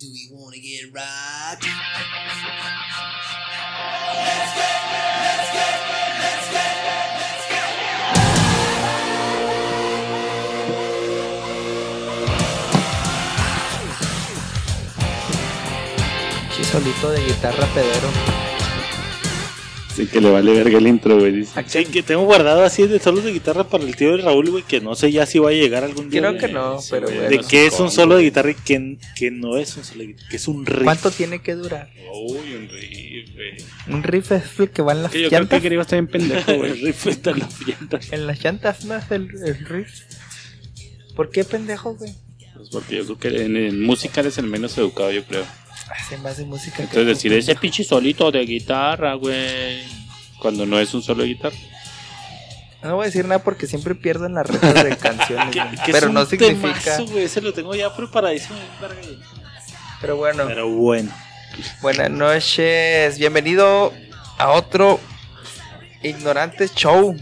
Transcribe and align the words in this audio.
Do 0.00 0.06
we 0.10 0.30
wanna 0.32 0.56
get 0.56 0.94
rocked? 0.94 1.66
solito 16.70 17.10
de 17.10 17.24
guitarra 17.24 17.66
pedero. 17.74 18.39
Sí, 20.00 20.06
que 20.06 20.20
le 20.20 20.30
vale 20.30 20.52
verga 20.52 20.78
el 20.78 20.86
intro, 20.86 21.18
güey. 21.18 21.32
dice. 21.32 21.62
Sí, 21.66 21.84
que 21.86 22.02
tengo 22.02 22.22
guardado 22.24 22.64
así 22.64 22.86
de 22.86 22.98
solos 22.98 23.24
de 23.24 23.32
guitarra 23.32 23.64
para 23.64 23.84
el 23.84 23.94
tío 23.96 24.16
de 24.16 24.22
Raúl, 24.22 24.50
güey, 24.50 24.62
que 24.64 24.80
no 24.80 24.94
sé 24.94 25.12
ya 25.12 25.26
si 25.26 25.38
va 25.38 25.50
a 25.50 25.52
llegar 25.52 25.84
algún 25.84 26.10
día. 26.10 26.20
Creo 26.20 26.38
que 26.38 26.48
no, 26.48 26.80
Sí, 26.80 26.88
pero 26.90 27.06
güey. 27.06 27.18
bueno. 27.18 27.30
De 27.30 27.44
qué 27.48 27.66
es 27.66 27.78
un 27.80 27.90
solo 27.90 28.16
de 28.16 28.22
guitarra 28.24 28.50
y 28.50 28.54
que, 28.54 28.98
que 29.16 29.30
no 29.30 29.56
es 29.56 29.76
un 29.76 29.84
solo 29.84 30.00
de 30.00 30.06
guitarra, 30.08 30.28
que 30.30 30.36
es 30.36 30.48
un 30.48 30.66
riff. 30.66 30.84
¿Cuánto 30.84 31.10
tiene 31.10 31.40
que 31.42 31.54
durar? 31.54 31.90
Uy, 32.12 32.54
un 32.54 32.68
riff, 32.68 33.34
güey. 33.34 33.56
Un 33.96 34.02
riff 34.02 34.32
es 34.32 34.42
el 34.58 34.70
que 34.70 34.82
va 34.82 34.92
en 34.92 35.02
las 35.02 35.12
Que 35.12 35.22
yo 35.22 35.28
creo 35.28 35.40
llantas. 35.40 35.58
que 35.58 35.62
quería 35.62 35.80
estar 35.80 36.00
bien 36.00 36.06
pendejo, 36.10 36.50
El 36.52 36.58
güey. 36.58 36.72
riff 36.84 37.06
está 37.06 37.30
en 37.30 37.38
las 37.40 37.60
llantas. 37.66 38.12
En 38.12 38.26
las 38.26 38.44
llantas 38.44 38.84
no 38.84 38.96
es 38.96 39.10
el, 39.10 39.28
el 39.44 39.66
riff. 39.66 39.90
¿Por 41.16 41.30
qué 41.30 41.44
pendejo, 41.44 41.94
güey? 41.96 42.12
Pues 42.56 42.68
porque 42.70 42.96
yo 42.96 43.04
creo 43.04 43.18
que 43.18 43.42
en, 43.44 43.56
en 43.56 43.82
música 43.82 44.20
eres 44.20 44.36
el 44.38 44.46
menos 44.46 44.76
educado, 44.78 45.10
yo 45.10 45.24
creo. 45.24 45.44
Hace 45.90 46.16
más 46.18 46.36
de 46.36 46.44
música 46.44 46.76
que 46.76 46.82
Entonces 46.84 47.04
tú, 47.04 47.08
decir 47.14 47.32
ese 47.32 47.54
pinche 47.56 47.82
solito 47.84 48.30
de 48.30 48.40
guitarra, 48.46 49.14
güey. 49.14 49.82
Cuando 50.38 50.64
no 50.66 50.78
es 50.78 50.94
un 50.94 51.02
solo 51.02 51.22
de 51.22 51.28
guitarra. 51.30 51.56
No 52.82 52.94
voy 52.96 53.02
a 53.04 53.06
decir 53.06 53.26
nada 53.26 53.42
porque 53.42 53.66
siempre 53.66 53.94
pierdo 53.94 54.24
en 54.26 54.34
las 54.34 54.46
retas 54.46 54.72
de 54.84 54.96
canciones. 54.96 55.50
Que- 55.54 55.60
güey. 55.62 55.76
que 55.84 55.92
pero 55.92 56.06
es 56.06 56.12
no 56.12 56.20
un 56.20 56.26
significa. 56.26 56.80
temazo, 56.82 57.06
güey, 57.06 57.24
ese 57.24 57.40
lo 57.42 57.52
tengo 57.52 57.74
ya 57.74 57.94
preparadísimo. 57.94 58.58
Pero 60.00 60.16
bueno, 60.16 60.44
Pero 60.46 60.68
bueno. 60.68 61.10
buenas 61.82 62.10
noches. 62.10 63.18
Bienvenido 63.18 63.92
a 64.38 64.50
otro 64.52 64.98
Ignorantes 66.02 66.74
Show. 66.74 67.14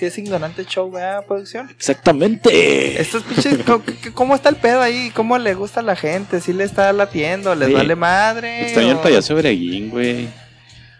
Si 0.00 0.06
es 0.06 0.16
Ignorantes 0.16 0.66
Show, 0.66 0.90
¿verdad, 0.90 1.26
producción? 1.26 1.68
Exactamente. 1.68 2.98
Estos 3.00 3.22
pinches, 3.22 3.58
¿cómo, 3.66 3.84
qué- 4.02 4.12
¿cómo 4.14 4.34
está 4.34 4.48
el 4.48 4.56
pedo 4.56 4.80
ahí? 4.80 5.10
¿Cómo 5.14 5.36
le 5.36 5.52
gusta 5.52 5.80
a 5.80 5.82
la 5.82 5.94
gente? 5.94 6.40
¿Sí 6.40 6.54
le 6.54 6.64
está 6.64 6.90
latiendo? 6.94 7.54
¿Les 7.54 7.68
Sí. 7.68 7.74
vale 7.74 7.94
madre? 7.96 8.72
El 8.72 8.94
¿O- 8.96 9.02
payaso 9.02 9.34
Breguín, 9.36 9.90
güey. 9.90 10.28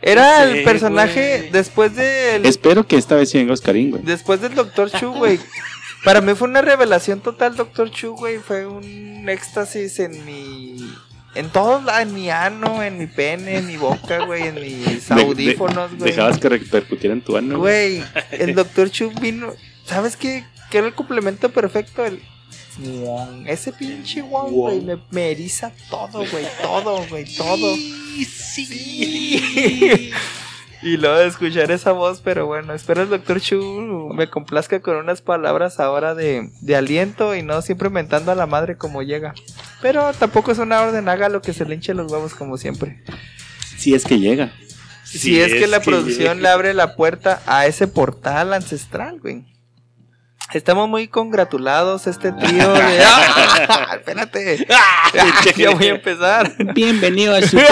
Era 0.03 0.45
el 0.45 0.65
personaje 0.65 1.39
güey. 1.39 1.51
después 1.51 1.97
del 1.97 2.45
Espero 2.45 2.87
que 2.87 2.97
esta 2.97 3.15
vez 3.17 3.31
sí 3.31 3.39
venga 3.39 3.55
Oscarín, 3.55 3.91
güey. 3.91 4.03
después 4.03 4.41
del 4.43 4.55
Doctor 4.55 4.91
Chu, 4.91 5.13
güey. 5.13 5.39
Para 6.05 6.21
mí 6.21 6.35
fue 6.35 6.49
una 6.49 6.61
revelación 6.63 7.21
total, 7.21 7.57
Doctor 7.57 7.91
Chu, 7.91 8.15
güey. 8.17 8.37
Fue 8.39 8.67
un 8.67 9.27
éxtasis 9.31 9.99
en 10.01 10.25
mi. 10.27 10.77
En 11.35 11.49
todos 11.51 11.85
lados, 11.85 12.03
en 12.03 12.13
mi 12.15 12.29
ano, 12.29 12.83
en 12.83 12.99
mi 12.99 13.07
pene, 13.07 13.59
en 13.59 13.67
mi 13.69 13.77
boca, 13.77 14.25
güey, 14.25 14.49
en 14.49 14.55
mis 14.57 15.09
De- 15.09 15.15
de- 15.15 15.23
audífonos, 15.23 15.97
güey. 15.97 16.11
Dejabas 16.11 16.39
que 16.39 16.49
repercutiera 16.49 17.15
en 17.15 17.23
tu 17.23 17.37
ano. 17.37 17.59
Güey, 17.59 18.03
el 18.33 18.55
Doctor 18.57 18.91
Chu 18.91 19.13
vino. 19.21 19.53
¿Sabes 19.85 20.17
qué? 20.17 20.45
¿Qué 20.71 20.79
era 20.79 20.87
el 20.89 20.95
complemento 20.95 21.49
perfecto? 21.51 22.05
El. 22.05 22.21
Wong. 22.79 23.47
Ese 23.47 23.73
pinche 23.73 24.23
Wong, 24.23 24.51
güey, 24.53 24.81
me, 24.81 24.97
me 25.11 25.31
eriza 25.33 25.71
todo, 25.91 26.25
güey, 26.31 26.47
todo, 26.63 27.05
güey, 27.09 27.25
todo. 27.37 27.77
Y 30.83 30.97
luego 30.97 31.17
de 31.19 31.27
escuchar 31.27 31.71
esa 31.71 31.93
voz, 31.93 32.23
pero 32.23 32.47
bueno, 32.47 32.73
espero 32.73 33.03
el 33.03 33.11
Doctor 33.11 33.41
Chu 33.41 34.11
me 34.15 34.31
complazca 34.31 34.81
con 34.81 34.97
unas 34.97 35.21
palabras 35.21 35.79
ahora 35.79 36.15
de, 36.15 36.51
de 36.63 36.77
aliento 36.77 37.35
y 37.35 37.43
no 37.43 37.61
siempre 37.61 37.91
mentando 37.91 38.33
a 38.33 38.35
la 38.35 38.47
madre 38.47 38.77
como 38.79 39.03
llega. 39.03 39.35
Pero 39.83 40.13
tampoco 40.15 40.53
es 40.53 40.59
una 40.59 40.81
orden, 40.81 41.09
haga 41.09 41.29
lo 41.29 41.43
que 41.43 41.53
se 41.53 41.67
le 41.67 41.75
hinche 41.75 41.93
los 41.93 42.11
huevos 42.11 42.35
como 42.35 42.57
siempre. 42.57 43.03
Si 43.77 43.95
es 43.95 44.05
que 44.05 44.19
llega. 44.19 44.53
Si 45.05 45.41
es, 45.41 45.53
que 45.53 45.67
la 45.67 45.81
producción 45.81 46.41
le 46.41 46.49
abre 46.49 46.73
la 46.73 46.95
puerta 46.95 47.43
a 47.47 47.67
ese 47.67 47.89
portal 47.89 48.53
ancestral, 48.53 49.19
güey. 49.21 49.45
Estamos 50.53 50.89
muy 50.89 51.09
congratulados, 51.09 52.07
este 52.07 52.33
tío 52.33 52.73
de... 52.73 53.03
¡Ah! 53.05 53.97
Espérate. 53.97 54.67
ya 55.57 55.71
voy 55.71 55.87
a 55.87 55.91
empezar. 55.91 56.53
Bienvenido 56.75 57.35
a 57.35 57.43
su 57.43 57.59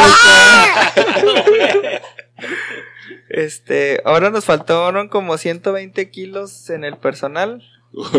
Este, 3.38 4.02
ahora 4.04 4.30
nos 4.30 4.46
faltaron 4.46 5.06
como 5.06 5.38
120 5.38 6.10
kilos 6.10 6.70
en 6.70 6.82
el 6.82 6.96
personal. 6.96 7.62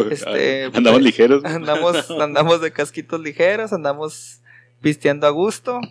Este, 0.09 0.71
Andamos 0.73 1.01
ligeros. 1.01 1.43
Andamos, 1.43 2.09
andamos 2.21 2.61
de 2.61 2.71
casquitos 2.71 3.19
ligeros, 3.19 3.73
andamos 3.73 4.39
pisteando 4.79 5.27
a 5.27 5.31
gusto, 5.31 5.81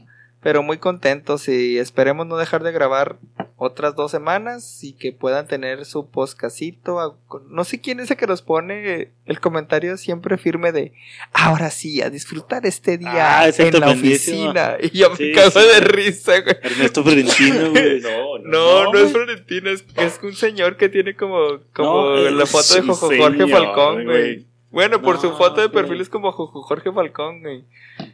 pero 0.41 0.63
muy 0.63 0.79
contentos 0.79 1.47
y 1.47 1.79
esperemos 1.79 2.27
no 2.27 2.39
dejar 2.39 2.63
de 2.63 2.73
grabar 2.73 3.19
otras 3.61 3.97
dos 3.97 4.11
semanas 4.13 4.85
y 4.85 4.93
que 4.93 5.13
puedan 5.13 5.49
tener 5.49 5.85
su 5.85 6.09
poscasito. 6.09 7.01
a- 7.01 7.17
No 7.51 7.65
sé 7.65 7.81
quién 7.81 7.99
es 8.01 8.11
el 8.11 8.17
que 8.17 8.27
nos 8.29 8.41
pone 8.41 9.11
el 9.27 9.41
comentario 9.41 9.97
siempre 9.97 10.39
firme 10.39 10.71
de 10.71 10.93
ahora 11.33 11.71
sí, 11.71 12.01
a 12.01 12.09
disfrutar 12.09 12.65
este 12.67 12.99
día 12.99 13.41
Ah, 13.41 13.49
en 13.49 13.81
la 13.81 13.91
oficina. 13.91 14.77
Y 14.81 14.97
yo 14.99 15.11
me 15.11 15.17
Sí, 15.17 15.33
cago 15.33 15.51
sí. 15.51 15.59
de 15.75 15.81
risa, 15.81 16.41
güey. 16.41 16.57
Ernesto 16.63 17.03
Florentino, 17.03 17.71
güey. 17.73 18.01
No, 18.03 18.39
No, 18.39 18.93
no, 18.93 18.99
es. 18.99 19.11
Florentino, 19.13 19.71
es, 19.71 19.85
es 19.97 20.21
un 20.23 20.35
señor 20.35 20.77
que 20.77 20.89
tiene 20.89 21.17
como, 21.17 21.59
como 21.75 22.11
No, 22.15 22.17
la 22.31 22.47
foto 22.47 22.75
de 22.75 22.83
Jorge 22.95 23.39
señor, 23.39 23.51
Falcón, 23.51 24.05
güey. 24.05 24.47
Bueno, 24.71 25.01
por 25.01 25.19
su 25.19 25.33
foto 25.33 25.61
de 25.63 25.71
perfil 25.71 26.01
es 26.01 26.11
como 26.11 26.31
Jorge 26.31 26.93
Falcón, 26.93 27.41
güey. 27.41 27.65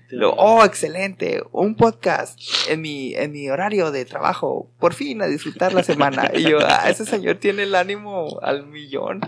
Lo- 0.09 0.31
oh, 0.35 0.65
excelente, 0.65 1.43
un 1.51 1.75
podcast 1.75 2.39
en 2.69 2.81
mi, 2.81 3.13
en 3.15 3.33
mi 3.33 3.51
horario 3.51 3.91
de 3.91 4.05
trabajo, 4.05 4.69
por 4.79 4.95
fin 4.95 5.21
a 5.23 5.27
disfrutar 5.27 5.73
la 5.73 5.83
semana. 5.83 6.31
Y 6.33 6.43
yo, 6.45 6.59
ah, 6.61 6.89
ese 6.89 7.05
señor 7.07 7.37
tiene 7.37 7.65
el 7.65 7.75
ánimo 7.75 8.39
al 8.41 8.67
millón. 8.67 9.21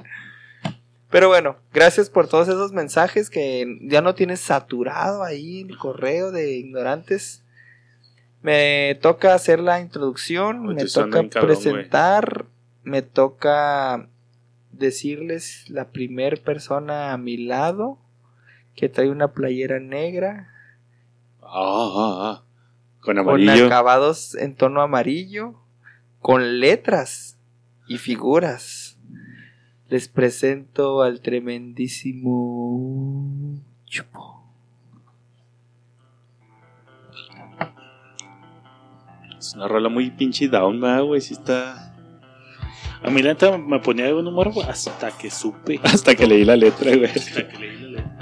Pero 1.11 1.29
bueno, 1.29 1.57
gracias 1.73 2.11
por 2.11 2.29
todos 2.29 2.47
esos 2.49 2.73
mensajes 2.73 3.31
que 3.31 3.79
ya 3.83 4.03
no 4.03 4.15
tienes 4.15 4.41
saturado 4.41 5.25
ahí 5.25 5.63
el 5.69 5.77
correo 5.79 6.31
de 6.31 6.53
ignorantes. 6.57 7.43
Me 8.43 8.97
toca 9.03 9.35
hacer 9.35 9.59
la 9.59 9.81
introducción, 9.81 10.67
Oye, 10.69 10.85
me 10.85 10.85
toca 10.85 11.29
cabrón, 11.29 11.31
presentar, 11.47 12.45
me 12.85 13.03
toca 13.03 14.09
decirles 14.79 15.69
la 15.71 15.91
primer 15.91 16.43
persona 16.43 17.13
a 17.13 17.19
mi 17.19 17.37
lado 17.37 17.99
que 18.75 18.89
trae 18.89 19.11
una 19.11 19.33
playera 19.33 19.79
negra 19.81 20.53
Ah, 21.49 21.89
ah, 21.95 22.17
ah. 22.21 22.43
Con 23.01 23.15
con 23.17 23.19
amarillo. 23.21 23.67
acabados 23.67 24.35
en 24.35 24.57
tono 24.57 24.83
amarillo, 24.83 25.55
con 26.21 26.59
letras 26.59 27.39
y 27.87 27.99
figuras. 27.99 28.99
Les 29.89 30.09
presento 30.09 31.03
al 31.03 31.21
tremendísimo 31.21 33.61
Chupo. 33.85 34.43
Es 39.39 39.55
una 39.55 39.69
rola 39.69 39.89
muy 39.89 40.11
pinche 40.11 40.49
down, 40.49 40.81
¿verdad, 40.81 41.05
güey. 41.05 41.21
Sí 41.21 41.35
está. 41.35 41.86
A 43.03 43.11
mí 43.11 43.23
la 43.23 43.31
neta 43.31 43.57
me 43.59 43.79
ponía 43.79 44.07
de 44.07 44.13
buen 44.13 44.27
humor 44.27 44.53
güey, 44.53 44.69
hasta 44.69 45.11
que 45.13 45.31
supe. 45.31 45.81
Hasta 45.85 46.15
que 46.15 46.27
leí 46.27 46.45
la 46.45 46.57
letra, 46.57 46.95
güey. 46.97 47.11
Hasta 47.11 47.49
que 47.49 47.59
leí 47.59 47.77
la 47.79 47.89
letra. 47.89 48.13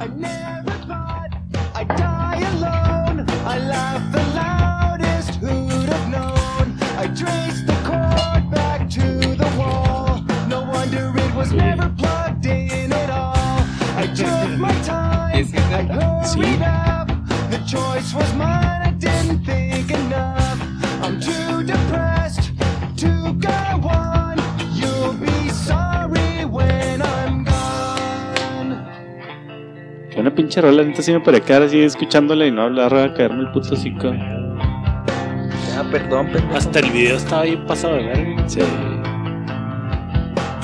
I 0.00 0.08
never 0.16 0.72
thought 0.86 1.30
I'd 1.74 1.88
die 1.96 2.44
alone. 2.54 3.26
I 3.46 3.58
laughed 3.58 4.12
the 4.12 4.22
loudest, 4.34 5.34
who'd 5.40 5.88
have 5.88 6.08
known? 6.10 6.78
I 6.98 7.06
traced 7.14 7.66
the 7.66 7.76
cord 7.84 8.50
back 8.50 8.88
to 8.90 9.36
the 9.36 9.48
wall. 9.56 10.22
No 10.48 10.62
wonder 10.62 11.12
it 11.16 11.34
was 11.34 11.52
never 11.52 11.88
plugged 11.96 12.46
in 12.46 12.92
at 12.92 13.10
all. 13.10 13.64
I 13.96 14.06
took 14.14 14.58
my 14.58 14.72
time, 14.82 15.40
¿Es 15.40 15.52
neta? 15.52 16.20
I 16.22 16.24
Sí. 16.24 16.40
Que 30.10 30.20
una 30.20 30.34
pinche 30.34 30.60
rola, 30.60 30.82
neta, 30.82 31.00
sí 31.00 31.12
me 31.12 31.20
parece 31.20 31.44
quedar 31.44 31.62
así 31.62 31.78
escuchándola 31.80 32.46
y 32.46 32.50
no 32.50 32.62
hablar, 32.62 32.94
a 32.94 33.14
caerme 33.14 33.40
el 33.40 33.50
puto 33.52 33.72
hocico. 33.72 34.12
Ya, 34.12 35.84
perdón, 35.90 36.26
pendejo. 36.26 36.56
Hasta 36.56 36.80
el 36.80 36.90
video 36.90 37.16
estaba 37.16 37.44
bien 37.44 37.64
pasado 37.66 37.94
de 37.94 38.02
verga. 38.02 38.48
Sí. 38.48 38.60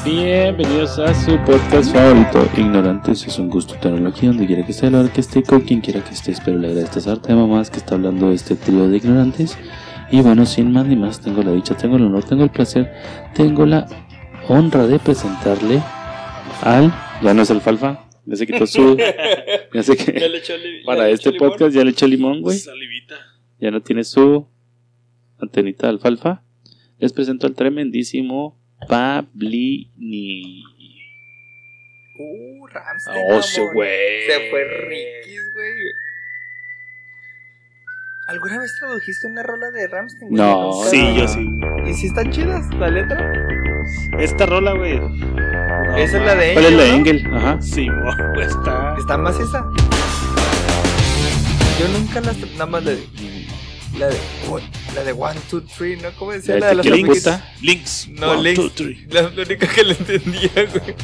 Bienvenidos 0.04 0.98
a 0.98 1.14
su 1.14 1.38
podcast 1.44 1.92
favorito, 1.92 2.46
Ignorantes. 2.56 3.26
Es 3.26 3.38
un 3.38 3.48
gusto 3.48 3.74
tenerlo 3.80 4.10
aquí 4.10 4.26
donde 4.26 4.46
quiera 4.46 4.64
que 4.64 4.72
esté, 4.72 4.90
la 4.90 5.00
hora 5.00 5.12
que 5.12 5.20
esté, 5.22 5.42
con 5.42 5.60
quien 5.62 5.80
quiera 5.80 6.04
que 6.04 6.12
esté. 6.12 6.32
Espero 6.32 6.58
le 6.58 6.68
agradezca 6.68 6.98
esta 6.98 7.12
arte 7.12 7.28
de 7.28 7.34
mamás 7.34 7.70
que 7.70 7.78
está 7.78 7.94
hablando 7.94 8.28
de 8.28 8.34
este 8.34 8.54
trío 8.56 8.88
de 8.88 8.96
ignorantes. 8.98 9.56
Y 10.10 10.22
bueno, 10.22 10.46
sin 10.46 10.72
más 10.72 10.86
ni 10.86 10.96
más, 10.96 11.20
tengo 11.20 11.42
la 11.42 11.52
dicha, 11.52 11.76
tengo 11.76 11.96
el 11.96 12.04
honor, 12.04 12.24
tengo 12.24 12.42
el 12.44 12.50
placer, 12.50 12.90
tengo 13.34 13.66
la 13.66 13.86
honra 14.48 14.86
de 14.86 14.98
presentarle 14.98 15.82
al. 16.62 16.92
Ya 17.22 17.34
no 17.34 17.42
es 17.42 17.50
alfalfa, 17.50 18.08
Ya 18.24 18.36
se 18.36 18.46
quitó 18.46 18.66
su. 18.66 18.96
Ya 19.74 19.82
sé 19.82 19.96
que. 19.96 20.18
Ya 20.18 20.28
le 20.28 20.38
echó 20.38 20.56
li- 20.56 20.80
ya 20.80 20.86
Para 20.86 21.06
le 21.08 21.12
este 21.12 21.30
limón. 21.32 21.48
podcast 21.50 21.74
ya 21.74 21.84
le 21.84 21.90
echó 21.90 22.06
limón, 22.06 22.40
güey. 22.42 22.58
Ya 23.60 23.70
no 23.70 23.82
tiene 23.82 24.04
su 24.04 24.46
antenita 25.40 25.86
de 25.88 25.92
alfalfa. 25.94 26.42
Les 26.98 27.12
presento 27.12 27.46
al 27.46 27.54
tremendísimo 27.54 28.58
Pablini. 28.88 30.62
Uh, 32.18 32.66
Ramstein. 32.66 33.26
Oh, 33.30 33.72
güey. 33.74 34.26
Se 34.26 34.50
fue 34.50 34.64
Rikis, 34.64 35.42
güey. 35.54 35.72
¿Alguna 38.28 38.58
vez 38.58 38.74
tradujiste 38.76 39.26
una 39.26 39.42
rola 39.42 39.70
de 39.70 39.88
Ramstein? 39.88 40.28
güey? 40.28 40.38
No. 40.42 40.70
Nunca. 40.70 40.90
Sí, 40.90 41.14
yo 41.16 41.26
sí. 41.26 41.48
¿Y 41.86 41.94
si 41.94 42.08
están 42.08 42.30
chidas 42.30 42.66
la 42.74 42.88
letra? 42.90 43.32
Esta 44.18 44.44
rola, 44.44 44.72
güey. 44.74 44.96
Esa 45.96 46.18
es 46.18 46.24
la 46.26 46.34
de 46.34 46.52
¿Cuál 46.52 46.66
es 46.66 46.72
la 46.74 46.82
de 46.82 46.90
Engel? 46.90 47.26
Ajá. 47.34 47.58
Sí, 47.62 47.88
güey, 47.88 48.46
está. 48.46 48.94
¿Está 48.98 49.16
más 49.16 49.40
esa? 49.40 49.64
Yo 51.80 51.88
nunca 51.98 52.20
las... 52.20 52.36
Nada 52.52 52.66
más 52.66 52.84
la 52.84 52.90
de... 52.90 53.06
La 53.98 54.08
de... 54.08 54.16
La 54.94 55.04
de 55.04 55.12
One, 55.12 55.40
Two, 55.48 55.62
Three, 55.62 55.96
¿no? 55.96 56.10
¿Cómo 56.18 56.32
decía? 56.32 56.58
La 56.58 56.74
La 56.74 56.82
de 56.82 56.90
de 56.90 56.98
los. 56.98 57.16
Puta. 57.18 57.50
Links. 57.62 58.08
No, 58.10 58.32
One, 58.32 58.42
Links. 58.42 58.60
two, 58.60 58.70
three. 58.72 59.06
La, 59.10 59.22
la 59.22 59.42
única 59.42 59.66
que 59.66 59.84
le 59.84 59.92
entendía, 59.94 60.50
güey. 60.54 60.94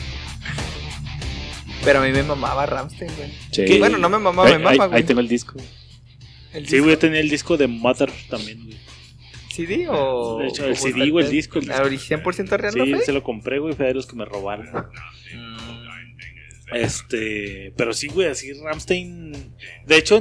Pero 1.85 2.01
a 2.01 2.03
mí 2.03 2.13
me 2.13 2.23
mamaba 2.23 2.67
Ramstein, 2.67 3.11
güey. 3.17 3.33
Sí. 3.51 3.79
Bueno, 3.79 3.97
no 3.97 4.11
me 4.11 4.19
mamaba, 4.19 4.47
me 4.51 4.59
mama, 4.59 4.71
ahí, 4.71 4.77
güey. 4.77 4.93
ahí 4.93 5.03
tengo 5.05 5.21
el 5.21 5.29
disco. 5.29 5.55
El 6.55 6.67
Sí, 6.67 6.73
disco. 6.77 6.85
güey, 6.85 6.97
tenía 6.97 7.21
el 7.21 7.29
disco 7.31 7.57
de 7.57 7.67
Mother 7.67 8.11
también, 8.31 8.65
güey. 8.65 8.77
¿CD 9.53 9.87
o...? 9.89 10.39
De 10.39 10.49
hecho, 10.49 10.67
el 10.67 10.77
CD, 10.77 11.11
güey, 11.11 11.27
el 11.27 11.31
disco, 11.31 11.59
el 11.59 11.67
¿La 11.67 11.83
ori- 11.85 11.99
100% 11.99 12.57
real, 12.57 12.75
no 12.77 12.85
Sí, 12.85 12.95
se 13.05 13.13
lo 13.13 13.23
compré, 13.23 13.59
güey, 13.59 13.75
fue 13.75 13.87
de 13.87 13.95
los 13.95 14.07
que 14.07 14.17
me 14.17 14.25
robaron. 14.25 14.69
Este, 16.73 17.73
pero 17.77 17.93
sí, 17.93 18.09
güey, 18.09 18.29
así 18.29 18.53
Ramstein. 18.53 19.33
De 19.87 19.97
hecho, 19.97 20.21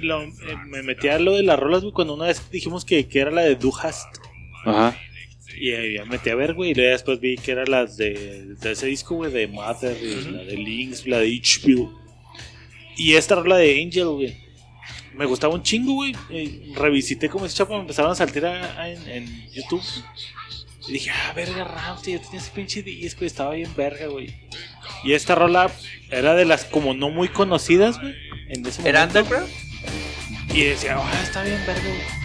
lo- 0.00 0.22
eh, 0.22 0.30
me 0.66 0.82
metí 0.82 1.08
a 1.08 1.18
lo 1.18 1.32
de 1.36 1.42
las 1.42 1.58
rolas, 1.58 1.82
güey, 1.82 1.92
cuando 1.92 2.14
una 2.14 2.26
vez 2.26 2.42
dijimos 2.50 2.84
que, 2.84 3.06
que 3.06 3.20
era 3.20 3.30
la 3.30 3.42
de 3.42 3.56
Du 3.56 3.72
Hast. 3.76 4.08
Ajá. 4.64 4.96
Y 5.56 5.70
eh, 5.70 5.94
ya 5.96 6.04
me 6.04 6.12
metí 6.12 6.30
a 6.30 6.34
ver, 6.34 6.54
güey, 6.54 6.70
y 6.70 6.74
luego 6.74 6.90
después 6.92 7.20
vi 7.20 7.36
que 7.36 7.52
era 7.52 7.64
las 7.66 7.96
de, 7.96 8.54
de 8.60 8.72
ese 8.72 8.86
disco, 8.86 9.14
güey, 9.16 9.30
de 9.30 9.46
Mother, 9.46 9.96
la 10.32 10.42
de 10.44 10.56
Links, 10.56 11.06
la 11.06 11.18
de 11.18 11.28
Itchville. 11.28 11.88
Y 12.96 13.12
esta 13.14 13.36
rola 13.36 13.56
de 13.58 13.80
Angel, 13.82 14.06
güey. 14.08 14.36
Me 15.14 15.26
gustaba 15.26 15.54
un 15.54 15.62
chingo, 15.62 15.94
güey. 15.94 16.14
Eh, 16.30 16.72
revisité 16.74 17.28
como 17.28 17.46
ese 17.46 17.56
chapo, 17.56 17.74
me 17.74 17.80
empezaron 17.80 18.12
a 18.12 18.14
saltar 18.14 18.46
a- 18.46 18.80
a- 18.82 18.88
en, 18.90 19.08
en 19.08 19.50
YouTube. 19.52 19.82
Y 20.88 20.92
dije, 20.92 21.10
ah, 21.10 21.32
verga, 21.34 21.64
Ramstein, 21.64 22.18
yo 22.18 22.24
tenía 22.24 22.40
ese 22.40 22.50
pinche 22.50 22.82
disco 22.82 23.24
y 23.24 23.26
estaba 23.26 23.52
bien 23.54 23.70
verga, 23.76 24.06
güey. 24.06 24.34
Y 25.04 25.12
esta 25.12 25.34
rola 25.34 25.70
era 26.10 26.34
de 26.34 26.44
las 26.44 26.64
como 26.64 26.94
no 26.94 27.08
muy 27.10 27.28
conocidas, 27.28 28.00
güey. 28.00 28.14
En 28.48 28.66
ese 28.66 28.88
¿Era 28.88 29.04
underground? 29.04 29.48
Y 30.52 30.64
decía, 30.64 30.96
ah, 30.98 31.20
está 31.22 31.42
bien 31.42 31.60
verga, 31.66 31.82
güey. 31.88 32.22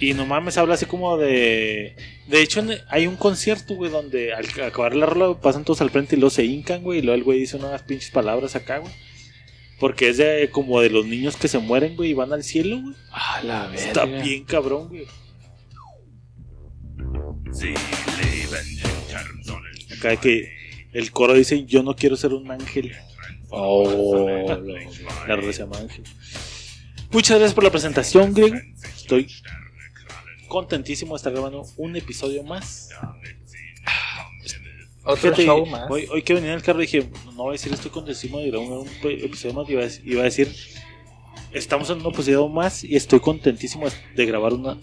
Y 0.00 0.14
no 0.14 0.26
mames, 0.26 0.56
habla 0.58 0.74
así 0.74 0.86
como 0.86 1.16
de. 1.16 1.96
De 2.28 2.40
hecho, 2.40 2.64
hay 2.88 3.06
un 3.08 3.16
concierto, 3.16 3.74
güey, 3.74 3.90
donde 3.90 4.32
al 4.32 4.46
acabar 4.64 4.94
la 4.94 5.06
rola 5.06 5.40
pasan 5.40 5.64
todos 5.64 5.80
al 5.80 5.90
frente 5.90 6.14
y 6.14 6.20
luego 6.20 6.30
se 6.30 6.44
hincan, 6.44 6.82
güey. 6.82 7.00
Y 7.00 7.02
luego 7.02 7.16
el 7.16 7.24
güey 7.24 7.40
dice 7.40 7.56
unas 7.56 7.82
pinches 7.82 8.10
palabras 8.10 8.54
acá, 8.54 8.78
güey. 8.78 8.92
Porque 9.80 10.08
es 10.08 10.16
de 10.16 10.50
como 10.50 10.80
de 10.80 10.90
los 10.90 11.06
niños 11.06 11.36
que 11.36 11.46
se 11.48 11.58
mueren, 11.58 11.94
güey, 11.96 12.10
y 12.10 12.14
van 12.14 12.32
al 12.32 12.42
cielo, 12.42 12.80
güey. 12.82 12.94
Ah, 13.12 13.40
la 13.44 13.74
Está 13.74 14.04
bien 14.22 14.44
cabrón, 14.44 14.88
güey. 14.88 15.06
Acá 19.98 20.16
que 20.16 20.52
el 20.92 21.10
coro 21.12 21.34
dice, 21.34 21.64
yo 21.64 21.82
no 21.82 21.94
quiero 21.94 22.16
ser 22.16 22.32
un 22.32 22.50
ángel. 22.50 22.92
Oh, 23.50 24.28
la- 24.28 24.58
La 25.26 25.36
rola 25.36 25.52
se 25.52 25.60
llama 25.60 25.78
Ángel. 25.78 26.04
Muchas 27.10 27.38
gracias 27.38 27.54
por 27.54 27.64
la 27.64 27.70
presentación, 27.70 28.34
Greg. 28.34 28.74
Estoy 28.96 29.26
contentísimo 30.48 31.14
de 31.14 31.16
estar 31.16 31.32
grabando 31.32 31.64
un 31.76 31.96
episodio 31.96 32.42
más. 32.44 32.90
Otro 35.08 35.16
Fíjate, 35.34 35.44
show 35.44 35.64
más. 35.66 35.90
Hoy, 35.90 36.06
hoy 36.10 36.22
que 36.22 36.34
venía 36.34 36.50
en 36.50 36.56
el 36.56 36.62
carro 36.62 36.78
dije, 36.80 37.08
no 37.34 37.44
voy 37.44 37.48
a 37.50 37.52
decir 37.52 37.72
estoy 37.72 37.90
contentísimo 37.90 38.38
de 38.40 38.50
grabar 38.50 38.68
un 38.70 38.88
pe- 39.02 39.24
episodio 39.24 39.54
más. 39.54 39.68
Iba 39.70 39.82
a, 39.82 39.86
dec- 39.86 40.00
iba 40.04 40.20
a 40.20 40.24
decir, 40.24 40.54
estamos 41.52 41.88
en 41.90 42.00
un 42.00 42.06
episodio 42.12 42.48
más 42.48 42.84
y 42.84 42.94
estoy 42.96 43.20
contentísimo 43.20 43.86
de 44.14 44.26
grabar 44.26 44.52
una... 44.52 44.76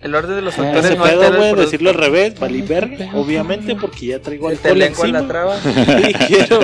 El 0.00 0.14
orden 0.14 0.36
de 0.36 0.40
los 0.42 0.54
Ah, 0.54 0.62
factores 0.62 0.84
Ese 0.86 0.96
no 0.96 1.04
pedo, 1.04 1.36
güey, 1.36 1.54
decirlo 1.56 1.90
al 1.90 1.96
revés, 1.96 2.38
valí 2.40 2.62
verga, 2.62 3.10
obviamente, 3.14 3.76
porque 3.76 4.06
ya 4.06 4.18
traigo 4.20 4.48
alcohol 4.48 4.80
encima. 4.80 5.20
la 5.20 5.28
traba. 5.28 5.60
Y 6.08 6.12
quiero 6.14 6.60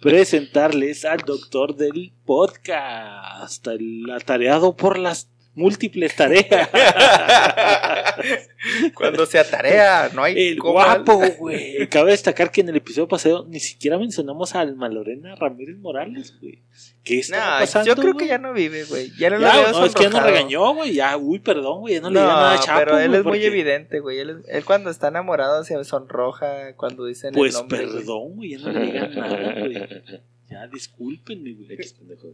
presentarles 0.00 1.04
al 1.06 1.18
doctor 1.20 1.76
del 1.76 2.12
podcast, 2.26 3.66
el 3.68 4.10
atareado 4.10 4.76
por 4.76 4.98
las 4.98 5.28
múltiples 5.58 6.16
tareas. 6.16 6.68
Cuando 8.94 9.26
se 9.26 9.38
atarea, 9.38 10.10
no 10.14 10.22
hay 10.24 10.48
El 10.48 10.58
guapo, 10.60 11.20
güey. 11.38 11.86
Cabe 11.88 12.10
destacar 12.12 12.50
que 12.50 12.60
en 12.62 12.68
el 12.70 12.76
episodio 12.76 13.06
pasado 13.08 13.46
ni 13.48 13.60
siquiera 13.60 13.98
mencionamos 13.98 14.54
a 14.54 14.60
Alma 14.60 14.88
Lorena 14.88 15.34
Ramírez 15.36 15.76
Morales, 15.78 16.34
güey. 16.40 16.62
¿Qué 17.04 17.20
está 17.20 17.54
No, 17.54 17.60
pasando? 17.60 17.86
yo 17.86 17.96
creo 17.96 18.16
que 18.16 18.26
ya 18.26 18.38
no 18.38 18.52
vive, 18.52 18.84
güey. 18.84 19.10
Ya 19.18 19.30
no 19.30 19.38
Ya, 19.40 19.54
lo 19.54 19.62
veo 19.62 19.72
no, 19.72 19.84
es 19.86 19.94
que 19.94 20.02
ya 20.04 20.10
sonrojado. 20.10 20.30
regañó, 20.32 20.74
güey. 20.74 20.94
Ya, 20.94 21.16
uy, 21.16 21.38
perdón, 21.38 21.80
güey. 21.80 21.94
Ya 21.94 22.00
no, 22.00 22.10
No, 22.10 22.14
le 22.14 22.20
diga 22.20 22.32
nada 22.32 22.52
a 22.54 22.58
Chapo. 22.60 22.78
pero 22.80 22.98
él 22.98 23.14
es 23.14 23.24
muy 23.24 23.44
evidente, 23.44 24.00
güey. 24.00 24.18
Él, 24.18 24.42
cuando 24.64 24.90
está 24.90 25.08
enamorado 25.08 25.62
se 25.64 25.82
sonroja 25.84 26.74
cuando 26.76 27.06
dicen 27.06 27.32
Pues 27.34 27.54
el 27.54 27.60
nombre. 27.60 27.84
güey. 27.86 27.96
perdón, 27.98 28.36
güey. 28.36 28.50
Ya 28.50 28.58
no 28.58 28.72
le 28.72 28.80
digan 28.86 29.14
nada, 29.14 29.54
güey. 29.60 30.22
Ya, 30.50 30.66
discúlpenme, 30.66 31.52
güey. 31.52 31.76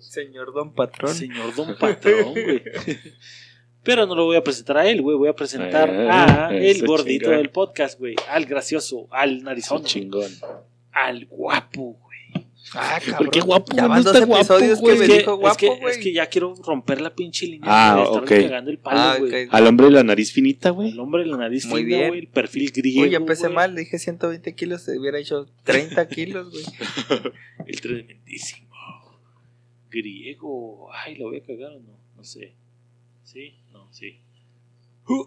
Señor 0.01 0.53
Don 0.55 0.73
Patrón. 0.73 1.15
Señor 1.15 1.55
Don 1.55 1.77
Patrón, 1.81 2.33
güey. 2.33 2.63
Pero 3.83 4.07
no 4.07 4.15
lo 4.15 4.25
voy 4.25 4.37
a 4.37 4.45
presentar 4.45 4.79
a 4.79 4.87
él, 4.89 5.03
güey. 5.03 5.17
Voy 5.17 5.29
a 5.29 5.35
presentar 5.35 5.91
Eh, 5.91 6.09
a 6.11 6.49
el 6.53 6.87
gordito 6.87 7.25
chingón. 7.25 7.37
del 7.39 7.51
podcast, 7.51 7.99
güey. 7.99 8.15
Al 8.29 8.47
gracioso, 8.47 9.09
al 9.11 9.43
narizón, 9.43 9.85
chingón. 9.85 10.31
al 10.93 11.27
guapo, 11.27 11.99
güey. 12.01 12.04
Ah, 12.75 12.99
cabrón. 13.01 13.19
¿Por 13.19 13.31
qué 13.31 13.41
guapo, 13.41 13.73
Ya 13.77 13.87
güey? 13.87 13.89
van 13.89 13.99
No 13.99 14.05
dos 14.05 14.15
está 14.15 14.27
guapo, 14.27 14.41
episodios 14.41 14.81
que 14.81 14.87
me 14.87 14.93
Es 14.93 15.01
que, 15.01 15.19
dijo 15.19 15.33
es, 15.35 15.39
guapo, 15.41 15.57
que, 15.59 15.67
güey. 15.69 15.93
es 15.93 15.99
que 15.99 16.13
ya 16.13 16.27
quiero 16.27 16.55
romper 16.57 17.01
la 17.01 17.15
pinche 17.15 17.47
línea 17.47 17.63
Ah, 17.71 18.03
ok. 18.09 18.31
el 18.31 18.79
palo, 18.79 19.27
Ah. 19.27 19.47
Al 19.51 19.67
hombre 19.67 19.87
de 19.87 19.93
la 19.93 20.03
nariz 20.05 20.33
finita, 20.33 20.71
güey. 20.71 20.91
El 20.91 21.01
hombre 21.01 21.23
de 21.23 21.29
la 21.31 21.37
nariz 21.37 21.67
Muy 21.67 21.85
fina, 21.85 21.97
bien. 21.97 22.09
güey. 22.09 22.21
El 22.21 22.29
perfil 22.29 22.71
griego. 22.73 23.03
Uy, 23.03 23.11
ya 23.11 23.17
empecé 23.19 23.49
mal. 23.49 23.75
Dije 23.77 23.99
120 23.99 24.55
kilos. 24.55 24.83
Se 24.83 24.99
hubiera 24.99 25.19
hecho 25.19 25.47
30 25.65 26.09
kilos, 26.09 26.51
güey. 26.51 26.65
El 27.67 27.81
tremendísimo. 27.81 28.75
Griego. 29.91 30.89
Ay, 30.93 31.15
¿lo 31.17 31.27
voy 31.27 31.39
a 31.39 31.43
cagar 31.45 31.71
o 31.73 31.81
no? 31.81 31.99
No 32.17 32.25
sé. 32.25 32.55
¿Sí? 33.23 33.55
No, 33.73 33.87
sí. 33.93 34.21
Uh. 35.07 35.27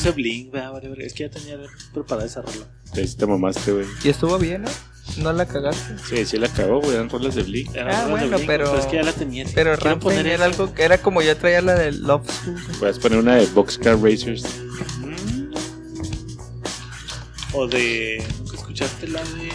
Puse 0.00 0.10
bling, 0.12 0.50
vea, 0.50 0.70
vale, 0.70 0.88
vale. 0.88 1.06
Es 1.06 1.12
que 1.14 1.24
ya 1.24 1.30
tenía 1.30 1.58
preparada 1.92 2.26
esa 2.26 2.42
rola. 2.42 2.66
Te, 2.92 3.06
te 3.06 3.26
mamaste, 3.26 3.72
güey. 3.72 3.86
Y 4.02 4.08
estuvo 4.08 4.38
bien, 4.38 4.62
¿no? 4.62 4.70
No 5.18 5.32
la 5.32 5.44
cagaste. 5.46 5.96
Sí, 6.08 6.24
sí 6.24 6.38
la 6.38 6.48
cagó, 6.48 6.80
güey. 6.80 6.94
Eran 6.94 7.08
rolas 7.10 7.34
de 7.34 7.42
Blink. 7.42 7.74
Era 7.74 7.98
Ah, 8.00 8.04
de 8.04 8.10
bueno, 8.12 8.36
Blink, 8.36 8.46
pero- 8.46 8.78
Es 8.78 8.86
que 8.86 8.96
ya 8.96 9.02
la 9.02 9.12
tenía. 9.12 9.44
Pero 9.54 9.76
Quiero 9.76 9.98
poner 9.98 10.26
era 10.26 10.44
algo 10.44 10.72
que 10.72 10.82
era 10.84 10.98
como 10.98 11.20
yo 11.20 11.36
traía 11.36 11.60
la 11.62 11.74
de 11.74 11.92
Love 11.92 12.30
School. 12.30 12.56
Puedes 12.78 12.98
poner 12.98 13.18
una 13.18 13.34
de 13.36 13.46
Boxcar 13.46 13.98
Racers. 14.00 14.44
Mm. 15.00 15.52
O 17.54 17.66
de. 17.66 18.24
¿Nunca 18.38 18.56
escuchaste 18.56 19.08
la 19.08 19.20
de.? 19.24 19.50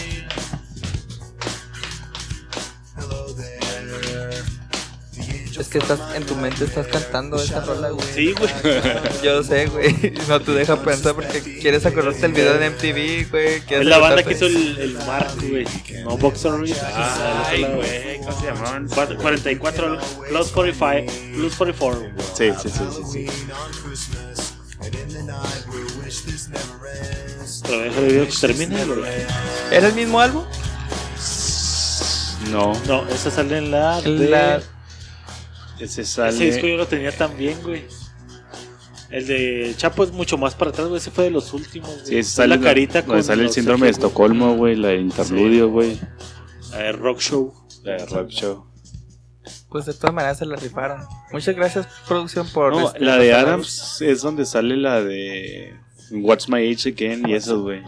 Es 5.58 5.68
que 5.70 5.78
estás 5.78 6.00
en 6.16 6.26
tu 6.26 6.36
mente 6.36 6.66
estás 6.66 6.88
cantando 6.88 7.38
esa 7.42 7.62
rola, 7.62 7.90
güey. 7.90 8.06
Sí, 8.14 8.34
güey. 8.34 8.52
Yo 9.24 9.42
sé, 9.44 9.68
güey. 9.68 10.14
No 10.28 10.42
te 10.42 10.52
deja 10.52 10.82
pensar 10.82 11.14
porque 11.16 11.42
quieres 11.62 11.86
acordarte 11.86 12.20
del 12.22 12.34
video 12.34 12.58
de 12.58 12.70
MTV, 12.72 13.30
güey. 13.32 13.64
Es 13.70 13.86
la 13.86 13.98
banda 14.00 14.24
que 14.24 14.34
hizo 14.34 14.46
el, 14.48 14.78
el 14.80 14.94
Mark, 15.06 15.32
güey. 15.50 15.66
No 16.04 16.18
Boxer. 16.18 16.52
Ay, 17.48 17.64
güey, 17.64 18.18
¿cómo 18.20 18.40
se 18.40 18.46
llamaban? 18.48 18.88
Cuatro- 18.90 19.18
44 19.18 19.98
plus 20.30 20.48
45 20.52 21.14
plus 21.36 21.56
44. 21.56 22.02
Sí, 22.36 22.52
sí, 22.62 22.70
sí, 22.70 22.84
sí, 23.14 23.28
sí. 23.30 24.36
Pero 27.64 27.80
deja 27.82 28.00
el 28.00 28.06
video 28.08 28.26
que 28.28 28.34
termine. 28.40 28.86
güey. 28.86 29.04
¿Era 29.72 29.88
el 29.88 29.94
mismo 29.94 30.20
álbum? 30.20 30.44
No, 32.52 32.74
No, 32.88 33.08
esa 33.10 33.32
sale 33.32 33.58
en 33.58 33.72
la. 33.72 34.02
De... 34.02 34.10
La- 34.30 34.62
ese 35.80 36.02
Ese 36.02 36.46
disco 36.46 36.68
yo 36.68 36.78
lo 36.78 36.88
tenía 36.88 37.12
también, 37.12 37.62
güey. 37.62 37.84
El 39.10 39.28
de 39.28 39.74
Chapo 39.78 40.04
es 40.04 40.12
mucho 40.12 40.38
más 40.38 40.56
para 40.56 40.72
atrás, 40.72 40.88
güey. 40.88 40.98
Ese 40.98 41.12
fue 41.12 41.26
de 41.26 41.32
los 41.32 41.54
últimos. 41.54 41.90
güey. 41.90 42.06
Sí, 42.06 42.12
ese 42.18 42.20
Es 42.20 42.28
sale 42.30 42.58
la 42.58 42.62
carita 42.62 43.02
donde 43.02 43.14
con. 43.16 43.24
sale 43.24 43.44
el 43.44 43.50
síndrome 43.50 43.86
de. 43.86 43.92
Estocolmo, 43.92 44.56
güey. 44.56 44.76
La 44.76 44.90
de 44.90 44.98
interludio, 44.98 45.70
güey. 45.70 46.00
La 46.72 46.78
de 46.80 46.92
Rock 46.94 47.20
Show. 47.20 47.54
La 47.84 47.94
de 47.94 48.06
Rock 48.08 48.30
Show. 48.30 48.66
Pues 49.70 49.86
de 49.86 49.94
todas 49.94 50.14
maneras 50.14 50.38
se 50.40 50.46
la 50.46 50.56
rifaron. 50.56 51.02
Muchas 51.32 51.56
gracias, 51.56 51.88
producción, 52.08 52.48
por. 52.50 52.74
No, 52.74 52.88
este, 52.88 53.00
la 53.02 53.18
de 53.18 53.34
Adams 53.34 54.02
es 54.02 54.22
donde 54.22 54.46
sale 54.46 54.76
la 54.76 55.04
de 55.04 55.76
What's 56.12 56.50
My 56.50 56.72
Age 56.72 56.90
Again 56.90 57.30
y 57.30 57.34
eso, 57.36 57.62
güey. 57.62 57.84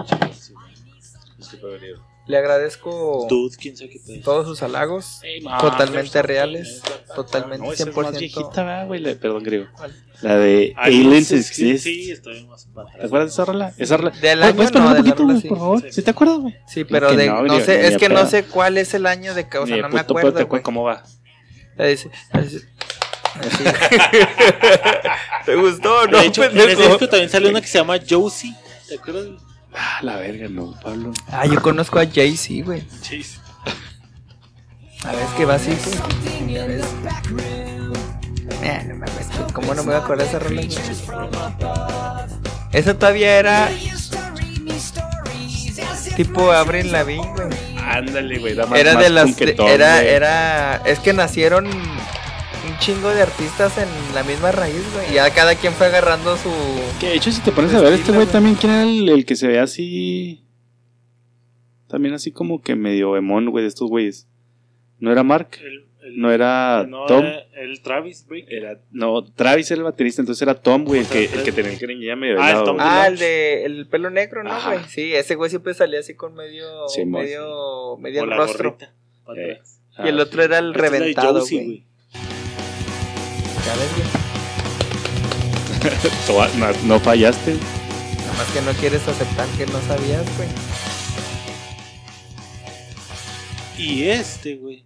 Le 2.28 2.38
agradezco 2.38 3.26
Dude, 3.30 3.56
quién 3.56 3.78
sabe 3.78 3.90
qué 3.90 4.00
pedo. 4.06 4.22
todos 4.22 4.48
sus 4.48 4.62
halagos. 4.62 5.20
Hey, 5.24 5.42
Totalmente 5.62 6.22
reales. 6.22 6.82
Totalmente 7.16 7.66
No, 7.66 7.72
esa 7.74 7.90
es 7.90 7.96
más 7.96 8.08
100%. 8.08 8.20
viejita, 8.20 8.64
¿verdad, 8.64 8.88
güey. 8.88 9.00
La- 9.00 9.16
Perdón, 9.16 9.44
griego. 9.44 9.68
¿Cuál? 9.78 9.96
La 10.22 10.36
de 10.38 10.74
Aliens 10.76 11.32
Exist. 11.32 11.84
Sí, 11.86 12.12
estoy 12.12 12.46
más 12.46 12.66
¿Te 12.66 13.06
acuerdas 13.06 13.30
de 13.30 13.34
esa 13.34 13.46
rola? 13.46 13.74
Esa 13.78 13.98
rola. 13.98 14.10
Del 14.12 14.40
¿Puedes- 14.40 14.44
año 14.44 14.56
¿Puedes 14.56 14.72
no, 14.74 14.80
un 14.80 14.86
la 14.94 14.98
poquito, 14.98 15.24
rola 15.24 15.40
sí. 15.40 15.48
por 15.48 15.58
favor? 15.58 15.82
Sí. 15.82 15.88
¿Sí 15.92 16.02
te 16.02 16.12
acuerdas, 16.12 16.38
güey? 16.40 16.56
Sí, 16.68 16.84
pero 16.84 17.16
de, 17.16 17.28
no, 17.28 17.60
sé, 17.62 17.88
es 17.88 17.98
que 17.98 18.10
no 18.10 18.26
sé 18.26 18.44
cuál 18.44 18.78
es 18.78 18.94
el 18.94 19.06
año 19.06 19.34
de 19.34 19.44
o 19.44 19.66
sea, 19.66 19.76
de 19.78 19.82
no 19.82 19.90
me 19.90 20.00
acuerdo. 20.00 20.34
te 20.34 20.62
cómo 20.64 20.84
va. 20.84 21.04
Dice- 21.78 22.10
dice-. 22.42 22.68
¿Te 25.46 25.56
gustó 25.56 26.08
no, 26.08 26.20
De 26.20 26.26
hecho, 26.28 26.44
en 26.44 26.50
pendejo? 26.52 26.82
ese 26.82 26.90
disco 26.90 27.08
también 27.10 27.30
sale 27.30 27.50
una 27.50 27.62
que 27.62 27.68
se 27.68 27.78
llama 27.78 27.98
Josie. 28.08 28.54
¿Te 28.90 28.96
acuerdas? 28.96 29.28
Ah, 29.78 30.00
la 30.02 30.18
verga, 30.18 30.48
no, 30.50 30.72
Pablo. 30.82 31.14
Ah, 31.32 31.46
yo 31.46 31.62
conozco 31.62 32.00
a 32.00 32.06
Jay-Z, 32.06 32.66
güey. 32.66 32.84
A 35.04 35.12
ver, 35.12 35.22
es 35.22 35.30
que 35.38 35.46
va 35.46 35.56
así, 35.56 35.72
güey. 35.86 36.54
Ya 36.54 36.66
ves. 36.66 36.84
Eh, 38.64 38.84
no 38.88 38.96
güey, 38.96 39.52
¿cómo 39.54 39.76
no 39.76 39.84
me 39.84 39.92
voy 39.92 39.96
a 39.96 40.04
acordar 40.04 40.28
de 40.28 40.30
esa 40.30 40.40
rola? 40.40 40.62
Esa 42.72 42.98
todavía 42.98 43.38
era 43.38 43.70
tipo 46.16 46.52
Avril 46.52 46.92
Lavigne, 46.92 47.32
güey. 47.34 47.78
Ándale, 47.78 48.40
güey. 48.40 48.54
Era 48.54 48.66
más 48.66 49.04
de 49.04 49.10
las 49.10 49.26
punquetón, 49.26 49.68
era 49.68 49.96
güey. 49.98 50.08
era 50.08 50.78
es 50.86 51.00
que 51.00 51.14
nacieron 51.14 51.70
un 52.78 52.80
chingo 52.80 53.10
de 53.10 53.22
artistas 53.24 53.78
en 53.78 53.88
la 54.14 54.24
misma 54.24 54.52
raíz, 54.52 54.84
güey. 54.94 55.12
Y 55.12 55.14
ya 55.16 55.34
cada 55.34 55.56
quien 55.56 55.74
fue 55.74 55.88
agarrando 55.88 56.38
su 56.38 56.50
Que 57.00 57.08
de 57.10 57.16
hecho, 57.16 57.32
si 57.32 57.42
te 57.42 57.52
pones 57.52 57.74
a 57.74 57.78
ver, 57.82 57.86
este 57.94 58.02
estilo, 58.02 58.16
güey 58.18 58.26
güey. 58.28 58.34
también, 58.34 58.56
¿quién 58.56 58.72
era 58.72 58.84
el, 58.84 59.10
el 59.10 59.26
que 59.26 59.36
se 59.36 59.48
ve 59.48 59.60
así? 59.60 60.44
También 61.88 62.14
así 62.14 62.32
como 62.32 62.62
que 62.62 62.76
medio 62.76 63.16
emón, 63.18 63.50
güey, 63.50 63.64
de 63.64 63.70
estos 63.70 63.90
güeyes. 63.90 64.28
¿No 65.00 65.12
era 65.12 65.24
Mark? 65.24 65.50
El, 65.62 65.88
el- 66.04 66.18
¿No 66.20 66.32
era 66.32 66.86
no, 66.88 67.06
Tom? 67.06 67.26
el 67.56 67.82
Travis 67.82 68.26
Break. 68.28 68.46
Era, 68.50 68.80
no, 68.92 69.24
Travis 69.24 69.70
era 69.72 69.80
el 69.80 69.84
baterista, 69.84 70.22
entonces 70.22 70.42
era 70.42 70.54
Tom, 70.56 70.86
güey, 70.86 71.02
el 71.02 71.08
que, 71.08 71.26
el 71.26 71.44
que 71.44 71.52
tenía 71.52 71.72
el 71.72 71.80
greñilla 71.80 72.16
medio 72.16 72.38
Ah, 72.40 72.52
el 72.52 72.64
Tom 72.64 72.76
güey. 72.78 72.88
Ah, 72.90 73.08
el 73.08 73.18
de 73.18 73.66
el 73.66 73.88
pelo 73.88 74.10
negro, 74.10 74.44
¿no, 74.44 74.52
Ajá. 74.52 74.74
güey? 74.74 74.86
Sí, 74.88 75.14
ese 75.14 75.36
güey 75.36 75.50
siempre 75.50 75.74
salía 75.74 76.00
así 76.00 76.14
con 76.16 76.34
medio 76.36 76.88
Sí, 76.88 77.06
medio 77.06 77.98
medio 77.98 78.24
o 78.24 78.26
rostro. 78.26 78.78
Eh. 79.36 79.60
Y 80.06 80.08
el 80.10 80.20
otro 80.20 80.44
era 80.44 80.60
el 80.60 80.74
reventado, 80.74 81.42
güey. 81.46 81.87
no, 86.58 86.72
no 86.84 87.00
fallaste. 87.00 87.54
Nada 87.54 88.34
más 88.34 88.48
que 88.54 88.62
no 88.62 88.72
quieres 88.74 89.08
aceptar 89.08 89.48
que 89.58 89.66
no 89.68 89.80
sabías, 89.82 90.26
güey. 90.38 90.50
Y 93.78 94.04
este, 94.10 94.56
güey, 94.56 94.84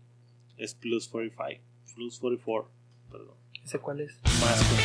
es 0.57 0.73
Plus 0.75 1.07
45. 1.07 1.61
Plus 1.95 2.19
44. 2.19 2.69
Perdón. 3.11 3.35
¿Ese 3.65 3.79
cuál 3.79 4.01
es? 4.01 4.11
Más, 4.23 4.59
güey. 4.69 4.81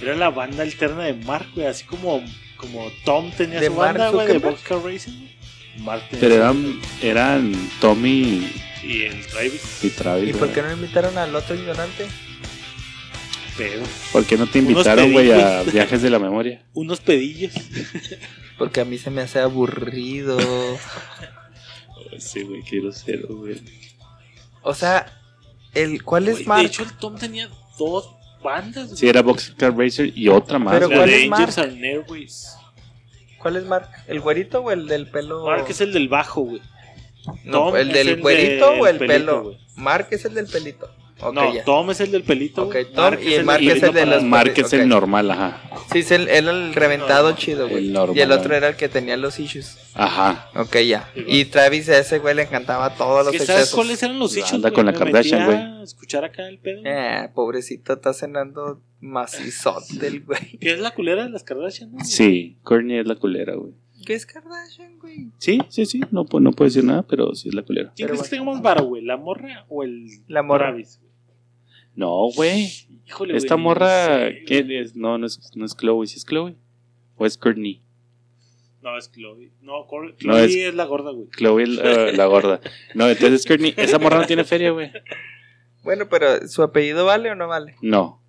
Era 0.00 0.16
la 0.16 0.30
banda 0.30 0.62
alterna 0.62 1.04
de 1.04 1.14
Mark, 1.14 1.48
güey. 1.54 1.66
Así 1.66 1.84
como, 1.84 2.22
como 2.56 2.90
Tom 3.04 3.30
tenía 3.32 3.60
¿De 3.60 3.66
su 3.68 3.74
banda, 3.74 4.08
güey, 4.10 4.26
de? 4.26 4.38
Boxcar 4.38 4.82
Racing. 4.82 5.12
güey. 5.18 5.36
Mark 5.78 6.02
tenía 6.10 6.20
Pero 6.20 6.34
eran, 6.34 6.80
eran 7.00 7.70
Tommy 7.80 8.52
Y 8.82 9.02
el 9.02 9.26
Travis. 9.26 9.84
y 9.84 9.90
Travis. 9.90 10.30
¿Y 10.30 10.32
por 10.34 10.52
qué 10.52 10.62
no 10.62 10.72
invitaron 10.72 11.16
al 11.18 11.34
otro 11.34 11.54
ignorante? 11.54 12.06
Pedo. 13.56 13.84
¿Por 14.12 14.24
qué 14.24 14.36
no 14.36 14.46
te 14.46 14.58
invitaron, 14.58 15.12
güey, 15.12 15.30
a 15.30 15.62
viajes 15.62 16.02
de 16.02 16.10
la 16.10 16.18
memoria? 16.18 16.64
Unos 16.74 17.00
pedillos. 17.00 17.52
Porque 18.58 18.80
a 18.80 18.84
mí 18.84 18.98
se 18.98 19.10
me 19.10 19.22
hace 19.22 19.40
aburrido. 19.40 20.38
Sí, 22.18 22.42
güey, 22.42 22.62
qué 22.62 22.80
grosero, 22.80 23.28
güey. 23.36 23.60
O 24.62 24.74
sea, 24.74 25.06
el 25.74 26.02
¿cuál 26.02 26.28
es 26.28 26.46
Mark? 26.46 26.62
De 26.62 26.68
hecho, 26.68 26.82
el 26.82 26.92
Tom 26.92 27.16
tenía 27.16 27.48
dos 27.78 28.14
bandas. 28.42 28.86
güey. 28.86 28.96
Sí, 28.98 29.08
era 29.08 29.22
Boxcar 29.22 29.76
Racer 29.76 30.12
y 30.16 30.28
otra 30.28 30.58
más. 30.58 30.74
Pero 30.74 30.88
¿cuál 30.88 31.10
es 31.10 31.30
Angels 31.32 31.56
Mark? 31.56 31.76
¿Cuál 33.38 33.56
es 33.56 33.64
Mark? 33.64 33.88
¿El 34.06 34.20
güerito 34.20 34.60
o 34.60 34.70
el 34.70 34.86
del 34.86 35.08
pelo? 35.10 35.44
Mark 35.46 35.66
es 35.68 35.80
el 35.80 35.92
del 35.92 36.08
bajo, 36.08 36.42
güey. 36.42 36.62
No, 37.44 37.66
Tom 37.66 37.76
el 37.76 37.92
del 37.92 38.08
el 38.08 38.20
güerito 38.20 38.70
o 38.70 38.86
el 38.86 38.98
pelito, 38.98 39.12
pelo. 39.14 39.56
Mark 39.76 40.08
es 40.10 40.24
el 40.24 40.34
del 40.34 40.46
pelito. 40.46 40.90
Ok, 41.22 41.34
no, 41.34 41.54
ya. 41.54 41.64
Tom 41.64 41.90
es 41.90 42.00
el 42.00 42.10
del 42.10 42.22
pelito. 42.24 42.64
Ok, 42.64 42.72
güey. 42.72 42.92
Tom 42.92 43.14
y 43.20 43.30
del 43.30 43.44
Mark 43.44 43.62
es 43.62 43.74
el 43.74 43.80
de 43.80 44.00
para- 44.00 44.14
los- 44.16 44.22
Mark 44.24 44.52
es 44.56 44.72
el 44.72 44.88
normal, 44.88 45.30
ajá. 45.30 45.62
Sí, 45.92 46.00
es 46.00 46.10
el, 46.10 46.28
él 46.28 46.48
el 46.48 46.74
reventado 46.74 47.30
No, 47.30 47.36
chido, 47.36 47.68
güey. 47.68 47.86
el 47.86 47.92
normal, 47.92 48.16
Y 48.16 48.20
el 48.20 48.32
otro 48.32 48.48
güey. 48.48 48.56
era 48.58 48.68
el 48.68 48.76
que 48.76 48.88
tenía 48.88 49.16
los 49.16 49.38
issues. 49.38 49.78
Ajá. 49.94 50.48
Ok, 50.56 50.76
ya. 50.86 51.10
Y 51.14 51.44
Travis 51.46 51.88
a 51.90 51.98
ese 51.98 52.18
güey 52.18 52.34
le 52.34 52.42
encantaba 52.42 52.94
todos 52.94 53.24
los 53.26 53.32
¿Que 53.32 53.38
¿Sabes 53.40 53.50
excesos. 53.62 53.74
cuáles 53.74 54.02
eran 54.02 54.18
los 54.18 54.36
hechos? 54.36 54.54
Anda 54.54 54.70
güey? 54.70 54.74
con 54.76 54.86
la 54.86 54.92
Kardashian, 54.94 55.50
a 55.50 55.82
escuchar 55.82 56.24
acá 56.24 56.48
el 56.48 56.58
pedo. 56.58 56.80
Eh, 56.84 57.28
pobrecito, 57.34 57.92
está 57.92 58.12
cenando 58.14 58.80
macizote 59.00 60.06
el 60.06 60.20
güey. 60.24 60.58
¿Qué 60.60 60.72
es 60.72 60.80
la 60.80 60.92
culera 60.92 61.24
de 61.24 61.30
las 61.30 61.42
Kardashian? 61.44 61.92
no? 61.92 62.04
Sí, 62.04 62.58
Courtney 62.62 62.98
es 62.98 63.06
la 63.06 63.16
culera, 63.16 63.54
güey. 63.54 63.72
¿Qué 64.06 64.14
es 64.14 64.26
Kardashian, 64.26 64.98
güey? 64.98 65.28
Sí, 65.38 65.60
sí, 65.68 65.86
sí. 65.86 66.00
No, 66.10 66.26
no 66.40 66.50
puedo 66.52 66.68
decir 66.68 66.82
nada, 66.82 67.02
pero 67.02 67.34
sí 67.36 67.48
es 67.50 67.54
la 67.54 67.62
culera. 67.62 67.92
¿Quién 67.94 68.08
crees 68.08 68.22
que 68.24 68.30
tenga 68.30 68.44
más 68.50 68.60
varo, 68.60 68.84
güey? 68.84 69.04
¿La 69.04 69.16
morra 69.16 69.64
o 69.68 69.84
el 69.84 70.06
La 70.26 70.42
morra. 70.42 70.68
Travis? 70.70 70.98
güey? 71.00 71.11
No, 71.94 72.28
güey. 72.34 72.68
Híjole, 73.06 73.36
Esta 73.36 73.54
güey, 73.54 73.64
morra, 73.64 74.08
no 74.08 74.28
sé, 74.30 74.44
¿qué 74.46 74.80
es? 74.80 74.96
No, 74.96 75.18
no 75.18 75.26
es, 75.26 75.50
no 75.54 75.64
es 75.66 75.76
Chloe. 75.76 76.06
¿Sí 76.06 76.16
es 76.16 76.24
Chloe? 76.24 76.54
¿O 77.16 77.26
es 77.26 77.36
Courtney? 77.36 77.80
No, 78.82 78.96
es 78.96 79.10
Chloe. 79.12 79.50
No, 79.60 79.86
Chloe 80.18 80.44
es- 80.44 80.56
es... 80.56 80.74
la 80.74 80.84
gorda, 80.84 81.10
güey. 81.12 81.28
Chloe 81.36 81.66
la, 81.66 82.12
la 82.12 82.26
gorda. 82.26 82.60
No, 82.94 83.08
entonces 83.08 83.40
es 83.40 83.46
Courtney. 83.46 83.74
Esa 83.76 83.98
morra 83.98 84.18
no 84.18 84.26
tiene 84.26 84.44
feria, 84.44 84.70
güey. 84.70 84.90
Bueno, 85.84 86.08
pero 86.08 86.46
¿su 86.48 86.62
apellido 86.62 87.04
vale 87.04 87.30
o 87.30 87.34
no 87.34 87.48
vale? 87.48 87.74
No. 87.82 88.20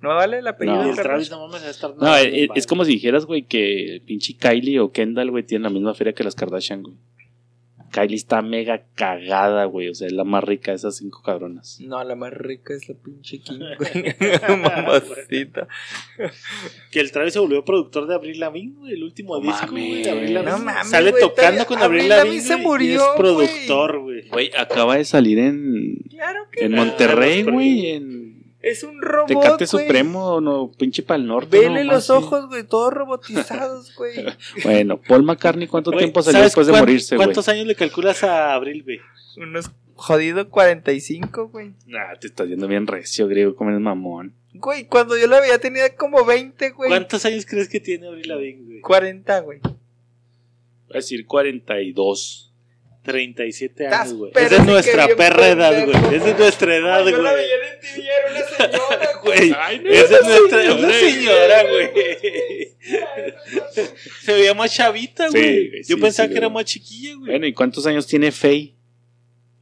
¿No 0.00 0.08
vale 0.10 0.38
el 0.38 0.46
apellido 0.46 0.82
No. 0.82 0.94
de 0.94 1.02
Travis 1.02 1.30
no 1.30 1.46
mames 1.48 1.62
estar 1.64 1.94
No, 1.96 2.14
es, 2.16 2.30
bien 2.30 2.50
es 2.54 2.66
como 2.66 2.84
si 2.84 2.92
dijeras, 2.92 3.24
güey, 3.24 3.42
que 3.44 4.02
pinche 4.06 4.34
Kylie 4.36 4.78
o 4.80 4.92
Kendall, 4.92 5.30
güey, 5.30 5.44
tienen 5.44 5.62
la 5.62 5.70
misma 5.70 5.94
feria 5.94 6.12
que 6.12 6.22
las 6.24 6.34
Kardashian, 6.34 6.82
güey. 6.82 6.96
Kylie 7.94 8.16
está 8.16 8.42
mega 8.42 8.82
cagada, 8.96 9.66
güey. 9.66 9.88
O 9.88 9.94
sea, 9.94 10.08
es 10.08 10.12
la 10.12 10.24
más 10.24 10.42
rica 10.42 10.72
de 10.72 10.78
esas 10.78 10.96
cinco 10.96 11.22
cabronas. 11.22 11.78
No, 11.80 12.02
la 12.02 12.16
más 12.16 12.32
rica 12.32 12.74
es 12.74 12.88
la 12.88 12.96
pinche 12.96 13.38
Kim, 13.38 13.60
güey. 13.78 14.14
Mamacita. 14.60 15.68
Que 16.90 16.98
el 17.00 17.12
Travis 17.12 17.34
se 17.34 17.38
volvió 17.38 17.64
productor 17.64 18.08
de 18.08 18.14
Abril 18.16 18.40
Lavigne, 18.40 18.74
güey, 18.76 18.94
el 18.94 19.04
último 19.04 19.36
No 19.38 19.42
disco, 19.42 19.66
mames. 19.68 19.88
güey. 19.88 20.02
de 20.02 20.10
Avril 20.10 20.34
No 20.34 20.58
mames, 20.58 20.88
Sale 20.90 21.10
güey, 21.12 21.22
tocando 21.22 21.66
con 21.66 21.78
Abril 21.82 22.08
Lavigne 22.08 22.40
se 22.40 22.54
güey, 22.54 22.60
y 22.62 22.66
murió, 22.66 23.00
es 23.00 23.16
productor, 23.16 24.00
güey. 24.00 24.28
Güey, 24.28 24.50
acaba 24.58 24.96
de 24.96 25.04
salir 25.04 25.38
en, 25.38 25.98
Claro 26.10 26.48
que 26.50 26.64
en 26.64 26.72
no. 26.72 26.78
Monterrey, 26.78 27.42
güey. 27.44 27.86
En 27.90 28.23
Es 28.64 28.82
un 28.82 29.02
robot, 29.02 29.28
Tecate. 29.28 29.66
Supremo, 29.66 30.40
no, 30.40 30.72
pinche 30.72 31.02
pa'l 31.02 31.26
norte. 31.26 31.58
Vele 31.58 31.84
no, 31.84 31.92
los 31.92 31.94
más, 31.96 32.06
sí. 32.06 32.12
ojos, 32.12 32.46
güey, 32.48 32.62
todos 32.64 32.92
robotizados, 32.94 33.94
güey. 33.96 34.14
Bueno, 34.62 34.98
Paul 35.06 35.22
McCartney, 35.22 35.66
¿cuánto 35.68 35.90
tiempo 35.90 36.22
salió 36.22 36.38
¿sabes 36.38 36.52
después 36.52 36.66
de 36.66 36.72
cuán- 36.72 36.82
morirse, 36.82 37.16
güey? 37.16 37.26
¿Cuántos 37.26 37.46
años 37.48 37.66
le 37.66 37.74
calculas 37.74 38.24
a 38.24 38.54
Abril, 38.54 38.82
güey? 38.82 39.00
Unos 39.36 39.70
jodidos 39.96 40.46
45, 40.46 41.48
güey. 41.48 41.72
Nah, 41.86 42.14
te 42.18 42.28
estás 42.28 42.48
yendo 42.48 42.66
bien 42.66 42.86
recio, 42.86 43.28
griego, 43.28 43.54
como 43.54 43.68
eres 43.70 43.82
mamón. 43.82 44.32
Güey, 44.54 44.86
cuando 44.86 45.18
yo 45.18 45.26
la 45.26 45.40
veía 45.40 45.58
tenía 45.58 45.94
como 45.94 46.24
20, 46.24 46.70
güey. 46.70 46.88
¿Cuántos 46.88 47.24
años 47.26 47.44
crees 47.44 47.68
que 47.68 47.80
tiene 47.80 48.06
Abril 48.06 48.28
Lavigne, 48.28 48.64
güey? 48.64 48.80
40, 48.80 49.40
güey. 49.40 49.58
Voy 49.60 49.72
a 50.92 50.96
decir 50.96 51.26
42. 51.26 52.52
37 53.04 53.84
Estás 53.84 54.00
años, 54.08 54.14
güey. 54.14 54.32
Esa 54.34 54.56
es 54.56 54.64
nuestra 54.64 55.08
perra 55.14 55.48
edad, 55.48 55.84
güey. 55.84 55.96
Esa 56.16 56.30
es 56.30 56.38
nuestra 56.38 56.74
edad, 56.76 57.02
Güey, 57.02 57.12
yo 57.14 57.22
la 57.22 57.32
veía 57.34 57.54
en 57.54 57.80
TV 57.80 58.08
era 58.08 58.30
una 58.30 58.44
señora, 58.48 59.10
Güey, 59.24 59.52
Ay, 59.58 59.80
no, 59.80 59.90
esa 59.90 60.16
es 60.16 60.26
nuestra 60.26 60.62
señora, 60.62 60.74
una 60.74 60.88
güey. 60.88 61.12
señora, 61.12 61.62
güey. 61.70 61.90
Se 64.22 64.32
veía 64.32 64.54
más 64.54 64.74
chavita, 64.74 65.28
güey. 65.28 65.82
Yo 65.82 65.96
sí, 65.96 66.00
pensaba 66.00 66.26
sí, 66.26 66.32
que 66.32 66.38
era 66.38 66.48
más 66.48 66.64
chiquilla, 66.64 67.14
güey. 67.16 67.30
Bueno, 67.30 67.46
¿y 67.46 67.52
cuántos 67.52 67.86
años 67.86 68.06
tiene 68.06 68.32
Faye? 68.32 68.74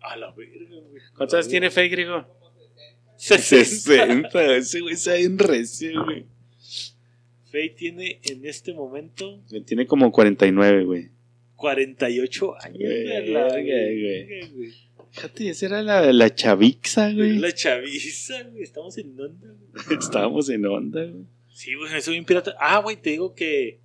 A 0.01 0.17
la 0.17 0.31
verga, 0.33 0.77
güey. 0.89 1.03
¿Cuántos 1.17 1.35
años 1.35 1.49
tiene 1.49 1.71
Faye, 1.71 1.89
griego? 1.89 2.25
60. 3.17 4.31
Ese 4.57 4.81
güey 4.81 4.95
está 4.95 5.15
bien 5.15 5.39
recio, 5.39 6.05
güey. 6.05 6.27
Faye 7.51 7.71
tiene 7.71 8.21
en 8.23 8.47
este 8.47 8.73
momento 8.73 9.43
Tiene 9.67 9.87
como 9.87 10.11
49, 10.13 10.85
güey. 10.85 11.11
48 11.63 12.55
años, 12.61 12.79
güey. 12.81 13.29
la 13.29 13.45
verga, 13.45 13.57
güey. 13.63 14.73
Fíjate, 15.13 15.49
esa 15.49 15.67
era 15.67 15.83
la, 15.83 16.13
la 16.13 16.35
chavixa, 16.35 17.13
güey. 17.13 17.39
La 17.39 17.53
chaviza, 17.53 18.43
güey. 18.43 18.65
Estamos 18.65 18.99
en 18.99 19.21
onda, 19.21 19.47
güey. 19.47 19.99
Estábamos 20.01 20.49
en 20.49 20.67
onda, 20.67 21.05
güey. 21.05 21.25
Sí, 21.51 21.77
güey, 21.77 22.03
soy 22.03 22.19
un 22.19 22.25
pirata. 22.25 22.57
Ah, 22.59 22.81
güey, 22.81 22.97
te 22.97 23.11
digo 23.11 23.37
que 23.37 23.79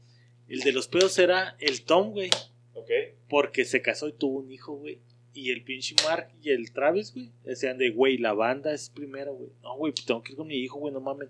el 0.48 0.62
de 0.62 0.72
los 0.72 0.88
pedos 0.88 1.19
era 1.19 1.55
el 1.60 1.84
Tom, 1.84 2.13
güey. 2.13 2.31
Ok. 2.74 2.89
Porque 3.29 3.63
se 3.63 3.84
casó 3.84 4.07
y 4.07 4.13
tuvo 4.13 4.39
un 4.39 4.51
hijo, 4.51 4.75
güey. 4.75 4.98
y 5.36 5.51
el 5.51 5.63
pinche 5.63 5.93
Mark 6.03 6.29
y 6.41 6.50
el 6.50 6.72
Travis, 6.72 7.13
güey, 7.13 7.29
decían 7.43 7.77
de, 7.77 7.91
güey, 7.91 8.17
la 8.17 8.34
banda 8.34 8.74
es 8.74 8.89
primero, 8.89 9.36
güey. 9.36 9.51
No, 9.62 9.77
güey, 9.77 9.93
pues 9.93 10.03
tengo 10.03 10.24
que 10.24 10.31
ir 10.31 10.38
con 10.38 10.48
mi 10.48 10.55
hijo, 10.55 10.79
güey, 10.79 10.91
no 10.91 11.00
mames. 11.00 11.29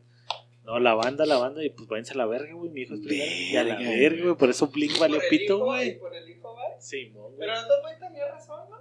No, 0.67 0.79
la 0.79 0.93
banda, 0.95 1.25
la 1.25 1.37
banda, 1.37 1.63
y 1.63 1.69
pues 1.69 1.87
váyanse 1.87 2.11
a 2.11 2.17
la 2.17 2.25
verga, 2.25 2.53
güey, 2.53 2.69
mi 2.69 2.81
hijo 2.81 2.93
es 2.95 2.99
primero. 2.99 3.31
Y 3.31 3.55
a 3.55 3.63
la 3.63 3.79
Verga, 3.79 4.21
güey, 4.21 4.35
por 4.35 4.49
eso 4.49 4.67
Blink 4.67 4.99
valió 4.99 5.17
pito, 5.29 5.59
güey. 5.59 5.97
Por 5.97 6.13
el 6.13 6.29
hijo, 6.29 6.37
¿va? 6.37 6.37
Sí, 6.79 7.10
güey. 7.13 7.34
Pero 7.39 7.53
dos 7.62 7.81
güey 7.81 8.00
tenía 8.00 8.27
razón, 8.27 8.60
¿no? 8.69 8.77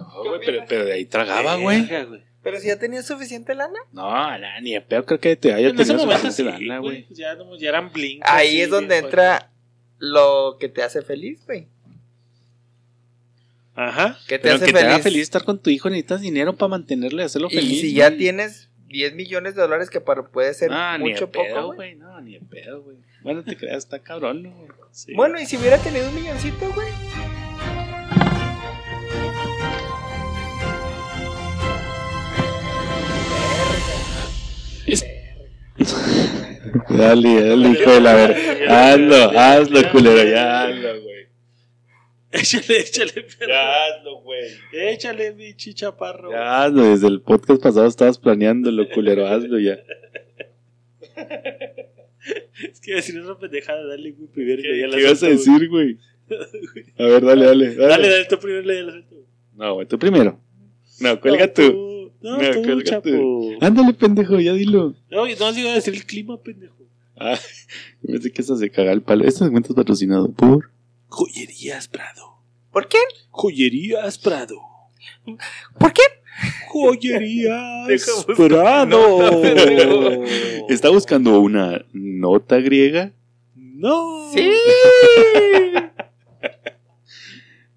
No, 0.00 0.24
güey, 0.24 0.40
pero, 0.44 0.64
pero 0.68 0.84
de 0.84 0.92
ahí 0.92 1.04
tragaba, 1.06 1.56
güey. 1.56 1.88
Pero 2.42 2.60
si 2.60 2.68
ya 2.68 2.78
tenía 2.78 3.02
suficiente 3.02 3.54
lana. 3.54 3.78
No, 3.92 4.10
ni 4.60 4.72
de 4.74 4.80
pedo 4.80 5.04
creo 5.04 5.20
que 5.20 5.36
te 5.36 5.52
haya 5.52 5.68
En 5.68 5.74
ese 5.74 5.92
tenido 5.92 6.06
momento 6.06 6.26
suficiente 6.30 6.58
sí, 6.58 6.64
lana, 6.66 6.80
güey. 6.80 7.06
Ya, 7.10 7.34
no, 7.34 7.56
ya 7.56 7.68
eran 7.70 7.92
Blink. 7.92 8.22
Ahí 8.24 8.48
así, 8.48 8.60
es 8.62 8.70
donde 8.70 8.94
bien, 8.94 9.04
entra 9.06 9.50
lo 9.98 10.56
que 10.60 10.68
te 10.68 10.82
hace 10.82 11.02
feliz, 11.02 11.44
güey. 11.46 11.66
Ajá. 13.74 14.18
¿Qué 14.26 14.38
te 14.38 14.42
Pero 14.44 14.54
hace 14.56 14.66
que 14.66 14.72
te 14.72 14.78
haga 14.78 14.90
feliz? 14.90 15.04
feliz 15.04 15.22
estar 15.22 15.44
con 15.44 15.58
tu 15.60 15.70
hijo, 15.70 15.88
necesitas 15.88 16.20
dinero 16.20 16.56
para 16.56 16.68
mantenerlo 16.68 17.20
y 17.22 17.24
hacerlo 17.24 17.48
Y 17.50 17.54
feliz. 17.56 17.80
si 17.80 17.94
ya 17.94 18.16
tienes 18.16 18.70
10 18.88 19.14
millones 19.14 19.54
de 19.54 19.62
dólares 19.62 19.90
que 19.90 20.00
para, 20.00 20.26
puede 20.28 20.52
ser 20.54 20.70
ni 20.70 21.10
mucho 21.10 21.30
pedo, 21.30 21.54
poco, 21.62 21.74
güey. 21.74 21.94
No, 21.94 22.20
ni 22.20 22.34
de 22.34 22.40
pedo, 22.40 22.82
güey. 22.82 22.96
Bueno, 23.22 23.42
te 23.42 23.56
creas, 23.56 23.78
está 23.78 23.98
cabrón, 23.98 24.42
¿no? 24.44 24.54
Sí. 24.92 25.12
Bueno, 25.14 25.40
y 25.40 25.46
si 25.46 25.56
hubiera 25.56 25.78
tenido 25.78 26.08
un 26.08 26.14
milloncito, 26.14 26.72
güey. 26.72 26.88
Dale, 36.88 37.48
dale, 37.48 37.68
hijo 37.68 37.90
de 37.90 38.00
la 38.00 38.14
verga. 38.14 38.92
Hazlo, 38.92 39.38
hazlo, 39.38 39.92
culero, 39.92 40.28
ya 40.28 40.64
hazlo, 40.64 41.02
güey. 41.02 41.28
Échale, 42.32 42.80
échale, 42.80 43.12
perro. 43.12 43.48
Ya 43.48 43.84
hazlo, 43.84 44.20
güey. 44.22 44.50
Échale, 44.72 45.32
mi 45.34 45.54
chichaparro. 45.54 46.32
Ya 46.32 46.64
hazlo, 46.64 46.84
desde 46.84 47.06
el 47.06 47.20
podcast 47.22 47.62
pasado 47.62 47.86
estabas 47.86 48.18
planeándolo, 48.18 48.88
culero, 48.90 49.26
hazlo 49.26 49.58
ya. 49.58 49.78
Es 52.72 52.80
que 52.80 52.90
iba 52.90 52.98
a 52.98 53.02
decir 53.02 53.18
otra 53.20 53.38
pendejada, 53.38 53.86
dale, 53.86 54.12
güey, 54.12 54.28
primero. 54.28 54.60
y 54.60 54.62
¿Qué, 54.62 54.88
qué 54.90 55.00
ibas 55.00 55.22
a 55.22 55.28
decir, 55.28 55.68
güey? 55.68 55.98
A 56.98 57.02
ver, 57.04 57.24
dale, 57.24 57.46
dale. 57.46 57.74
Dale, 57.74 58.08
dale, 58.08 58.24
tú 58.26 58.38
primero, 58.38 58.62
le 58.62 58.82
la. 58.82 59.02
No, 59.54 59.74
güey, 59.74 59.86
tú 59.88 59.98
primero. 59.98 60.38
No, 61.00 61.20
cuelga 61.20 61.46
No, 61.46 61.52
tú. 61.52 62.12
No, 62.20 62.36
No, 62.38 62.50
tú, 62.50 62.62
cuelga 62.62 62.84
chapo. 62.84 63.08
tú. 63.08 63.52
Ándale, 63.60 63.94
pendejo, 63.94 64.38
ya 64.40 64.52
dilo. 64.52 64.94
No, 65.10 65.26
no, 65.26 65.52
sí 65.52 65.60
iba 65.60 65.70
a 65.70 65.74
decir 65.74 65.94
el 65.94 66.04
clima, 66.04 66.40
pendejo. 66.42 66.74
Ah, 67.16 67.38
pensé 68.06 68.30
que 68.30 68.42
eso 68.42 68.56
se 68.56 68.70
caga 68.70 68.92
el 68.92 69.02
palo. 69.02 69.24
Este 69.24 69.40
segmento 69.44 69.70
es 69.70 69.76
patrocinado 69.76 70.30
por. 70.32 70.70
Joyerías 71.08 71.88
Prado. 71.88 72.42
¿Por 72.72 72.88
qué? 72.88 72.98
Joyerías 73.30 74.18
Prado. 74.18 74.56
¿Por 75.78 75.92
qué? 75.92 76.02
Buscar 76.72 77.22
Prado. 78.36 80.24
¿Está 80.68 80.90
buscando 80.90 81.40
una 81.40 81.84
nota 81.92 82.58
griega? 82.58 83.12
No. 83.54 84.30
Sí. 84.32 84.50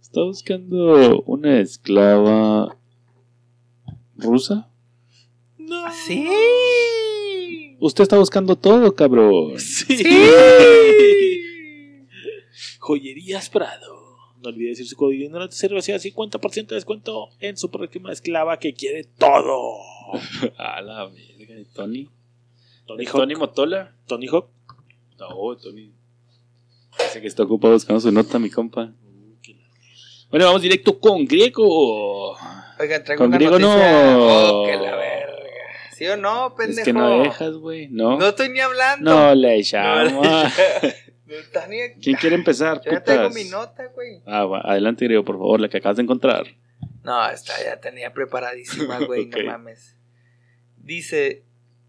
¿Está 0.01 0.23
buscando 0.23 1.21
una 1.21 1.59
esclava 1.61 2.77
rusa? 4.17 4.69
No. 5.57 5.85
Sí. 6.05 6.27
Usted 7.79 8.03
está 8.03 8.17
buscando 8.17 8.55
todo, 8.55 8.93
cabrón. 8.93 9.57
Sí. 9.59 9.97
Sí. 9.97 10.29
Joyerías 12.79 13.49
Prado. 13.49 14.00
No 14.41 14.49
olvide 14.49 14.69
decir 14.69 14.87
su 14.87 14.95
código 14.95 15.23
ignorante 15.25 15.55
recibe 15.67 15.99
50% 15.99 16.67
de 16.67 16.75
descuento 16.75 17.29
en 17.39 17.57
su 17.57 17.69
próxima 17.69 18.11
esclava 18.11 18.57
que 18.57 18.73
quiere 18.73 19.03
todo. 19.03 19.75
A 20.57 20.81
la 20.81 21.05
verga, 21.05 21.59
¿y 21.59 21.65
Tony. 21.73 22.09
Tony 22.87 23.03
¿El 23.03 23.07
Hawk. 23.07 23.15
Tony 23.17 23.35
Motola? 23.35 23.95
Tony 24.07 24.27
Hawk. 24.27 24.49
No, 25.19 25.55
Tony. 25.57 25.91
Dice 26.97 27.21
que 27.21 27.27
está 27.27 27.43
ocupado 27.43 27.73
buscando 27.73 27.99
su 27.99 28.11
nota, 28.11 28.39
mi 28.39 28.49
compa. 28.49 28.91
Bueno, 30.29 30.45
vamos 30.45 30.61
directo 30.61 30.99
con 30.99 31.25
griego. 31.25 32.31
Oigan, 32.79 33.03
traigo 33.03 33.19
Con 33.19 33.27
una 33.27 33.37
griego 33.37 33.59
noticia. 33.59 34.13
no. 34.13 34.61
Oh, 34.61 34.65
que 34.65 34.75
la 34.77 34.95
verga. 34.95 35.33
¿Sí 35.93 36.07
o 36.07 36.17
no, 36.17 36.55
pendejo? 36.55 36.79
Es 36.79 36.85
que 36.85 36.93
no 36.93 37.19
dejas, 37.19 37.53
güey. 37.57 37.89
No. 37.89 38.17
No 38.17 38.27
estoy 38.29 38.49
ni 38.49 38.59
hablando. 38.59 39.11
No 39.11 39.35
le 39.35 39.47
No, 39.49 39.53
echamos. 39.53 40.13
no 40.13 40.43
¿Quién 42.01 42.17
quiere 42.17 42.35
empezar? 42.35 42.81
Yo 42.83 42.91
ya 42.91 42.99
putas? 42.99 43.33
mi 43.33 43.45
nota, 43.45 43.85
güey. 43.93 44.21
Ah, 44.25 44.45
va, 44.45 44.61
adelante, 44.61 45.05
griego, 45.05 45.23
por 45.23 45.35
favor, 45.37 45.59
la 45.59 45.69
que 45.69 45.77
acabas 45.77 45.97
de 45.97 46.03
encontrar. 46.03 46.45
No, 47.03 47.29
esta 47.29 47.53
ya 47.63 47.79
tenía 47.79 48.13
preparadísima, 48.13 48.99
güey, 49.05 49.27
no 49.27 49.43
mames. 49.45 49.95
Dice, 50.77 51.43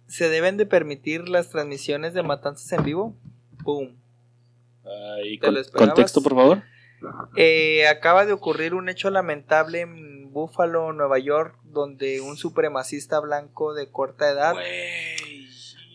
¿se 0.06 0.28
deben 0.28 0.56
de 0.56 0.66
permitir 0.66 1.28
las 1.28 1.48
transmisiones 1.50 2.14
de 2.14 2.22
matanzas 2.22 2.70
en 2.72 2.84
vivo? 2.84 3.16
Pum. 3.64 3.96
Ahí, 5.16 5.38
¿Te 5.38 5.46
con- 5.46 5.54
lo 5.54 5.62
contexto, 5.72 6.22
por 6.22 6.34
favor. 6.34 6.62
Eh, 7.36 7.86
acaba 7.88 8.26
de 8.26 8.32
ocurrir 8.32 8.74
un 8.74 8.88
hecho 8.88 9.10
lamentable 9.10 9.80
en 9.80 10.30
Buffalo, 10.32 10.92
Nueva 10.92 11.18
York, 11.18 11.58
donde 11.64 12.20
un 12.20 12.36
supremacista 12.36 13.18
blanco 13.20 13.74
de 13.74 13.90
corta 13.90 14.30
edad 14.30 14.54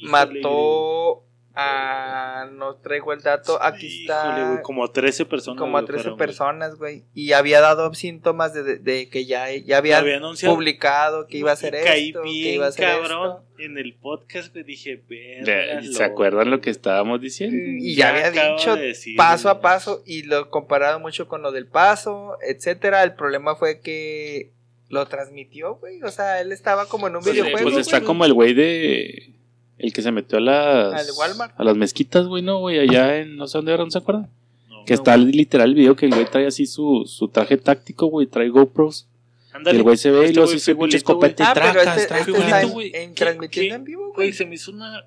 mató 0.01 1.23
a... 1.57 2.49
No 2.53 2.75
traigo 2.75 3.13
el 3.13 3.21
dato, 3.21 3.61
aquí 3.61 3.87
Híjole, 3.87 4.01
está... 4.01 4.49
güey, 4.51 4.61
como 4.61 4.83
a 4.85 4.91
13 4.93 5.25
personas. 5.25 5.59
como 5.59 5.77
a 5.77 5.81
güey, 5.81 5.87
13 5.87 6.01
fueron, 6.03 6.17
güey. 6.17 6.27
personas, 6.27 6.75
güey. 6.75 7.03
Y 7.13 7.31
había 7.33 7.61
dado 7.61 7.93
síntomas 7.93 8.53
de, 8.53 8.63
de- 8.63 8.77
de 8.79 9.09
que 9.09 9.25
ya, 9.25 9.51
ya 9.55 9.77
había 9.77 9.97
había 9.97 10.17
anunciado. 10.17 10.53
publicado 10.55 11.27
que 11.27 11.37
iba 11.39 11.49
a 11.49 11.53
hacer 11.53 11.75
caí 11.83 12.09
esto, 12.09 12.21
bien, 12.21 12.43
que 12.43 12.53
iba 12.53 12.65
a 12.65 12.69
hacer 12.69 12.85
cabrón. 12.85 13.31
esto. 13.31 13.43
En 13.59 13.77
el 13.79 13.95
podcast, 13.95 14.53
güey, 14.53 14.63
dije. 14.63 15.01
¿Se 15.91 16.03
acuerdan 16.03 16.51
lo 16.51 16.61
que 16.61 16.69
estábamos 16.69 17.19
diciendo? 17.21 17.57
Y 17.79 17.95
ya 17.95 18.09
había 18.09 18.29
dicho 18.55 18.75
de 18.75 18.87
decir, 18.87 19.15
paso 19.17 19.49
a 19.49 19.61
paso 19.61 20.03
y 20.05 20.23
lo 20.23 20.49
comparado 20.51 20.99
mucho 20.99 21.27
con 21.27 21.41
lo 21.41 21.51
del 21.51 21.65
paso, 21.67 22.37
etcétera. 22.47 23.03
El 23.03 23.15
problema 23.15 23.55
fue 23.55 23.79
que 23.81 24.51
lo 24.89 25.05
transmitió, 25.07 25.75
güey. 25.75 26.01
O 26.03 26.11
sea, 26.11 26.39
él 26.39 26.51
estaba 26.51 26.85
como 26.85 27.07
en 27.07 27.15
un 27.15 27.23
Pues, 27.23 27.33
videojuego. 27.33 27.63
pues 27.71 27.77
está 27.77 27.97
güey. 27.97 28.05
como 28.07 28.25
el 28.25 28.33
güey 28.33 28.53
de. 28.53 29.33
El 29.77 29.93
que 29.93 30.01
se 30.01 30.11
metió 30.11 30.37
a 30.39 30.41
las. 30.41 30.93
Al 31.09 31.15
Walmart. 31.17 31.53
A 31.59 31.63
las 31.63 31.77
mezquitas, 31.77 32.25
güey, 32.27 32.41
no, 32.43 32.59
güey, 32.59 32.79
allá 32.79 33.17
en. 33.17 33.35
No 33.37 33.47
sé 33.47 33.57
dónde 33.57 33.73
era, 33.73 33.83
¿no 33.83 33.91
se 33.91 33.97
acuerdan? 33.99 34.27
No, 34.69 34.85
Que 34.85 34.93
está 34.93 35.15
literal 35.17 35.69
el 35.69 35.75
video 35.75 35.95
que 35.95 36.05
el 36.07 36.13
güey 36.13 36.25
trae 36.25 36.47
así 36.47 36.65
su, 36.65 37.03
su 37.05 37.27
traje 37.27 37.57
táctico, 37.57 38.07
güey, 38.07 38.25
trae 38.27 38.49
GoPros. 38.49 39.07
Y 39.65 39.69
el 39.69 39.83
güey 39.83 39.97
se 39.97 40.11
ve 40.11 40.27
y 40.27 40.29
este 40.29 40.47
sí 40.47 40.59
se 40.59 40.75
fue 40.75 40.87
pinche 40.87 40.97
y 40.97 41.01
Ah, 41.43 41.51
pero 41.53 41.71
tracas, 41.71 41.97
este, 41.97 42.19
este 42.19 42.31
está 42.31 42.61
en, 42.61 42.69
güey. 42.69 42.91
en 42.93 43.09
¿Qué- 43.15 43.23
transmitiendo 43.25 43.75
en 43.75 43.83
vivo, 43.85 44.01
Güey, 44.13 44.13
güey. 44.29 44.33
se 44.33 44.45
me 44.45 44.53
hizo 44.55 44.71
una. 44.71 45.03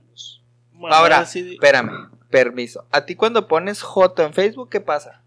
Ahora, 0.90 1.24
de- 1.24 1.52
espérame, 1.54 2.08
permiso. 2.30 2.84
¿A 2.90 3.04
ti 3.06 3.14
cuando 3.14 3.46
pones 3.46 3.82
Joto 3.82 4.24
en 4.24 4.32
Facebook, 4.32 4.68
qué 4.70 4.80
pasa? 4.80 5.22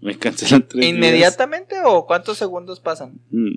Me 0.00 0.16
cancelan 0.18 0.66
tres 0.68 0.80
días. 0.80 0.94
¿Inmediatamente 0.94 1.76
o 1.84 2.06
cuántos 2.06 2.38
segundos 2.38 2.80
pasan? 2.80 3.18
Mm, 3.30 3.50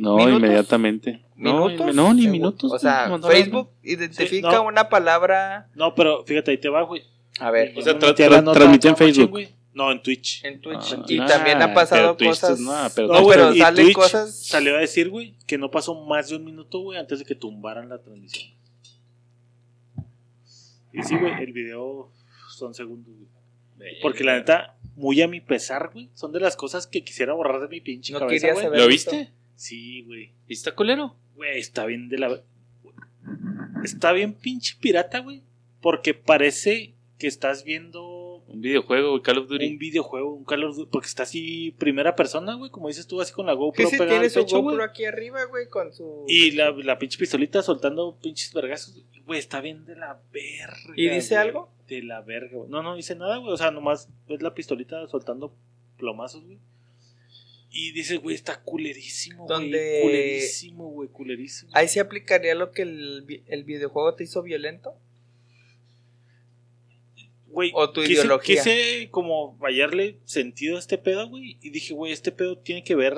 No, 0.00 0.16
¿Minutos? 0.16 0.38
inmediatamente. 0.38 1.24
No, 1.36 1.66
¿Minutos? 1.68 1.94
no, 1.94 2.14
ni 2.14 2.26
minutos. 2.28 2.72
O 2.72 2.78
sea, 2.78 3.08
güey, 3.08 3.20
no, 3.20 3.26
no, 3.26 3.32
Facebook 3.32 3.70
identifica 3.82 4.50
Sí, 4.50 4.56
no. 4.56 4.64
una 4.66 4.88
palabra. 4.88 5.68
No, 5.74 5.94
pero 5.94 6.24
fíjate, 6.24 6.50
ahí 6.50 6.58
te 6.58 6.68
va, 6.68 6.82
güey. 6.82 7.02
A 7.38 7.50
ver, 7.50 7.72
O 7.76 7.82
sea, 7.82 7.98
tra- 7.98 8.14
tra- 8.14 8.52
transmitió 8.52 8.90
en 8.90 8.96
Facebook. 8.96 9.30
güey. 9.30 9.48
No, 9.72 9.92
en 9.92 10.02
Twitch. 10.02 10.44
en 10.44 10.60
Twitch. 10.60 10.92
Ah, 10.94 11.04
y 11.08 11.18
nah, 11.18 11.26
también 11.26 11.62
han 11.62 11.72
pasado 11.72 12.16
pero 12.16 12.30
Twitch 12.32 12.40
cosas. 12.40 12.60
pero 12.94 13.06
no, 13.08 13.26
pero 13.26 13.54
y 13.54 13.58
salen 13.58 13.84
Twitch 13.84 13.94
cosas. 13.94 14.46
Salió 14.46 14.76
a 14.76 14.80
decir, 14.80 15.08
güey, 15.08 15.36
que 15.46 15.56
no 15.58 15.70
pasó 15.70 15.94
más 15.94 16.28
de 16.28 16.36
un 16.36 16.44
minuto, 16.44 16.80
güey, 16.80 16.98
antes 16.98 17.20
de 17.20 17.24
que 17.24 17.36
tumbaran 17.36 17.88
la 17.88 17.98
transmisión. 18.02 18.50
Y 20.92 21.02
sí, 21.02 21.16
güey, 21.16 21.32
el 21.42 21.52
video 21.52 22.10
son 22.50 22.74
segundos, 22.74 23.14
güey. 23.16 24.00
Porque 24.02 24.24
la 24.24 24.34
neta, 24.34 24.76
muy 24.96 25.22
a 25.22 25.28
mi 25.28 25.40
pesar, 25.40 25.90
güey, 25.92 26.10
son 26.14 26.32
de 26.32 26.40
las 26.40 26.56
cosas 26.56 26.86
que 26.86 27.02
quisiera 27.04 27.32
borrar 27.32 27.60
de 27.62 27.68
mi 27.68 27.80
pinche 27.80 28.12
No 28.12 28.18
cabeza, 28.18 28.48
querías 28.48 28.68
güey. 28.68 28.80
¿Lo 28.80 28.86
viste? 28.88 29.32
Sí, 29.60 30.00
güey. 30.06 30.32
¿Y 30.48 30.54
está 30.54 30.74
culero? 30.74 31.16
Güey, 31.36 31.58
está 31.58 31.84
bien 31.84 32.08
de 32.08 32.16
la... 32.16 32.40
Está 33.84 34.12
bien 34.12 34.32
pinche 34.32 34.74
pirata, 34.80 35.18
güey. 35.18 35.42
Porque 35.82 36.14
parece 36.14 36.94
que 37.18 37.26
estás 37.26 37.62
viendo 37.62 38.42
Un 38.48 38.62
videojuego, 38.62 39.10
güey, 39.10 39.22
Call 39.22 39.36
of 39.36 39.48
Duty. 39.48 39.66
un 39.66 39.76
videojuego, 39.76 40.32
un 40.32 40.44
Call 40.44 40.64
of 40.64 40.76
Duty, 40.76 40.88
porque 40.90 41.08
está 41.08 41.24
así 41.24 41.72
primera 41.72 42.16
persona, 42.16 42.54
güey, 42.54 42.70
como 42.70 42.88
dices 42.88 43.06
tú, 43.06 43.20
así 43.20 43.34
con 43.34 43.44
la 43.44 43.52
GoPro 43.52 43.90
pegada 43.90 44.08
tiene 44.08 44.24
al 44.24 44.30
su 44.30 44.40
pecho, 44.40 44.62
GoPro 44.62 44.82
aquí 44.82 45.04
arriba, 45.04 45.44
güey, 45.44 45.68
con 45.68 45.92
su. 45.92 46.24
Y 46.26 46.52
la, 46.52 46.70
la 46.70 46.98
pinche 46.98 47.18
pistolita 47.18 47.62
soltando 47.62 48.16
pinches 48.18 48.54
vergazos. 48.54 49.04
Güey, 49.26 49.38
está 49.38 49.60
bien 49.60 49.84
de 49.84 49.94
la 49.94 50.22
verga. 50.32 50.94
¿Y 50.96 51.06
dice 51.10 51.34
güey. 51.34 51.46
algo? 51.46 51.70
De 51.86 52.02
la 52.02 52.22
verga, 52.22 52.56
güey. 52.56 52.70
No, 52.70 52.82
no 52.82 52.96
dice 52.96 53.14
nada, 53.14 53.36
güey. 53.36 53.52
O 53.52 53.58
sea, 53.58 53.70
nomás 53.70 54.08
ves 54.26 54.40
la 54.40 54.54
pistolita 54.54 55.06
soltando 55.08 55.54
plomazos, 55.98 56.42
güey. 56.46 56.58
Y 57.72 57.92
dice, 57.92 58.16
güey, 58.16 58.34
está 58.34 58.60
culerísimo, 58.62 59.46
güey. 59.46 59.70
Culerísimo, 60.02 60.88
güey, 60.90 61.08
culerísimo. 61.08 61.70
Ahí 61.74 61.86
se 61.88 62.00
aplicaría 62.00 62.54
lo 62.54 62.72
que 62.72 62.82
el, 62.82 63.42
el 63.46 63.64
videojuego 63.64 64.14
te 64.14 64.24
hizo 64.24 64.42
violento. 64.42 64.94
güey, 67.46 67.70
O 67.74 67.90
tu 67.90 68.00
quise, 68.02 68.12
ideología. 68.14 68.56
quise 68.62 69.08
como 69.10 69.56
hallarle 69.60 70.18
sentido 70.24 70.76
a 70.76 70.80
este 70.80 70.98
pedo, 70.98 71.28
güey. 71.28 71.58
Y 71.62 71.70
dije, 71.70 71.94
güey, 71.94 72.12
este 72.12 72.32
pedo 72.32 72.58
tiene 72.58 72.82
que 72.84 72.94
ver 72.94 73.14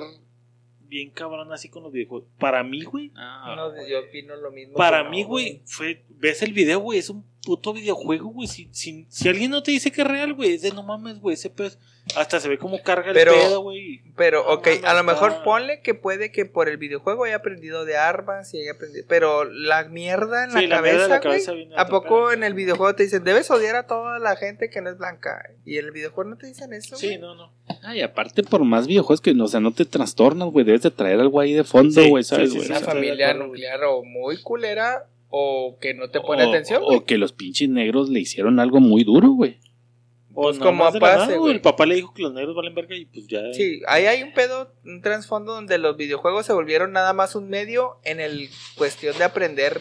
bien 0.80 1.10
cabrón 1.10 1.50
así 1.52 1.68
con 1.70 1.82
los 1.82 1.92
videojuegos. 1.92 2.28
Para 2.38 2.62
mí, 2.62 2.82
güey, 2.82 3.08
No, 3.14 3.88
yo 3.88 4.00
opino 4.00 4.36
lo 4.36 4.50
mismo. 4.50 4.74
para 4.74 5.08
mí, 5.08 5.22
no, 5.22 5.28
güey, 5.28 5.62
fue, 5.64 6.02
ves 6.10 6.42
el 6.42 6.52
video, 6.52 6.80
güey, 6.80 6.98
es 6.98 7.08
un 7.08 7.24
puto 7.44 7.72
videojuego, 7.72 8.28
güey. 8.30 8.48
Si, 8.48 8.68
si, 8.72 9.06
si 9.08 9.28
alguien 9.28 9.50
no 9.50 9.62
te 9.62 9.70
dice 9.72 9.90
que 9.90 10.02
es 10.02 10.06
real, 10.08 10.32
güey, 10.34 10.54
es 10.54 10.62
de 10.62 10.70
no 10.72 10.82
mames, 10.82 11.18
güey, 11.20 11.34
ese 11.34 11.50
pedo. 11.50 11.66
es- 11.68 11.78
Hasta 12.16 12.40
se 12.40 12.48
ve 12.48 12.58
como 12.58 12.82
carga 12.82 13.08
el 13.10 13.14
Pero- 13.14 13.32
pedo, 13.32 13.60
güey. 13.62 14.02
Pero, 14.16 14.42
No 14.44 14.50
ok, 14.54 14.66
mames, 14.66 14.84
a 14.84 14.94
lo 14.94 15.04
mejor 15.04 15.42
ponle 15.44 15.80
que 15.82 15.94
puede 15.94 16.32
que 16.32 16.44
por 16.46 16.68
el 16.68 16.76
videojuego 16.76 17.24
haya 17.24 17.36
aprendido 17.36 17.84
de 17.84 17.96
armas 17.96 18.52
y 18.54 18.60
haya 18.60 18.72
aprendido. 18.72 19.04
Pero 19.08 19.44
la 19.44 19.84
mierda 19.84 20.44
en 20.44 20.50
Sí, 20.50 20.66
la, 20.66 20.76
la 20.76 20.82
mierda 20.82 21.02
de 21.04 21.08
la 21.08 21.20
cabeza, 21.20 21.28
güey. 21.28 21.30
cabeza 21.38 21.52
viene 21.52 21.74
¿A 21.76 21.86
poco 21.88 22.08
pedo. 22.28 22.32
en 22.32 22.42
el 22.44 22.54
videojuego 22.54 22.94
te 22.96 23.04
dicen, 23.04 23.22
debes 23.22 23.50
odiar 23.52 23.76
a 23.76 23.86
toda 23.86 24.18
la 24.18 24.34
gente 24.36 24.68
que 24.68 24.80
no 24.80 24.90
es 24.90 24.98
blanca? 24.98 25.48
Y 25.64 25.78
en 25.78 25.84
el 25.86 25.90
videojuego 25.92 26.30
no 26.30 26.36
te 26.36 26.48
dicen 26.48 26.72
eso. 26.72 26.96
Sí, 26.96 27.06
güey? 27.06 27.18
no, 27.20 27.34
no. 27.36 27.52
Ay, 27.84 28.02
aparte, 28.02 28.42
por 28.42 28.64
más 28.64 28.86
videojuegos 28.88 29.20
que, 29.20 29.30
o 29.40 29.46
sea, 29.48 29.60
no 29.60 29.72
te 29.72 29.84
trastornas, 29.84 30.48
güey. 30.50 30.64
Debes 30.64 30.82
de 30.82 30.90
traer 30.90 31.20
algo 31.20 31.38
ahí 31.40 31.52
de 31.52 31.62
fondo, 31.64 32.00
Sí, 32.02 32.08
güey, 32.08 32.24
sí, 32.24 32.30
¿sabes, 32.30 32.50
sí, 32.50 32.56
güey? 32.56 32.66
sí, 32.68 32.72
Una 32.72 32.80
familia 32.80 33.32
nuclear 33.34 33.82
o 33.84 34.02
muy 34.04 34.40
culera 34.42 35.06
o 35.34 35.78
que 35.80 35.94
no 35.94 36.10
te 36.10 36.20
pone 36.20 36.44
o- 36.44 36.48
atención, 36.50 36.82
o, 36.82 36.86
güey. 36.86 37.04
que 37.04 37.16
los 37.16 37.32
pinches 37.32 37.68
negros 37.68 38.10
le 38.10 38.20
hicieron 38.20 38.60
algo 38.60 38.80
muy 38.80 39.02
duro, 39.02 39.30
güey. 39.30 39.58
Pues 40.34 40.58
nada 40.58 40.70
como 40.70 40.84
más 40.84 40.92
de 40.94 41.00
la 41.00 41.06
pase, 41.06 41.26
nada, 41.26 41.36
güey. 41.38 41.54
El 41.54 41.60
papá 41.60 41.84
le 41.86 41.94
dijo 41.94 42.12
que 42.14 42.22
los 42.22 42.32
negros 42.32 42.54
valen 42.54 42.74
verga 42.74 42.94
y 42.96 43.04
pues 43.06 43.26
ya. 43.26 43.40
Sí, 43.52 43.80
ahí 43.88 44.04
hay 44.06 44.22
un 44.22 44.32
pedo, 44.32 44.72
un 44.84 45.00
trasfondo 45.02 45.52
donde 45.54 45.76
los 45.78 45.96
videojuegos 45.96 46.46
se 46.46 46.52
volvieron 46.52 46.92
nada 46.92 47.12
más 47.14 47.34
un 47.34 47.48
medio 47.48 47.98
en 48.04 48.20
el 48.20 48.48
cuestión 48.76 49.16
de 49.18 49.24
aprender 49.24 49.80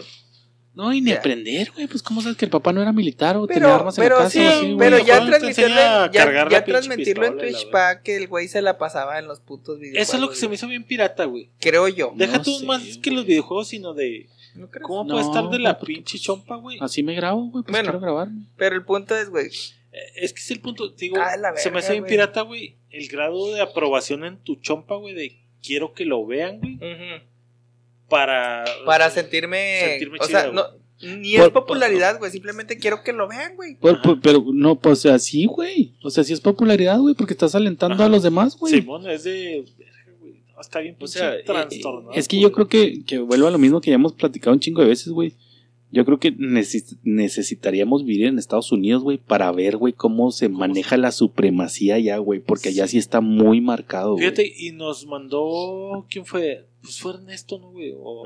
No, 0.73 0.93
y 0.93 1.01
ni 1.01 1.11
Ya. 1.11 1.17
aprender, 1.17 1.69
güey. 1.75 1.87
Pues, 1.87 2.01
¿cómo 2.01 2.21
sabes 2.21 2.37
que 2.37 2.45
el 2.45 2.51
papá 2.51 2.71
no 2.71 2.81
era 2.81 2.93
militar 2.93 3.35
o 3.35 3.45
Pero, 3.45 3.59
tenía 3.59 3.75
armas 3.75 3.97
en 3.97 4.03
pero 4.05 4.15
la 4.17 4.23
casa? 4.23 4.31
sí, 4.31 4.45
o 4.45 4.49
así, 4.49 4.75
pero 4.79 4.99
ya 4.99 5.25
transmitirlo, 5.25 5.75
ya, 5.75 6.49
ya 6.49 6.63
transmitirlo 6.63 7.25
en 7.25 7.37
Twitch 7.37 7.69
para 7.71 8.01
que 8.01 8.15
el 8.15 8.29
güey 8.29 8.47
se 8.47 8.61
la 8.61 8.77
pasaba 8.77 9.19
en 9.19 9.27
los 9.27 9.41
putos 9.41 9.79
videojuegos. 9.79 10.07
Eso 10.07 10.15
es 10.15 10.21
lo 10.21 10.29
que 10.29 10.35
se 10.37 10.47
me 10.47 10.55
hizo 10.55 10.67
bien 10.67 10.85
pirata, 10.85 11.25
güey. 11.25 11.49
Creo 11.59 11.89
yo. 11.89 12.13
Deja 12.15 12.37
No 12.37 12.43
tú 12.43 12.59
sé, 12.59 12.65
más 12.65 12.97
que 13.01 13.11
los 13.11 13.25
videojuegos, 13.25 13.67
sino 13.67 13.93
de. 13.93 14.27
¿No 14.55 14.69
crees? 14.69 14.85
¿Cómo 14.85 15.03
No, 15.03 15.13
puede 15.15 15.25
estar 15.25 15.49
de 15.49 15.59
la 15.59 15.79
pinche 15.79 16.13
pues, 16.13 16.21
chompa, 16.23 16.55
güey? 16.57 16.77
Así 16.81 17.03
me 17.03 17.13
grabo, 17.15 17.41
güey. 17.49 17.63
Pues 17.63 17.71
Bueno. 17.71 17.85
quiero 17.91 17.99
grabarme. 17.99 18.45
Pero 18.57 18.75
el 18.75 18.83
punto 18.83 19.15
es, 19.15 19.29
güey, 19.29 19.47
Eh, 19.93 19.97
Es 20.15 20.33
que 20.33 20.39
es 20.39 20.51
el 20.51 20.61
punto. 20.61 20.89
Digo, 20.89 21.17
Ah, 21.19 21.35
se 21.57 21.69
me 21.71 21.79
hace 21.79 21.93
bien 21.93 22.05
pirata, 22.05 22.41
güey. 22.41 22.75
El 22.91 23.07
grado 23.09 23.53
de 23.53 23.61
aprobación 23.61 24.23
en 24.25 24.37
tu 24.37 24.55
chompa, 24.55 24.95
güey, 24.95 25.13
de 25.13 25.37
quiero 25.61 25.93
que 25.93 26.05
lo 26.05 26.25
vean, 26.25 26.59
güey. 26.59 26.77
Para. 28.09 28.65
para 28.85 29.07
o 29.07 29.09
sea, 29.09 29.21
sentirme, 29.23 29.79
sentirme 29.89 30.17
o 30.19 30.23
sea, 30.25 30.43
chida, 30.43 30.51
no, 30.51 30.63
ni 31.01 31.35
Por- 31.37 31.45
es 31.47 31.51
popularidad, 31.51 32.19
güey, 32.19 32.29
simplemente 32.31 32.77
quiero 32.77 33.03
que 33.03 33.13
lo 33.13 33.27
vean, 33.27 33.55
güey. 33.55 33.77
Pero 34.21 34.43
no, 34.53 34.79
pues 34.79 35.05
así, 35.05 35.45
güey. 35.45 35.93
O 36.03 36.09
sea, 36.09 36.23
sí 36.23 36.33
es 36.33 36.41
popularidad, 36.41 36.99
güey, 36.99 37.15
porque 37.15 37.33
estás 37.33 37.55
alentando 37.55 37.95
Ajá. 37.95 38.05
a 38.05 38.09
los 38.09 38.23
demás, 38.23 38.57
güey. 38.57 38.73
Simón 38.73 39.09
es 39.09 39.23
de. 39.23 39.65
Está 40.62 40.80
bien, 40.80 40.95
O 41.00 41.08
sea, 41.08 41.36
eh, 41.36 41.43
trastornado. 41.43 42.13
es 42.13 42.28
que 42.28 42.39
yo 42.39 42.52
creo 42.52 42.67
que, 42.67 43.04
que 43.06 43.19
vuelvo 43.19 43.47
a 43.47 43.52
lo 43.52 43.58
mismo 43.58 43.82
que 43.82 43.89
ya 43.91 43.95
hemos 43.95 44.13
platicado 44.13 44.54
un 44.54 44.60
chingo 44.60 44.82
de 44.82 44.88
veces, 44.88 45.10
güey. 45.10 45.34
Yo 45.93 46.06
creo 46.06 46.19
que 46.19 46.34
neces- 46.38 46.97
necesitaríamos 47.04 48.06
vivir 48.06 48.28
en 48.28 48.39
Estados 48.39 48.71
Unidos, 48.71 49.04
güey, 49.04 49.17
para 49.17 49.52
ver, 49.52 49.76
güey, 49.76 49.91
cómo 49.91 50.32
se 50.32 50.47
maneja 50.47 50.95
la 50.95 51.12
supremacía 51.12 51.95
allá, 51.95 52.17
güey, 52.17 52.39
porque 52.39 52.69
allá 52.69 52.88
sí 52.88 52.97
está 52.97 53.19
muy 53.19 53.60
marcado, 53.60 54.13
güey. 54.13 54.24
Fíjate, 54.24 54.54
y 54.58 54.71
nos 54.71 55.06
mandó. 55.06 56.06
¿Quién 56.10 56.26
fue? 56.26 56.65
Pues 56.82 56.97
fue 57.02 57.13
Ernesto, 57.15 57.60
¿no, 57.60 57.71
güey? 57.71 57.93
O, 57.97 58.24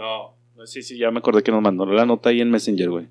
No, 0.56 0.65
sí, 0.67 0.84
sí, 0.84 0.98
ya 0.98 1.10
me 1.10 1.17
acordé 1.19 1.41
que 1.41 1.52
nos 1.52 1.62
mandó 1.63 1.86
la 1.88 2.06
nota 2.06 2.30
ahí 2.30 2.39
en 2.39 2.52
Messenger, 2.52 2.89
güey. 2.91 3.08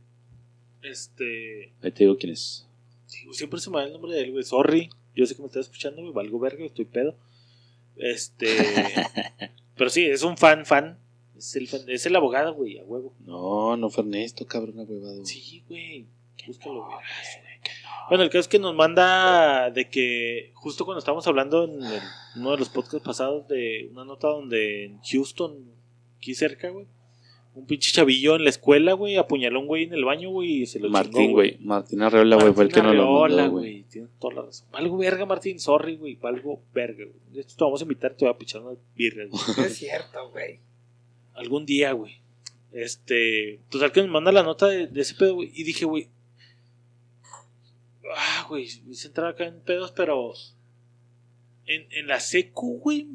Este. 0.82 1.72
Ahí 1.82 1.90
te 1.90 2.04
digo 2.04 2.16
quién 2.16 2.32
es. 2.32 2.66
Sí, 3.06 3.26
siempre 3.32 3.60
se 3.60 3.70
me 3.70 3.76
va 3.76 3.84
el 3.84 3.92
nombre 3.92 4.12
de 4.12 4.22
él, 4.22 4.32
güey. 4.32 4.44
Sorry. 4.44 4.88
Yo 5.16 5.26
sé 5.26 5.34
que 5.34 5.42
me 5.42 5.46
estás 5.46 5.66
escuchando, 5.66 6.00
güey. 6.02 6.12
Valgo 6.12 6.38
verga, 6.38 6.64
estoy 6.64 6.84
pedo. 6.84 7.16
Este. 7.96 8.48
pero 9.76 9.90
sí, 9.90 10.04
es 10.06 10.22
un 10.22 10.36
fan, 10.36 10.64
fan. 10.66 10.98
Es 11.36 11.56
el, 11.56 11.68
fan- 11.68 11.88
es 11.88 12.06
el 12.06 12.16
abogado, 12.16 12.54
güey, 12.54 12.78
a 12.78 12.84
huevo. 12.84 13.14
No, 13.20 13.76
no 13.76 13.90
fue 13.90 14.04
Ernesto, 14.04 14.46
cabrón, 14.46 14.74
huevado. 14.88 15.24
Sí, 15.24 15.62
güey. 15.68 16.06
Búscalo, 16.46 16.84
güey. 16.86 16.98
Bueno, 18.08 18.22
el 18.24 18.28
caso 18.28 18.40
es 18.40 18.48
que 18.48 18.58
nos 18.58 18.74
manda 18.74 19.70
de 19.70 19.88
que 19.88 20.50
justo 20.54 20.84
cuando 20.84 20.98
estábamos 20.98 21.26
hablando 21.26 21.64
en 21.64 21.82
el- 21.82 22.00
uno 22.36 22.50
de 22.52 22.58
los 22.58 22.68
podcasts 22.68 23.00
pasados 23.06 23.48
de 23.48 23.88
una 23.92 24.04
nota 24.04 24.28
donde 24.28 24.84
en 24.86 25.00
Houston, 25.02 25.56
aquí 26.18 26.34
cerca, 26.34 26.68
güey, 26.68 26.86
un 27.54 27.66
pinche 27.66 27.92
chavillo 27.92 28.34
en 28.34 28.44
la 28.44 28.50
escuela, 28.50 28.94
güey, 28.94 29.16
apuñaló 29.16 29.58
a 29.58 29.62
un 29.62 29.68
güey 29.68 29.84
en 29.84 29.94
el 29.94 30.04
baño, 30.04 30.30
güey, 30.30 30.62
y 30.62 30.66
se 30.66 30.80
lo 30.80 30.90
Martín, 30.90 31.32
güey. 31.32 31.56
Martín 31.60 32.02
Arreola, 32.02 32.36
güey, 32.36 32.52
fue 32.52 32.64
el 32.64 32.72
que 32.72 32.82
nos 32.82 32.96
lo 32.96 33.02
Arreola, 33.02 33.42
mandó, 33.42 33.58
güey. 33.58 33.84
Tienes 33.84 34.10
toda 34.18 34.34
la 34.34 34.42
razón. 34.42 34.66
Valgo 34.72 34.96
verga, 34.96 35.24
Martín. 35.24 35.60
Sorry, 35.60 35.96
güey. 35.96 36.16
Valgo 36.16 36.60
verga, 36.74 37.04
güey. 37.04 37.32
De 37.32 37.42
hecho, 37.42 37.56
te 37.56 37.64
vamos 37.64 37.80
a 37.80 37.84
invitar, 37.84 38.14
te 38.14 38.24
voy 38.24 38.34
a 38.34 38.38
pichar 38.38 38.62
unas 38.62 38.78
birras, 38.96 39.30
güey. 39.30 39.42
No 39.56 39.64
es 39.66 39.76
cierto, 39.76 40.30
güey. 40.30 40.58
Algún 41.34 41.64
día, 41.64 41.92
güey. 41.92 42.16
Este. 42.72 43.60
Total 43.68 43.92
que 43.92 44.02
nos 44.02 44.10
manda 44.10 44.32
la 44.32 44.42
nota 44.42 44.66
de, 44.66 44.88
de 44.88 45.00
ese 45.00 45.14
pedo, 45.14 45.36
güey. 45.36 45.52
Y 45.54 45.62
dije, 45.62 45.84
güey. 45.84 46.08
Ah, 48.16 48.46
güey. 48.48 48.68
Me 48.84 48.92
hice 48.92 49.06
entrar 49.06 49.28
acá 49.28 49.46
en 49.46 49.60
pedos, 49.60 49.92
pero. 49.92 50.32
En, 51.66 51.86
en 51.92 52.08
la 52.08 52.18
secu, 52.18 52.80
güey. 52.80 53.06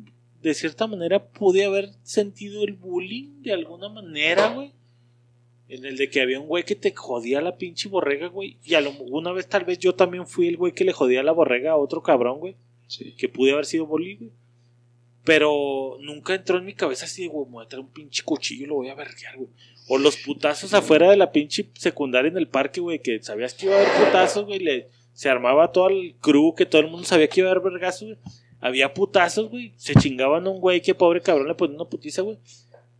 De 0.41 0.53
cierta 0.53 0.87
manera 0.87 1.23
pude 1.27 1.65
haber 1.65 1.89
sentido 2.03 2.63
el 2.63 2.73
bullying 2.73 3.41
de 3.41 3.53
alguna 3.53 3.89
manera, 3.89 4.49
güey. 4.53 4.71
En 5.67 5.85
el 5.85 5.97
de 5.97 6.09
que 6.09 6.21
había 6.21 6.39
un 6.39 6.47
güey 6.47 6.63
que 6.63 6.75
te 6.75 6.95
jodía 6.95 7.41
la 7.41 7.57
pinche 7.57 7.89
borrega, 7.89 8.27
güey. 8.27 8.57
Y 8.63 8.73
a 8.73 8.81
lo, 8.81 8.91
una 9.03 9.31
vez 9.33 9.47
tal 9.47 9.65
vez 9.65 9.77
yo 9.79 9.93
también 9.95 10.25
fui 10.25 10.47
el 10.47 10.57
güey 10.57 10.73
que 10.73 10.83
le 10.85 10.93
jodía 10.93 11.21
la 11.23 11.31
borrega 11.31 11.71
a 11.71 11.77
otro 11.77 12.01
cabrón, 12.01 12.39
güey. 12.39 12.55
Sí. 12.87 13.13
Que 13.17 13.29
pude 13.29 13.51
haber 13.51 13.65
sido 13.65 13.85
bully, 13.85 14.15
güey. 14.15 14.31
Pero 15.25 15.97
nunca 16.01 16.33
entró 16.33 16.57
en 16.57 16.65
mi 16.65 16.73
cabeza 16.73 17.05
así 17.05 17.23
de, 17.23 17.27
güey, 17.27 17.45
me 17.45 17.51
voy 17.53 17.65
a 17.65 17.67
traer 17.67 17.83
un 17.83 17.91
pinche 17.91 18.23
cuchillo 18.23 18.63
y 18.63 18.67
lo 18.67 18.75
voy 18.75 18.89
a 18.89 18.95
verguear, 18.95 19.35
güey. 19.37 19.49
O 19.89 19.97
los 19.97 20.17
putazos 20.17 20.73
afuera 20.73 21.09
de 21.09 21.17
la 21.17 21.31
pinche 21.31 21.69
secundaria 21.75 22.29
en 22.31 22.37
el 22.37 22.47
parque, 22.47 22.79
güey, 22.79 22.99
que 22.99 23.21
sabías 23.21 23.53
que 23.53 23.65
iba 23.65 23.75
a 23.75 23.79
haber 23.81 24.05
putazos, 24.05 24.45
güey. 24.45 24.59
le- 24.59 24.87
Se 25.13 25.29
armaba 25.29 25.71
todo 25.71 25.89
el 25.89 26.15
crew, 26.21 26.55
que 26.55 26.65
todo 26.65 26.81
el 26.81 26.87
mundo 26.87 27.05
sabía 27.05 27.27
que 27.27 27.41
iba 27.41 27.49
a 27.49 27.51
haber 27.51 27.63
vergazos, 27.71 28.07
güey. 28.07 28.17
Había 28.59 28.93
putazos, 28.93 29.49
güey. 29.49 29.73
Se 29.77 29.95
chingaban 29.95 30.45
a 30.45 30.49
un 30.49 30.59
güey 30.59 30.81
que 30.81 30.95
pobre 30.95 31.21
cabrón 31.21 31.47
le 31.47 31.55
ponía 31.55 31.75
una 31.75 31.89
putiza, 31.89 32.21
güey. 32.21 32.37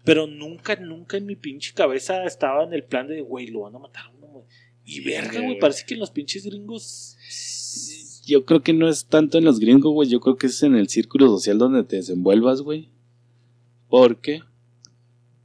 Pero 0.06 0.28
nunca, 0.28 0.76
nunca 0.78 1.18
en 1.18 1.26
mi 1.26 1.36
pinche 1.36 1.74
cabeza 1.74 2.24
estaba 2.24 2.64
en 2.64 2.74
el 2.74 2.84
plan 2.84 3.08
de, 3.08 3.22
güey, 3.22 3.48
lo 3.48 3.62
van 3.62 3.76
a 3.76 3.80
matar 3.80 4.06
a 4.06 4.10
uno, 4.10 4.28
güey. 4.28 4.46
Y 4.86 5.02
verga, 5.02 5.42
güey, 5.42 5.60
parece 5.60 5.86
que 5.86 5.94
en 5.94 6.00
los 6.00 6.12
pinches 6.12 6.46
gringos... 6.46 7.18
Yo 8.26 8.46
creo 8.46 8.62
que 8.62 8.74
no 8.74 8.88
es 8.88 9.08
tanto 9.08 9.38
en 9.38 9.44
los 9.44 9.60
gringos, 9.60 9.92
güey. 9.92 10.10
Yo 10.10 10.20
creo 10.20 10.38
que 10.38 10.48
es 10.48 10.64
en 10.64 10.76
el 10.76 10.88
círculo 10.88 11.28
social 11.28 11.58
donde 11.58 11.84
te 11.84 11.98
desenvuelvas, 11.98 12.62
güey. 12.62 12.90
Porque 13.88 14.42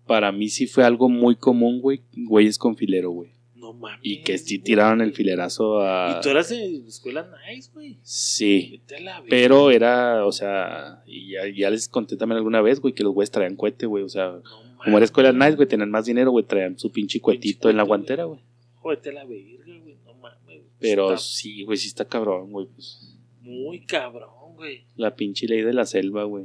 para 0.06 0.32
mí 0.32 0.48
sí 0.48 0.66
fue 0.66 0.84
algo 0.84 1.08
muy 1.08 1.34
común, 1.36 1.80
güey. 1.80 2.02
Güeyes 2.14 2.58
con 2.58 2.76
filero, 2.76 3.10
güey. 3.10 3.33
Mames. 3.78 4.00
Y 4.02 4.22
que 4.22 4.38
sí 4.38 4.58
tiraron 4.58 5.00
el 5.00 5.12
filerazo 5.12 5.80
a. 5.80 6.16
Y 6.18 6.22
tú 6.22 6.30
eras 6.30 6.48
de 6.48 6.76
escuela 6.86 7.28
nice, 7.48 7.70
güey. 7.72 7.98
Sí. 8.02 8.80
Pero 9.28 9.70
era, 9.70 10.24
o 10.26 10.32
sea, 10.32 11.02
y 11.06 11.30
ya, 11.32 11.42
ya 11.48 11.70
les 11.70 11.88
conté 11.88 12.16
también 12.16 12.38
alguna 12.38 12.60
vez, 12.62 12.80
güey, 12.80 12.94
que 12.94 13.02
los 13.02 13.12
güeyes 13.14 13.30
traían 13.30 13.56
cohete, 13.56 13.86
güey. 13.86 14.04
O 14.04 14.08
sea, 14.08 14.32
No 14.42 14.42
como 14.84 14.96
era 14.98 15.04
escuela 15.04 15.32
nice, 15.32 15.56
güey, 15.56 15.68
tenían 15.68 15.90
más 15.90 16.06
dinero, 16.06 16.30
güey, 16.30 16.44
traían 16.44 16.78
su 16.78 16.90
pinche 16.92 17.20
cuetito 17.20 17.70
en 17.70 17.76
la 17.76 17.82
guantera, 17.82 18.24
güey. 18.24 18.40
A 18.84 18.88
la 19.12 19.24
verga, 19.24 19.78
güey. 19.82 19.96
No 20.04 20.14
mames. 20.14 20.60
Pero 20.78 21.06
Está 21.12 21.18
sí, 21.18 21.62
güey, 21.62 21.78
sí 21.78 21.88
está 21.88 22.04
cabrón, 22.04 22.52
güey. 22.52 22.66
Pues, 22.66 23.16
muy 23.40 23.80
cabrón, 23.86 24.56
güey. 24.56 24.84
la 24.96 25.14
pinche 25.16 25.46
ley 25.46 25.62
de 25.62 25.72
la 25.72 25.86
selva, 25.86 26.24
güey. 26.24 26.44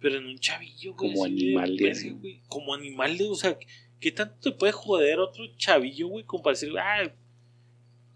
Pero 0.00 0.18
en 0.18 0.26
un 0.26 0.38
chavillo, 0.38 0.94
güey. 0.94 1.12
Como 1.12 1.24
animal 1.24 1.76
de- 1.76 2.10
güey. 2.20 2.40
Como 2.48 2.74
animal 2.74 3.16
de. 3.16 3.28
O 3.28 3.34
sea, 3.34 3.56
¿qué 4.00 4.12
tanto 4.12 4.34
te 4.40 4.52
puede 4.52 4.72
joder 4.72 5.18
otro 5.18 5.44
chavillo, 5.56 6.08
güey? 6.08 6.24
Decir, 6.46 6.72
ah, 6.78 7.10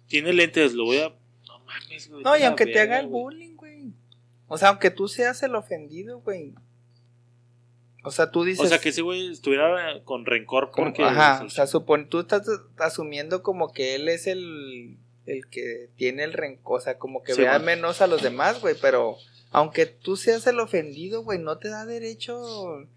tiene 0.08 0.32
lentes, 0.32 0.74
lo 0.74 0.84
voy 0.84 0.98
a. 0.98 1.08
No 1.46 1.58
mames, 1.60 2.08
güey. 2.08 2.22
No, 2.22 2.36
y 2.36 2.42
aunque 2.42 2.66
te 2.66 2.80
haga 2.80 3.00
el 3.00 3.06
güey. 3.06 3.22
bullying, 3.22 3.56
güey. 3.56 3.92
O 4.48 4.58
sea, 4.58 4.68
aunque 4.68 4.90
tú 4.90 5.08
seas 5.08 5.42
el 5.42 5.54
ofendido, 5.54 6.20
güey. 6.20 6.54
O 8.02 8.10
sea, 8.10 8.30
tú 8.30 8.44
dices. 8.44 8.64
O 8.64 8.68
sea, 8.68 8.78
que 8.78 8.88
ese 8.90 9.02
güey 9.02 9.30
estuviera 9.30 10.02
con 10.04 10.24
rencor 10.26 10.70
porque. 10.74 11.04
Ajá, 11.04 11.44
o 11.44 11.50
sea, 11.50 11.66
supone, 11.66 12.04
tú 12.04 12.20
estás 12.20 12.48
asumiendo 12.78 13.42
como 13.42 13.72
que 13.72 13.94
él 13.94 14.08
es 14.08 14.26
el, 14.26 14.96
el 15.26 15.46
que 15.46 15.90
tiene 15.96 16.24
el 16.24 16.32
rencor, 16.32 16.78
o 16.78 16.82
sea, 16.82 16.98
como 16.98 17.22
que 17.22 17.34
Sí, 17.34 17.42
vea 17.42 17.58
menos 17.58 18.00
a 18.00 18.06
los 18.06 18.22
demás, 18.22 18.60
güey, 18.60 18.74
pero 18.80 19.16
aunque 19.50 19.86
tú 19.86 20.16
seas 20.16 20.46
el 20.46 20.60
ofendido, 20.60 21.22
güey, 21.22 21.38
no 21.38 21.58
te 21.58 21.68
da 21.68 21.84
derecho. 21.84 22.88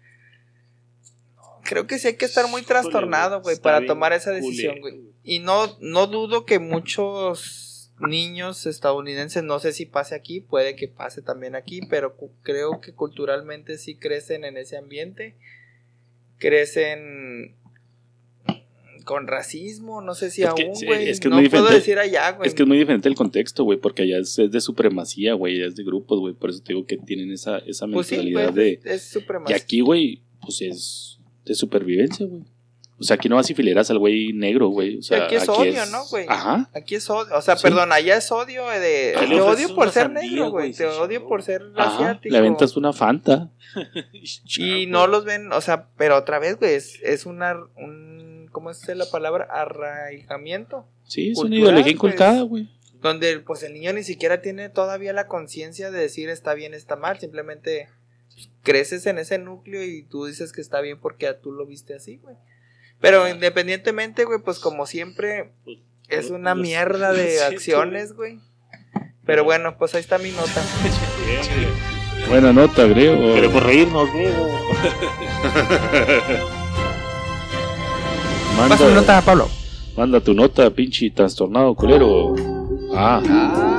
Creo 1.64 1.86
que 1.86 1.98
sí 1.98 2.08
hay 2.08 2.16
que 2.16 2.24
estar 2.24 2.48
muy 2.48 2.62
trastornado, 2.62 3.40
güey, 3.42 3.56
para 3.58 3.84
tomar 3.86 4.12
esa 4.12 4.30
decisión, 4.30 4.80
güey. 4.80 5.00
Y 5.22 5.38
no, 5.38 5.76
no 5.80 6.06
dudo 6.06 6.44
que 6.44 6.58
muchos 6.58 7.92
niños 8.00 8.66
estadounidenses, 8.66 9.42
no 9.44 9.58
sé 9.60 9.72
si 9.72 9.86
pase 9.86 10.14
aquí, 10.14 10.40
puede 10.40 10.76
que 10.76 10.88
pase 10.88 11.22
también 11.22 11.54
aquí, 11.54 11.80
pero 11.88 12.16
creo 12.42 12.80
que 12.80 12.92
culturalmente 12.92 13.78
sí 13.78 13.94
crecen 13.96 14.44
en 14.44 14.56
ese 14.56 14.76
ambiente. 14.76 15.36
Crecen 16.38 17.54
con 19.04 19.26
racismo, 19.26 20.00
no 20.00 20.14
sé 20.14 20.30
si 20.30 20.42
Es 20.42 20.48
aún, 20.48 20.72
güey. 20.86 21.08
es 21.08 21.20
que 21.20 21.28
es 21.28 21.34
no 21.34 21.50
puedo 21.50 21.68
decir 21.68 21.98
allá, 21.98 22.32
güey. 22.32 22.48
Es 22.48 22.54
que 22.54 22.62
es 22.62 22.68
muy 22.68 22.78
diferente 22.78 23.08
el 23.08 23.14
contexto, 23.14 23.64
güey, 23.64 23.78
porque 23.78 24.02
allá 24.02 24.18
es, 24.18 24.38
es 24.38 24.50
de 24.50 24.60
supremacía, 24.60 25.34
güey, 25.34 25.62
es 25.62 25.76
de 25.76 25.84
grupos, 25.84 26.20
güey. 26.20 26.34
Por 26.34 26.50
eso 26.50 26.62
te 26.62 26.72
digo 26.72 26.86
que 26.86 26.96
tienen 26.96 27.30
esa, 27.30 27.58
esa 27.58 27.86
pues 27.86 28.06
sí, 28.08 28.16
mentalidad 28.16 28.52
güey, 28.52 28.64
de. 28.64 28.80
es, 28.84 28.86
es 29.02 29.06
Y 29.10 29.20
supremacía. 29.20 29.56
aquí, 29.56 29.80
güey, 29.80 30.22
pues 30.40 30.62
es 30.62 31.18
de 31.44 31.54
supervivencia, 31.54 32.26
güey. 32.26 32.42
O 32.96 33.02
sea, 33.02 33.16
aquí 33.16 33.28
no 33.28 33.34
vas 33.34 33.50
y 33.50 33.54
fileras 33.54 33.90
al 33.90 33.98
güey 33.98 34.32
negro, 34.32 34.68
güey. 34.68 34.98
O 34.98 35.02
sea, 35.02 35.24
aquí 35.24 35.34
es 35.34 35.48
odio, 35.48 35.84
¿no, 35.86 36.06
güey? 36.06 36.26
Ajá. 36.28 36.70
Aquí 36.72 36.94
es 36.94 37.10
odio, 37.10 37.36
o 37.36 37.42
sea, 37.42 37.56
Sí. 37.56 37.64
perdón, 37.64 37.92
allá 37.92 38.16
es 38.16 38.30
odio 38.30 38.68
de... 38.68 39.16
Te 39.18 39.40
odio 39.40 39.68
por 39.74 39.84
una 39.84 39.92
ser 39.92 40.02
sandía, 40.04 40.22
negro, 40.22 40.50
güey. 40.50 40.72
Te 40.72 40.86
odio 40.86 41.26
por 41.26 41.42
ser 41.42 41.72
Ajá. 41.74 41.96
asiático. 41.96 42.32
Le 42.32 42.38
aventas 42.38 42.76
una 42.76 42.92
Fanta. 42.92 43.50
Y 44.58 44.86
no 44.86 45.08
los 45.08 45.24
ven, 45.24 45.52
o 45.52 45.60
sea, 45.60 45.88
pero 45.96 46.16
otra 46.16 46.38
vez, 46.38 46.56
güey, 46.56 46.74
es, 46.74 47.00
es 47.02 47.26
una... 47.26 47.56
Un, 47.76 48.48
¿Cómo 48.52 48.70
es 48.70 48.86
la 48.86 49.06
palabra? 49.10 49.48
Arraigamiento. 49.50 50.86
Sí, 51.08 51.30
es 51.32 51.38
una 51.38 51.48
Cultural, 51.48 51.58
ideología 51.58 51.82
pues. 51.84 51.94
inculcada, 51.94 52.42
güey. 52.42 52.68
Donde 53.00 53.40
pues 53.40 53.64
el 53.64 53.74
niño 53.74 53.92
ni 53.92 54.04
siquiera 54.04 54.40
tiene 54.40 54.68
todavía 54.68 55.12
la 55.12 55.26
conciencia 55.26 55.90
de 55.90 55.98
decir 55.98 56.28
está 56.30 56.54
bien, 56.54 56.72
está 56.72 56.94
mal. 56.94 57.18
Simplemente 57.18 57.88
creces 58.64 59.06
en 59.06 59.18
ese 59.18 59.38
núcleo 59.38 59.84
y 59.84 60.02
tú 60.02 60.24
dices 60.26 60.50
que 60.52 60.60
está 60.60 60.80
bien 60.80 60.98
porque 61.00 61.32
tú 61.34 61.52
lo 61.52 61.64
viste 61.66 61.94
así, 61.94 62.16
güey. 62.16 62.34
Pero 63.00 63.28
independientemente, 63.28 64.24
güey, 64.24 64.40
pues 64.40 64.58
como 64.58 64.86
siempre 64.86 65.52
Pues, 65.64 65.78
es 66.08 66.30
una 66.30 66.54
los- 66.56 66.62
mierda 66.64 67.12
de 67.12 67.40
acciones, 67.44 68.14
güey. 68.14 68.40
Pero 69.26 69.44
bueno, 69.44 69.76
pues 69.78 69.94
ahí 69.94 70.00
está 70.00 70.18
mi 70.18 70.30
nota. 70.32 70.62
Buena 72.28 72.52
nota, 72.52 72.86
creo. 72.90 73.34
Pero 73.34 73.50
por 73.52 73.64
reírnos, 73.64 74.08
luego. 74.12 74.48
Manda, 78.56 78.76
Pasa 78.76 78.88
mi 78.88 78.94
nota, 78.94 79.20
Pablo. 79.20 79.48
manda 79.96 80.20
tu 80.20 80.32
nota, 80.34 80.70
pinche 80.70 81.10
trastornado 81.10 81.74
culero. 81.74 82.34
Ah, 82.94 83.20
Ah, 83.28 83.73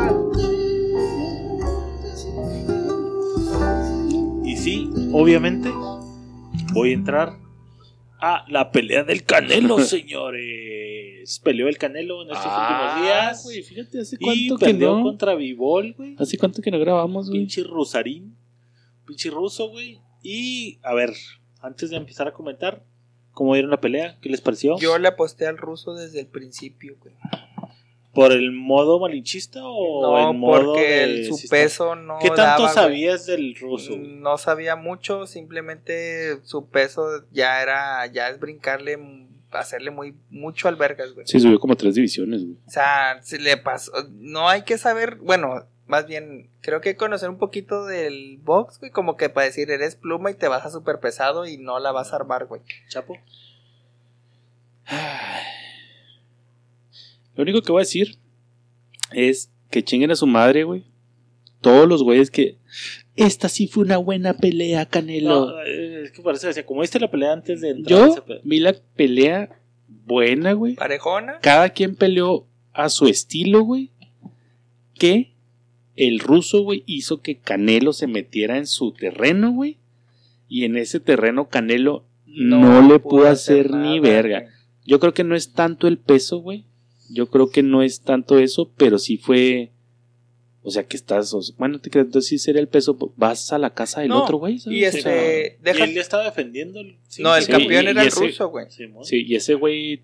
obviamente, 5.15 5.69
voy 6.73 6.91
a 6.91 6.93
entrar 6.93 7.33
a 8.19 8.45
la 8.49 8.71
pelea 8.71 9.03
del 9.03 9.23
Canelo, 9.23 9.79
señores. 9.83 11.39
Peleó 11.43 11.67
el 11.67 11.77
Canelo 11.77 12.21
en 12.23 12.31
estos 12.31 12.45
últimos 12.45 13.01
días. 13.01 13.39
Ah, 13.39 13.41
güey, 13.43 13.63
fíjate, 13.63 14.01
¿hace 14.01 14.17
y 14.19 14.23
cuánto 14.23 14.57
que 14.57 14.65
perdió 14.65 14.97
no? 14.97 15.03
contra 15.03 15.35
Vivol, 15.35 15.93
güey. 15.93 16.15
¿Hace 16.19 16.37
cuánto 16.37 16.61
que 16.61 16.69
no 16.69 16.79
grabamos, 16.79 17.29
güey? 17.29 17.41
Pinche 17.41 17.63
rusarín. 17.63 18.35
Pinche 19.05 19.29
ruso, 19.29 19.69
güey. 19.69 19.99
Y, 20.21 20.79
a 20.83 20.93
ver, 20.93 21.13
antes 21.61 21.89
de 21.89 21.97
empezar 21.97 22.27
a 22.27 22.33
comentar, 22.33 22.83
¿cómo 23.31 23.53
vieron 23.53 23.71
la 23.71 23.79
pelea? 23.79 24.17
¿Qué 24.21 24.29
les 24.29 24.41
pareció? 24.41 24.77
yo 24.79 24.97
le 24.97 25.07
aposté 25.07 25.47
al 25.47 25.57
ruso 25.57 25.93
desde 25.93 26.19
el 26.19 26.27
principio, 26.27 26.97
güey. 26.99 27.15
¿Por 28.15 28.31
el 28.31 28.51
modo 28.51 28.99
malinchista 28.99 29.59
o 29.63 30.01
No, 30.01 30.29
el 30.31 30.37
modo 30.37 30.65
porque 30.73 30.81
de 30.81 31.03
el- 31.03 31.25
su 31.27 31.35
sistema? 31.35 31.61
peso 31.63 31.95
no 31.95 32.17
¿Qué 32.19 32.29
tanto 32.29 32.41
daba, 32.43 32.57
güey. 32.63 32.73
sabías 32.73 33.25
del 33.27 33.53
ruso? 33.55 33.95
No 33.97 34.37
sabía 34.39 34.75
mucho, 34.75 35.27
simplemente 35.27 36.39
su 36.43 36.67
peso 36.69 37.03
ya 37.31 37.61
era, 37.61 38.05
ya 38.07 38.29
es 38.29 38.39
brincarle, 38.39 38.97
mm, 38.97 39.25
hacerle 39.51 39.91
muy 39.91 40.15
mucho 40.29 40.67
albergas, 40.67 41.13
güey. 41.13 41.27
Sí, 41.27 41.39
subió 41.39 41.59
como 41.59 41.75
tres 41.75 41.93
divisiones, 41.95 42.43
güey. 42.43 42.57
O 42.65 42.69
sea, 42.69 43.19
se 43.21 43.37
le 43.37 43.57
pasó, 43.57 43.91
no 44.13 44.49
hay 44.49 44.63
que 44.63 44.77
saber, 44.77 45.15
bueno, 45.17 45.65
más 45.87 46.07
bien, 46.07 46.49
creo 46.61 46.81
que 46.81 46.95
conocer 46.95 47.29
un 47.29 47.37
poquito 47.37 47.85
del 47.85 48.37
box, 48.41 48.79
güey, 48.79 48.91
como 48.91 49.17
que 49.17 49.29
para 49.29 49.45
decir, 49.45 49.69
eres 49.71 49.95
pluma 49.95 50.31
y 50.31 50.33
te 50.33 50.47
vas 50.47 50.65
a 50.65 50.71
super 50.71 50.99
pesado 50.99 51.45
y 51.45 51.57
no 51.57 51.79
la 51.79 51.91
vas 51.91 52.11
a 52.11 52.15
armar, 52.15 52.45
güey. 52.47 52.61
Chapo. 52.89 53.15
Lo 57.35 57.43
único 57.43 57.61
que 57.61 57.71
voy 57.71 57.79
a 57.81 57.83
decir 57.83 58.17
es 59.11 59.51
que 59.69 59.83
chinguen 59.83 60.11
a 60.11 60.15
su 60.15 60.27
madre, 60.27 60.63
güey. 60.63 60.83
Todos 61.61 61.87
los 61.87 62.03
güeyes 62.03 62.29
que. 62.31 62.57
Esta 63.15 63.49
sí 63.49 63.67
fue 63.67 63.83
una 63.85 63.97
buena 63.97 64.33
pelea, 64.37 64.85
Canelo. 64.85 65.47
No, 65.51 65.61
es 65.63 66.11
que 66.11 66.21
parece, 66.21 66.47
o 66.47 66.53
sea, 66.53 66.65
como 66.65 66.81
viste 66.81 66.99
la 66.99 67.09
pelea 67.09 67.31
antes 67.33 67.61
de 67.61 67.69
entrar 67.69 68.09
Yo 68.09 68.25
pe- 68.25 68.41
vi 68.43 68.59
la 68.59 68.75
pelea 68.95 69.57
buena, 70.05 70.53
güey. 70.53 70.75
Parejona, 70.75 71.39
Cada 71.41 71.69
quien 71.69 71.95
peleó 71.95 72.45
a 72.73 72.89
su 72.89 73.07
estilo, 73.07 73.61
güey. 73.63 73.91
Que 74.93 75.31
el 75.95 76.19
ruso, 76.19 76.61
güey, 76.61 76.83
hizo 76.85 77.21
que 77.21 77.37
Canelo 77.37 77.93
se 77.93 78.07
metiera 78.07 78.57
en 78.57 78.67
su 78.67 78.91
terreno, 78.93 79.51
güey. 79.53 79.77
Y 80.47 80.65
en 80.65 80.77
ese 80.77 80.99
terreno 80.99 81.47
Canelo 81.49 82.05
no, 82.27 82.81
le 82.87 82.99
pudo 82.99 83.27
hacer 83.27 83.71
ni 83.71 83.99
nada, 83.99 84.01
verga. 84.01 84.39
güey. 84.41 84.51
Yo 84.85 84.99
creo 84.99 85.13
que 85.13 85.23
no 85.23 85.35
es 85.35 85.53
tanto 85.53 85.87
el 85.87 85.97
peso, 85.97 86.39
güey. 86.39 86.65
Yo 87.09 87.29
creo 87.29 87.49
que 87.49 87.63
no 87.63 87.83
es 87.83 88.01
tanto 88.01 88.39
eso, 88.39 88.71
pero 88.77 88.97
sí 88.99 89.17
fue. 89.17 89.71
O 90.63 90.71
sea, 90.71 90.83
que 90.87 90.97
estás. 90.97 91.31
o 91.33 91.41
sea, 91.43 91.55
bueno, 91.59 91.79
te 91.79 91.89
crees, 91.91 92.07
entonces 92.07 92.27
sí 92.29 92.39
sería 92.39 92.59
el 92.61 92.67
peso. 92.67 92.97
Vas 93.17 93.53
a 93.53 93.59
la 93.59 93.73
casa 93.75 94.01
del 94.01 94.09
No, 94.09 94.23
otro, 94.23 94.37
güey. 94.37 94.55
Y 94.65 94.83
O 94.85 94.91
sea, 94.91 94.99
este, 94.99 95.57
Y 95.59 95.63
deja, 95.63 95.83
él 95.83 95.93
ya 95.93 96.01
estaba 96.01 96.23
defendiendo. 96.23 96.79
el- 96.79 96.97
sí, 97.07 97.21
no, 97.21 97.35
el 97.35 97.43
sí, 97.43 97.51
campeón 97.51 97.83
y- 97.85 97.87
era 97.87 98.01
y 98.01 98.05
el 98.05 98.07
ese- 98.07 98.19
ruso, 98.27 98.49
güey. 98.49 98.65
Sí, 99.03 99.23
y 99.27 99.35
ese 99.35 99.53
güey 99.53 100.01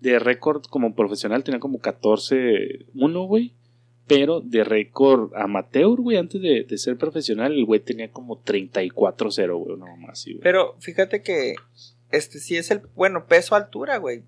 de 0.00 0.18
récord 0.18 0.62
como 0.64 0.96
profesional 0.96 1.44
tenía 1.44 1.60
como 1.60 1.78
14-1, 1.80 3.26
güey. 3.26 3.52
Pero 4.08 4.40
de 4.40 4.64
récord 4.64 5.32
amateur, 5.36 6.00
güey, 6.00 6.16
antes 6.18 6.42
de, 6.42 6.64
de 6.64 6.76
ser 6.76 6.98
profesional, 6.98 7.52
el 7.52 7.64
güey 7.64 7.78
tenía 7.80 8.10
como 8.10 8.42
34-0, 8.42 9.56
güey, 9.58 9.78
no 9.78 9.96
más 9.96 10.24
güey. 10.24 10.40
Pero 10.42 10.76
fíjate 10.80 11.22
que 11.22 11.54
este 12.10 12.40
sí 12.40 12.56
es 12.56 12.72
el, 12.72 12.80
bueno, 12.96 13.26
peso 13.26 13.54
altura, 13.54 13.98
güey. 13.98 14.22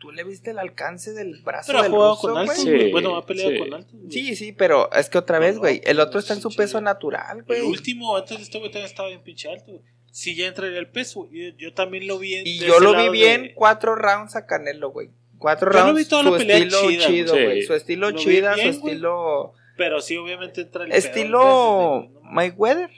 Tú 0.00 0.10
le 0.12 0.24
viste 0.24 0.50
el 0.50 0.58
alcance 0.58 1.12
del 1.12 1.42
brazo 1.42 1.66
Pero 1.68 1.78
ha 1.78 1.82
del 1.82 1.92
jugado 1.92 2.14
ruso, 2.14 2.28
con 2.28 2.38
alto. 2.38 2.52
Sí, 2.54 2.90
bueno, 2.90 3.16
ha 3.16 3.26
peleado 3.26 3.50
sí. 3.52 3.58
con 3.58 3.74
alto. 3.74 3.90
güey. 3.92 4.10
Sí, 4.10 4.34
sí, 4.34 4.52
pero 4.52 4.90
es 4.92 5.08
que 5.10 5.18
otra 5.18 5.38
vez, 5.38 5.56
No, 5.56 5.60
güey, 5.60 5.82
el 5.84 6.00
otro 6.00 6.18
está 6.18 6.32
en 6.34 6.40
su 6.40 6.50
sí. 6.50 6.56
peso 6.56 6.80
natural, 6.80 7.38
El 7.38 7.44
güey. 7.44 7.60
último, 7.60 8.16
antes 8.16 8.38
de 8.38 8.42
este 8.44 8.58
güey, 8.58 8.70
también 8.70 8.86
estaba 8.86 9.08
bien 9.08 9.22
pinche 9.22 9.48
alto. 9.50 9.66
güey. 9.72 9.82
Sí, 10.10 10.34
ya 10.34 10.46
entraría 10.48 10.78
el 10.78 10.88
peso. 10.88 11.28
Yo, 11.30 11.50
yo 11.56 11.72
también 11.74 12.06
lo 12.08 12.18
vi. 12.18 12.34
en- 12.34 12.46
Y 12.46 12.58
yo 12.58 12.80
lo 12.80 12.96
vi 12.96 13.10
bien 13.10 13.42
de- 13.42 13.54
cuatro 13.54 13.94
rounds 13.94 14.34
a 14.36 14.46
Canelo, 14.46 14.90
güey. 14.90 15.10
Cuatro 15.38 15.70
Yo 15.70 15.78
lo 15.78 15.84
rounds, 15.84 16.02
vi 16.02 16.08
toda 16.08 16.22
su 16.24 16.30
la 16.32 16.38
pelea 16.38 16.56
estilo 16.56 16.80
chida, 16.90 17.06
chido, 17.06 17.32
güey. 17.34 17.44
güey. 17.44 17.60
Sí. 17.60 17.66
Su 17.66 17.74
estilo 17.74 18.10
Lo 18.10 18.18
chida, 18.18 18.54
bien, 18.54 18.74
su 18.74 18.78
estilo... 18.86 19.52
Pero 19.76 20.00
sí, 20.00 20.16
obviamente 20.16 20.62
entra 20.62 20.82
el 20.84 20.88
pedo 20.90 20.98
Estilo 20.98 21.38
no 21.38 22.20
mames. 22.22 22.32
Mayweather. 22.32 22.90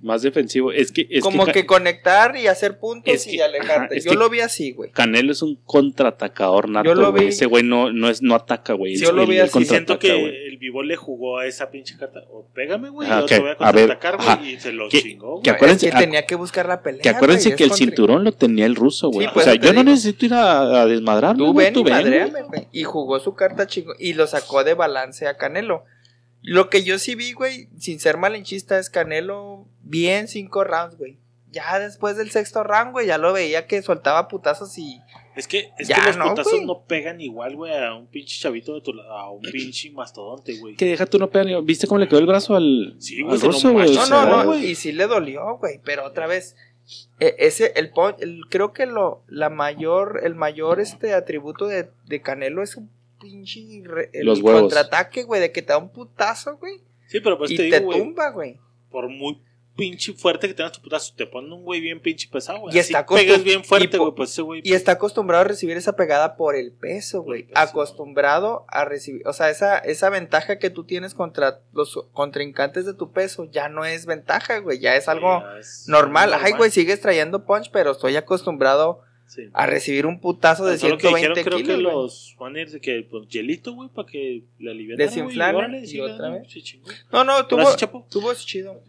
Más 0.00 0.22
defensivo. 0.22 0.70
Es 0.70 0.92
que. 0.92 1.08
Es 1.10 1.22
Como 1.24 1.44
que, 1.46 1.66
conectar 1.66 2.36
y 2.36 2.46
hacer 2.46 2.78
puntos 2.78 3.12
Es 3.12 3.26
y 3.26 3.40
alejarte. 3.40 3.96
ajá, 3.98 4.04
yo 4.04 4.14
lo 4.14 4.30
vi 4.30 4.40
así, 4.40 4.70
güey. 4.72 4.92
Canelo 4.92 5.32
es 5.32 5.42
un 5.42 5.56
contraatacador 5.64 6.68
nato. 6.68 6.88
Yo 6.88 6.94
lo 6.94 7.12
vi- 7.12 7.26
Ese 7.26 7.46
güey 7.46 7.64
no, 7.64 7.92
no, 7.92 8.08
es, 8.08 8.22
no 8.22 8.34
ataca, 8.36 8.74
güey. 8.74 8.96
Yo 8.96 9.10
lo 9.12 9.26
vi 9.26 9.38
así. 9.40 9.64
Siento 9.64 9.98
que 9.98 10.46
el 10.46 10.56
Vivo 10.58 10.82
le 10.82 10.96
jugó 10.96 11.38
a 11.38 11.46
esa 11.46 11.70
pinche 11.70 11.96
carta. 11.98 12.20
O 12.30 12.46
pégame, 12.54 12.90
güey. 12.90 13.08
Ah, 13.10 13.20
yo 13.20 13.26
te 13.26 13.40
voy 13.40 13.50
a 13.50 13.56
contraatacar, 13.56 14.16
güey. 14.16 14.54
Y 14.54 14.60
se 14.60 14.72
lo 14.72 14.88
Que- 14.88 15.02
chingó, 15.02 15.30
güey. 15.32 15.42
que 15.42 15.50
acuérdense- 15.50 15.86
es 15.88 15.92
que 15.92 15.98
ac- 15.98 16.00
tenía 16.00 16.26
que 16.26 16.34
buscar 16.36 16.66
la 16.66 16.82
pelea, 16.82 17.02
Que 17.02 17.08
acuérdense 17.08 17.54
que 17.56 17.64
el 17.64 17.70
contra- 17.70 17.86
cinturón 17.86 18.24
lo 18.24 18.32
tenía 18.32 18.66
el 18.66 18.76
ruso, 18.76 19.08
güey. 19.10 19.26
Sí, 19.26 19.32
o 19.34 19.40
sea, 19.40 19.52
te 19.58 19.66
yo 19.66 19.72
no 19.72 19.82
necesito 19.84 20.26
ir 20.26 20.34
a, 20.34 20.82
a 20.82 20.86
desmadrarme. 20.86 21.38
Tú 21.44 21.54
ven 21.54 21.74
y 22.72 22.82
jugó 22.84 23.18
su 23.20 23.34
carta 23.34 23.66
chingo. 23.66 23.94
Y 23.98 24.14
lo 24.14 24.26
sacó 24.26 24.62
de 24.64 24.74
balance 24.74 25.26
a 25.26 25.36
Canelo. 25.36 25.84
Lo 26.48 26.70
que 26.70 26.82
yo 26.82 26.98
sí 26.98 27.14
vi, 27.14 27.32
güey, 27.32 27.68
sin 27.78 28.00
ser 28.00 28.16
malinchista, 28.16 28.78
es 28.78 28.88
Canelo 28.90 29.66
bien 29.82 30.28
cinco 30.28 30.64
rounds, 30.64 30.96
güey. 30.96 31.18
Ya 31.50 31.78
después 31.78 32.16
del 32.16 32.30
sexto 32.30 32.62
round, 32.62 32.92
güey, 32.92 33.06
ya 33.06 33.16
lo 33.18 33.32
veía 33.32 33.66
que 33.66 33.80
soltaba 33.82 34.28
putazos 34.28 34.76
y. 34.78 35.00
Es 35.34 35.46
que, 35.48 35.70
es 35.78 35.88
Ya, 35.88 35.96
que 35.96 36.06
los 36.08 36.16
no, 36.16 36.28
putazos 36.30 36.62
no 36.62 36.82
pegan 36.82 37.20
igual, 37.20 37.56
güey, 37.56 37.72
a 37.72 37.94
un 37.94 38.06
pinche 38.06 38.38
chavito 38.40 38.74
de 38.74 38.80
tu 38.82 38.92
lado, 38.92 39.12
a 39.12 39.30
un 39.30 39.40
pinche 39.42 39.90
mastodonte, 39.92 40.58
güey. 40.58 40.74
Que 40.76 40.84
deja 40.86 41.06
tú 41.06 41.18
no 41.18 41.30
pegar. 41.30 41.62
¿Viste 41.62 41.86
cómo 41.86 41.98
le 42.00 42.08
quedó 42.08 42.18
el 42.18 42.26
brazo 42.26 42.54
al, 42.56 42.96
Sí, 42.98 43.22
güey, 43.22 43.38
No, 43.40 44.06
no, 44.08 44.26
no. 44.26 44.44
güey. 44.44 44.66
Y 44.70 44.74
sí 44.74 44.92
le 44.92 45.06
dolió, 45.06 45.56
güey. 45.58 45.80
Pero 45.84 46.04
otra 46.04 46.26
vez. 46.26 46.54
e- 47.20 47.36
Ese, 47.38 47.72
el, 47.76 47.90
pon- 47.90 48.16
el- 48.20 48.42
creo 48.50 48.72
que 48.72 48.86
lo, 48.86 49.22
la 49.28 49.48
mayor, 49.50 50.20
el 50.24 50.34
mayor 50.34 50.80
este 50.80 51.12
atributo 51.14 51.66
de, 51.66 51.88
de 52.06 52.20
Canelo 52.22 52.62
es 52.62 52.76
un 52.76 52.90
pinche 53.18 53.60
re- 53.84 54.10
el 54.12 54.26
Los 54.26 54.40
huevos. 54.40 54.62
contraataque, 54.62 55.24
güey, 55.24 55.40
de 55.40 55.52
que 55.52 55.62
te 55.62 55.72
da 55.72 55.78
un 55.78 55.90
putazo, 55.92 56.56
güey. 56.56 56.80
Sí, 57.06 57.20
pero 57.20 57.38
pues 57.38 57.50
y 57.50 57.56
te 57.56 57.68
te 57.70 57.76
digo, 57.80 57.86
güey, 57.86 57.98
tumba, 58.00 58.30
güey. 58.30 58.58
por 58.90 59.08
muy 59.08 59.40
pinche 59.76 60.12
fuerte 60.12 60.48
que 60.48 60.54
tengas 60.54 60.72
tu 60.72 60.82
putazo, 60.82 61.14
te 61.16 61.24
pone 61.24 61.54
un 61.54 61.62
güey 61.62 61.80
bien 61.80 62.00
pinche 62.00 62.28
pesado, 62.28 62.58
güey. 62.58 62.74
Y 62.74 62.80
Así 62.80 62.92
está 62.92 63.06
pegas 63.06 63.44
bien 63.44 63.62
fuerte, 63.62 63.96
güey, 63.96 64.12
pues 64.12 64.30
ese 64.32 64.42
güey. 64.42 64.60
Y 64.64 64.72
está 64.72 64.92
acostumbrado 64.92 65.42
a 65.42 65.46
recibir 65.46 65.76
esa 65.76 65.94
pegada 65.94 66.36
por 66.36 66.56
el 66.56 66.72
peso, 66.72 67.22
güey. 67.22 67.46
Acostumbrado 67.54 68.64
a 68.68 68.84
recibir, 68.84 69.22
o 69.26 69.32
sea, 69.32 69.50
esa, 69.50 69.78
esa 69.78 70.10
ventaja 70.10 70.58
que 70.58 70.70
tú 70.70 70.84
tienes 70.84 71.14
contra 71.14 71.60
los 71.72 71.96
contrincantes 72.12 72.86
de 72.86 72.94
tu 72.94 73.12
peso 73.12 73.44
ya 73.44 73.68
no 73.68 73.84
es 73.84 74.04
ventaja, 74.06 74.58
güey. 74.58 74.80
Ya 74.80 74.96
es 74.96 75.08
algo 75.08 75.40
Ya 75.42 75.58
es 75.60 75.84
normal. 75.88 76.32
Ay, 76.40 76.52
güey, 76.52 76.70
sigues 76.72 77.00
trayendo 77.00 77.44
punch, 77.46 77.70
pero 77.72 77.92
estoy 77.92 78.16
acostumbrado 78.16 79.00
Sí. 79.28 79.42
a 79.52 79.66
recibir 79.66 80.06
un 80.06 80.20
putazo 80.20 80.64
de 80.64 80.78
Solo 80.78 80.96
que 80.96 81.08
120 81.08 81.40
dijeron, 81.40 81.44
creo 81.44 81.58
kilos. 81.58 82.34
que 82.38 82.44
los 82.56 82.72
de 82.72 82.80
que 82.80 83.06
pues 83.10 83.28
hielito, 83.28 83.74
güey, 83.74 83.90
para 83.90 84.08
que 84.08 84.44
la 84.58 84.70
aliviaran. 84.70 85.06
Desinflaran 85.06 85.84
y 85.84 86.00
otra 86.00 86.30
vez. 86.30 86.48
No, 87.12 87.24
no, 87.24 87.46
tuvo, 87.46 87.64
tuvo 88.08 88.34
chido. 88.34 88.82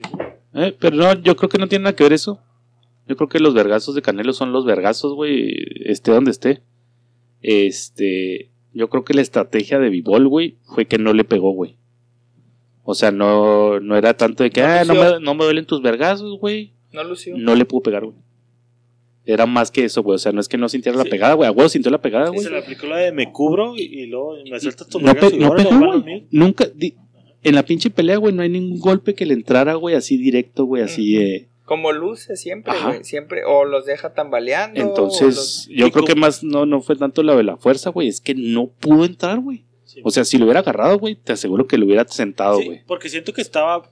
Eh, 0.54 0.76
pero 0.80 0.96
no, 0.96 1.14
yo 1.22 1.36
creo 1.36 1.50
que 1.50 1.58
no 1.58 1.68
tiene 1.68 1.84
nada 1.84 1.96
que 1.96 2.04
ver 2.04 2.14
eso. 2.14 2.42
Yo 3.06 3.18
creo 3.18 3.28
que 3.28 3.40
los 3.40 3.54
vergazos 3.54 3.96
de 3.96 4.02
Canelo 4.02 4.32
son 4.34 4.54
los 4.54 4.66
vergazos, 4.66 5.14
güey, 5.14 5.54
esté 5.86 6.12
donde 6.12 6.32
esté. 6.32 6.62
Este, 7.42 8.52
yo 8.74 8.90
creo 8.90 9.04
que 9.04 9.14
la 9.14 9.22
estrategia 9.22 9.80
de 9.80 9.90
Bivol, 9.90 10.28
güey, 10.28 10.58
fue 10.74 10.86
que 10.86 11.00
no 11.00 11.14
le 11.14 11.24
pegó, 11.24 11.52
güey. 11.52 11.76
O 12.84 12.96
sea, 12.96 13.12
no, 13.12 13.80
no 13.80 13.98
era 13.98 14.16
tanto 14.16 14.44
de 14.44 14.52
que, 14.52 14.62
No 14.62 14.68
ah, 14.68 14.84
no 14.86 14.94
me, 14.94 15.20
no 15.20 15.36
me 15.36 15.44
duelen 15.44 15.66
tus 15.66 15.82
vergazos, 15.82 16.40
güey. 16.40 16.74
No 16.92 17.04
lució. 17.04 17.38
No 17.38 17.56
le 17.56 17.66
pudo 17.66 17.82
pegar, 17.82 18.06
güey. 18.06 18.16
Era 19.26 19.46
más 19.46 19.70
que 19.70 19.84
eso, 19.86 20.02
güey. 20.02 20.16
O 20.16 20.20
sea, 20.20 20.32
no 20.32 20.40
es 20.42 20.48
que 20.48 20.58
no 20.58 20.70
sintiera 20.70 20.98
la 20.98 21.06
pegada, 21.06 21.34
güey. 21.36 21.48
A 21.48 21.52
huevo 21.52 21.70
sintió 21.70 21.92
la 21.92 22.02
pegada, 22.02 22.28
Sí, 22.28 22.32
güey. 22.34 22.44
se 22.46 22.50
le 22.50 22.60
aplicó 22.60 22.88
la 22.88 22.98
de 22.98 23.12
me 23.12 23.32
cubro 23.32 23.76
y, 23.76 23.82
y 23.82 24.06
luego 24.08 24.36
me 24.50 24.60
sueltas 24.60 24.88
tu 24.88 25.00
No, 25.00 25.14
pe- 25.14 25.36
y 25.36 25.38
no 25.40 25.54
pegó, 25.56 26.02
güey. 26.02 26.26
Nunca. 26.32 26.66
di- 26.74 26.96
en 27.44 27.56
la 27.56 27.64
pinche 27.64 27.90
pelea, 27.90 28.18
güey, 28.18 28.34
no 28.34 28.42
hay 28.42 28.50
ningún 28.50 28.80
golpe 28.80 29.14
que 29.14 29.26
le 29.26 29.34
entrara, 29.34 29.76
güey, 29.76 29.96
así 29.96 30.18
directo, 30.18 30.66
güey, 30.66 30.84
así. 30.84 31.16
Eh. 31.18 31.48
Como 31.64 31.92
luce 31.92 32.36
siempre, 32.36 32.74
Ajá. 32.74 32.88
güey. 32.90 33.04
Siempre. 33.04 33.44
O 33.46 33.64
los 33.66 33.86
deja 33.86 34.14
tambaleando. 34.14 34.82
Entonces, 34.82 35.36
los- 35.36 35.68
yo 35.70 35.92
creo 35.92 36.06
que 36.06 36.16
más 36.16 36.44
no, 36.44 36.66
no 36.66 36.82
fue 36.82 36.96
tanto 36.96 37.22
la 37.22 37.36
de 37.36 37.44
la 37.44 37.58
fuerza, 37.58 37.92
güey. 37.92 38.08
Es 38.08 38.20
que 38.22 38.34
no 38.36 38.68
pudo 38.68 39.06
entrar, 39.06 39.40
güey. 39.40 39.64
Sí. 39.90 40.02
O 40.04 40.12
sea, 40.12 40.24
si 40.24 40.38
lo 40.38 40.46
hubiera 40.46 40.60
agarrado, 40.60 41.00
güey, 41.00 41.16
te 41.16 41.34
aseguro 41.34 41.66
que 41.66 41.76
lo 41.76 41.88
hubiera 41.88 42.08
sentado, 42.08 42.60
Sí, 42.60 42.66
güey. 42.68 42.84
porque 42.86 43.10
siento 43.10 43.34
que 43.34 43.42
estaba, 43.42 43.92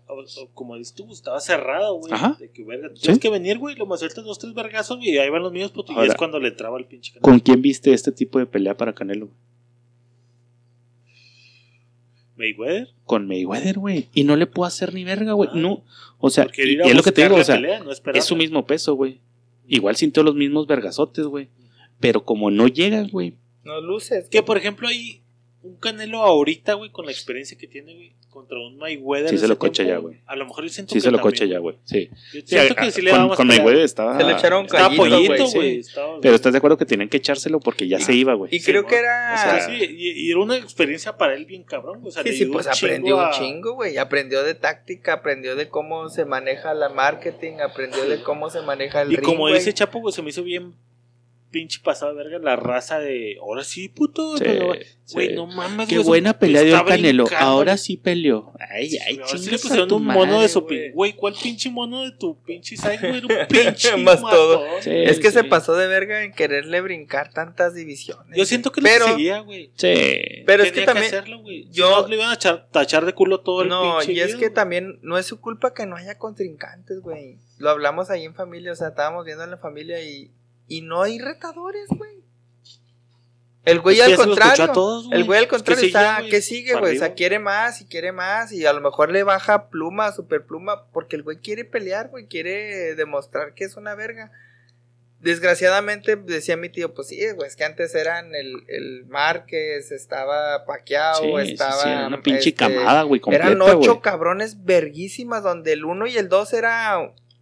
como 0.54 0.78
dices 0.78 0.94
tú, 0.94 1.12
estaba 1.12 1.40
cerrado, 1.40 1.96
güey. 1.96 2.14
Ajá. 2.14 2.38
De 2.40 2.52
que, 2.52 2.64
verga, 2.64 2.90
Sí. 2.94 3.02
tienes 3.02 3.20
que 3.20 3.32
venir, 3.32 3.58
güey, 3.58 3.76
lo 3.76 3.88
me 3.88 3.98
sueltas 3.98 4.24
dos, 4.24 4.38
tres 4.38 4.54
vergazos 4.54 5.00
y 5.02 5.18
ahí 5.18 5.28
van 5.32 5.42
los 5.42 5.52
míos, 5.52 5.72
puto. 5.72 5.94
Y 5.94 5.96
Ahora, 5.96 6.10
es 6.10 6.16
cuando 6.16 6.40
le 6.40 6.50
entraba 6.50 6.78
el 6.78 6.86
pinche 6.86 7.14
canal. 7.14 7.24
¿Con 7.24 7.40
quién 7.40 7.64
viste 7.64 7.94
este 7.94 8.12
tipo 8.12 8.38
de 8.38 8.46
pelea 8.46 8.78
para 8.78 8.94
Canelo? 8.94 9.26
güey? 9.26 9.38
Mayweather. 12.54 12.90
Con 13.06 13.28
Mayweather, 13.28 13.80
güey. 13.80 14.10
Y 14.14 14.24
no 14.24 14.36
le 14.36 14.46
puedo 14.46 14.68
hacer 14.68 14.94
ni 14.94 15.04
verga, 15.04 15.34
güey. 15.34 15.50
Ah. 15.52 15.56
No. 15.56 15.84
O 16.20 16.30
sea, 16.30 16.48
y, 16.56 16.62
ir 16.62 16.84
a 16.84 16.86
y 16.86 16.90
es 16.92 16.96
lo 16.96 17.02
que 17.02 17.12
te 17.12 17.24
digo, 17.24 17.38
o 17.38 17.44
sea, 17.44 17.56
pelea, 17.56 17.84
no 17.84 17.92
es 17.92 18.24
su 18.24 18.36
mismo 18.36 18.68
peso, 18.68 18.94
güey. 18.94 19.20
Igual 19.68 19.96
sintió 19.96 20.22
los 20.22 20.36
mismos 20.36 20.68
vergazotes, 20.68 21.26
güey. 21.26 21.50
Pero 22.00 22.24
como 22.24 22.52
no 22.52 22.68
llegan, 22.68 23.10
güey. 23.10 23.34
No 23.64 23.82
luces. 23.82 24.30
Que, 24.30 24.44
por 24.44 24.58
ejemplo, 24.58 24.88
hay 24.88 25.24
un 25.68 25.76
Canelo 25.78 26.20
ahorita, 26.24 26.74
güey, 26.74 26.92
con 26.92 27.06
la 27.06 27.12
experiencia 27.12 27.58
que 27.58 27.68
tiene, 27.68 27.94
güey, 27.96 28.14
contra 28.30 28.58
un 28.60 28.78
Mayweather. 28.78 29.30
Sí 29.30 29.38
se 29.38 29.48
lo 29.48 29.58
tiempo, 29.58 29.82
ya, 29.84 29.98
güey. 29.98 30.18
A 30.28 30.36
lo 30.36 30.46
mejor 30.46 30.64
yo 30.64 30.70
siento 30.70 30.92
Sí 30.92 30.98
que 30.98 31.02
se 31.02 31.12
lo 31.12 31.18
también, 31.18 31.32
coche 31.34 31.48
ya, 31.48 31.60
güey. 31.60 31.76
Sí. 31.86 32.10
Yo 32.34 32.42
Sí, 32.42 32.44
siento 32.46 32.74
a- 32.78 32.84
que 32.84 32.92
sí 32.92 33.02
le 33.02 33.10
con, 33.12 33.20
damos 33.20 33.38
con. 33.38 33.48
Mayweather 33.48 33.82
estaba. 33.84 34.18
Se 34.18 34.24
le 34.24 34.34
echaron 34.34 34.66
Estaba 34.66 34.90
pollito, 34.96 35.34
güey, 35.48 35.52
güey. 35.54 35.84
sí. 35.84 35.92
Pero 36.22 36.36
estás 36.36 36.52
de 36.54 36.58
acuerdo 36.60 36.78
que 36.78 36.86
tenían 36.86 37.10
que 37.10 37.18
echárselo 37.18 37.60
porque 37.60 37.88
ya 37.88 38.00
se 38.00 38.14
iba, 38.14 38.34
güey. 38.36 38.54
Y 38.56 38.60
Sí, 38.60 38.72
creo 38.72 38.86
que 38.86 38.96
era. 38.96 39.34
O 39.34 39.38
sea, 39.38 39.66
sí, 39.68 39.84
y, 39.84 40.28
y 40.28 40.32
era 40.32 40.40
una 40.40 40.56
experiencia 40.58 41.18
para 41.18 41.34
él 41.34 41.46
bien 41.46 41.64
cabrón. 41.64 42.02
O 42.04 42.12
sea, 42.12 42.22
Sí, 42.24 42.30
le 42.30 42.36
sí, 42.36 42.46
pues 42.46 42.68
aprendió 42.68 43.20
a- 43.20 43.28
un 43.28 43.34
chingo, 43.34 43.74
güey. 43.74 43.98
Aprendió 43.98 44.44
de 44.44 44.54
táctica, 44.56 45.14
aprendió 45.14 45.56
de 45.56 45.70
cómo 45.70 46.10
se 46.10 46.26
maneja 46.26 46.74
la 46.74 46.90
marketing, 46.90 47.54
aprendió 47.64 48.08
de 48.08 48.22
cómo 48.22 48.50
se 48.50 48.62
maneja 48.62 49.02
el 49.02 49.12
Y 49.14 49.16
ring, 49.16 49.26
como 49.26 49.40
güey. 49.40 49.56
dice 49.56 49.74
Chapo, 49.74 50.00
güey, 50.00 50.14
se 50.14 50.22
me 50.22 50.30
hizo 50.30 50.44
bien 50.44 50.74
pinche 51.50 51.80
pasado 51.84 52.14
de 52.14 52.24
verga 52.24 52.40
la 52.40 52.56
raza 52.56 53.00
de. 53.00 53.38
Ahora 53.42 53.64
sí, 53.64 53.90
puto. 53.90 54.38
Sí, 54.38 54.44
pero, 54.46 54.74
Güey, 55.14 55.30
sí. 55.30 55.34
no 55.36 55.48
mames, 55.48 55.88
Qué 55.88 56.00
buena 56.00 56.32
eso 56.32 56.40
pelea 56.40 56.64
dio 56.64 56.84
Canelo. 56.86 57.24
brincando, 57.24 57.46
Ahora 57.50 57.78
sí 57.78 57.96
peleó. 57.98 58.52
Ay, 58.60 58.98
ay, 59.08 59.20
Ahora 59.24 59.38
sí 59.38 59.50
le 59.50 59.58
pusieron 59.58 59.88
tu 59.88 59.96
un 59.96 60.06
mono 60.06 60.42
de 60.42 60.50
su 60.50 60.62
güey. 60.62 60.88
pin- 60.90 60.94
Güey, 60.94 61.14
¿cuál 61.14 61.34
pinche 61.42 61.70
mono 61.70 62.04
de 62.04 62.12
tu 62.12 62.42
pinche 62.44 62.76
side, 62.76 62.98
güey? 63.00 63.18
Era 63.18 63.28
un 63.42 63.48
pinche 63.48 63.96
Más 63.98 64.20
todo. 64.22 64.66
Sí. 64.82 64.92
Es 64.92 65.20
que 65.20 65.32
se 65.32 65.44
pasó 65.46 65.76
de 65.76 65.88
verga 65.88 66.24
en 66.24 66.34
quererle 66.34 66.82
brincar 66.82 67.32
tantas 67.32 67.74
divisiones. 67.74 68.38
Yo 68.38 68.46
siento 68.46 68.72
que 68.74 68.82
lo 68.82 68.86
pero, 68.88 69.06
seguía, 69.08 69.40
güey. 69.40 69.72
Sí. 69.76 69.94
pero 70.46 70.64
es 70.64 70.72
que 70.74 70.82
también. 70.82 71.08
hacerlo, 71.08 71.40
güey. 71.40 71.68
yo- 71.72 71.88
Si 71.88 72.02
no, 72.02 72.08
le 72.10 72.16
iban 72.18 72.32
a 72.32 72.68
tachar 72.72 73.06
de 73.06 73.14
culo 73.14 73.40
todo 73.40 73.62
el 73.62 73.70
No, 73.70 74.00
pinche 74.00 74.12
y 74.14 74.20
es 74.20 74.28
video, 74.28 74.40
que 74.40 74.50
también 74.50 75.00
no 75.02 75.18
es 75.18 75.26
su 75.26 75.40
culpa 75.40 75.74
que 75.74 75.86
no 75.86 75.96
haya 75.96 76.18
contrincantes, 76.18 77.00
güey. 77.00 77.38
Lo 77.60 77.70
hablamos 77.70 78.10
ahí 78.10 78.26
en 78.26 78.36
familia, 78.36 78.74
o 78.74 78.76
sea, 78.76 78.90
estábamos 78.90 79.26
viendo 79.26 79.44
en 79.44 79.52
la 79.52 79.58
familia 79.58 80.02
y, 80.04 80.32
y 80.68 80.82
no 80.82 81.02
hay 81.04 81.20
retadores, 81.20 81.88
güey. 81.90 82.18
El 83.68 83.82
güey 83.82 84.00
al 84.00 84.16
contrario. 84.16 84.72
todos, 84.72 85.08
güey. 85.08 85.20
el 85.20 85.26
güey 85.26 85.40
al 85.40 85.48
contrario 85.50 85.82
sigue, 85.82 85.88
está, 85.88 86.20
güey, 86.20 86.30
que 86.30 86.42
sigue, 86.42 86.76
güey. 86.76 86.96
O 86.96 87.00
sea, 87.00 87.14
quiere 87.16 87.38
más 87.38 87.82
y 87.82 87.86
quiere 87.86 88.14
más. 88.14 88.54
Y 88.54 88.66
a 88.66 88.72
lo 88.72 88.80
mejor 88.80 89.12
le 89.12 89.24
baja 89.24 89.68
pluma, 89.70 90.14
super 90.14 90.46
pluma, 90.46 90.86
porque 90.94 91.18
el 91.18 91.24
güey 91.24 91.38
quiere 91.40 91.66
pelear, 91.66 92.08
güey. 92.08 92.28
Quiere 92.28 92.96
demostrar 92.96 93.54
que 93.54 93.66
es 93.66 93.76
una 93.76 93.94
verga. 93.94 94.32
Desgraciadamente, 95.20 96.16
decía 96.16 96.56
mi 96.58 96.70
tío, 96.70 96.94
pues 96.94 97.08
sí, 97.08 97.20
güey, 97.32 97.48
es 97.48 97.56
que 97.56 97.66
antes 97.66 97.94
eran 97.96 98.36
el, 98.36 98.64
el 98.68 99.06
Márquez, 99.08 99.92
estaba 99.92 100.64
Paquiao, 100.66 101.16
Sí, 101.16 101.48
sí, 101.48 101.52
estaba. 101.54 101.84
sí, 101.84 101.90
era 101.90 102.08
una 102.08 102.22
pinche 102.22 102.50
este, 102.50 102.54
camada, 102.54 103.02
güey, 103.02 103.20
completa, 103.20 103.48
eran 103.48 103.62
ocho 103.64 103.94
güey. 103.94 104.02
cabrones 104.02 104.64
verguísimas, 104.64 105.42
donde 105.42 105.74
el 105.74 105.86
uno 105.86 106.06
y 106.06 106.18
el 106.18 106.30
dos 106.30 106.54
era 106.54 107.00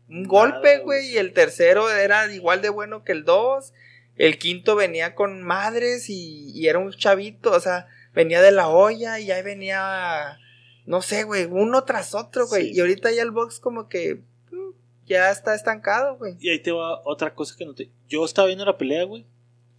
un 0.07 0.23
golpe, 0.25 0.55
Nada, 0.73 0.83
güey, 0.83 1.01
güey. 1.01 1.13
y 1.13 1.17
el 1.17 1.33
tercero 1.33 1.89
era 1.89 2.31
igual 2.33 2.61
de 2.61 2.69
bueno 2.69 3.03
que 3.03 3.11
el 3.11 3.23
dos. 3.25 3.73
El 4.15 4.37
quinto 4.37 4.75
venía 4.75 5.13
con 5.15 5.41
madres 5.41 6.09
y, 6.09 6.51
y 6.51 6.67
era 6.67 6.79
un 6.79 6.91
chavito, 6.93 7.51
o 7.51 7.59
sea, 7.59 7.87
venía 8.13 8.41
de 8.41 8.51
la 8.51 8.69
olla 8.69 9.19
y 9.19 9.29
ahí 9.31 9.43
venía, 9.43 10.39
no 10.85 11.01
sé, 11.01 11.23
güey, 11.23 11.45
uno 11.45 11.83
tras 11.83 12.15
otro, 12.15 12.47
güey. 12.47 12.69
Sí. 12.69 12.77
Y 12.77 12.79
ahorita 12.79 13.11
ya 13.11 13.23
el 13.23 13.31
box 13.31 13.59
como 13.59 13.89
que 13.89 14.21
mm, 14.51 14.69
ya 15.05 15.31
está 15.31 15.53
estancado, 15.53 16.15
güey. 16.17 16.35
Y 16.39 16.49
ahí 16.49 16.59
te 16.59 16.71
va 16.71 17.01
otra 17.03 17.33
cosa 17.33 17.55
que 17.57 17.65
noté. 17.65 17.89
Yo 18.07 18.23
estaba 18.23 18.47
viendo 18.47 18.63
la 18.65 18.77
pelea, 18.77 19.03
güey. 19.03 19.25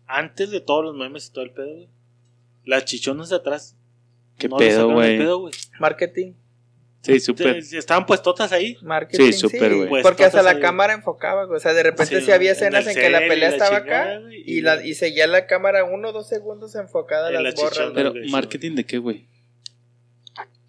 Antes 0.06 0.50
de 0.50 0.60
todos 0.60 0.84
los 0.84 0.94
memes 0.94 1.28
y 1.28 1.32
todo 1.32 1.44
el 1.44 1.52
pedo, 1.52 1.72
güey. 1.72 1.88
Las 2.64 2.84
chichonas 2.84 3.30
de 3.30 3.36
atrás. 3.36 3.74
Qué 4.36 4.48
no 4.48 4.58
pedo, 4.58 4.90
güey. 4.92 5.52
Marketing, 5.80 6.34
Sí, 7.06 7.20
súper. 7.20 7.64
Te- 7.64 7.78
Estaban 7.78 8.06
puestotas 8.06 8.52
ahí. 8.52 8.76
marketing. 8.82 9.24
Sí, 9.26 9.32
súper, 9.32 9.74
güey. 9.74 9.88
Pues, 9.88 10.02
porque 10.02 10.24
hasta 10.24 10.42
la 10.42 10.58
cámara 10.60 10.92
enfocaba, 10.94 11.44
güey. 11.44 11.56
O 11.56 11.60
sea, 11.60 11.72
de 11.72 11.82
repente 11.82 12.20
Sí, 12.20 12.26
sí, 12.26 12.32
había 12.32 12.50
en 12.50 12.56
escenas 12.56 12.86
el 12.86 12.96
en, 12.96 13.02
que 13.02 13.10
la 13.10 13.18
pelea 13.20 13.48
la 13.50 13.56
estaba 13.56 13.80
chingada, 13.82 14.16
acá 14.18 14.28
y, 14.32 14.58
y- 14.58 14.60
la, 14.60 14.84
y 14.84 14.94
seguía 14.94 15.26
la 15.26 15.46
cámara 15.46 15.84
uno 15.84 16.08
o 16.08 16.12
dos 16.12 16.28
segundos 16.28 16.74
enfocada 16.74 17.26
a 17.28 17.30
En 17.30 17.42
las 17.42 17.54
la 17.54 17.62
borras. 17.62 17.90
Pero, 17.94 18.12
sí, 18.12 18.30
¿marketing 18.30 18.74
de 18.74 18.84
qué, 18.84 18.98
güey? 18.98 19.26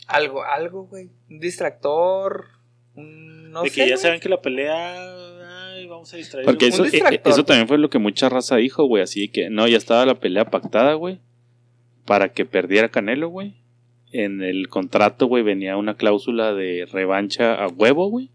Algo, 0.08 0.43
algo, 0.43 0.84
güey. 0.86 1.10
Un 1.30 1.39
distractor. 1.39 2.45
un- 2.95 3.52
no 3.52 3.63
de 3.63 3.69
sé. 3.69 3.76
que 3.76 3.82
ya 3.82 3.95
güey. 3.95 3.97
saben 3.97 4.19
que 4.19 4.30
la 4.30 4.41
pelea. 4.41 5.73
Ay, 5.73 5.88
vamos 5.88 6.13
a 6.13 6.17
distraer. 6.17 6.45
Porque 6.45 6.67
eso, 6.67 6.86
eh, 6.86 6.89
distractor. 6.91 7.32
eso 7.34 7.43
también 7.45 7.67
fue 7.67 7.78
lo 7.78 7.89
que 7.89 8.00
mucha 8.00 8.30
raza 8.30 8.56
dijo, 8.58 8.86
güey. 8.86 9.04
Así 9.04 9.30
que, 9.30 9.50
no, 9.50 9.67
ya 9.67 9.78
estaba 9.78 10.06
la 10.06 10.19
pelea 10.19 10.45
pactada, 10.45 10.93
güey. 10.93 11.19
Para 12.06 12.30
que 12.34 12.45
perdiera 12.45 12.89
Canelo, 12.89 13.28
güey. 13.30 13.56
En 14.12 14.41
el 14.41 14.70
contrato, 14.70 15.28
güey, 15.28 15.43
venía 15.43 15.78
una 15.78 15.96
cláusula 15.96 16.54
de 16.54 16.88
revancha 16.91 17.56
a 17.56 17.67
huevo, 17.67 18.10
güey. 18.10 18.32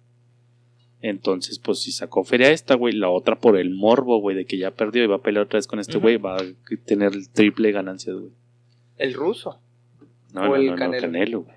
Entonces, 1.00 1.58
pues 1.58 1.80
si 1.80 1.90
sacó 1.90 2.22
feria 2.22 2.50
esta, 2.50 2.76
güey, 2.76 2.94
la 2.94 3.10
otra 3.10 3.36
por 3.36 3.56
el 3.56 3.70
morbo, 3.70 4.20
güey, 4.20 4.36
de 4.36 4.44
que 4.44 4.56
ya 4.56 4.70
perdió 4.70 5.02
y 5.02 5.08
va 5.08 5.16
a 5.16 5.22
pelear 5.22 5.46
otra 5.46 5.58
vez 5.58 5.66
con 5.66 5.80
este 5.80 5.98
güey, 5.98 6.16
va 6.16 6.36
a 6.36 6.44
tener 6.86 7.12
el 7.12 7.28
triple 7.28 7.72
ganancias, 7.72 8.16
güey. 8.16 8.32
El 8.98 9.14
ruso. 9.14 9.58
No, 10.32 10.42
O 10.42 10.48
no, 10.48 10.56
el 10.56 10.66
no, 10.66 10.72
no, 10.72 10.78
Canelo. 10.78 11.00
Canelo, 11.02 11.40
güey. 11.40 11.56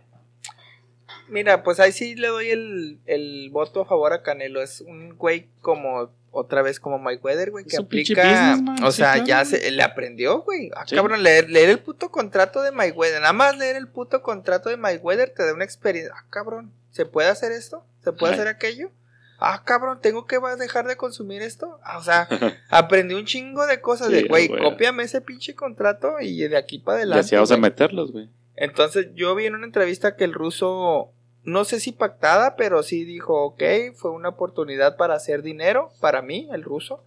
Mira, 1.29 1.63
pues 1.63 1.79
ahí 1.79 1.91
sí 1.91 2.15
le 2.15 2.27
doy 2.27 2.47
el, 2.49 2.99
el 3.05 3.49
voto 3.51 3.81
a 3.81 3.85
favor 3.85 4.13
a 4.13 4.23
Canelo. 4.23 4.61
Es 4.61 4.81
un 4.81 5.15
güey 5.15 5.47
como, 5.61 6.09
otra 6.35 6.61
vez 6.61 6.79
como 6.79 6.99
Mayweather, 6.99 7.51
güey, 7.51 7.65
que 7.65 7.77
aplica. 7.77 8.57
o 8.83 8.91
sí, 8.91 8.97
sea, 8.97 9.13
claro, 9.13 9.25
ya 9.27 9.45
se, 9.45 9.71
le 9.71 9.81
aprendió, 9.83 10.41
güey. 10.41 10.69
Ah, 10.75 10.83
Sí. 10.85 10.95
cabrón, 10.95 11.23
leer, 11.23 11.49
leer 11.49 11.69
el 11.69 11.79
puto 11.79 12.11
contrato 12.11 12.61
de 12.61 12.71
Mayweather. 12.71 13.21
Nada 13.21 13.33
más 13.33 13.57
leer 13.57 13.75
el 13.75 13.87
puto 13.87 14.21
contrato 14.21 14.69
de 14.69 14.77
Mayweather 14.77 15.29
te 15.35 15.45
da 15.45 15.53
una 15.53 15.63
experiencia. 15.63 16.13
Ah, 16.15 16.25
cabrón, 16.29 16.71
¿se 16.91 17.05
puede 17.05 17.29
hacer 17.29 17.51
esto? 17.51 17.85
¿Se 18.03 18.11
puede 18.11 18.33
Ay. 18.33 18.39
hacer 18.39 18.47
aquello? 18.49 18.91
Ah, 19.39 19.63
cabrón, 19.65 19.99
¿tengo 20.01 20.27
que 20.27 20.39
dejar 20.57 20.87
de 20.87 20.95
consumir 20.95 21.41
esto? 21.41 21.79
Ah, 21.83 21.97
o 21.97 22.03
sea, 22.03 22.27
aprendí 22.69 23.15
un 23.15 23.25
chingo 23.25 23.65
de 23.67 23.81
cosas 23.81 24.07
Sí, 24.07 24.13
de, 24.13 24.23
güey, 24.23 24.47
cópiame 24.47 25.03
ese 25.03 25.19
pinche 25.21 25.55
contrato 25.55 26.15
y 26.21 26.47
de 26.47 26.57
aquí 26.57 26.79
para 26.79 26.99
Y 26.99 27.01
adelante. 27.01 27.19
así 27.21 27.35
vamos 27.35 27.51
a 27.51 27.57
meterlos, 27.57 28.11
güey. 28.11 28.29
Entonces 28.55 29.07
yo 29.15 29.35
vi 29.35 29.45
en 29.47 29.55
una 29.55 29.65
entrevista 29.65 30.15
que 30.15 30.23
el 30.23 30.33
ruso, 30.33 31.11
no 31.45 31.63
sé 31.63 31.79
si 31.79 31.91
pactada, 31.91 32.55
pero 32.55 32.83
sí 32.83 33.05
dijo, 33.05 33.41
ok, 33.43 33.63
fue 33.95 34.11
una 34.11 34.29
oportunidad 34.29 34.97
para 34.97 35.13
hacer 35.15 35.41
dinero, 35.41 35.91
para 36.01 36.21
mí, 36.21 36.47
el 36.51 36.63
ruso. 36.63 37.03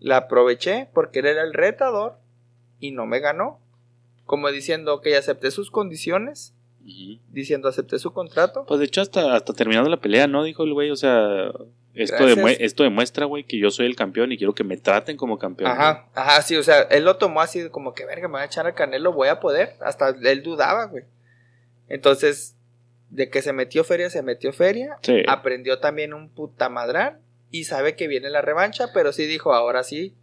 La 0.00 0.18
aproveché 0.18 0.88
porque 0.94 1.18
él 1.20 1.26
era 1.26 1.42
el 1.42 1.52
retador 1.54 2.18
y 2.78 2.92
no 2.92 3.06
me 3.06 3.18
ganó. 3.20 3.58
Como 4.24 4.50
diciendo, 4.50 4.94
ok, 4.94 5.06
acepté 5.18 5.50
sus 5.50 5.70
condiciones, 5.70 6.54
diciendo, 7.30 7.68
acepté 7.68 7.98
su 7.98 8.12
contrato. 8.12 8.64
Pues 8.66 8.78
de 8.80 8.86
hecho, 8.86 9.00
hasta, 9.00 9.34
hasta 9.34 9.52
terminando 9.54 9.90
la 9.90 9.96
pelea, 10.00 10.26
¿no? 10.26 10.44
Dijo 10.44 10.62
el 10.64 10.72
güey, 10.74 10.90
o 10.90 10.96
sea, 10.96 11.50
esto, 11.94 12.28
demue- 12.28 12.56
esto 12.60 12.82
demuestra, 12.82 13.24
güey, 13.26 13.44
que 13.44 13.58
yo 13.58 13.70
soy 13.70 13.86
el 13.86 13.96
campeón 13.96 14.30
y 14.30 14.36
quiero 14.38 14.54
que 14.54 14.62
me 14.64 14.76
traten 14.76 15.16
como 15.16 15.38
campeón. 15.38 15.70
Ajá, 15.70 16.08
ajá, 16.14 16.42
sí, 16.42 16.54
o 16.56 16.62
sea, 16.62 16.82
él 16.82 17.04
lo 17.04 17.16
tomó 17.16 17.40
así 17.40 17.68
como 17.70 17.94
que, 17.94 18.04
verga, 18.04 18.28
me 18.28 18.32
voy 18.34 18.42
a 18.42 18.46
echar 18.46 18.66
a 18.66 18.74
Canelo, 18.74 19.12
voy 19.12 19.28
a 19.28 19.40
poder. 19.40 19.74
Hasta 19.80 20.10
él 20.10 20.42
dudaba, 20.42 20.84
güey. 20.84 21.04
Entonces, 21.88 22.54
de 23.10 23.30
que 23.30 23.42
se 23.42 23.52
metió 23.52 23.84
feria, 23.84 24.10
se 24.10 24.22
metió 24.22 24.52
feria. 24.52 24.96
Sí. 25.02 25.22
aprendió 25.28 25.78
también 25.80 26.12
un 26.14 26.28
puta 26.30 26.68
madrán 26.68 27.20
y 27.50 27.64
sabe 27.64 27.96
que 27.96 28.08
viene 28.08 28.30
la 28.30 28.42
revancha, 28.42 28.88
pero 28.92 29.12
sí 29.12 29.26
dijo, 29.26 29.54
ahora 29.54 29.82
sí 29.82 30.14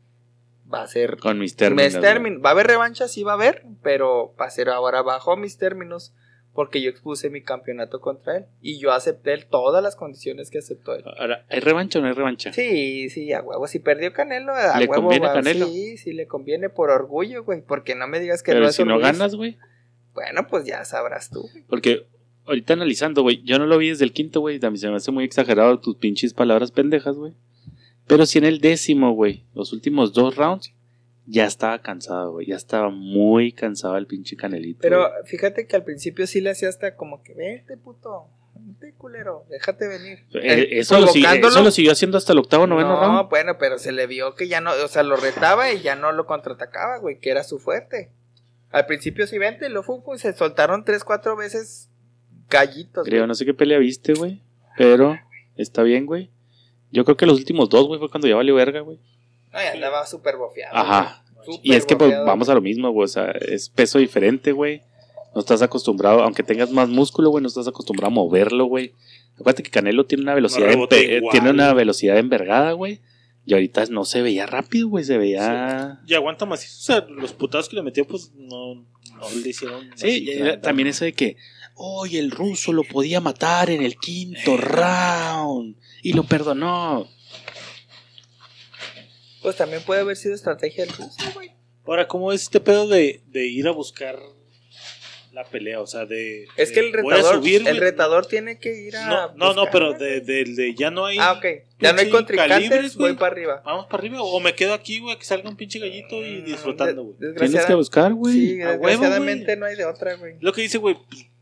va 0.72 0.82
a 0.84 0.88
ser 0.88 1.18
Con 1.18 1.40
mis 1.40 1.56
términos. 1.56 1.94
mis 1.94 2.02
términos. 2.02 2.42
Va 2.44 2.50
a 2.50 2.52
haber 2.54 2.68
revancha, 2.68 3.08
sí 3.08 3.24
va 3.24 3.32
a 3.34 3.36
haber, 3.36 3.64
pero 3.84 4.36
va 4.40 4.46
a 4.46 4.50
ser 4.50 4.70
ahora 4.70 5.02
bajo 5.02 5.36
mis 5.38 5.58
términos, 5.58 6.14
porque 6.54 6.82
yo 6.82 6.90
expuse 6.90 7.30
mi 7.30 7.42
campeonato 7.44 8.00
contra 8.00 8.38
él 8.38 8.46
y 8.62 8.80
yo 8.80 8.92
acepté 8.94 9.38
todas 9.40 9.84
las 9.84 9.96
condiciones 9.96 10.50
que 10.50 10.60
aceptó 10.60 10.94
él. 10.96 11.04
Ahora, 11.20 11.46
¿hay 11.50 11.60
revancha 11.60 12.00
o 12.00 12.02
no 12.02 12.08
hay 12.08 12.14
revancha? 12.14 12.54
Sí, 12.54 13.10
sí, 13.10 13.34
a 13.34 13.42
huevo. 13.42 13.68
Si 13.68 13.80
perdió 13.80 14.14
Canelo, 14.14 14.54
a 14.54 14.80
¿Le 14.80 14.86
huevo. 14.86 15.04
conviene. 15.04 15.28
Canelo? 15.28 15.66
Sí, 15.68 15.98
sí, 15.98 16.14
le 16.14 16.28
conviene 16.28 16.70
por 16.70 16.92
orgullo, 16.92 17.44
güey. 17.44 17.62
Porque 17.62 17.94
no 17.96 18.08
me 18.08 18.20
digas 18.20 18.42
que 18.42 18.52
Pero 18.52 18.64
no 18.64 18.70
es 18.70 18.76
si 18.76 18.84
no 18.86 18.98
ganas, 19.00 19.36
güey. 19.36 19.58
Bueno, 20.14 20.48
pues 20.48 20.64
ya 20.66 20.86
sabrás 20.86 21.30
tú. 21.30 21.50
Porque 21.68 22.06
ahorita 22.46 22.74
analizando, 22.74 23.22
güey, 23.22 23.41
yo 23.43 23.60
no 23.60 23.66
lo 23.66 23.78
vi 23.78 23.89
desde 23.89 24.06
el 24.06 24.14
quinto, 24.14 24.39
güey. 24.39 24.60
Mí 24.60 24.78
se 24.78 24.89
me 24.89 24.96
hace 24.96 25.12
muy 25.12 25.24
exagerado 25.24 25.80
tus 25.80 25.96
pinches 25.98 26.34
palabras 26.34 26.72
pendejas, 26.72 27.16
güey. 27.16 27.34
Pero 28.08 28.26
si 28.26 28.38
en 28.38 28.46
el 28.46 28.60
décimo, 28.60 29.14
güey, 29.14 29.46
los 29.54 29.74
últimos 29.74 30.14
dos 30.14 30.36
rounds, 30.36 30.74
ya 31.26 31.46
estaba 31.46 31.80
cansado, 31.80 32.34
güey. 32.34 32.48
Ya 32.48 32.56
estaba 32.56 32.89
muy 32.89 33.52
cansado 33.52 33.98
el 33.98 34.06
pinche 34.06 34.36
canelito. 34.36 34.80
Pero 34.82 35.10
fíjate 35.26 35.66
que 35.66 35.76
al 35.76 35.84
principio 35.84 36.28
sí 36.28 36.41
le 36.41 36.52
hacía 36.52 36.70
hasta 36.70 36.96
como 36.96 37.24
que, 37.24 37.34
vete, 37.34 37.78
puto. 37.78 38.28
Vete, 38.58 38.93
culero. 38.98 39.46
Déjate 39.50 39.88
venir. 39.88 40.20
Eh, 40.34 40.39
Eh, 40.43 40.80
eso, 40.80 41.00
lo, 41.00 41.08
eso 41.08 41.72
siguió 41.72 41.91
haciendo 41.91 42.18
hasta 42.18 42.34
el 42.34 42.39
octavo, 42.39 42.68
noveno 42.68 42.89
no, 42.89 43.02
round. 43.02 43.30
bueno, 43.30 43.58
pero 43.58 43.78
se 43.80 43.91
le 43.91 44.08
vio 44.08 44.36
que 44.36 44.48
ya 44.48 44.62
no, 44.62 44.72
o 44.72 44.88
sea, 44.88 45.04
lo 45.04 45.16
retaba 45.18 45.72
y 45.72 45.82
ya 45.82 45.96
no 45.96 46.12
lo 46.12 46.26
contraatacaba, 46.26 47.00
güey, 47.00 47.20
que 47.20 47.32
era 47.32 47.43
su 47.43 47.60
fuerte. 47.60 48.12
Al 48.70 48.86
principio 48.86 49.26
sí, 49.28 49.38
vente, 49.38 49.70
lo 49.70 49.84
fue, 49.84 50.04
pues, 50.04 50.22
se 50.22 50.34
soltaron 50.34 50.86
tres, 50.86 51.04
cuatro 51.04 51.36
veces 51.36 51.89
gallitos. 52.50 53.06
Creo, 53.06 53.22
güey. 53.22 53.28
no 53.28 53.36
sé 53.36 53.46
qué 53.46 53.54
pelea 53.54 53.80
viste, 53.80 54.14
güey. 54.14 54.41
Pero 54.78 55.18
está 55.56 55.84
bien, 55.84 56.06
güey. 56.06 56.30
Yo 56.91 57.04
creo 57.06 57.18
que 57.18 57.26
los 57.26 57.38
últimos 57.38 57.70
dos, 57.70 57.88
güey, 57.88 58.00
fue 58.00 58.10
cuando 58.10 58.28
ya 58.28 58.36
valió 58.36 58.56
verga, 58.56 58.82
güey. 58.82 59.00
No, 59.54 59.62
y 59.62 59.66
andaba 59.66 60.06
súper 60.06 60.38
bofeado. 60.38 60.76
Ajá. 60.76 61.24
Y 61.62 61.74
es 61.76 61.86
que 61.86 61.96
pues 61.96 62.12
vamos 62.26 62.50
a 62.50 62.54
lo 62.56 62.62
mismo, 62.62 62.89
güey. 62.91 63.06
O 63.06 63.08
sea, 63.08 63.32
es 63.32 63.70
peso 63.70 64.00
diferente, 64.00 64.52
güey. 64.52 64.82
No 65.34 65.41
estás 65.41 65.62
acostumbrado, 65.62 66.22
aunque 66.22 66.43
tengas 66.43 66.72
más 66.72 66.88
músculo, 66.89 67.30
güey, 67.30 67.41
no 67.41 67.48
estás 67.50 67.68
acostumbrado 67.68 68.08
a 68.08 68.16
moverlo, 68.16 68.66
güey. 68.66 68.93
Acuérdate 69.36 69.64
que 69.64 69.70
Canelo 69.70 70.06
tiene 70.06 70.24
una 70.24 70.34
velocidad, 70.34 70.72
empe- 70.72 71.18
igual. 71.18 71.32
tiene 71.32 71.50
una 71.50 71.74
velocidad 71.74 72.18
envergada, 72.18 72.72
güey. 72.72 73.02
Y 73.46 73.54
ahorita 73.54 73.86
no 73.91 74.06
se 74.06 74.22
veía 74.22 74.46
rápido, 74.48 74.88
güey, 74.88 75.04
se 75.04 75.18
veía... 75.18 76.00
Y 76.08 76.14
aguanta 76.16 76.46
más. 76.46 76.64
O 76.64 76.82
sea, 76.84 77.06
los 77.10 77.34
putados 77.34 77.70
que 77.70 77.76
le 77.76 77.84
metió, 77.84 78.08
pues 78.08 78.32
no, 78.34 78.76
no 78.76 79.30
le 79.43 79.50
hicieron. 79.50 79.89
Sí, 79.96 80.26
y 80.28 80.58
también 80.62 80.88
eso 80.88 81.06
de 81.06 81.14
que, 81.14 81.38
oye, 81.76 82.20
el 82.20 82.32
ruso 82.32 82.74
lo 82.74 82.84
podía 82.84 83.22
matar 83.22 83.70
en 83.70 83.84
el 83.84 83.98
quinto 83.98 84.58
round 84.58 85.76
y 86.02 86.14
lo 86.14 86.24
perdonó. 86.24 87.08
Pues 89.42 89.58
también 89.58 89.84
puede 89.84 90.02
haber 90.02 90.18
sido 90.18 90.34
estrategia 90.34 90.86
del 90.86 90.96
ruso, 90.96 91.32
güey. 91.34 91.52
Ahora, 91.86 92.08
¿cómo 92.08 92.32
es 92.32 92.44
este 92.44 92.60
pedo 92.60 92.88
de, 92.88 93.22
de 93.28 93.46
ir 93.46 93.68
a 93.68 93.72
buscar 93.72 94.18
la 95.34 95.44
pelea? 95.44 95.82
O 95.82 95.86
sea, 95.86 96.06
de. 96.06 96.48
Es 96.58 96.72
que 96.72 96.80
el 96.80 96.92
retador, 96.92 97.46
el 97.46 97.78
retador 97.78 98.26
tiene 98.26 98.58
que 98.58 98.74
ir 98.74 98.96
a. 98.98 99.34
No, 99.36 99.54
no, 99.54 99.66
pero 99.72 99.94
de, 99.94 100.22
de, 100.22 100.46
de 100.46 100.74
ya 100.74 100.90
no 100.90 101.06
hay. 101.06 101.20
Ah, 101.20 101.34
ok. 101.34 101.46
Ya 101.80 101.94
no 101.94 102.00
hay 102.00 102.10
contrincantes, 102.10 102.96
voy 102.96 103.14
para 103.14 103.34
arriba. 103.34 103.62
Vamos 103.64 103.86
para 103.86 104.02
arriba. 104.02 104.24
O 104.24 104.40
me 104.40 104.56
quedo 104.56 104.74
aquí, 104.74 105.00
güey, 105.00 105.16
que 105.20 105.26
salga 105.26 105.48
un 105.48 105.58
pinche 105.58 105.78
gallito 105.78 106.26
y 106.26 106.42
disfrutando, 106.42 107.04
güey. 107.04 107.36
Tienes 107.36 107.66
que 107.68 107.76
buscar, 107.76 108.14
güey. 108.14 108.34
Sí, 108.34 108.62
A 108.64 108.70
huevo, 108.72 108.88
desgraciadamente 108.88 109.56
no 109.58 109.68
hay 109.68 109.76
de 109.76 109.86
otra, 109.86 110.16
güey. 110.16 110.38
Lo 110.40 110.54
que 110.54 110.62
dice, 110.64 110.80
güey, 110.80 110.98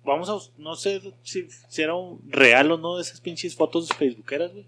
vamos 0.05 0.29
a. 0.29 0.51
No 0.61 0.75
sé 0.75 1.01
si, 1.23 1.47
si 1.67 1.81
era 1.81 1.95
un 1.95 2.19
real 2.29 2.71
o 2.71 2.77
no 2.77 2.97
de 2.97 3.01
esas 3.03 3.21
pinches 3.21 3.55
fotos 3.55 3.89
facebookeras, 3.89 4.51
güey. 4.51 4.65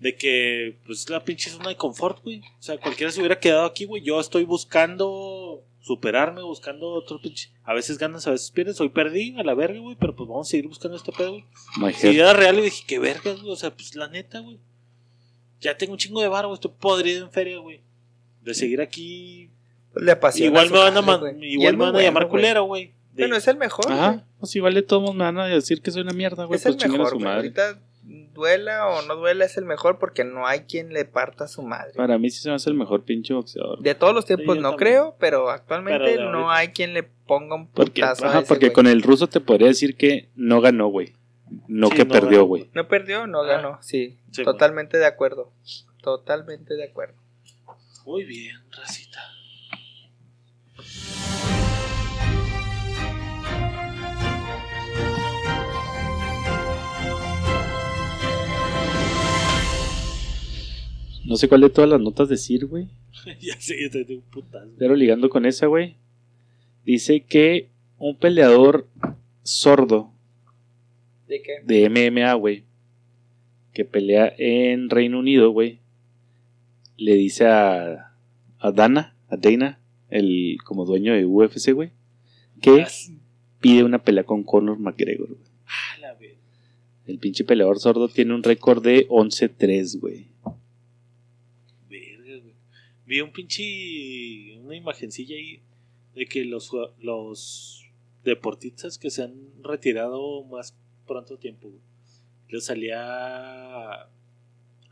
De 0.00 0.14
que, 0.16 0.76
pues, 0.86 1.10
la 1.10 1.24
pinche 1.24 1.50
zona 1.50 1.70
de 1.70 1.76
confort, 1.76 2.22
güey. 2.22 2.38
O 2.40 2.62
sea, 2.62 2.78
cualquiera 2.78 3.10
se 3.10 3.18
hubiera 3.20 3.40
quedado 3.40 3.64
aquí, 3.66 3.84
güey. 3.84 4.02
Yo 4.02 4.20
estoy 4.20 4.44
buscando 4.44 5.62
superarme, 5.80 6.42
buscando 6.42 6.88
otro 6.90 7.20
pinche. 7.20 7.50
A 7.64 7.72
veces 7.74 7.98
ganas, 7.98 8.26
a 8.26 8.30
veces 8.30 8.50
pierdes. 8.52 8.80
Hoy 8.80 8.90
perdí 8.90 9.34
a 9.38 9.42
la 9.42 9.54
verga, 9.54 9.80
güey, 9.80 9.96
pero 9.98 10.14
pues 10.14 10.28
vamos 10.28 10.46
a 10.46 10.50
seguir 10.50 10.68
buscando 10.68 10.96
este 10.96 11.10
pedo, 11.12 11.32
güey. 11.80 11.94
Si 11.94 12.06
era 12.16 12.32
real, 12.32 12.58
y 12.58 12.62
dije, 12.62 12.84
qué 12.86 12.98
vergas, 13.00 13.40
güey. 13.40 13.52
O 13.52 13.56
sea, 13.56 13.74
pues, 13.74 13.96
la 13.96 14.06
neta, 14.08 14.38
güey. 14.40 14.58
Ya 15.60 15.76
tengo 15.76 15.92
un 15.94 15.98
chingo 15.98 16.20
de 16.22 16.28
bar, 16.28 16.44
güey. 16.46 16.54
Estoy 16.54 16.70
podrido 16.78 17.24
en 17.24 17.32
feria, 17.32 17.58
güey. 17.58 17.80
De 18.42 18.54
seguir 18.54 18.80
aquí. 18.80 19.50
Le 19.96 20.12
apasiona 20.12 20.48
Igual 20.50 20.70
me 20.70 20.78
van 20.78 20.96
a, 20.96 21.02
man- 21.02 21.42
igual 21.42 21.76
me 21.76 21.84
van 21.86 21.96
a 21.96 22.02
llamar 22.02 22.24
bueno, 22.24 22.30
güey. 22.30 22.42
culero, 22.42 22.64
güey. 22.64 22.92
De- 23.18 23.24
Bueno, 23.24 23.36
es 23.36 23.46
el 23.48 23.56
mejor. 23.56 23.84
güey. 23.86 23.98
Ajá, 23.98 24.24
pues 24.40 24.54
igual 24.56 24.74
de 24.74 24.82
todos 24.82 25.14
me 25.14 25.24
van 25.24 25.38
a 25.38 25.46
decir 25.46 25.82
que 25.82 25.90
soy 25.90 26.02
una 26.02 26.12
mierda, 26.12 26.44
güey. 26.44 26.56
es 26.56 26.62
Pues 26.62 26.76
el 26.76 26.84
a 26.84 26.92
mejor, 26.92 27.08
su 27.10 27.14
güey. 27.16 27.24
madre. 27.24 27.36
Ahorita 27.38 27.78
duela 28.32 28.86
o 28.88 29.02
no 29.02 29.16
duela 29.16 29.44
es 29.44 29.56
el 29.58 29.64
mejor 29.64 29.98
porque 29.98 30.22
no 30.24 30.46
hay 30.46 30.60
quien 30.60 30.92
le 30.92 31.04
parta 31.04 31.44
a 31.44 31.48
su 31.48 31.62
madre. 31.62 31.92
Para 31.96 32.16
mí 32.18 32.30
sí 32.30 32.40
se 32.40 32.48
me 32.48 32.54
hace 32.54 32.70
el 32.70 32.76
mejor 32.76 33.02
pinche 33.04 33.34
boxeador. 33.34 33.80
De 33.80 33.94
todos 33.96 34.14
los 34.14 34.24
tiempos 34.24 34.56
no 34.56 34.70
también. 34.70 34.78
creo, 34.78 35.16
pero 35.18 35.50
actualmente 35.50 35.98
Pero 36.04 36.30
no 36.32 36.50
hay 36.50 36.68
quien 36.68 36.94
le 36.94 37.02
ponga 37.02 37.56
un 37.56 37.66
Porque, 37.68 38.00
putazo 38.00 38.24
a 38.24 38.28
ajá, 38.28 38.38
ese, 38.40 38.48
porque 38.48 38.66
güey. 38.66 38.74
con 38.74 38.86
el 38.86 39.02
ruso 39.02 39.26
te 39.26 39.40
podría 39.40 39.66
decir 39.68 39.96
que 39.96 40.28
no 40.36 40.60
ganó, 40.60 40.86
güey. 40.86 41.12
No 41.66 41.88
Sí, 41.88 41.96
que 41.96 42.04
no 42.04 42.12
perdió, 42.12 42.30
ganó, 42.38 42.44
güey. 42.46 42.70
No 42.74 42.88
perdió, 42.88 43.26
no 43.26 43.40
Ah. 43.42 43.46
ganó, 43.46 43.78
sí. 43.82 44.18
Sí, 44.30 44.44
totalmente 44.44 44.98
de 44.98 45.06
acuerdo. 45.06 45.50
Totalmente 46.02 46.74
de 46.74 46.84
acuerdo. 46.84 47.14
Muy 48.06 48.24
bien, 48.24 48.56
racita. 48.70 49.18
No 61.28 61.36
sé 61.36 61.46
cuál 61.46 61.60
de 61.60 61.68
todas 61.68 61.90
las 61.90 62.00
notas 62.00 62.30
decir, 62.30 62.64
güey. 62.64 62.88
ya 63.40 63.60
sé, 63.60 63.76
yo 63.82 63.90
te 63.90 64.14
un 64.14 64.22
putazo. 64.22 64.70
Pero 64.78 64.96
ligando 64.96 65.28
con 65.28 65.44
esa, 65.44 65.66
güey. 65.66 65.96
Dice 66.86 67.20
que 67.20 67.68
un 67.98 68.16
peleador 68.16 68.88
sordo 69.42 70.10
¿De 71.26 71.42
qué? 71.42 71.58
de 71.62 71.90
MMA, 71.90 72.32
güey. 72.32 72.64
Que 73.74 73.84
pelea 73.84 74.32
en 74.38 74.88
Reino 74.88 75.18
Unido, 75.18 75.50
güey. 75.50 75.80
Le 76.96 77.12
dice 77.12 77.46
a, 77.46 78.14
a 78.58 78.72
Dana, 78.72 79.14
a 79.28 79.36
Dana, 79.36 79.80
el 80.08 80.56
como 80.64 80.86
dueño 80.86 81.12
de 81.12 81.26
UFC, 81.26 81.74
güey. 81.74 81.90
Que 82.62 82.86
pide 83.60 83.84
una 83.84 84.02
pelea 84.02 84.24
con 84.24 84.44
Conor 84.44 84.78
McGregor, 84.78 85.28
güey. 85.28 85.50
Ah, 85.66 85.98
la 86.00 86.14
verga. 86.14 86.38
El 87.06 87.18
pinche 87.18 87.44
peleador 87.44 87.78
sordo 87.80 88.08
tiene 88.08 88.34
un 88.34 88.42
récord 88.42 88.82
de 88.82 89.06
11-3, 89.08 90.00
güey. 90.00 90.28
Vi 93.08 93.20
un 93.22 93.32
pinche. 93.32 94.58
Una 94.60 94.76
imagencilla 94.76 95.34
ahí 95.34 95.62
de 96.14 96.26
que 96.26 96.44
los, 96.44 96.70
los 97.00 97.86
deportistas 98.22 98.98
que 98.98 99.10
se 99.10 99.22
han 99.22 99.34
retirado 99.62 100.44
más 100.44 100.76
pronto 101.06 101.38
tiempo. 101.38 101.72
Le 102.50 102.60
salía. 102.60 104.08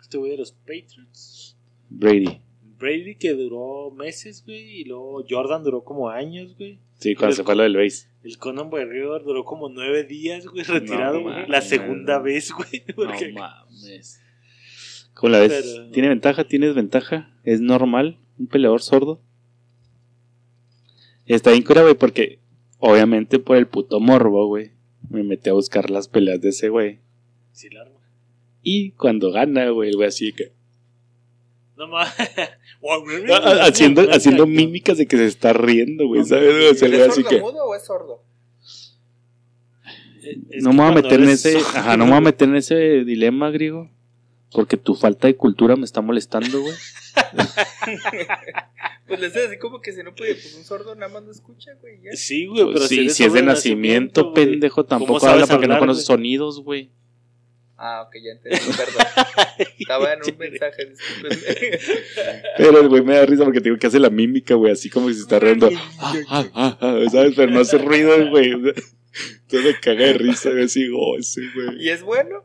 Este 0.00 0.16
güey 0.18 0.30
de 0.32 0.38
los 0.38 0.52
Patriots. 0.52 1.56
Brady. 1.90 2.40
Brady 2.78 3.16
que 3.16 3.34
duró 3.34 3.90
meses, 3.90 4.42
güey. 4.46 4.80
Y 4.80 4.84
luego 4.84 5.24
Jordan 5.28 5.62
duró 5.62 5.84
como 5.84 6.08
años, 6.08 6.56
güey. 6.56 6.78
Sí, 6.98 7.14
cuando 7.14 7.36
se 7.36 7.44
fue 7.44 7.54
lo 7.54 7.62
del 7.64 7.76
base. 7.76 8.08
El 8.24 8.38
Conan 8.38 8.70
McGregor 8.70 9.22
duró 9.24 9.44
como 9.44 9.68
nueve 9.68 10.04
días, 10.04 10.46
güey, 10.46 10.62
retirado, 10.64 11.14
No 11.18 11.22
güey. 11.24 11.34
mames, 11.34 11.48
La 11.50 11.60
segunda 11.60 12.16
no. 12.18 12.24
vez, 12.24 12.50
güey. 12.52 12.82
porque- 12.96 13.32
mames. 13.32 14.20
¿Cómo 15.14 15.30
la 15.32 15.40
ves? 15.40 15.52
Pero- 15.76 15.90
¿Tiene 15.90 16.08
ventaja? 16.08 16.44
¿Tienes 16.44 16.74
ventaja? 16.74 17.30
¿Es 17.46 17.60
normal 17.60 18.18
un 18.38 18.48
peleador 18.48 18.82
sordo? 18.82 19.20
Está 21.26 21.52
bien 21.52 21.62
cura, 21.62 21.82
güey, 21.82 21.94
porque 21.94 22.40
obviamente 22.80 23.38
por 23.38 23.56
el 23.56 23.68
puto 23.68 24.00
morbo, 24.00 24.48
güey, 24.48 24.72
me 25.08 25.22
metí 25.22 25.48
a 25.48 25.52
buscar 25.52 25.88
las 25.88 26.08
peleas 26.08 26.40
de 26.40 26.48
ese 26.48 26.68
güey. 26.70 26.98
Sí, 27.52 27.70
la 27.70 27.82
arma. 27.82 28.00
Y 28.62 28.90
cuando 28.90 29.30
gana, 29.30 29.70
güey, 29.70 29.90
el 29.90 29.96
güey 29.96 30.08
así 30.08 30.32
que... 30.32 30.52
No 31.76 31.86
mames. 31.86 32.12
Ah, 32.88 33.40
ah, 33.42 33.66
haciendo, 33.66 34.02
haciendo 34.12 34.46
mímicas 34.46 34.98
de 34.98 35.06
que 35.06 35.16
se 35.16 35.26
está 35.26 35.52
riendo, 35.52 36.06
güey, 36.06 36.24
¿sabes? 36.24 36.72
O 36.72 36.74
sea, 36.74 36.86
el 36.86 36.94
güey 36.94 37.06
¿Es 37.06 37.12
así 37.12 37.24
que... 37.24 37.40
sordomudo 37.40 37.64
o 37.64 37.74
es 37.74 37.84
sordo? 37.84 38.22
Es 40.50 40.62
No 40.62 40.72
me 40.72 40.82
voy 40.82 40.92
a 40.92 40.94
meter 40.94 41.20
en 41.20 41.30
ese... 41.30 41.56
Ajá, 41.58 41.96
no 41.96 42.04
me 42.04 42.10
voy 42.10 42.18
a 42.18 42.22
meter 42.22 42.48
en 42.48 42.56
ese 42.56 43.04
dilema, 43.04 43.50
griego. 43.50 43.90
Porque 44.56 44.78
tu 44.78 44.94
falta 44.94 45.28
de 45.28 45.36
cultura 45.36 45.76
me 45.76 45.84
está 45.84 46.00
molestando, 46.00 46.62
güey. 46.62 46.74
Pues 49.06 49.20
le 49.20 49.26
hace 49.28 49.46
así 49.46 49.58
como 49.58 49.80
que 49.80 49.92
si 49.92 50.02
no 50.02 50.12
puede, 50.14 50.34
pues 50.34 50.54
un 50.56 50.64
sordo 50.64 50.96
nada 50.96 51.12
más 51.12 51.22
no 51.22 51.30
escucha, 51.30 51.70
güey. 51.80 52.00
ya. 52.02 52.16
Sí, 52.16 52.46
güey, 52.46 52.64
pero 52.64 52.72
Pues 52.72 52.88
sí, 52.88 53.00
eres 53.00 53.14
si 53.14 53.24
es 53.24 53.32
de 53.34 53.42
nacimiento, 53.42 54.32
güey. 54.32 54.46
pendejo, 54.46 54.84
tampoco 54.84 55.24
habla 55.28 55.46
porque 55.46 55.68
no 55.68 55.78
conoce 55.78 55.98
güey? 55.98 56.06
sonidos, 56.06 56.60
güey. 56.62 56.90
Ah, 57.76 58.02
ok, 58.02 58.14
ya 58.24 58.32
entendí, 58.32 58.58
perdón. 58.76 59.06
Estaba 59.78 60.12
en 60.14 60.20
un 60.22 60.38
mensaje, 60.38 60.86
discúlpenme. 60.86 61.36
Pero 62.56 62.80
el 62.80 62.88
güey 62.88 63.02
me 63.02 63.14
da 63.14 63.26
risa 63.26 63.44
porque 63.44 63.60
tengo 63.60 63.78
que 63.78 63.86
hacer 63.86 64.00
la 64.00 64.10
mímica, 64.10 64.54
güey, 64.54 64.72
así 64.72 64.88
como 64.90 65.08
si 65.08 65.14
se 65.16 65.20
está 65.20 65.38
riendo. 65.38 65.70
Ah, 66.00 66.14
ah, 66.28 66.44
ah, 66.54 66.78
ah, 66.80 67.00
¿Sabes? 67.12 67.34
Pero 67.36 67.52
no 67.52 67.60
hace 67.60 67.78
ruido, 67.78 68.28
güey. 68.30 68.50
Entonces 68.50 69.64
me 69.64 69.78
caga 69.80 70.06
de 70.06 70.14
risa, 70.14 70.50
güey, 70.50 70.64
así, 70.64 70.88
oh, 70.92 71.16
ese, 71.18 71.42
güey. 71.54 71.84
¿Y 71.84 71.90
es 71.90 72.02
bueno? 72.02 72.42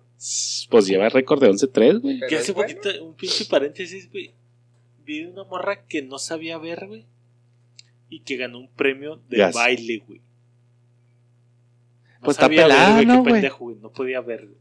Pues 0.69 0.85
lleva 0.87 1.09
récord 1.09 1.41
de 1.41 1.49
11-3, 1.49 1.99
güey. 1.99 2.19
Que 2.29 2.35
hace 2.37 2.51
bueno. 2.51 2.73
poquito, 2.75 3.05
un 3.05 3.15
pinche 3.15 3.45
paréntesis, 3.45 4.09
güey. 4.11 4.33
Vi 5.03 5.23
una 5.25 5.43
morra 5.45 5.83
que 5.87 6.01
no 6.03 6.19
sabía 6.19 6.57
ver, 6.59 6.85
güey. 6.87 7.05
Y 8.09 8.19
que 8.19 8.37
ganó 8.37 8.59
un 8.59 8.67
premio 8.69 9.19
de 9.29 9.37
Gas. 9.37 9.55
baile, 9.55 10.03
güey. 10.05 10.21
Pues 12.21 12.35
está 12.37 12.45
sabía 12.45 12.61
ver, 12.61 12.67
pelada, 12.67 12.93
güey, 12.93 13.05
qué 13.05 13.11
¿no, 13.11 13.21
güey? 13.21 13.33
pendejo, 13.33 13.57
güey. 13.65 13.75
No 13.77 13.91
podía 13.91 14.21
ver. 14.21 14.45
güey. 14.45 14.57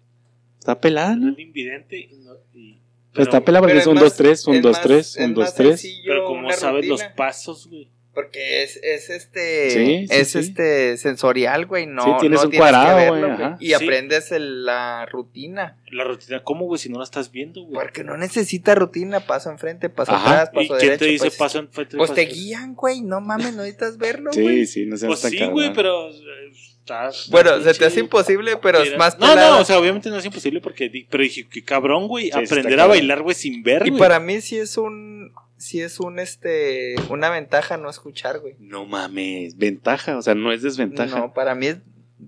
Está 0.59 0.81
pelada, 0.81 1.15
¿no? 1.17 1.33
un 1.33 1.41
invidente 1.41 1.99
y 1.99 2.15
no- 2.25 2.35
y- 2.55 2.79
Pues 3.13 3.27
está 3.27 3.39
pero- 3.39 3.45
pelada 3.45 3.63
porque 3.63 3.79
es 3.79 3.87
un 3.87 3.95
más- 3.95 4.05
2-3, 4.05 4.47
un 4.47 4.55
es 4.57 4.63
2-3, 4.63 4.97
más- 4.97 5.17
un 5.17 5.23
es 5.23 5.37
más 5.37 5.57
2-3. 5.57 5.69
sencillo 5.81 6.03
Pero 6.07 6.25
como 6.27 6.53
sabes 6.53 6.87
los 6.87 7.03
pasos, 7.17 7.67
güey. 7.67 7.89
Porque 8.13 8.65
es, 8.65 8.77
es 8.83 9.09
este. 9.09 9.71
Sí, 9.71 9.85
sí, 9.87 10.07
es 10.11 10.31
sí. 10.33 10.39
este 10.41 10.97
sensorial, 10.97 11.67
güey. 11.67 11.87
No, 11.87 12.03
Sí, 12.05 12.11
tienes 12.21 12.41
no 12.41 12.45
un 12.47 12.51
tienes 12.51 12.69
que 12.73 12.77
verlo, 12.95 13.37
güey. 13.37 13.53
Y 13.61 13.67
Sí. 13.69 13.75
aprendes 13.75 14.33
el- 14.33 14.65
la 14.65 15.07
rutina. 15.07 15.77
La 15.93 16.03
rutina, 16.05 16.43
¿cómo, 16.43 16.67
güey? 16.67 16.81
Si 16.81 16.89
no 16.89 16.99
la 16.99 17.05
estás 17.05 17.31
viendo, 17.31 17.63
güey. 17.63 17.75
Porque 17.75 18.03
no 18.03 18.17
necesita 18.17 18.75
rutina. 18.75 19.21
Paso 19.21 19.51
enfrente, 19.51 19.89
paso 19.91 20.13
Ajá. 20.13 20.43
atrás, 20.43 20.51
¿Y 20.53 20.57
paso 20.57 20.79
quién 20.81 20.89
derecho. 20.91 21.05
te 21.05 21.11
dice 21.11 21.25
paso- 21.27 21.39
paso 21.39 21.59
enfrente? 21.61 21.97
Pues 21.97 22.11
paso 22.11 22.21
te 22.21 22.27
guían, 22.27 22.75
güey. 22.75 23.01
No 23.01 23.21
mames, 23.21 23.53
no 23.55 23.63
necesitas 23.63 23.97
verlo, 23.97 24.31
güey. 24.35 24.67
Sí, 24.67 24.73
sí, 24.81 24.87
no 24.87 24.97
seas 24.97 25.09
Pues 25.09 25.21
sí, 25.21 25.45
güey, 25.47 25.73
pero 25.73 26.09
eh, 26.11 26.13
está. 26.53 27.11
Bueno, 27.31 27.61
se 27.63 27.75
te 27.75 27.85
hace 27.85 28.01
imposible, 28.01 28.57
pero 28.57 28.81
es 28.83 28.97
más 28.99 29.19
No, 29.21 29.29
pelada. 29.29 29.51
no, 29.51 29.61
o 29.61 29.65
sea, 29.65 29.79
obviamente 29.79 30.11
no 30.11 30.17
es 30.19 30.25
imposible 30.25 30.61
porque. 30.61 30.89
di- 30.89 31.07
Pero 31.09 31.23
dije, 31.23 31.47
que 31.49 31.63
cabrón, 31.63 32.09
güey. 32.09 32.31
Aprender 32.33 32.67
a 32.75 32.77
cabrón. 32.77 32.89
bailar, 32.89 33.23
güey, 33.23 33.37
sin 33.37 33.63
ver, 33.63 33.87
y 33.87 33.93
para 33.93 34.19
mí 34.19 34.41
sí 34.41 34.59
es 34.59 34.77
un. 34.77 35.33
Sí 35.61 35.83
es 35.83 36.01
un, 36.01 36.19
este. 36.19 36.95
Una 37.11 37.29
ventaja 37.29 37.77
no 37.77 37.91
escuchar, 37.91 38.39
güey. 38.41 38.57
No 38.59 38.87
mames, 38.87 39.59
ventaja, 39.59 40.17
o 40.17 40.23
sea, 40.23 40.35
no 40.35 40.53
es 40.53 40.63
desventaja. 40.63 41.19
No, 41.19 41.33
para 41.35 41.55
mí 41.55 41.67
es. 41.67 41.77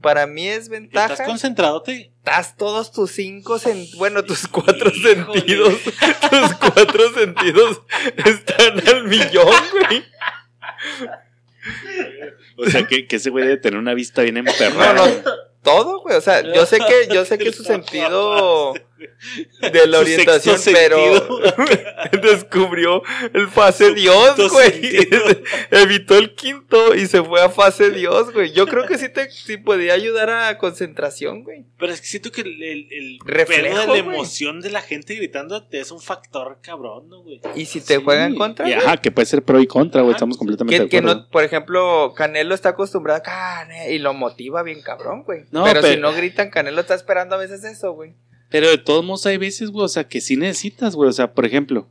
Para 0.03 0.27
mí 0.27 0.49
es 0.49 0.69
ventaja. 0.69 1.13
¿Estás 1.15 1.27
concentrado, 1.27 1.83
te? 1.83 2.13
Estás 2.19 2.57
todos 2.57 2.93
tus 2.93 3.11
cinco 3.13 3.59
sen- 3.59 3.89
bueno, 3.97 4.23
tus 4.25 4.47
cuatro 4.49 4.91
Híjole. 4.95 5.15
sentidos, 5.35 5.75
tus 6.31 6.55
cuatro 6.55 7.13
sentidos 7.15 7.83
están 8.25 8.87
al 8.89 9.05
millón, 9.05 9.55
güey. 9.73 10.05
O 12.57 12.67
sea, 12.71 12.87
que, 12.87 13.07
que 13.07 13.17
ese 13.17 13.31
güey 13.31 13.45
debe 13.45 13.57
tener 13.59 13.79
una 13.79 13.95
vista 13.95 14.23
bien 14.23 14.35
No, 14.37 14.41
emperrada. 14.41 14.95
no, 14.95 15.31
todo, 15.63 16.01
güey. 16.01 16.17
O 16.17 16.21
sea, 16.21 16.43
yo 16.43 16.67
sé 16.67 16.79
que, 16.79 17.15
yo 17.15 17.25
sé 17.25 17.39
que 17.39 17.53
su 17.53 17.63
sentido 17.65 18.75
de 19.73 19.87
la 19.87 20.01
orientación, 20.01 20.59
sexto 20.59 20.81
pero 20.81 21.41
descubrió 22.23 23.03
el 23.33 23.49
fase 23.49 23.95
Dios, 23.95 24.37
güey. 24.51 25.09
Evitó 25.71 26.17
el 26.19 26.35
quinto 26.35 26.95
y 26.95 27.07
se 27.07 27.23
fue 27.23 27.41
a 27.43 27.49
fase 27.49 27.91
Dios, 27.91 28.33
güey. 28.33 28.53
Yo 28.53 28.67
creo 28.67 28.87
que 28.87 28.99
sí 28.99 29.09
te, 29.09 29.31
sí 29.31 29.57
podía 29.57 29.95
ayudar 29.95 30.31
a 30.31 30.59
concentración, 30.59 31.45
güey. 31.45 31.65
Pero 31.79 31.93
es 31.93 32.01
que 32.01 32.07
siento 32.07 32.33
que 32.33 32.43
el, 32.43 32.63
el, 32.63 32.89
el 32.91 33.19
Reflejo, 33.25 33.81
de 33.81 33.87
la 33.87 33.97
emoción 33.97 34.61
de 34.61 34.71
la 34.71 34.81
gente 34.83 35.15
gritándote 35.15 35.81
es 35.81 35.91
un 35.91 36.01
factor 36.01 36.59
cabrón, 36.63 37.09
¿no, 37.09 37.23
güey? 37.23 37.41
Y 37.55 37.67
si 37.67 37.81
te 37.81 37.97
Sí, 37.97 38.03
juegan 38.03 38.35
contra, 38.35 38.69
y 38.69 38.73
güey, 38.75 38.85
ajá, 38.87 38.97
que 38.97 39.11
puede 39.11 39.27
ser 39.27 39.43
pro 39.43 39.61
y 39.61 39.67
contra, 39.67 40.01
güey, 40.03 40.13
Ajá. 40.13 40.17
estamos 40.19 40.37
completamente 40.39 40.77
Que, 40.77 40.83
de 40.85 40.89
que 40.89 40.99
acuerdo. 40.99 41.21
no, 41.23 41.31
por 41.31 41.45
ejemplo, 41.45 42.15
Canelo 42.17 42.55
está 42.55 42.71
acostumbrado 42.71 43.19
a 43.19 43.23
Cane 43.23 43.93
y 43.93 43.99
lo 43.99 44.15
motiva 44.15 44.63
bien 44.63 44.81
cabrón, 44.83 45.23
güey. 45.25 45.45
No, 45.51 45.65
pero, 45.65 45.83
si 45.83 45.97
no 45.97 46.13
gritan, 46.13 46.51
Canelo 46.51 46.81
está 46.81 46.95
esperando 46.95 47.35
a 47.35 47.39
veces 47.39 47.65
eso, 47.65 47.93
güey. 47.93 48.15
Pero 48.53 48.69
de 48.71 48.79
todos 48.79 49.05
modos 49.05 49.27
hay 49.27 49.39
veces, 49.39 49.71
güey, 49.71 49.85
o 49.85 49.89
sea, 49.89 50.07
que 50.07 50.21
sí 50.21 50.37
necesitas, 50.37 50.95
güey. 50.95 51.09
O 51.09 51.13
sea, 51.13 51.33
por 51.33 51.47
ejemplo, 51.47 51.89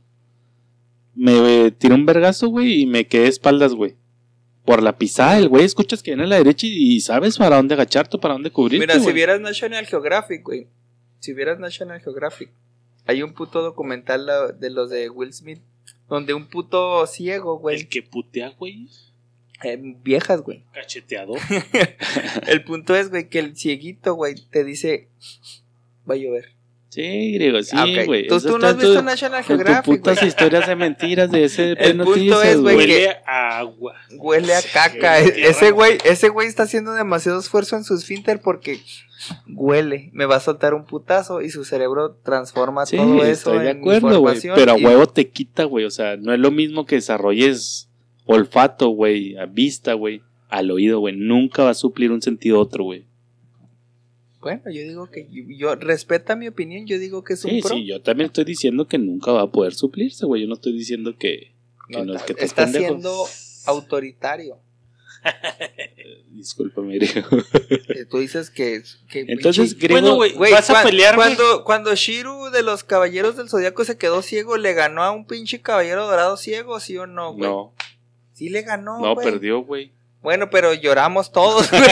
me 1.14 1.66
eh, 1.66 1.70
tiré 1.72 1.94
un 1.94 2.06
vergazo, 2.06 2.48
güey, 2.48 2.82
y 2.82 2.86
me 2.86 3.06
quedé 3.06 3.24
de 3.24 3.28
espaldas, 3.28 3.74
güey. 3.74 3.96
Por 4.64 4.82
la 4.82 4.96
pisada, 4.96 5.38
el 5.38 5.48
güey, 5.48 5.64
escuchas 5.64 6.02
que 6.02 6.12
viene 6.12 6.22
a 6.22 6.26
la 6.28 6.36
derecha 6.36 6.66
y, 6.66 6.94
y 6.94 7.00
sabes 7.00 7.36
para 7.36 7.56
dónde 7.56 7.74
agacharte, 7.74 8.16
para 8.16 8.34
dónde 8.34 8.50
cubrirte, 8.52 8.86
Mira, 8.86 9.00
si 9.00 9.12
vieras 9.12 9.40
National 9.40 9.84
Geographic, 9.86 10.44
güey. 10.44 10.68
Si 11.18 11.32
vieras 11.32 11.58
National 11.58 12.00
Geographic, 12.00 12.50
hay 13.06 13.22
un 13.22 13.34
puto 13.34 13.60
documental 13.62 14.28
de 14.58 14.70
los 14.70 14.88
de 14.88 15.10
Will 15.10 15.32
Smith, 15.32 15.60
donde 16.08 16.34
un 16.34 16.46
puto 16.48 17.06
ciego, 17.06 17.56
El 17.56 17.60
güey, 17.60 17.88
que 17.88 18.02
putea, 18.02 18.50
güey, 18.50 18.88
eh, 19.64 19.78
viejas, 20.02 20.42
güey. 20.42 20.64
cacheteado. 20.72 21.34
El 22.46 22.64
punto 22.64 22.96
es, 22.96 23.10
güey, 23.10 23.28
que 23.28 23.38
el 23.38 23.56
cieguito, 23.56 24.14
güey, 24.14 24.34
te 24.50 24.64
dice, 24.64 25.08
va 26.08 26.14
a 26.14 26.16
llover. 26.18 26.46
Sí, 26.88 27.32
griego, 27.32 27.62
sí, 27.62 27.74
Ah, 27.74 27.86
güey. 28.04 28.26
Tú, 28.26 28.34
no 28.58 28.66
has 28.66 28.76
visto 28.76 28.96
tu- 28.98 29.02
National 29.02 29.38
tus 29.40 29.46
Geographic, 29.46 29.84
putas 29.84 30.22
historias 30.22 30.66
de 30.66 30.76
mentiras 30.76 31.30
de 31.30 31.44
ese 31.44 31.62
de 31.62 31.72
El 31.78 31.96
punto 31.98 32.42
es, 32.42 32.60
güey, 32.60 32.76
Huele 32.76 33.16
a 33.26 33.58
agua. 33.60 33.94
Huele 34.18 34.54
a 34.54 34.60
caca. 34.60 35.20
E- 35.20 35.48
ese 35.48 35.70
güey. 35.70 35.96
ese 36.04 36.28
güey 36.28 36.48
está 36.48 36.64
haciendo 36.64 36.92
demasiado 36.92 37.40
esfuerzo 37.40 37.76
en 37.76 37.84
su 37.84 37.94
esfínter 37.94 38.42
porque 38.42 38.78
huele. 39.48 40.10
Me 40.12 40.26
va 40.26 40.36
a 40.36 40.40
soltar 40.40 40.74
un 40.74 40.84
putazo 40.84 41.40
y 41.40 41.48
su 41.48 41.64
cerebro 41.64 42.16
transforma 42.22 42.84
Sí, 42.84 42.98
todo 42.98 43.22
eso 43.24 43.54
estoy 43.54 43.58
de 43.60 43.70
acuerdo, 43.70 44.20
güey. 44.20 44.38
Pero 44.54 44.72
a 44.72 44.74
huevo 44.74 45.06
te 45.06 45.28
quita, 45.30 45.64
güey. 45.64 45.86
O 45.86 45.90
sea, 45.90 46.16
no 46.18 46.34
es 46.34 46.40
lo 46.40 46.50
mismo 46.50 46.84
que 46.84 46.96
desarrolles 46.96 47.88
olfato, 48.26 48.88
güey, 48.90 49.36
a 49.38 49.46
vista, 49.46 49.94
güey, 49.94 50.20
al 50.50 50.70
oído, 50.70 51.00
güey. 51.00 51.16
Nunca 51.16 51.64
va 51.64 51.70
a 51.70 51.74
suplir 51.74 52.12
un 52.12 52.20
sentido 52.22 52.58
a 52.58 52.60
otro, 52.60 52.84
güey. 52.84 53.06
Bueno, 54.42 54.62
yo 54.66 54.82
digo 54.82 55.08
que 55.10 55.26
yo, 55.30 55.42
yo- 55.56 55.74
respeta 55.76 56.36
mi 56.36 56.48
opinión, 56.48 56.84
yo 56.86 56.98
digo 56.98 57.24
que 57.24 57.32
es 57.34 57.44
un 57.44 57.52
Sí, 57.52 57.60
pro. 57.62 57.70
sí, 57.70 57.86
yo 57.86 58.02
también 58.02 58.26
estoy 58.26 58.44
diciendo 58.44 58.86
que 58.88 58.98
nunca 58.98 59.32
va 59.32 59.42
a 59.42 59.50
poder 59.52 59.72
suplirse, 59.72 60.26
güey. 60.26 60.42
Yo 60.42 60.48
no 60.48 60.54
estoy 60.54 60.72
diciendo 60.72 61.16
que, 61.18 61.54
que 61.88 61.98
No, 61.98 62.04
no, 62.04 62.14
es 62.14 62.20
está- 62.20 62.26
que 62.26 62.32
estás 62.44 62.48
está 62.48 62.64
pendejo. 62.64 62.86
siendo 62.88 63.24
autoritario. 63.66 64.58
Discúlpame, 66.30 66.96
griego. 66.98 67.28
Eh, 67.88 68.04
Tú 68.10 68.18
dices 68.18 68.50
que, 68.50 68.82
que 69.08 69.20
Entonces, 69.28 69.78
griego. 69.78 70.00
Bueno, 70.16 70.34
güey, 70.36 70.52
vas 70.52 70.68
a 70.70 70.82
pelear, 70.82 71.14
cuando, 71.14 71.64
cuando 71.64 71.94
Shiru 71.94 72.50
de 72.50 72.62
los 72.62 72.84
Caballeros 72.84 73.36
del 73.36 73.48
Zodiaco 73.48 73.84
se 73.84 73.96
quedó 73.98 74.22
ciego, 74.22 74.56
¿le 74.56 74.74
ganó 74.74 75.02
a 75.02 75.12
un 75.12 75.26
pinche 75.26 75.60
caballero 75.60 76.06
dorado 76.06 76.36
ciego, 76.36 76.80
sí 76.80 76.96
o 76.96 77.06
no, 77.06 77.34
güey? 77.34 77.48
no, 77.48 77.74
Sí 78.32 78.48
le 78.48 78.62
ganó, 78.62 78.98
no, 79.00 79.14
perdió, 79.14 79.60
güey. 79.62 79.92
Bueno, 80.22 80.50
pero 80.50 80.72
lloramos 80.72 81.32
todos, 81.32 81.68
güey. 81.72 81.82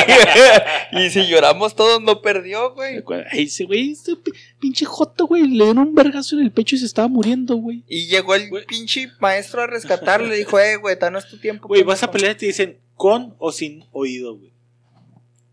y 1.05 1.11
si 1.11 1.27
lloramos 1.27 1.75
todos, 1.75 2.01
no 2.01 2.23
perdió, 2.23 2.75
güey. 2.75 3.03
Ay, 3.33 3.45
ese 3.45 3.65
güey, 3.65 3.91
ese 3.93 4.15
pi- 4.17 4.31
pinche 4.61 4.85
joto, 4.85 5.27
güey. 5.27 5.43
Le 5.49 5.65
dieron 5.65 5.79
un 5.79 5.95
vergazo 5.97 6.37
en 6.37 6.43
el 6.43 6.53
pecho 6.53 6.77
y 6.77 6.79
se 6.79 6.87
estaba 6.87 7.09
muriendo, 7.09 7.57
güey. 7.57 7.83
Y 7.89 8.07
llegó 8.07 8.37
el 8.37 8.49
Güey. 8.49 8.65
pinche 8.67 9.11
maestro 9.19 9.63
a 9.63 9.67
rescatarlo 9.67 10.29
y 10.29 10.31
le 10.31 10.37
dijo, 10.37 10.61
eh, 10.61 10.77
güey, 10.77 10.97
no 11.11 11.19
es 11.19 11.27
tu 11.29 11.39
tiempo. 11.41 11.67
Güey, 11.67 11.83
vas 11.83 12.03
a 12.05 12.07
pendejo". 12.11 12.13
pelear 12.13 12.37
y 12.37 12.39
te 12.39 12.47
dicen 12.47 12.79
con 12.95 13.35
o 13.39 13.51
sin 13.51 13.85
oído, 13.91 14.37
güey. 14.37 14.53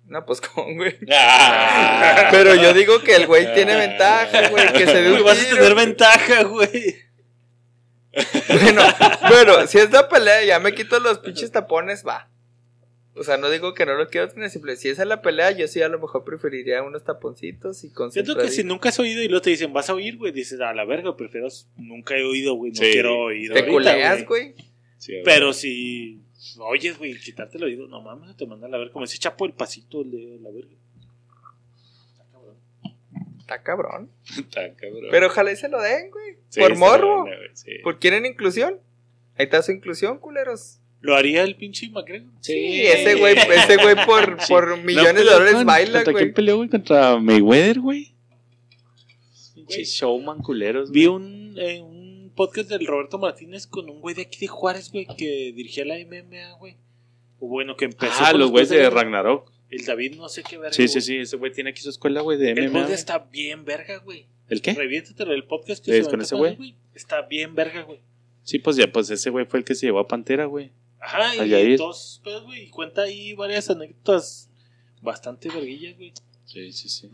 No, 0.05 0.23
pues 0.25 0.39
con, 0.39 0.75
güey. 0.77 0.95
Ah. 1.11 2.27
Pero 2.31 2.53
yo 2.55 2.73
digo 2.73 3.01
que 3.01 3.15
el 3.15 3.25
güey 3.25 3.53
tiene 3.55 3.75
ventaja, 3.75 4.49
güey, 4.49 4.71
que 4.73 4.85
se 4.85 5.01
dé 5.01 5.09
Güey, 5.09 5.21
un 5.21 5.25
vas 5.25 5.41
a 5.41 5.49
tener 5.55 5.73
ventaja, 5.75 6.43
güey. 6.43 6.95
Bueno, 8.49 8.81
bueno, 9.29 9.67
si 9.67 9.79
es 9.79 9.91
la 9.91 10.07
pelea, 10.07 10.43
ya 10.45 10.59
me 10.59 10.73
quito 10.73 10.99
los 10.99 11.19
pinches 11.19 11.51
tapones, 11.51 12.03
va. 12.07 12.29
O 13.19 13.23
sea, 13.23 13.37
no 13.37 13.49
digo 13.49 13.73
que 13.73 13.85
no 13.85 13.95
lo 13.95 14.07
quiero 14.09 14.29
tener 14.29 14.49
simple. 14.49 14.75
Si 14.75 14.89
esa 14.89 15.01
es 15.03 15.07
la 15.07 15.21
pelea, 15.21 15.51
yo 15.51 15.67
sí 15.67 15.81
a 15.81 15.89
lo 15.89 15.99
mejor 15.99 16.23
preferiría 16.23 16.83
unos 16.83 17.03
taponcitos 17.03 17.77
y 17.77 17.79
Siento 17.81 17.95
concentrar. 17.97 18.45
que 18.45 18.51
si 18.51 18.63
nunca 18.63 18.89
has 18.89 18.99
oído 18.99 19.21
y 19.23 19.27
luego 19.27 19.41
te 19.41 19.49
dicen, 19.49 19.73
vas 19.73 19.89
a 19.89 19.93
oír, 19.93 20.17
güey, 20.17 20.31
dices, 20.31 20.59
a 20.61 20.73
la 20.73 20.85
verga, 20.85 21.15
prefiero 21.17 21.47
nunca 21.77 22.15
he 22.15 22.23
oído, 22.23 22.53
güey, 22.55 22.71
no 22.71 22.77
Sí. 22.77 22.91
quiero 22.91 23.17
oír. 23.19 23.51
Te 23.51 23.59
ahorita, 23.59 23.71
culeas, 23.73 24.25
güey. 24.27 24.53
Sí. 24.97 25.13
Pero 25.25 25.53
si 25.53 26.21
oyes, 26.59 26.97
güey, 26.97 27.17
quitarte 27.19 27.57
el 27.57 27.63
oído, 27.63 27.87
no 27.87 28.01
mames, 28.01 28.35
te 28.37 28.45
manda 28.45 28.67
a 28.67 28.69
la 28.69 28.77
verga. 28.77 28.93
Como 28.93 29.05
ese 29.05 29.17
chapo 29.17 29.45
el 29.45 29.53
pasito, 29.53 30.01
el 30.01 30.11
de 30.11 30.39
la 30.41 30.49
verga. 30.51 30.75
Está 32.11 32.23
cabrón. 32.31 32.57
Está 33.39 33.63
cabrón. 33.63 34.11
Está 34.37 34.73
cabrón. 34.75 35.03
Pero 35.11 35.27
ojalá 35.27 35.51
y 35.51 35.55
se 35.55 35.69
lo 35.69 35.81
den, 35.81 36.11
güey. 36.11 36.35
Sí, 36.49 36.59
Por 36.59 36.75
morbo. 36.77 37.21
güey, 37.23 37.37
sí. 37.53 37.71
¿Por 37.83 37.99
quieren 37.99 38.25
inclusión? 38.25 38.79
Ahí 39.37 39.45
está 39.45 39.61
su 39.61 39.71
inclusión, 39.71 40.17
culeros. 40.19 40.79
¿Lo 41.07 41.15
haría 41.15 41.43
el 41.43 41.55
pinche 41.55 41.89
McGregor? 41.89 42.27
Sí, 42.41 42.81
ese 42.81 43.15
güey, 43.15 43.33
ese 43.37 43.77
güey 43.77 43.95
por, 44.05 44.37
Sí. 44.41 44.47
por 44.53 44.77
No, 44.77 44.83
millones 44.83 45.15
de 45.15 45.23
dólares 45.23 45.53
¿con- 45.53 45.65
baila, 45.65 45.91
¿Contra 45.99 46.11
güey. 46.11 46.23
quién 46.25 46.33
peleó, 46.33 46.57
güey? 46.57 46.69
Contra 46.69 47.17
Mayweather, 47.17 47.79
güey. 47.79 48.13
Pinche 49.55 49.83
showman 49.85 50.39
culeros, 50.39 50.91
Vi 50.91 51.07
un, 51.07 51.55
eh, 51.57 51.81
un 51.81 52.31
podcast 52.35 52.69
del 52.69 52.85
Roberto 52.85 53.17
Martínez 53.17 53.67
con 53.67 53.89
un 53.89 54.01
güey 54.01 54.15
de 54.15 54.23
aquí 54.23 54.37
de 54.39 54.47
Juárez, 54.47 54.91
güey, 54.91 55.07
que 55.17 55.51
dirigía 55.55 55.85
la 55.85 55.95
MMA, 55.97 56.57
güey. 56.59 56.75
O 57.39 57.47
bueno, 57.47 57.75
que 57.77 57.85
empezó. 57.85 58.11
Ah, 58.19 58.33
los 58.33 58.51
güeyes 58.51 58.69
de 58.69 58.89
Ragnarok. 58.89 59.51
El 59.69 59.85
David, 59.85 60.15
no 60.15 60.27
sé 60.29 60.43
qué 60.43 60.57
verga. 60.57 60.73
Sí, 60.73 60.87
sí, 60.87 61.01
sí. 61.01 61.17
Ese 61.17 61.37
güey 61.37 61.51
tiene 61.53 61.69
aquí 61.71 61.81
su 61.81 61.89
escuela, 61.89 62.21
güey, 62.21 62.37
de 62.37 62.51
El 62.51 62.57
MMA. 62.59 62.65
podcast 62.67 62.85
güey. 62.87 62.93
está 62.95 63.19
bien 63.31 63.65
verga, 63.65 63.97
güey. 63.99 64.25
¿El 64.49 64.61
qué? 64.61 64.73
Reviéntatelo 64.73 65.33
el 65.33 65.43
podcast 65.45 65.83
que 65.83 65.97
¿Es 65.97 66.05
se 66.05 66.11
con 66.11 66.21
ese 66.21 66.35
güey? 66.35 66.75
Está 66.93 67.21
bien 67.23 67.53
verga, 67.55 67.81
güey. 67.83 67.99
Sí, 68.43 68.59
pues 68.59 68.75
ya, 68.77 68.89
pues 68.91 69.09
ese 69.09 69.29
güey 69.29 69.45
fue 69.45 69.59
el 69.59 69.65
que 69.65 69.75
se 69.75 69.85
llevó 69.87 69.99
a 69.99 70.07
Pantera, 70.07 70.45
güey. 70.45 70.71
Ajá, 70.99 71.29
A 71.31 71.45
y 71.45 71.49
Yair. 71.49 71.77
dos 71.77 72.21
pedos, 72.23 72.43
güey. 72.45 72.69
Cuenta 72.69 73.03
ahí 73.03 73.33
varias 73.33 73.69
anécdotas 73.69 74.49
bastante 75.01 75.49
verguillas, 75.49 75.95
güey. 75.95 76.13
Sí, 76.45 76.71
sí, 76.71 76.89
sí. 76.89 77.11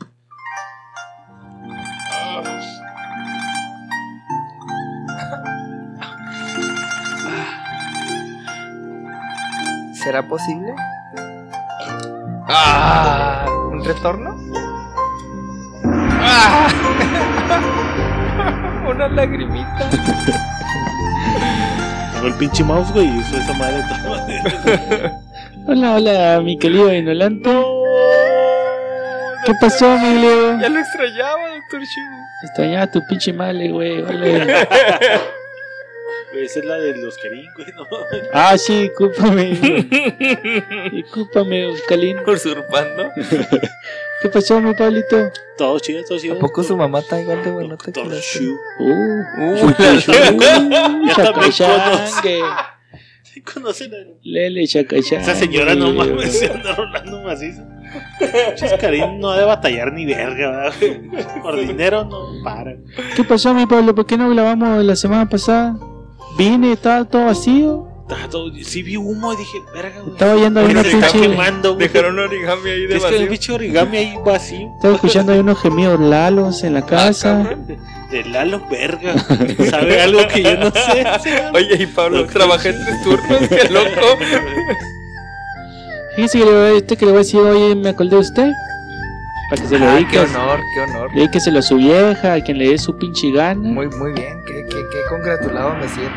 ¿Será 9.93 10.27
posible? 10.27 10.73
Ah, 12.47 13.45
¿un 13.71 13.83
retorno? 13.83 14.35
Ah. 16.19 16.67
Una 18.89 19.07
lagrimita. 19.07 19.89
Tengo 22.23 22.35
el 22.35 22.39
pinche 22.39 22.63
mouse, 22.63 22.89
güey, 22.93 23.05
y 23.05 23.19
hizo 23.19 23.35
esa 23.35 23.51
madre 23.51 23.83
maneras. 24.07 25.11
Hola, 25.67 25.95
hola, 25.95 26.41
mi 26.41 26.57
querido 26.57 26.93
Inolante. 26.93 27.49
¿Qué 29.45 29.51
pasó, 29.59 29.97
mi 29.97 30.21
Leo? 30.21 30.57
Ya 30.57 30.69
lo 30.69 30.79
extrañaba, 30.79 31.49
doctor 31.49 31.81
Shu. 31.81 32.01
Extrañaba 32.45 32.83
a 32.83 32.91
tu 32.91 33.05
pinche 33.07 33.33
madre, 33.33 33.71
güey. 33.71 34.01
Vale. 34.01 34.41
Esa 36.33 36.59
es 36.59 36.65
la 36.65 36.77
de 36.77 36.95
los 36.95 37.17
Kerin, 37.17 37.45
güey, 37.55 37.67
no. 37.75 37.85
Ah, 38.33 38.57
sí, 38.57 38.89
cúpame. 38.97 39.59
Discúlpame, 40.93 41.65
Oscalín. 41.65 42.19
Usurpando. 42.25 43.11
¿Qué 44.23 44.29
pasó, 44.29 44.61
mi 44.61 44.73
Pablito? 44.73 45.17
Todo 45.57 45.77
chido, 45.79 46.01
todo 46.07 46.17
chido. 46.17 46.35
¿A 46.35 46.39
poco 46.39 46.63
su 46.63 46.77
mamá 46.77 46.99
está 46.99 47.19
igual 47.19 47.43
de 47.43 47.51
buenota 47.51 47.91
que 47.91 48.03
la 48.05 48.15
Shu. 48.15 48.55
Uh, 48.79 49.23
Uh, 49.37 49.73
Ya. 51.57 52.07
¿Sí 53.23 53.41
conocen 53.41 53.93
a 53.93 53.97
Lele, 54.23 54.65
chacachangue. 54.65 55.23
esa 55.23 55.35
señora? 55.35 55.75
No 55.75 55.91
mames, 55.91 56.39
se 56.39 56.49
anda 56.49 56.73
rolando 56.73 57.21
macizo. 57.23 57.63
Karim 58.79 59.19
no 59.19 59.31
ha 59.31 59.37
de 59.39 59.43
batallar 59.43 59.91
ni 59.91 60.05
verga, 60.05 60.71
¿verdad? 60.79 61.41
Por 61.41 61.59
dinero 61.59 62.05
no 62.05 62.41
para. 62.45 62.77
¿Qué 63.17 63.25
pasó, 63.25 63.53
mi 63.53 63.65
Pablo? 63.65 63.93
¿Por 63.93 64.05
qué 64.05 64.17
no 64.17 64.29
grabamos 64.29 64.85
la 64.85 64.95
semana 64.95 65.27
pasada? 65.27 65.75
Vine, 66.37 66.71
estaba 66.71 67.03
todo 67.03 67.25
vacío. 67.25 67.89
Estaba 68.13 68.29
todo- 68.29 68.51
Sí 68.63 68.83
vi 68.83 68.97
humo 68.97 69.33
y 69.33 69.37
dije, 69.37 69.61
verga, 69.73 69.99
güey. 70.01 70.11
Estaba 70.13 70.33
oyendo 70.33 70.59
ahí 70.59 70.65
una 70.71 70.83
pinche. 70.83 71.21
quemando, 71.21 71.75
güey. 71.75 71.87
Dejaron 71.87 72.13
un 72.13 72.19
origami 72.25 72.69
ahí 72.69 72.85
de 72.87 72.95
Es 72.97 73.01
que 73.03 73.07
el 73.09 73.13
vacío. 73.15 73.29
bicho 73.29 73.53
origami 73.55 73.97
ahí 73.97 74.17
vacío. 74.25 74.71
Estaba 74.75 74.95
escuchando 74.95 75.31
ahí 75.33 75.39
unos 75.39 75.61
gemidos 75.61 75.99
lalos 75.99 76.63
en 76.63 76.73
la 76.75 76.85
casa. 76.85 77.55
De 78.11 78.23
Lalo, 78.25 78.61
verga. 78.69 79.15
¿Sabe 79.71 80.01
algo 80.01 80.27
que 80.27 80.43
yo 80.43 80.55
no 80.57 80.69
sé? 80.71 81.03
Oye, 81.53 81.81
y 81.81 81.85
Pablo, 81.87 82.25
trabajé 82.27 82.73
tres 82.73 83.03
turnos, 83.03 83.39
qué 83.49 83.69
loco. 83.69 84.17
Fíjese 86.15 86.37
que 86.39 86.45
le 86.45 86.51
voy 86.51 86.61
a, 86.61 86.69
este 86.77 86.95
que 86.95 87.05
le 87.05 87.11
voy 87.11 87.17
a 87.21 87.23
decir, 87.23 87.39
oye, 87.39 87.75
me 87.75 87.89
acordé 87.89 88.11
de 88.11 88.17
usted. 88.17 88.51
Para 89.49 89.61
que 89.63 89.67
se 89.67 89.79
lo 89.79 89.85
Ah, 89.87 89.93
dedique. 89.95 90.11
qué 90.11 90.19
honor, 90.19 90.59
qué 90.75 90.81
honor. 90.91 91.11
Dedíqueselo 91.15 91.57
a 91.59 91.61
su 91.63 91.77
vieja, 91.77 92.33
a 92.33 92.41
quien 92.41 92.59
le 92.59 92.69
dé 92.69 92.77
su 92.77 92.95
pinche 92.97 93.31
gana. 93.31 93.59
Muy, 93.59 93.87
muy 93.89 94.11
bien, 94.13 94.43
qué, 94.45 94.63
qué, 94.69 94.77
qué 94.91 94.97
congratulado 95.09 95.73
me 95.75 95.87
siento. 95.89 96.13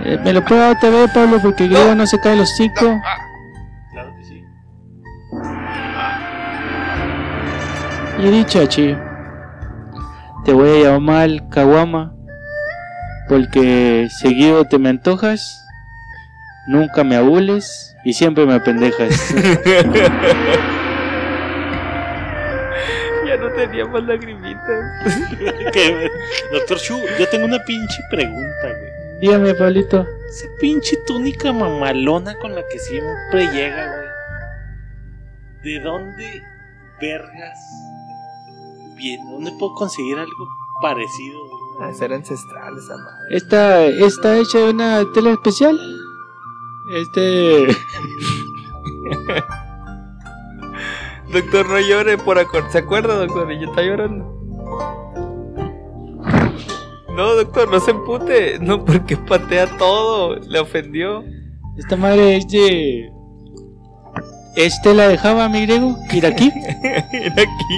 Eh, 0.00 0.18
me 0.24 0.32
lo 0.32 0.44
puedo 0.44 0.60
dar 0.60 0.76
otra 0.76 0.90
vez, 0.90 1.10
Pablo, 1.12 1.38
porque 1.40 1.64
luego 1.66 1.94
no 1.94 2.06
se 2.06 2.18
cae 2.20 2.34
el 2.34 2.40
hocico. 2.40 3.00
Claro 3.92 4.12
que 4.16 4.24
sí. 4.24 4.44
Y 8.18 8.30
dicho, 8.30 8.64
chi, 8.66 8.96
te 10.44 10.52
voy 10.52 10.82
a 10.84 10.90
llamar 10.90 11.30
Kawama, 11.50 12.12
porque 13.28 14.08
seguido 14.20 14.64
te 14.66 14.78
me 14.78 14.88
antojas, 14.90 15.64
nunca 16.66 17.04
me 17.04 17.16
abules 17.16 17.96
y 18.04 18.12
siempre 18.12 18.46
me 18.46 18.54
apendejas. 18.54 19.34
Ya 23.26 23.36
no 23.38 23.48
tenía 23.52 23.86
más 23.86 24.02
lagrimitas. 24.04 24.62
Que- 25.72 26.10
Doctor 26.52 26.78
Shu, 26.78 27.00
yo 27.18 27.26
tengo 27.30 27.46
una 27.46 27.58
pinche 27.64 28.00
pregunta, 28.10 28.68
güey. 28.78 28.93
Dígame, 29.20 29.54
Pablito. 29.54 30.06
Esa 30.28 30.46
pinche 30.60 30.96
túnica 31.06 31.52
mamalona 31.52 32.36
con 32.38 32.54
la 32.54 32.62
que 32.66 32.78
siempre 32.78 33.46
llega, 33.52 33.86
güey. 33.94 34.08
¿De 35.62 35.80
dónde 35.80 36.42
vergas 37.00 37.58
viene? 38.96 39.24
¿Dónde 39.30 39.52
puedo 39.58 39.74
conseguir 39.74 40.18
algo 40.18 40.48
parecido, 40.82 41.38
güey? 41.46 41.88
A 41.88 41.94
ser 41.94 42.12
ancestral 42.12 42.76
esa 42.76 42.96
madre. 42.96 43.36
Esta 43.36 43.84
está 43.86 44.36
hecha 44.36 44.58
de 44.58 44.70
una 44.70 45.04
tela 45.12 45.30
especial. 45.32 45.78
Este. 46.92 47.66
Doctor, 51.32 51.68
no 51.68 51.80
llore 51.80 52.16
por 52.16 52.38
acordar. 52.38 52.70
¿Se 52.70 52.78
acuerda, 52.78 53.16
doctor? 53.16 53.50
Ella 53.50 53.66
está 53.66 53.82
llorando. 53.82 55.03
No, 57.14 57.34
doctor, 57.34 57.70
no 57.70 57.80
se 57.80 57.92
empute. 57.92 58.58
No, 58.60 58.84
porque 58.84 59.16
patea 59.16 59.66
todo. 59.78 60.36
Le 60.36 60.58
ofendió. 60.58 61.24
Esta 61.76 61.96
madre 61.96 62.36
es 62.36 62.48
de. 62.48 63.10
¿Es 64.56 64.80
tela 64.82 65.08
de 65.08 65.18
Java, 65.18 65.48
mi 65.48 65.62
griego? 65.62 65.96
¿Iraquí? 66.12 66.50
Mira 67.12 67.34
aquí. 67.42 67.74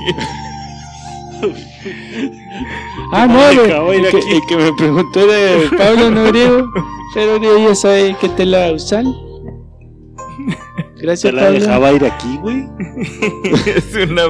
Ah, 3.12 3.26
no, 3.26 3.49
el, 3.49 3.59
que, 3.59 3.99
iraquí. 3.99 4.30
el 4.30 4.47
que 4.49 4.57
me 4.57 4.72
preguntó 4.72 5.20
era 5.20 5.76
Pablo, 5.76 6.11
no 6.11 6.24
griego. 6.24 6.66
Pero 7.14 7.34
griego 7.34 7.68
ya 7.68 7.74
sabe 7.74 8.16
qué 8.20 8.28
tela 8.30 8.72
usar. 8.72 9.05
Se 9.05 9.11
Gracias, 10.99 11.33
la 11.35 11.43
Pablo. 11.43 11.59
dejaba 11.61 11.93
ir 11.93 12.05
aquí, 12.07 12.39
güey. 12.41 12.67
es, 13.67 13.95
una, 14.09 14.23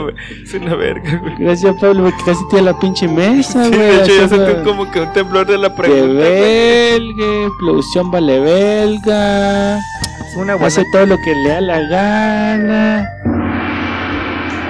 es 0.43 0.55
una 0.55 0.75
verga, 0.75 1.17
güey. 1.23 1.35
Gracias, 1.39 1.75
Pablo, 1.81 2.05
porque 2.05 2.25
casi 2.25 2.41
tiene 2.51 2.65
la 2.65 2.79
pinche 2.79 3.07
mesa, 3.09 3.65
Sí, 3.65 3.71
güey. 3.71 3.81
de 3.81 4.03
hecho, 4.03 4.13
ya 4.21 4.29
sentí 4.29 4.53
la- 4.53 4.63
como 4.65 4.91
que 4.91 5.01
un 5.01 5.13
temblor 5.13 5.47
de 5.47 5.59
la 5.59 5.69
Que 5.71 5.77
pregunta. 5.83 6.15
güey. 6.15 6.41
belga, 6.41 7.49
producción 7.61 8.11
vale 8.11 8.41
belga. 8.41 9.77
Es 9.79 10.37
una 10.37 10.55
buena. 10.55 10.67
Hace 10.67 10.85
todo 10.93 11.07
lo 11.07 11.17
que 11.19 11.35
le 11.35 11.49
da 11.51 11.61
la 11.61 11.81
gana. 11.83 13.09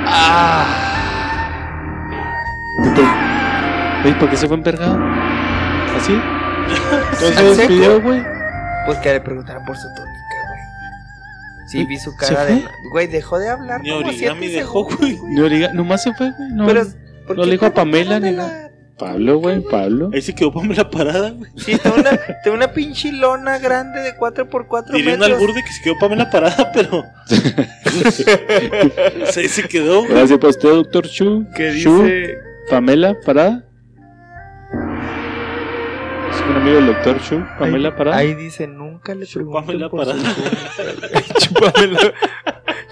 Ah. 0.09 0.83
¿Ves 4.05 4.15
por 4.17 4.31
qué 4.31 4.37
se 4.37 4.47
fue 4.47 4.57
envergado? 4.57 4.99
¿Así? 5.97 6.13
Entonces 7.13 7.31
¿En 7.31 7.37
se 7.37 7.45
despidió, 7.57 8.01
güey. 8.01 8.23
Pues 8.87 8.99
que 8.99 9.13
le 9.15 9.21
preguntaran 9.21 9.65
por 9.65 9.77
su 9.77 9.89
güey. 9.89 10.07
Sí, 11.67 11.85
vi 11.85 11.99
su 11.99 12.13
¿Se 12.13 12.17
cara 12.35 12.45
de. 12.47 12.63
Güey, 12.93 13.07
dejó 13.09 13.39
de 13.39 13.49
hablar. 13.49 13.81
Ni 13.83 13.91
origami 13.91 14.49
dejó, 14.49 14.85
güey. 14.85 15.19
Ni 15.29 15.41
origa- 15.41 15.73
nomás 15.73 16.03
se 16.03 16.15
fue, 16.15 16.31
güey. 16.31 16.49
No, 16.53 16.67
Pero, 16.67 16.85
¿por 17.27 17.37
no 17.37 17.43
qué 17.43 17.47
le 17.47 17.53
dijo 17.53 17.67
a 17.67 17.75
Pamela 17.75 18.21
ni 18.21 18.31
de 18.31 18.37
nada. 18.37 18.63
la- 18.63 18.67
Pablo, 18.99 19.39
güey, 19.41 19.61
Pablo. 19.61 20.09
Ahí 20.15 20.23
se 20.23 20.35
quedó 20.35 20.51
la 20.75 20.89
parada, 20.91 21.31
güey. 21.33 21.51
Sí, 21.59 21.77
tengo 21.77 21.97
una, 21.97 22.19
tengo 22.43 22.57
una 22.57 22.73
pinche 22.73 23.13
lona 23.13 23.59
grande 23.59 24.01
de 24.01 24.17
4x4 24.17 24.93
Diría 24.95 25.15
un 25.15 25.21
metros. 25.21 25.39
albur 25.39 25.55
de 25.55 25.63
que 25.63 25.71
se 25.73 25.83
quedó 25.83 25.99
Pamela 25.99 26.31
parada, 26.31 26.73
pero. 26.73 27.05
se, 29.33 29.49
se 29.49 29.63
quedó, 29.69 30.01
güey. 30.01 30.13
Gracias 30.13 30.39
por 30.39 30.51
usted, 30.51 30.69
doctor 30.71 31.07
Chu. 31.09 31.45
Chu, 31.83 32.03
dice. 32.05 32.39
Pamela, 32.71 33.17
parada. 33.25 33.65
Es 36.37 36.43
un 36.43 36.57
amigo 36.57 36.77
del 36.77 36.87
doctor 36.87 37.21
Chu. 37.23 37.45
Pamela, 37.59 37.89
ahí, 37.89 37.95
parada. 37.97 38.17
Ahí 38.19 38.35
dice, 38.35 38.67
nunca 38.67 39.15
le 39.15 39.27
pregunten 39.27 39.89
por 39.89 40.07
parada. 40.07 40.35
túnica. 40.35 41.23
Chúpamela. 41.41 42.15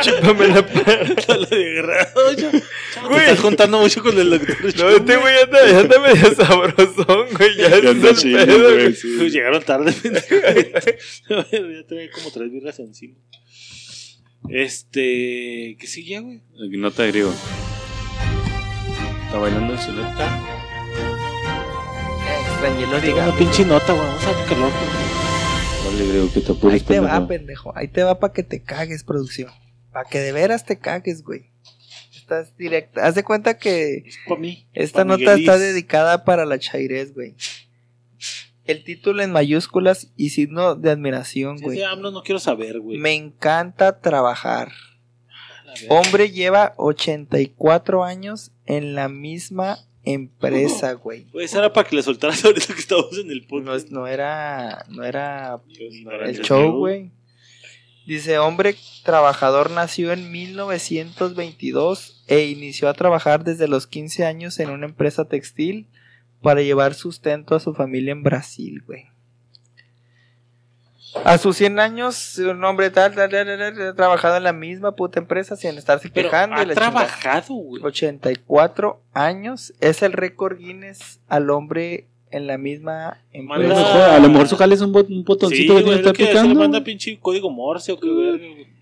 Chúpamela 0.00 0.66
parada. 0.66 1.14
Te 1.50 3.08
Güey. 3.08 3.20
estás 3.20 3.40
juntando 3.40 3.78
mucho 3.80 4.02
con 4.02 4.18
el 4.18 4.30
doctor. 4.30 4.56
No, 4.64 4.70
Chu, 4.72 4.88
este 4.88 5.16
güey 5.16 5.34
ya 5.34 5.40
está, 5.42 5.66
ya 5.70 5.80
está 5.80 6.00
medio 6.00 6.34
sabrosón, 6.34 7.26
güey. 7.36 7.56
Ya, 7.56 7.68
Ya 7.68 7.76
es 7.76 7.84
está 7.84 8.08
el 8.10 8.16
chido, 8.16 8.72
güey, 8.74 8.94
sí. 8.94 9.30
Llegaron 9.30 9.62
tarde, 9.62 9.92
ya 10.02 11.86
traía 11.86 12.10
como 12.12 12.30
tres 12.32 12.50
birras 12.50 12.78
encima. 12.78 13.16
Este. 14.48 15.76
¿Qué 15.78 15.86
sigue, 15.86 16.20
güey? 16.20 16.42
Nota 16.78 17.02
de 17.02 17.08
griego. 17.10 17.32
Está 19.26 19.38
bailando 19.38 19.74
en 19.74 19.80
su 19.80 19.92
nota. 19.92 20.63
Extrañé 22.28 22.86
origami. 22.86 23.28
una 23.28 23.38
pinche 23.38 23.64
nota, 23.64 23.92
güey. 23.92 24.06
Vamos 24.06 24.24
a 24.26 24.44
calor. 24.46 24.70
Vale, 25.84 26.08
griego, 26.08 26.32
que 26.32 26.40
te 26.40 26.52
apures, 26.52 26.74
Ahí 26.82 26.86
te 26.86 27.00
va, 27.00 27.26
pendejo. 27.28 27.76
Ahí 27.76 27.88
te 27.88 28.02
va 28.02 28.18
para 28.18 28.32
que 28.32 28.42
te 28.42 28.62
cagues, 28.62 29.04
producción. 29.04 29.50
Para 29.92 30.08
que 30.08 30.18
de 30.20 30.32
veras 30.32 30.64
te 30.64 30.78
cagues, 30.78 31.22
güey. 31.22 31.50
Estás 32.14 32.56
directa. 32.56 33.06
Haz 33.06 33.14
de 33.14 33.22
cuenta 33.22 33.58
que 33.58 34.04
Es 34.06 34.18
para 34.26 34.40
mí. 34.40 34.66
esta 34.72 35.00
Pa' 35.00 35.04
nota 35.04 35.18
Miguelis. 35.18 35.40
está 35.40 35.58
dedicada 35.58 36.24
para 36.24 36.46
la 36.46 36.58
chairez, 36.58 37.12
güey. 37.14 37.34
El 38.64 38.82
título 38.82 39.22
en 39.22 39.30
mayúsculas 39.30 40.08
y 40.16 40.30
signo 40.30 40.74
de 40.74 40.90
admiración, 40.90 41.58
güey. 41.58 41.82
AMLO 41.82 42.10
no 42.12 42.22
quiero 42.22 42.38
saber, 42.38 42.80
güey. 42.80 42.96
Me 42.96 43.12
encanta 43.12 44.00
trabajar. 44.00 44.72
Hombre 45.90 46.30
lleva 46.30 46.72
84 46.78 48.04
años 48.04 48.52
en 48.64 48.94
la 48.94 49.08
misma 49.10 49.78
empresa, 50.04 50.92
güey. 50.94 51.26
Esa 51.34 51.58
era 51.58 51.72
para 51.72 51.88
que 51.88 51.96
le 51.96 52.02
soltaras 52.02 52.44
ahorita 52.44 52.74
que 52.74 52.80
estamos 52.80 53.16
en 53.18 53.30
el 53.30 53.42
No, 53.42 53.46
podcast. 53.48 53.86
es- 53.86 53.90
no 53.92 54.06
era, 54.06 54.84
no 54.88 55.04
era 55.04 55.60
No 56.04 56.10
era 56.12 56.28
el 56.28 56.40
show. 56.42 56.72
güey. 56.78 57.10
Dice, 58.06 58.38
hombre 58.38 58.76
trabajador 59.02 59.70
nació 59.70 60.12
en 60.12 60.30
1922 60.30 62.22
e 62.26 62.44
inició 62.46 62.88
a 62.88 62.94
trabajar 62.94 63.44
desde 63.44 63.68
los 63.68 63.86
15 63.86 64.24
años 64.26 64.58
en 64.60 64.70
una 64.70 64.86
empresa 64.86 65.26
textil 65.26 65.88
para 66.42 66.60
llevar 66.62 66.94
sustento 66.94 67.54
a 67.54 67.60
su 67.60 67.72
familia 67.74 68.12
en 68.12 68.22
Brasil, 68.22 68.82
güey. 68.86 69.06
A 71.24 71.38
sus 71.38 71.56
100 71.56 71.78
años, 71.78 72.38
un 72.38 72.64
hombre 72.64 72.90
tal, 72.90 73.14
tal, 73.14 73.30
tal, 73.30 73.46
tal, 73.46 73.58
tal, 73.76 73.88
ha 73.88 73.94
trabajado 73.94 74.36
en 74.36 74.42
la 74.44 74.52
misma 74.52 74.92
puta 74.96 75.20
empresa 75.20 75.54
sin 75.56 75.78
estarse 75.78 76.10
Pero 76.12 76.28
quejando. 76.30 76.56
y 76.56 76.60
ha 76.70 76.74
trabajado, 76.74 77.54
güey. 77.54 77.82
84 77.84 79.00
años 79.12 79.72
es 79.80 80.02
el 80.02 80.12
récord 80.12 80.58
Guinness 80.58 81.20
al 81.28 81.50
hombre 81.50 82.06
en 82.30 82.46
la 82.48 82.58
misma 82.58 83.20
empresa. 83.32 84.16
a 84.16 84.18
lo 84.18 84.28
mejor 84.28 84.48
su 84.48 84.56
jale 84.56 84.74
es 84.74 84.80
un, 84.80 84.92
bot- 84.92 85.06
un 85.08 85.18
Sí, 85.18 85.22
botoncito 85.24 85.76
que 85.76 85.82
tiene 85.82 85.90
que 85.92 86.00
estar 86.00 86.12
que 86.14 86.24
se 86.26 86.32
le 86.32 86.38
picando. 86.40 86.60
manda 86.60 86.82
pinche 86.82 87.18
código 87.20 87.48
Morse 87.50 87.92
o 87.92 88.00
qué 88.00 88.08
verga, 88.08 88.38
güey. 88.38 88.73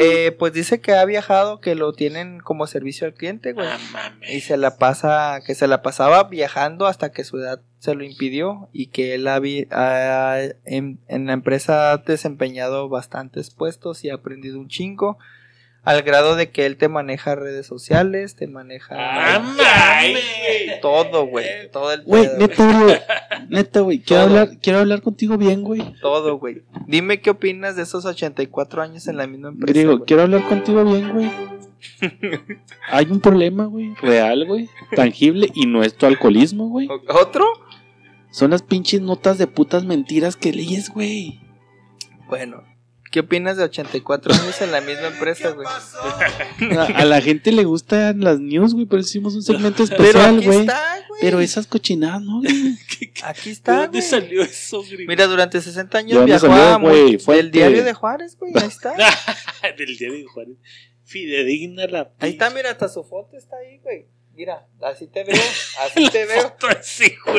Eh, 0.00 0.32
pues 0.38 0.52
dice 0.52 0.80
que 0.80 0.92
ha 0.92 1.04
viajado, 1.04 1.60
que 1.60 1.74
lo 1.74 1.92
tienen 1.92 2.38
como 2.40 2.66
servicio 2.66 3.06
al 3.06 3.14
cliente, 3.14 3.52
güey. 3.52 3.66
Ah, 3.68 3.78
mames. 3.92 4.30
Y 4.32 4.40
se 4.40 4.56
la 4.56 4.76
pasa, 4.78 5.40
que 5.44 5.54
se 5.54 5.66
la 5.66 5.82
pasaba 5.82 6.24
viajando 6.24 6.86
hasta 6.86 7.10
que 7.10 7.24
su 7.24 7.38
edad 7.38 7.60
se 7.78 7.94
lo 7.94 8.04
impidió 8.04 8.68
y 8.72 8.86
que 8.86 9.14
él 9.14 9.26
ha- 9.28 9.40
en, 10.64 10.98
en 11.08 11.26
la 11.26 11.32
empresa 11.32 11.92
ha 11.92 11.96
desempeñado 11.98 12.88
bastantes 12.88 13.50
puestos 13.50 14.04
y 14.04 14.10
ha 14.10 14.14
aprendido 14.14 14.58
un 14.58 14.68
chingo. 14.68 15.18
Al 15.84 16.02
grado 16.02 16.36
de 16.36 16.50
que 16.50 16.66
él 16.66 16.76
te 16.76 16.88
maneja 16.88 17.34
redes 17.34 17.66
sociales, 17.66 18.34
te 18.36 18.46
maneja 18.46 18.94
Ah, 18.98 19.38
mames. 19.38 20.80
todo, 20.82 21.26
güey. 21.26 21.46
Todo 21.72 21.92
el 21.92 22.02
Güey, 22.02 22.28
neta, 22.38 22.80
güey. 22.82 22.98
Neta, 23.48 23.80
güey. 23.80 23.98
Quiero 24.00 24.24
Todo. 24.26 24.38
hablar, 24.38 24.58
quiero 24.60 24.78
hablar 24.80 25.00
contigo 25.02 25.38
bien, 25.38 25.62
güey. 25.62 25.94
Todo, 26.02 26.38
güey. 26.38 26.62
Dime 26.86 27.20
qué 27.22 27.30
opinas 27.30 27.74
de 27.76 27.82
esos 27.84 28.04
84 28.04 28.82
años 28.82 29.08
en 29.08 29.16
la 29.16 29.26
misma 29.26 29.48
empresa. 29.48 29.72
Griego, 29.72 29.92
güey? 29.96 30.06
quiero 30.06 30.22
hablar 30.22 30.46
contigo 30.48 30.84
bien, 30.84 31.12
güey. 31.12 31.30
Hay 32.90 33.06
un 33.10 33.20
problema, 33.20 33.64
güey. 33.66 33.94
Real, 34.02 34.44
güey. 34.46 34.68
Tangible. 34.94 35.48
Y 35.54 35.66
no 35.66 35.82
es 35.82 35.96
tu 35.96 36.06
alcoholismo, 36.06 36.68
güey. 36.68 36.88
¿O- 36.88 37.02
¿Otro? 37.20 37.46
Son 38.30 38.50
las 38.50 38.62
pinches 38.62 39.00
notas 39.00 39.38
de 39.38 39.46
putas 39.46 39.84
mentiras 39.84 40.36
que 40.36 40.52
leyes, 40.52 40.90
güey. 40.90 41.40
Bueno, 42.28 42.62
¿qué 43.10 43.20
opinas 43.20 43.56
de 43.56 43.64
84 43.64 44.34
años 44.34 44.60
en 44.60 44.72
la 44.72 44.80
misma 44.80 45.08
empresa, 45.08 45.50
güey? 45.50 45.66
A, 45.66 46.84
a 46.84 47.04
la 47.04 47.20
gente 47.20 47.52
le 47.52 47.64
gustan 47.64 48.20
las 48.20 48.40
news, 48.40 48.74
güey. 48.74 48.86
Por 48.86 48.98
eso 48.98 49.08
hicimos 49.08 49.34
un 49.34 49.42
segmento 49.42 49.84
especial, 49.84 50.40
güey. 50.42 50.60
está, 50.60 51.04
güey. 51.08 51.20
Pero 51.20 51.40
esas 51.40 51.66
cochinadas, 51.66 52.22
¿no? 52.22 52.40
Aquí 53.24 53.48
¿De 53.48 53.52
está, 53.52 53.82
dónde 53.82 54.02
salió 54.02 54.42
eso, 54.42 54.82
gringo? 54.82 55.08
Mira, 55.08 55.26
durante 55.26 55.60
60 55.60 55.90
¿De 55.90 55.98
años 55.98 56.14
dónde 56.14 56.32
viajó 56.32 56.46
salió, 56.46 56.88
a 57.30 57.34
del 57.34 57.50
diario 57.50 57.84
de 57.84 57.92
Juárez, 57.94 58.36
güey. 58.38 58.52
Ahí 58.54 58.68
está. 58.68 58.94
Del 59.76 59.96
diario 59.96 60.18
de 60.18 60.24
Juárez. 60.26 60.56
Fidedigna 61.04 61.86
la. 61.86 62.12
Ahí 62.18 62.32
está, 62.32 62.50
mira, 62.50 62.70
hasta 62.70 62.88
su 62.88 63.02
foto 63.02 63.36
está 63.36 63.56
ahí, 63.56 63.78
güey. 63.78 64.06
Mira, 64.34 64.68
así 64.82 65.08
te 65.08 65.24
veo, 65.24 65.34
así 65.84 66.08
te 66.10 66.24
veo, 66.26 66.56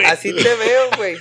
así 0.05 0.33
te 0.33 0.55
veo, 0.55 0.89
güey. 0.97 1.15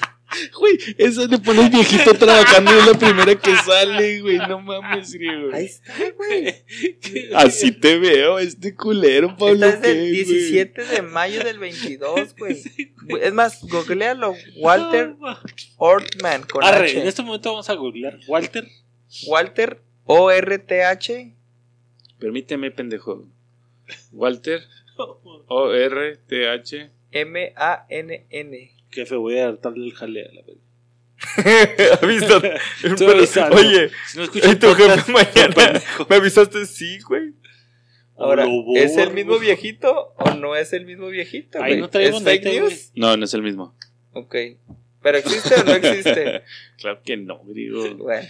Güey, 0.58 0.78
esa 0.98 1.26
le 1.26 1.38
pones 1.38 1.70
viejito 1.70 2.14
trabajando 2.14 2.74
y 2.74 2.78
es 2.78 2.86
la 2.86 2.98
primera 2.98 3.34
que 3.34 3.54
sale, 3.56 4.20
güey. 4.20 4.38
No 4.38 4.60
mames, 4.60 5.12
griego. 5.12 5.50
Ahí 5.54 5.64
está, 5.66 5.94
güey. 6.16 6.54
Así 7.34 7.72
te 7.72 7.98
veo, 7.98 8.38
este 8.38 8.74
culero, 8.74 9.36
Pablo. 9.36 9.66
Esta 9.66 9.68
es 9.68 9.80
del 9.80 9.96
¿qué, 9.96 10.24
güey? 10.24 10.38
17 10.38 10.84
de 10.84 11.02
mayo 11.02 11.42
del 11.42 11.58
22, 11.58 12.36
güey. 12.36 12.62
Es 13.20 13.32
más, 13.32 13.62
googlealo, 13.62 14.34
Walter 14.58 15.16
Ortman 15.76 16.42
con 16.42 16.62
Arre, 16.62 16.90
H. 16.90 17.00
en 17.00 17.08
este 17.08 17.22
momento 17.22 17.50
vamos 17.50 17.70
a 17.70 17.74
googlear. 17.74 18.18
Walter. 18.26 18.68
Walter 19.26 19.80
O-R-T-H 20.04 21.34
Permíteme, 22.18 22.70
pendejo. 22.70 23.26
Walter, 24.12 24.62
O-R-T-H. 25.48 26.90
M-A-N-N. 27.12 28.77
Jefe, 28.90 29.16
voy 29.16 29.38
a 29.38 29.48
hartarle 29.48 29.86
el 29.86 29.94
jale 29.94 30.24
a 30.24 30.32
la 30.32 30.42
verga. 30.42 30.68
Avisando. 32.02 33.56
Oye, 33.56 33.90
Si 34.06 34.18
no 34.18 34.24
escuchas 34.24 34.52
¿y 34.52 34.56
tu 34.56 34.74
jefe 34.74 35.12
mañana? 35.12 35.82
¿Me 36.08 36.16
avisaste? 36.16 36.66
Sí, 36.66 37.00
güey. 37.00 37.34
Ahora, 38.16 38.46
¿es 38.74 38.96
el 38.96 39.12
mismo 39.12 39.38
viejito 39.38 40.14
o 40.16 40.30
no 40.34 40.56
es 40.56 40.72
el 40.72 40.84
mismo 40.84 41.06
viejito? 41.08 41.62
Ahí 41.62 41.80
no 41.80 41.88
¿Es 41.92 42.22
fake 42.22 42.44
news? 42.44 42.92
No, 42.96 43.16
no 43.16 43.24
es 43.24 43.34
el 43.34 43.42
mismo. 43.42 43.76
Ok. 44.12 44.34
¿Pero 45.02 45.18
existe 45.18 45.54
o 45.54 45.64
no 45.64 45.74
existe? 45.74 46.42
Claro 46.78 47.00
que 47.04 47.16
no, 47.16 47.40
griego. 47.44 47.96
Bueno. 47.96 48.28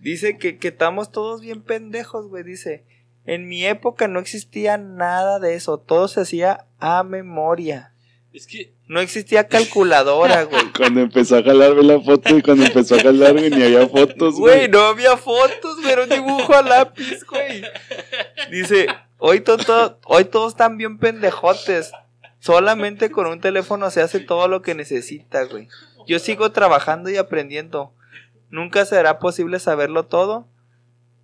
Dice 0.00 0.38
que, 0.38 0.58
que 0.58 0.68
estamos 0.68 1.12
todos 1.12 1.40
bien 1.40 1.62
pendejos, 1.62 2.26
güey. 2.28 2.42
Dice, 2.42 2.84
en 3.24 3.48
mi 3.48 3.64
época 3.64 4.08
no 4.08 4.18
existía 4.18 4.76
nada 4.76 5.38
de 5.38 5.54
eso. 5.54 5.78
Todo 5.78 6.08
se 6.08 6.20
hacía 6.20 6.66
a 6.80 7.04
memoria. 7.04 7.92
Es 8.36 8.46
que. 8.46 8.72
No 8.86 9.00
existía 9.00 9.48
calculadora, 9.48 10.44
güey. 10.50 10.62
Cuando 10.76 11.00
empezó 11.00 11.38
a 11.38 11.42
jalarme 11.42 11.82
la 11.82 12.00
foto 12.00 12.36
y 12.36 12.42
cuando 12.42 12.64
empezó 12.66 12.94
a 12.96 13.00
jalarme 13.00 13.48
ni 13.50 13.62
había 13.62 13.88
fotos, 13.88 14.34
Güey, 14.34 14.56
güey. 14.58 14.68
no 14.68 14.80
había 14.80 15.16
fotos, 15.16 15.76
pero 15.82 16.04
un 16.04 16.08
dibujo 16.10 16.54
a 16.54 16.62
lápiz, 16.62 17.24
güey. 17.24 17.62
Dice, 18.50 18.86
hoy, 19.18 19.40
to- 19.40 19.56
to- 19.56 19.98
hoy 20.04 20.26
todos 20.26 20.52
están 20.52 20.76
bien 20.76 20.98
pendejotes. 20.98 21.92
Solamente 22.38 23.10
con 23.10 23.26
un 23.26 23.40
teléfono 23.40 23.90
se 23.90 24.02
hace 24.02 24.20
todo 24.20 24.46
lo 24.48 24.60
que 24.62 24.74
necesita, 24.74 25.44
güey. 25.44 25.68
Yo 26.06 26.18
sigo 26.18 26.52
trabajando 26.52 27.10
y 27.10 27.16
aprendiendo. 27.16 27.92
Nunca 28.50 28.84
será 28.84 29.18
posible 29.18 29.58
saberlo 29.58 30.04
todo. 30.04 30.46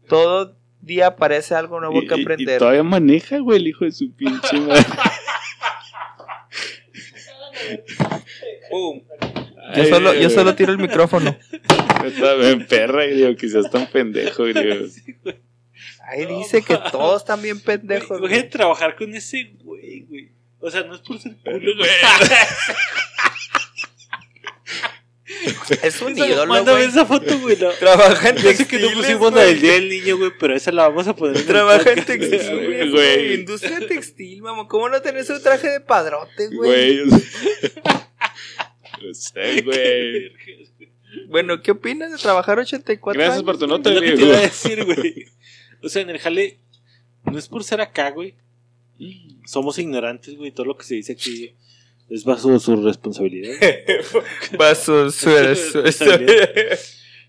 Todo 0.08 0.56
día 0.80 1.08
aparece 1.08 1.54
algo 1.54 1.78
nuevo 1.78 2.02
Y- 2.02 2.06
que 2.08 2.16
y- 2.16 2.22
aprender. 2.22 2.56
Y, 2.56 2.58
todavía 2.58 2.82
maneja, 2.82 3.38
güey, 3.38 3.58
el 3.58 3.68
hijo 3.68 3.84
de 3.84 3.92
su 3.92 4.10
pinche 4.12 4.58
madre. 4.60 4.84
Pum. 8.70 9.02
Yo 9.76 9.84
solo, 9.86 10.14
yo 10.14 10.30
solo 10.30 10.54
tiro 10.54 10.72
el 10.72 10.78
micrófono. 10.78 11.36
Está 12.04 12.34
bien 12.34 12.66
perra, 12.66 13.02
que 13.36 13.48
seas 13.48 13.70
tan 13.70 13.86
pendejo, 13.86 14.44
griego. 14.44 14.86
Ahí 16.08 16.26
dice 16.26 16.62
que 16.62 16.76
todos 16.90 17.22
están 17.22 17.40
bien 17.42 17.60
pendejos. 17.60 18.20
Voy 18.20 18.34
a 18.34 18.50
trabajar 18.50 18.96
con 18.96 19.14
ese 19.14 19.54
güey, 19.62 20.00
güey. 20.00 20.32
O 20.60 20.70
sea, 20.70 20.82
no 20.82 20.94
es 20.94 21.00
por 21.00 21.18
ser 21.18 21.36
culo, 21.44 21.76
güey. 21.76 21.90
Es 25.82 26.01
un 26.03 26.12
O 26.12 26.16
sea, 26.16 26.26
ídolo, 26.26 26.47
Mándame 26.47 26.78
güey. 26.78 26.88
esa 26.90 27.07
foto, 27.07 27.38
güey. 27.40 27.57
no. 27.59 27.70
Trabaja 27.70 28.28
en 28.30 28.36
Yo 28.36 28.53
sé 28.53 28.66
que 28.66 28.78
no 28.78 28.86
textiles, 28.88 28.93
pusimos 28.95 29.32
la 29.32 29.43
güey. 29.43 29.47
del 29.55 29.61
Día 29.61 29.72
del 29.72 29.88
Niño, 29.88 30.18
güey, 30.18 30.32
pero 30.38 30.55
esa 30.57 30.72
la 30.72 30.88
vamos 30.88 31.07
a 31.09 31.16
poner 31.16 31.36
en 31.36 31.47
Trabaja 31.47 31.90
en 31.90 32.05
güey. 32.05 32.07
textiles, 32.07 32.51
Güey. 32.51 32.90
güey. 32.90 33.34
Industria 33.34 33.80
textil, 33.86 34.43
mamá. 34.43 34.68
¿Cómo 34.68 34.88
no 34.88 35.01
tenés 35.03 35.28
un 35.30 35.43
traje 35.43 35.68
de 35.68 35.80
padrote, 35.80 36.49
güey? 36.49 37.05
Güey. 37.05 37.20
No 39.03 39.14
sé, 39.14 39.62
güey. 39.62 40.32
Bueno, 41.28 41.61
¿qué 41.62 41.72
opinas 41.72 42.11
de 42.12 42.18
trabajar 42.18 42.59
84 42.59 43.18
Gracias 43.18 43.34
años? 43.38 43.45
por 43.45 43.59
tu 43.59 43.66
nota, 43.66 43.90
lo 43.90 44.01
que 44.01 44.12
te 44.12 44.22
iba 44.22 44.36
a 44.36 44.40
decir, 44.43 44.84
güey. 44.84 45.26
O 45.82 45.88
sea, 45.88 46.03
en 46.03 46.11
el 46.11 46.18
jale, 46.18 46.59
no 47.24 47.38
es 47.38 47.49
por 47.49 47.64
ser 47.64 47.80
acá, 47.80 48.11
güey. 48.11 48.34
Somos 49.47 49.78
ignorantes, 49.78 50.36
güey. 50.36 50.53
Todo 50.53 50.66
lo 50.66 50.76
que 50.76 50.84
se 50.84 50.95
dice 50.95 51.12
aquí 51.12 51.55
es 52.14 52.24
bajo 52.24 52.58
su 52.58 52.76
responsabilidad. 52.76 53.54
Vaso, 54.58 55.10
su, 55.10 55.30
su- 55.54 55.92
su- 55.92 56.04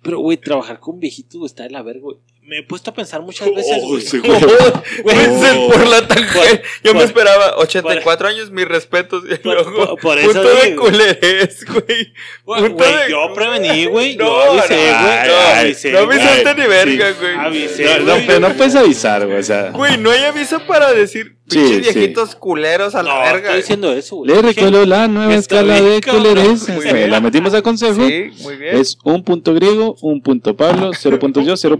Pero, 0.02 0.20
güey, 0.20 0.38
trabajar 0.38 0.80
con 0.80 1.00
viejitos 1.00 1.46
está 1.46 1.64
de 1.64 1.70
la 1.70 1.82
verga, 1.82 2.02
güey. 2.02 2.18
Me 2.46 2.60
he 2.60 2.64
puesto 2.64 2.92
a 2.92 2.94
pensar 2.94 3.22
muchas 3.22 3.48
veces, 3.56 3.78
Oh, 3.84 4.00
sí, 4.00 4.20
güey. 4.24 4.40
Güey, 5.04 5.16
Piensen 5.18 5.58
Oh. 5.58 5.70
por 5.72 5.88
la 5.88 6.06
tangente. 6.08 6.62
Yo 6.84 6.94
me 6.94 7.00
por- 7.00 7.04
esperaba 7.08 7.56
84 7.58 8.28
años, 8.28 8.52
mis 8.52 8.68
respetos. 8.68 9.24
Y 9.30 9.36
Por- 9.36 9.54
luego, 9.54 9.86
por- 9.88 10.00
por 10.00 10.18
eso, 10.20 10.34
punto 10.34 10.50
de 10.50 10.76
culerés, 10.76 11.66
güey. 11.66 12.14
Güey, 12.44 12.62
Punto 12.62 12.76
güey, 12.76 12.94
de- 13.06 13.10
yo 13.10 13.34
prevení, 13.34 13.86
güey. 13.86 14.16
No, 14.18 14.26
yo 14.26 14.52
avisé, 14.52 14.76
güey. 14.76 15.28
no, 15.28 15.60
avisé, 15.60 15.92
No 15.92 16.00
avisaste 16.00 16.56
ni 16.56 16.68
verga, 16.68 17.08
sí. 17.10 17.16
güey. 17.20 17.36
Avisé, 17.38 17.84
No, 17.86 18.00
no, 18.00 18.14
güey. 18.14 18.28
pero 18.28 18.40
no 18.42 18.50
puedes 18.54 18.76
avisar, 18.76 19.26
güey. 19.26 19.40
O 19.40 19.44
sea, 19.44 19.72
Güey, 19.72 19.98
no 19.98 20.12
hay 20.12 20.24
aviso 20.24 20.60
para 20.68 20.92
decir 20.94 21.38
Sí, 21.50 21.60
pinches 21.60 21.88
sí. 21.88 21.94
viejitos 22.00 22.36
culeros 22.36 22.96
a 22.96 23.04
la 23.04 23.16
No, 23.16 23.20
verga. 23.20 23.38
estoy 23.50 23.56
diciendo 23.58 23.92
eso, 23.94 24.16
güey. 24.18 24.32
le 24.32 24.42
recuerdo 24.42 24.86
la 24.86 25.08
nueva 25.10 25.34
escala 25.36 25.80
bien, 25.80 26.02
de 26.02 26.94
bien. 26.94 27.12
La 27.12 27.20
metimos 27.20 27.54
a 27.54 27.62
consejo. 27.62 28.06
Sí, 28.08 28.30
muy 28.42 28.56
bien. 28.56 28.78
Es 28.78 28.98
un 29.04 29.24
punto 29.24 29.54
griego, 29.54 29.96
un 30.02 30.22
punto 30.22 30.56
Pablo, 30.56 30.92
cero 30.98 31.20
punto 31.20 31.42
yo, 31.42 31.58
cero 31.58 31.78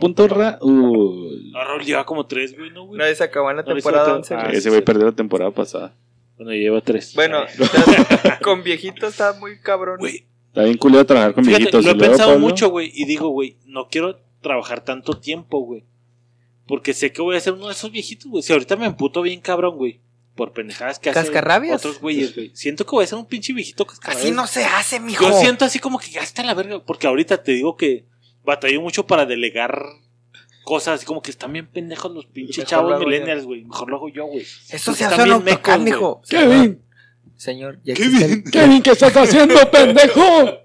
Raúl. 0.60 1.52
No, 1.52 1.64
Raúl 1.64 1.84
lleva 1.84 2.06
como 2.06 2.26
tres, 2.26 2.58
güey, 2.58 2.70
¿no, 2.72 2.86
güey? 2.86 2.98
Nadie 3.00 3.16
se 3.16 3.24
acabó 3.24 3.50
en 3.52 3.58
la 3.58 3.64
No 3.64 3.74
temporada 3.74 4.06
todo. 4.06 4.16
11. 4.18 4.34
Ah, 4.36 4.44
güey. 4.46 4.58
Ese 4.58 4.70
güey 4.70 4.82
perdió 4.84 5.06
la 5.06 5.12
temporada 5.12 5.52
pasada. 5.52 5.94
Bueno, 6.38 6.52
lleva 6.52 6.82
tres. 6.82 7.14
Bueno, 7.16 7.42
con 8.44 8.64
viejitos 8.64 9.12
está 9.12 9.34
muy 9.34 9.60
cabrón. 9.60 9.98
Güey, 10.00 10.26
Está 10.48 10.64
bien 10.64 10.78
culero 10.78 11.06
trabajar 11.06 11.34
con 11.34 11.46
fíjate, 11.46 11.64
viejitos. 11.64 11.84
lo 11.86 11.92
he 11.92 11.94
¿Y 11.94 11.98
luego, 11.98 12.12
pensado 12.12 12.32
Pablo? 12.34 12.48
mucho, 12.48 12.70
güey. 12.70 12.92
Y 12.94 13.06
digo, 13.06 13.30
güey, 13.30 13.58
no 13.66 13.88
quiero 13.90 14.20
trabajar 14.42 14.84
tanto 14.84 15.20
tiempo, 15.20 15.60
güey. 15.66 15.84
Porque 16.68 16.94
sé 16.94 17.12
que 17.12 17.22
voy 17.22 17.36
a 17.36 17.40
ser 17.40 17.54
uno 17.54 17.68
de 17.68 17.74
esos 17.74 17.92
viejitos, 17.92 18.30
güey. 18.30 18.44
Si 18.44 18.54
ahorita 18.54 18.76
me 18.76 18.86
emputo 18.86 19.22
bien 19.22 19.42
cabrón, 19.42 19.76
güey. 19.78 20.00
Por 20.36 20.52
pendejadas 20.54 20.98
que 20.98 21.10
hacen 21.12 21.24
¿Cascarrabias? 21.26 21.78
otros 21.78 22.00
güeyes, 22.00 22.34
güey. 22.36 22.52
Siento 22.56 22.86
que 22.86 22.92
voy 22.92 23.04
a 23.04 23.08
ser 23.08 23.20
un 23.20 23.26
pinche 23.28 23.54
viejito 23.54 23.86
cascarrabias. 23.86 24.26
Así 24.26 24.34
no 24.36 24.48
se 24.48 24.64
hace, 24.66 25.00
mijo. 25.00 25.24
Yo 25.28 25.34
siento 25.40 25.66
así 25.66 25.78
como 25.80 26.00
que 26.00 26.10
ya 26.10 26.22
está 26.22 26.44
la 26.44 26.54
verga. 26.56 26.84
Porque 26.84 27.06
ahorita 27.08 27.44
te 27.44 27.52
digo 27.52 27.76
que 27.78 28.06
batallo 28.44 28.82
mucho 28.82 29.06
para 29.06 29.26
delegar 29.28 29.80
cosas. 30.64 30.96
Así 30.96 31.06
como 31.06 31.22
que 31.22 31.32
están 31.32 31.54
bien 31.54 31.68
pendejos 31.68 32.12
los 32.14 32.26
pinches 32.26 32.66
chavos 32.66 33.00
millennials, 33.00 33.46
güey. 33.46 33.64
Mejor 33.66 33.90
lo 33.90 33.96
hago 33.98 34.10
yo, 34.10 34.26
güey. 34.26 34.42
Eso 34.42 34.94
se 34.94 35.04
están 35.04 35.14
hace 35.22 35.30
en 35.32 35.44
bien 35.44 35.56
AutoCAD, 35.58 35.80
mijo. 35.80 36.22
Kevin, 36.30 36.82
Señor, 37.36 37.80
ya 37.84 37.94
existe 37.94 38.26
el- 38.26 38.44
Kevin, 38.52 38.82
¿qué 38.82 38.92
estás 38.92 39.16
haciendo, 39.18 39.56
pendejo? 39.72 40.60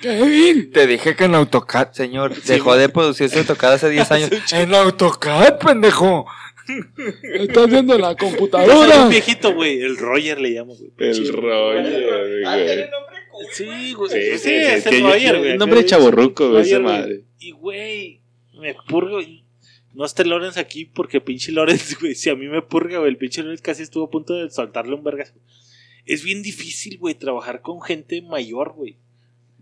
Kevin. 0.00 0.70
Te 0.72 0.86
dije 0.86 1.16
que 1.16 1.24
en 1.24 1.34
AutoCAD, 1.34 1.92
señor. 1.92 2.34
Dejó 2.42 2.76
de 2.76 2.88
producirse 2.88 3.38
AutoCAD 3.38 3.74
hace 3.74 3.88
10 3.90 4.10
años. 4.12 4.30
En 4.52 4.74
AutoCAD, 4.74 5.58
pendejo. 5.58 6.26
Estás 7.22 7.68
viendo 7.70 7.96
la 7.96 8.14
computadora. 8.18 9.04
un 9.04 9.08
viejito, 9.10 9.54
güey. 9.54 9.80
El 9.80 9.96
Roger 9.96 10.40
le 10.40 10.50
llamo, 10.50 10.74
güey. 10.76 10.90
El 10.98 11.32
Roger, 11.32 12.04
güey. 12.42 12.86
Sí, 13.52 13.92
güey. 13.94 14.10
Sí, 14.10 14.18
sí, 14.20 14.38
Sí, 14.38 14.38
sí, 14.38 14.50
es 14.54 14.86
el 14.86 15.02
Roger, 15.02 15.38
güey. 15.38 15.50
el 15.52 15.58
nombre 15.58 15.80
de 15.80 15.86
chavorruco, 15.86 16.50
güey, 16.50 16.62
esa 16.62 16.78
Roger, 16.78 16.82
madre. 17.00 17.20
Y, 17.38 17.50
güey, 17.52 18.20
me 18.60 18.74
purgo. 18.74 19.20
No 19.94 20.04
esté 20.04 20.24
Lorenz 20.24 20.56
aquí 20.56 20.84
porque 20.84 21.20
pinche 21.20 21.52
Lorenz, 21.52 21.96
güey. 22.00 22.14
Si 22.14 22.28
a 22.30 22.34
mí 22.34 22.48
me 22.48 22.62
purga, 22.62 22.98
güey. 22.98 23.10
El 23.10 23.16
pinche 23.16 23.42
Lorenz 23.42 23.62
casi 23.62 23.82
estuvo 23.82 24.04
a 24.04 24.10
punto 24.10 24.34
de 24.34 24.50
soltarle 24.50 24.94
un 24.94 25.04
vergazo. 25.04 25.34
Es 26.04 26.22
bien 26.22 26.42
difícil, 26.42 26.98
güey, 26.98 27.14
trabajar 27.14 27.62
con 27.62 27.82
gente 27.82 28.22
mayor, 28.22 28.74
güey. 28.74 28.96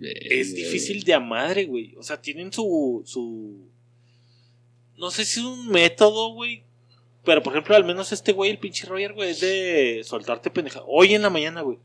Es 0.01 0.55
difícil 0.55 1.05
de 1.05 1.15
a 1.15 1.21
madre, 1.21 1.67
güey. 1.67 1.95
O 1.97 2.03
sea, 2.03 2.21
tienen 2.21 2.53
su. 2.53 3.03
su. 3.07 3.69
No 4.97 5.11
sé 5.11 5.25
si 5.25 5.41
es 5.41 5.47
un 5.47 5.69
método, 5.69 6.35
güey. 6.35 6.65
Pero 7.25 7.43
por 7.43 7.53
ejemplo, 7.53 7.75
al 7.75 7.85
menos 7.85 8.13
este 8.13 8.33
güey, 8.33 8.51
el 8.51 8.59
pinche 8.59 8.87
Roger, 8.87 9.15
güey, 9.15 9.31
es 9.31 9.41
de 9.41 10.03
soltarte 10.05 10.51
pendeja. 10.51 10.83
Hoy 10.87 11.15
en 11.15 11.23
la 11.23 11.31
mañana, 11.31 11.63
güey. 11.63 11.79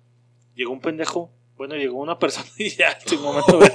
Llegó 0.55 0.73
un 0.73 0.81
pendejo. 0.81 1.31
Bueno, 1.55 1.75
llegó 1.75 1.99
una 1.99 2.19
persona 2.19 2.49
y 2.57 2.69
ya, 2.69 2.97
en 3.05 3.17
un 3.17 3.23
momento, 3.23 3.57
güey. 3.57 3.69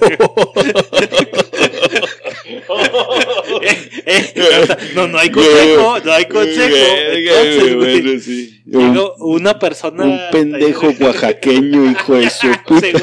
Eh, 4.06 4.32
eh, 4.34 4.76
no, 4.94 5.06
no 5.08 5.18
hay 5.18 5.30
consejo, 5.30 5.98
no 6.04 6.12
hay 6.12 6.26
consejo. 6.26 6.76
Entonces, 6.76 7.74
güey, 7.74 8.02
Bueno, 8.02 8.20
sí. 8.20 8.62
Llegó 8.66 9.14
una 9.18 9.58
persona. 9.58 10.04
un 10.04 10.20
pendejo 10.30 10.88
oaxaqueño, 11.00 11.90
hijo 11.90 12.14
de 12.16 12.30
su 12.30 12.48
puta. 12.66 12.86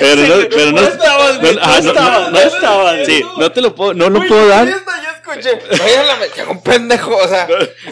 Pero 0.00 0.16
no, 0.16 0.48
pero 0.50 0.72
no, 0.72 0.82
No 0.82 0.86
estabas, 0.86 1.42
no, 1.42 1.52
no 1.52 1.60
ah, 1.62 1.80
no, 1.82 1.88
estabas, 1.88 2.30
no, 2.30 2.38
estabas. 2.38 3.06
Sí, 3.06 3.22
no 3.38 3.50
te 3.50 3.62
lo 3.62 3.74
puedo, 3.74 3.94
no 3.94 4.10
lo 4.10 4.20
puedo 4.26 4.46
dar. 4.46 4.68
Ya 4.68 4.76
escuché. 5.16 5.58
Un 6.50 6.62
pendejo, 6.62 7.16
o 7.16 7.26
sea. 7.26 7.48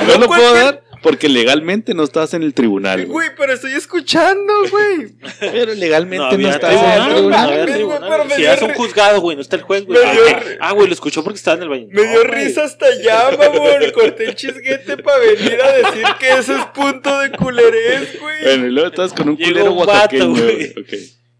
No 0.07 0.19
lo 0.19 0.27
puedo 0.27 0.55
dar 0.55 0.83
porque 1.07 1.29
legalmente 1.29 1.95
no 1.95 2.03
estás 2.03 2.35
en 2.35 2.43
el 2.43 2.53
tribunal, 2.53 3.07
güey. 3.07 3.13
Güey, 3.13 3.29
pero 3.37 3.53
estoy 3.53 3.73
escuchando, 3.75 4.53
güey. 4.71 5.13
Pero 5.41 5.73
legalmente 5.75 6.37
No 6.37 6.43
no, 6.43 6.49
estás 6.51 6.73
en 6.75 7.03
el 7.03 7.15
tribunal, 7.15 8.31
Si 8.35 8.45
es 8.45 8.63
un 8.63 8.75
juzgado, 8.75 9.21
güey, 9.21 9.37
no 9.37 9.43
está 9.43 9.55
el 9.57 9.63
juez, 9.63 9.85
güey. 9.85 10.05
Me 10.05 10.13
dio 10.13 10.23
Ah, 10.29 10.43
Ah, 10.69 10.73
güey, 10.73 10.89
lo 10.89 10.95
escuchó 10.95 11.23
porque 11.23 11.37
estaba 11.37 11.57
en 11.59 11.63
el 11.63 11.69
baño. 11.69 11.87
Me 11.91 12.03
No, 12.05 12.11
dio 12.11 12.25
güey. 12.27 12.45
risa 12.47 12.65
hasta 12.65 12.87
allá, 12.87 13.31
mamón. 13.39 13.91
Corté 13.95 14.25
el 14.25 14.35
chisguete 14.35 14.97
para 14.97 15.19
venir 15.19 15.61
a 15.61 15.73
decir 15.77 16.05
que 16.19 16.29
eso 16.31 16.57
es 16.57 16.65
punto 16.75 17.19
de 17.21 17.31
culerés, 17.31 18.21
güey. 18.21 18.43
Bueno, 18.45 18.67
y 18.67 18.71
luego 18.71 18.89
estás 18.89 19.13
con 19.13 19.29
un 19.29 19.37
Llegó 19.37 19.51
culero 19.53 19.73
oaxaqueño, 19.75 20.31
güey. 20.31 20.75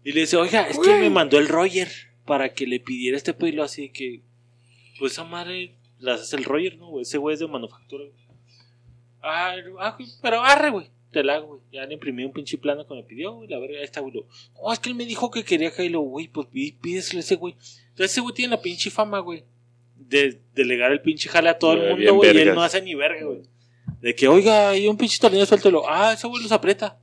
Y 0.05 0.11
le 0.13 0.21
dice, 0.21 0.37
oiga, 0.37 0.61
es 0.69 0.79
que 0.79 0.95
me 0.95 1.09
mandó 1.09 1.37
el 1.39 1.49
Roger 1.49 1.89
para 2.25 2.53
que 2.53 2.65
le 2.67 2.79
pidiera 2.79 3.17
este 3.17 3.33
pelo 3.33 3.63
así 3.63 3.81
de 3.83 3.91
que, 3.91 4.21
pues 4.99 5.11
esa 5.11 5.25
madre 5.25 5.75
la 5.99 6.13
hace 6.13 6.37
el 6.37 6.45
Roger, 6.45 6.77
¿no? 6.77 7.01
Ese 7.01 7.17
güey 7.17 7.33
es 7.33 7.39
de 7.41 7.47
manufactura. 7.47 8.05
güey. 8.05 8.26
Ah, 9.27 9.55
ah, 9.79 9.95
güey, 9.97 10.09
pero 10.21 10.41
arre, 10.41 10.69
güey. 10.69 10.87
Te 11.11 11.23
la 11.23 11.35
hago, 11.35 11.47
güey. 11.47 11.61
Ya 11.71 11.85
le 11.85 11.93
imprimí 11.93 12.23
un 12.25 12.33
pinche 12.33 12.57
plano 12.57 12.85
que 12.87 12.93
me 12.93 13.03
pidió, 13.03 13.33
güey. 13.33 13.47
La 13.49 13.59
verga, 13.59 13.77
ahí 13.77 13.83
está, 13.83 14.01
güey. 14.01 14.13
Oh, 14.55 14.73
es 14.73 14.79
que 14.79 14.89
él 14.89 14.95
me 14.95 15.05
dijo 15.05 15.31
que 15.31 15.43
quería 15.43 15.71
que 15.71 15.83
ahí 15.83 15.89
lo, 15.89 16.01
güey, 16.01 16.27
pues 16.27 16.47
pídeselo 16.81 17.19
a 17.19 17.21
ese 17.21 17.35
güey. 17.35 17.53
Entonces 17.89 18.11
ese 18.11 18.21
güey 18.21 18.33
tiene 18.35 18.51
la 18.55 18.61
pinche 18.61 18.89
fama, 18.89 19.19
güey. 19.19 19.43
De 19.95 20.41
delegar 20.53 20.91
el 20.91 21.01
pinche 21.01 21.29
jale 21.29 21.49
a 21.49 21.57
todo 21.57 21.73
el 21.73 21.89
mundo, 21.95 22.15
güey. 22.15 22.35
Y 22.35 22.39
él 22.39 22.55
no 22.55 22.61
hace 22.61 22.81
ni 22.81 22.93
verga, 22.95 23.25
güey. 23.25 23.41
De 24.01 24.13
que, 24.13 24.27
oiga, 24.27 24.69
hay 24.69 24.87
un 24.87 24.97
pinche 24.97 25.17
tornillo, 25.19 25.45
suéltelo. 25.45 25.83
Ah, 25.89 26.13
ese 26.13 26.27
güey 26.27 26.43
los 26.43 26.51
aprieta. 26.51 26.99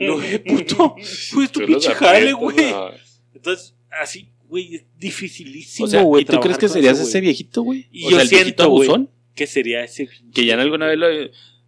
Lo 0.00 0.22
eh, 0.22 0.38
puto. 0.46 0.94
Pues 1.34 1.50
tu 1.52 1.64
pinche 1.64 1.94
jale, 1.94 2.32
güey. 2.32 2.56
no. 2.56 2.90
Entonces, 3.34 3.74
así, 3.90 4.28
güey, 4.48 4.76
es 4.76 4.84
dificilísimo, 4.98 5.86
O 5.86 5.88
sea, 5.88 6.02
güey. 6.02 6.22
¿y 6.22 6.26
tú 6.26 6.38
crees 6.40 6.58
que 6.58 6.68
serías 6.68 6.98
ese 6.98 7.10
güey. 7.18 7.22
viejito, 7.22 7.62
güey? 7.62 7.88
Y 7.90 8.06
O 8.06 8.10
yo 8.10 8.16
sea, 8.18 8.26
siento, 8.26 8.68
güey, 8.68 8.88
abusón, 8.88 9.10
que 9.34 9.46
sería 9.46 9.84
ese. 9.84 10.08
que 10.34 10.44
ya 10.44 10.54
en 10.54 10.60
alguna 10.60 10.86
vez 10.86 10.98
lo... 10.98 11.06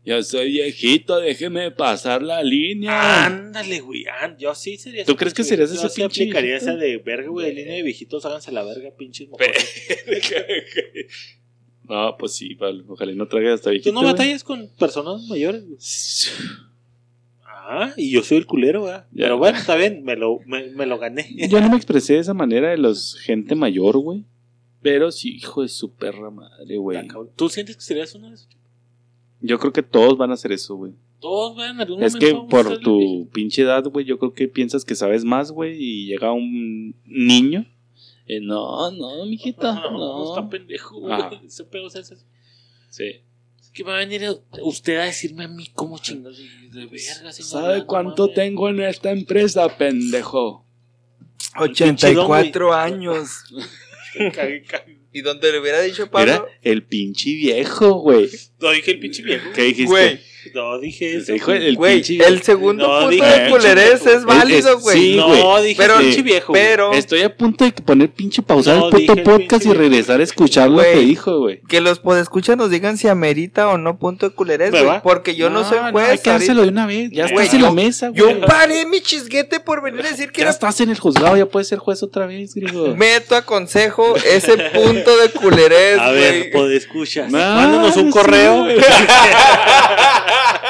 Yo 0.09 0.23
soy 0.23 0.53
viejito, 0.53 1.21
déjeme 1.21 1.71
pasar 1.71 2.23
la 2.23 2.43
línea. 2.43 3.27
Ándale, 3.27 3.81
güey. 3.81 4.07
ah, 4.07 4.35
yo 4.39 4.55
sí 4.55 4.79
sería 4.79 5.05
¿Tú 5.05 5.17
crees 5.17 5.35
que 5.35 5.43
pinche 5.43 5.51
serías 5.51 5.71
ese 5.71 5.83
Yo 5.83 5.89
sí 5.91 6.01
pinche 6.01 6.23
aplicaría 6.23 6.57
esa 6.57 6.77
de 6.77 6.97
verga, 6.97 7.29
güey. 7.29 7.49
De 7.49 7.53
línea 7.53 7.75
de 7.75 7.83
viejitos, 7.83 8.25
háganse 8.25 8.51
la 8.51 8.65
verga, 8.65 8.91
pinches 8.97 9.29
no, 11.85 12.17
pues 12.19 12.35
sí, 12.37 12.55
vale, 12.55 12.85
ojalá 12.89 13.13
no 13.13 13.29
traigas 13.29 13.57
hasta 13.57 13.69
¿Tú 13.69 13.73
viejito. 13.73 13.93
no 13.93 14.01
güey. 14.01 14.13
batallas 14.13 14.45
con 14.45 14.71
personas 14.79 15.25
mayores, 15.29 15.67
güey? 15.67 15.79
Ah, 17.71 17.93
y 17.99 18.11
yo 18.11 18.23
soy 18.23 18.39
el 18.39 18.47
culero, 18.47 18.81
güey. 18.81 18.95
Ya. 18.95 19.05
Pero 19.25 19.37
bueno, 19.37 19.59
está 19.59 19.77
bien, 19.77 20.03
me 20.03 20.17
lo, 20.17 20.39
me, 20.47 20.71
me 20.71 20.87
lo 20.87 20.99
gané. 20.99 21.29
Yo 21.51 21.61
no 21.61 21.69
me 21.69 21.77
expresé 21.77 22.15
de 22.15 22.21
esa 22.21 22.33
manera 22.33 22.71
de 22.71 22.79
los 22.79 23.17
gente 23.21 23.55
mayor, 23.55 23.99
güey. 23.99 24.25
Pero 24.81 25.13
sí, 25.13 25.37
hijo 25.37 25.61
de 25.61 25.69
su 25.69 25.95
perra 25.95 26.31
madre, 26.31 26.79
güey. 26.79 26.99
¿Tú 27.37 27.51
sientes 27.51 27.77
que 27.77 27.83
serías 27.83 28.15
uno 28.15 28.31
de 28.31 28.37
esos? 28.37 28.49
Yo 29.41 29.59
creo 29.59 29.73
que 29.73 29.83
todos 29.83 30.17
van 30.17 30.31
a 30.31 30.35
hacer 30.35 30.53
eso, 30.53 30.75
güey. 30.77 30.93
Todos, 31.21 31.55
güey, 31.55 31.71
en 31.71 31.81
algún 31.81 32.03
Es 32.03 32.17
que 32.17 32.35
por 32.49 32.79
tu 32.79 33.29
pinche 33.33 33.63
edad, 33.63 33.85
güey, 33.85 34.05
yo 34.05 34.19
creo 34.19 34.33
que 34.35 34.49
piensas 34.49 34.85
que 34.85 34.95
sabes 34.95 35.25
más, 35.25 35.51
güey, 35.53 35.77
y 35.79 36.07
llega 36.07 36.33
un 36.33 36.95
niño. 37.05 37.67
eh, 38.27 38.41
no, 38.41 38.91
no, 38.91 39.27
mijita, 39.27 39.75
No, 39.93 40.31
está 40.31 40.43
no. 40.43 40.51
pendejo, 40.51 41.01
güey. 41.01 41.13
Ajá. 41.13 41.31
Ese 41.45 41.65
pedo 41.65 41.87
es 41.89 41.95
ese. 41.97 42.17
Sí. 42.91 43.23
Es 43.61 43.71
que 43.71 43.83
va 43.83 43.97
a 43.97 43.99
venir 43.99 44.23
usted 44.63 44.97
a 44.99 45.05
decirme 45.05 45.45
a 45.45 45.49
mí 45.49 45.67
cómo 45.75 45.99
chingados 45.99 46.39
de, 46.39 46.87
verga. 46.87 47.33
¿Sabe 47.33 47.79
no 47.79 47.87
cuánto 47.87 48.29
tengo 48.31 48.69
en 48.69 48.81
esta 48.81 49.11
empresa, 49.11 49.69
pendejo? 49.77 50.65
84 51.57 52.73
años. 52.75 53.45
Cague, 54.35 54.63
cague. 54.63 54.98
Y 55.13 55.23
donde 55.23 55.51
le 55.53 55.61
hubiera 55.61 55.81
dicho 55.81 56.03
Era 56.03 56.11
Pablo. 56.11 56.49
el 56.63 56.83
pinche 56.85 57.31
viejo, 57.35 57.95
güey. 58.01 58.29
No 58.61 58.71
dije 58.73 58.91
el 58.93 59.01
pinche 59.01 59.23
viejo. 59.23 59.49
¿Qué 59.55 59.63
dijiste? 59.63 59.87
Güey, 59.87 60.21
No 60.55 60.79
dije 60.79 61.17
eso. 61.17 61.33
Dijo 61.33 61.53
el 61.53 61.77
güey, 61.77 61.95
pinche 61.97 62.13
viejo. 62.15 62.29
el 62.29 62.43
segundo 62.43 62.87
No, 62.87 62.95
punto 63.01 63.11
dije 63.11 63.27
de 63.41 63.51
culerés 63.51 64.05
viejo. 64.05 64.19
es 64.19 64.25
válido, 64.25 64.79
güey. 64.81 64.99
sí, 64.99 65.17
no, 65.17 65.29
güey. 65.29 65.63
dije 65.69 65.83
Pero- 65.83 65.99
pinche 65.99 66.23
viejo. 66.23 66.53
güey. 66.53 66.63
pero- 66.63 66.93
Estoy 66.93 67.23
a 67.23 67.37
punto 67.37 67.65
de 67.65 67.73
poner 67.73 68.11
pinche 68.11 68.43
pausar 68.43 68.77
No, 68.77 68.87
el 68.87 68.91
puto 68.93 69.13
el 69.13 69.23
podcast 69.23 69.63
pinche 69.63 69.69
y 69.69 69.73
regresar 69.79 70.21
a 70.21 70.23
escuchar 70.25 70.69
lo 70.69 70.75
Güey. 70.77 70.93
que 70.93 70.99
dijo, 71.01 71.39
güey. 71.41 71.61
Que 71.69 71.81
los 71.81 71.99
podescuchas 71.99 72.57
nos 72.57 72.71
digan 72.71 72.97
si 72.99 73.09
amerita 73.09 73.69
o 73.69 73.79
no 73.79 73.99
punto 73.99 74.29
de 74.29 74.35
culerés, 74.35 74.73
¿Me 74.73 74.83
güey. 74.83 75.01
Porque 75.03 75.35
yo 75.35 75.51
no, 75.51 75.69
soy 75.69 75.79
hay 75.79 75.93
juez. 75.93 76.21
que 76.21 76.31
dárselo 76.31 76.63
de 76.63 76.69
una 76.69 76.87
vez. 76.87 77.11
Ya 77.13 77.25
Güey, 77.29 77.45
estás 77.47 77.55
en 77.55 77.61
yo- 77.61 77.67
la 77.67 77.73
mesa, 77.73 78.09
güey. 78.09 78.21
Yo 78.41 78.41
paré 78.47 78.87
mi 78.87 79.01
chisguete 79.01 79.61
por 79.61 79.83
venir 79.83 80.05
a 80.07 80.11
decir 80.11 80.31
que 80.31 80.39
Ya 80.41 80.45
era 80.45 80.51
estás 80.51 80.81
en 80.81 80.91
el 80.91 80.99
juzgado, 80.99 81.37
ya 81.37 81.47
puedes 81.47 81.69
ser 81.69 81.79
juez 81.79 82.03
otra 82.03 82.27
vez, 82.27 82.55
griego. 82.55 82.95
meto 82.97 83.37
a 83.37 83.43
consejo 83.43 84.15
ese 84.17 84.57
punto 84.75 85.17
de 85.19 85.29
culerés, 85.31 85.99
A 85.99 86.11
ver, 86.11 86.51
güey. 86.53 86.77
escuchas. 86.77 87.31
No, 87.31 87.39
Mándanos 87.39 87.97
un 87.97 88.07
sí, 88.07 88.11
correo. 88.11 88.61
güey. 88.65 88.77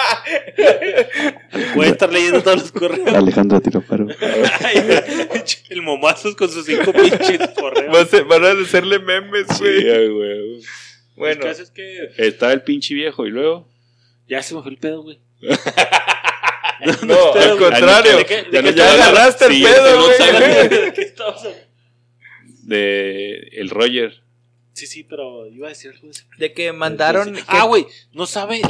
Voy 1.74 1.86
a 1.86 1.90
estar 1.90 2.12
leyendo 2.12 2.42
todos 2.42 2.58
los 2.62 2.72
correos. 2.72 3.08
Alejandro 3.14 3.60
Tirofaro. 3.60 4.06
El 5.70 5.82
momazos 5.82 6.34
con 6.36 6.48
sus 6.50 6.64
cinco 6.66 6.92
pinches 6.92 7.48
correos. 7.58 8.10
Van 8.28 8.44
a 8.44 8.50
hacerle 8.62 8.98
memes, 8.98 9.46
Sí, 9.56 9.64
güey. 9.64 10.60
Bueno, 11.16 11.42
El 11.42 11.48
caso 11.48 11.62
es 11.62 11.70
que 11.70 12.10
Estaba 12.16 12.52
el 12.52 12.62
pinche 12.62 12.94
viejo 12.94 13.26
y 13.26 13.30
luego. 13.30 13.68
ya 14.28 14.42
se 14.42 14.54
me 14.54 14.62
fue 14.62 14.70
el 14.70 14.78
pedo, 14.78 15.02
güey. 15.02 15.18
no, 17.02 17.32
al 17.34 17.58
contrario. 17.58 18.18
¿De 18.18 18.24
qué- 18.26 18.42
de 18.44 18.50
Ya 18.52 18.62
no- 18.62 18.70
ya 18.70 18.92
agarraste 18.92 19.46
el 19.46 19.52
Sí, 19.52 19.62
pedo, 19.64 20.04
güey. 20.04 20.68
¿De 20.68 20.92
qué 20.94 21.02
estamos 21.02 21.38
hablando? 21.38 21.58
De 22.62 23.48
el 23.52 23.70
Roger. 23.70 24.22
Sí, 24.74 24.86
sí, 24.86 25.02
pero 25.02 25.46
iba 25.48 25.66
a 25.66 25.70
decir 25.70 25.90
algo 25.92 26.06
de. 26.08 26.14
De 26.38 26.52
que 26.52 26.72
mandaron. 26.72 27.34
que- 27.34 27.42
Ah, 27.48 27.64
güey, 27.64 27.86
no 28.12 28.26
sabe. 28.26 28.60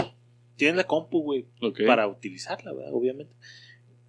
Tienen 0.59 0.77
la 0.77 0.85
compu, 0.85 1.23
güey, 1.23 1.47
para 1.87 2.09
utilizarla, 2.09 2.73
¿verdad? 2.73 2.93
Obviamente. 2.93 3.33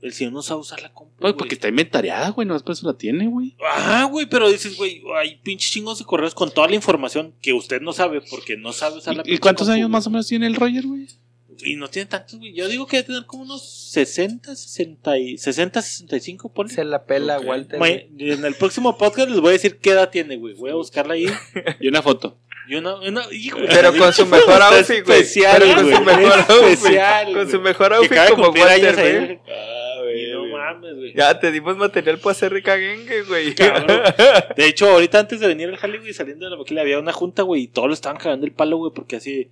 El 0.01 0.13
señor 0.13 0.33
no 0.33 0.41
sabe 0.41 0.61
usar 0.61 0.81
la 0.81 0.91
compu. 0.91 1.13
Pues 1.19 1.33
porque 1.33 1.53
está 1.53 1.67
inventariada, 1.67 2.29
güey. 2.29 2.47
No 2.47 2.55
es 2.55 2.63
por 2.63 2.71
eso 2.71 2.87
la 2.87 2.97
tiene, 2.97 3.27
güey. 3.27 3.55
Ah, 3.61 4.07
güey, 4.09 4.25
pero 4.25 4.49
dices, 4.49 4.75
güey, 4.75 5.03
hay 5.15 5.35
pinches 5.43 5.71
chingos 5.71 5.99
de 5.99 6.05
correos 6.05 6.33
con 6.33 6.51
toda 6.51 6.67
la 6.67 6.75
información 6.75 7.35
que 7.41 7.53
usted 7.53 7.81
no 7.81 7.93
sabe 7.93 8.21
porque 8.31 8.57
no 8.57 8.73
sabe 8.73 8.97
usar 8.97 9.15
la 9.15 9.23
¿Y, 9.25 9.35
y 9.35 9.37
cuántos 9.37 9.69
años 9.69 9.89
más 9.89 10.07
o 10.07 10.09
menos 10.09 10.25
tiene 10.27 10.47
el 10.47 10.55
Roger, 10.55 10.87
güey? 10.87 11.07
Y 11.63 11.75
no 11.75 11.87
tiene 11.89 12.07
tantos, 12.07 12.39
güey. 12.39 12.53
Yo 12.53 12.67
digo 12.67 12.87
que 12.87 12.97
debe 12.97 13.07
tener 13.07 13.25
como 13.25 13.43
unos 13.43 13.89
60, 13.91 14.55
60, 14.55 15.17
y, 15.19 15.37
60 15.37 15.81
65, 15.81 16.53
ponle. 16.53 16.73
Se 16.73 16.83
la 16.83 17.05
pela. 17.05 17.39
Walter. 17.39 17.79
En 18.17 18.45
el 18.45 18.55
próximo 18.55 18.97
podcast 18.97 19.29
les 19.29 19.39
voy 19.39 19.49
a 19.49 19.53
decir 19.53 19.77
qué 19.77 19.91
edad 19.91 20.09
tiene, 20.09 20.37
güey. 20.37 20.55
Voy 20.55 20.71
a 20.71 20.75
buscarla 20.75 21.13
ahí. 21.13 21.27
Y 21.79 21.87
una 21.87 22.01
foto. 22.01 22.37
Y 22.69 22.75
una, 22.75 22.95
hijo, 23.31 23.57
Pero 23.67 23.93
con 23.97 24.13
su 24.13 24.25
mejor 24.27 24.61
outfit, 24.61 25.03
güey. 25.05 25.19
especial, 25.21 25.57
Pero 25.59 25.75
con 25.75 25.83
güey. 25.85 25.95
su 25.95 26.01
mejor 26.03 26.39
outfit. 26.49 26.67
Especial, 26.73 27.33
Con 27.33 27.45
su 27.45 27.51
güey. 27.59 27.63
mejor 27.63 27.93
outfit 27.93 28.17
como 28.29 28.49
Walter, 28.49 28.95
güey. 28.95 29.17
güey. 29.25 29.39
Ah, 29.49 30.01
Y 30.15 30.31
no 30.31 30.45
mames, 30.45 30.95
güey. 30.95 31.13
Ya 31.15 31.39
te 31.39 31.51
dimos 31.51 31.77
material 31.77 32.19
para 32.19 32.31
hacer 32.31 32.51
recaguengue, 32.53 33.23
güey. 33.23 33.55
Cabrón. 33.55 34.01
De 34.55 34.65
hecho, 34.67 34.89
ahorita 34.89 35.19
antes 35.19 35.39
de 35.39 35.47
venir 35.47 35.67
al 35.69 35.77
jale, 35.77 35.97
güey, 35.99 36.13
saliendo 36.13 36.45
de 36.45 36.51
la 36.51 36.57
maquila, 36.57 36.81
había 36.81 36.99
una 36.99 37.11
junta, 37.13 37.41
güey, 37.43 37.63
y 37.63 37.67
todos 37.67 37.87
lo 37.87 37.93
estaban 37.93 38.17
cagando 38.19 38.45
el 38.45 38.51
palo, 38.53 38.77
güey, 38.77 38.91
porque 38.93 39.15
así, 39.15 39.49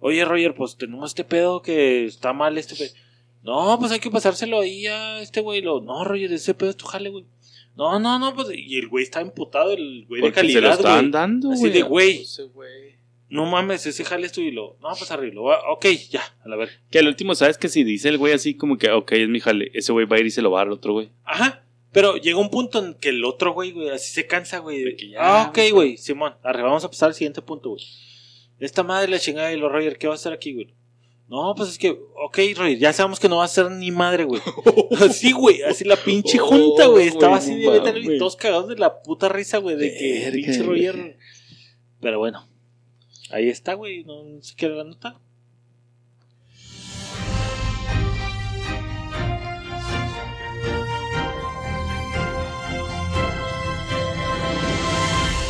oye, 0.00 0.24
Roger, 0.24 0.54
pues 0.54 0.76
tenemos 0.78 1.10
este 1.10 1.24
pedo 1.24 1.60
que 1.62 2.06
está 2.06 2.32
mal, 2.32 2.56
este 2.58 2.74
pedo. 2.74 2.90
No, 3.42 3.78
pues 3.78 3.92
hay 3.92 4.00
que 4.00 4.10
pasárselo 4.10 4.60
ahí 4.60 4.86
a 4.86 5.20
este 5.20 5.40
güey. 5.40 5.60
Lo, 5.62 5.80
no, 5.80 6.04
Roger, 6.04 6.32
ese 6.32 6.52
pedo 6.54 6.70
es 6.70 6.76
tu 6.76 6.86
jale, 6.86 7.10
güey. 7.10 7.24
No, 7.76 7.98
no, 7.98 8.18
no, 8.18 8.34
pues, 8.34 8.48
y 8.54 8.78
el 8.78 8.88
güey 8.88 9.04
está 9.04 9.20
emputado, 9.20 9.72
el 9.72 10.06
güey 10.08 10.22
de 10.22 10.28
Porque 10.28 10.40
se 10.40 10.46
lo 10.46 10.52
calidad, 10.54 10.72
estaban 10.72 11.00
güey. 11.00 11.10
dando, 11.12 11.50
Así 11.52 11.60
güey. 11.60 11.72
de, 11.72 11.82
güey. 11.82 12.20
Ese 12.22 12.42
güey. 12.44 12.96
No 13.28 13.44
mames, 13.44 13.84
ese 13.86 14.04
jale 14.04 14.26
es 14.26 14.32
tuyo. 14.32 14.48
Y 14.48 14.52
lo, 14.52 14.76
no, 14.80 14.88
pues 14.96 15.10
arriba. 15.10 15.34
Lo, 15.34 15.72
ok, 15.72 15.86
ya, 16.10 16.22
a 16.44 16.48
la 16.48 16.56
ver. 16.56 16.70
Que 16.90 17.00
al 17.00 17.08
último, 17.08 17.34
¿sabes 17.34 17.58
que 17.58 17.68
si 17.68 17.84
dice 17.84 18.08
el 18.08 18.18
güey 18.18 18.32
así 18.32 18.54
como 18.56 18.78
que, 18.78 18.90
ok, 18.90 19.12
es 19.12 19.28
mi 19.28 19.40
jale, 19.40 19.70
ese 19.74 19.92
güey 19.92 20.06
va 20.06 20.16
a 20.16 20.20
ir 20.20 20.26
y 20.26 20.30
se 20.30 20.42
lo 20.42 20.50
va 20.50 20.60
a 20.60 20.60
dar 20.60 20.68
al 20.68 20.72
otro 20.74 20.92
güey? 20.94 21.10
Ajá. 21.24 21.62
Pero 21.92 22.16
llega 22.16 22.38
un 22.38 22.50
punto 22.50 22.84
en 22.84 22.94
que 22.94 23.08
el 23.08 23.24
otro, 23.24 23.52
güey, 23.52 23.72
güey, 23.72 23.88
así 23.90 24.12
se 24.12 24.26
cansa, 24.26 24.58
güey. 24.58 24.82
De 24.82 24.96
que 24.96 25.08
ya, 25.10 25.18
ah, 25.20 25.48
ok, 25.48 25.58
güey. 25.72 25.96
Simón. 25.96 26.34
Arre, 26.42 26.62
vamos 26.62 26.84
a 26.84 26.88
pasar 26.88 27.08
al 27.08 27.14
siguiente 27.14 27.42
punto, 27.42 27.70
güey. 27.70 27.82
Esta 28.60 28.82
madre 28.82 29.10
la 29.10 29.18
chingada 29.18 29.52
y 29.52 29.58
los 29.58 29.70
Roger, 29.72 29.98
¿qué 29.98 30.06
va 30.06 30.14
a 30.14 30.16
hacer 30.16 30.32
aquí, 30.32 30.54
güey? 30.54 30.74
No, 31.28 31.54
pues 31.56 31.70
es 31.70 31.78
que, 31.78 31.90
ok, 31.90 32.38
Roger, 32.56 32.78
ya 32.78 32.92
sabemos 32.92 33.18
que 33.18 33.28
no 33.28 33.38
va 33.38 33.44
a 33.44 33.48
ser 33.48 33.68
ni 33.70 33.90
madre, 33.90 34.24
güey. 34.24 34.40
Así, 35.00 35.32
güey, 35.32 35.60
así 35.62 35.84
la 35.84 35.96
pinche 35.96 36.38
Oh, 36.40 36.46
junta, 36.46 36.86
güey. 36.86 37.08
Estaba 37.08 37.38
güey, 37.38 37.50
así 37.50 37.56
de 37.56 37.68
vete, 37.68 37.92
mames. 37.92 38.18
todos 38.18 38.36
cagados 38.36 38.68
de 38.68 38.76
la 38.76 39.02
puta 39.02 39.28
risa, 39.28 39.58
güey, 39.58 39.76
de 39.76 39.92
que 39.92 40.30
pinche. 40.32 40.62
Roger. 40.62 41.18
Pero 42.00 42.18
bueno, 42.20 42.46
ahí 43.30 43.48
está, 43.48 43.74
güey, 43.74 44.04
no, 44.04 44.22
no 44.22 44.40
se 44.42 44.54
quiere 44.54 44.76
la 44.76 44.84
nota. 44.84 45.20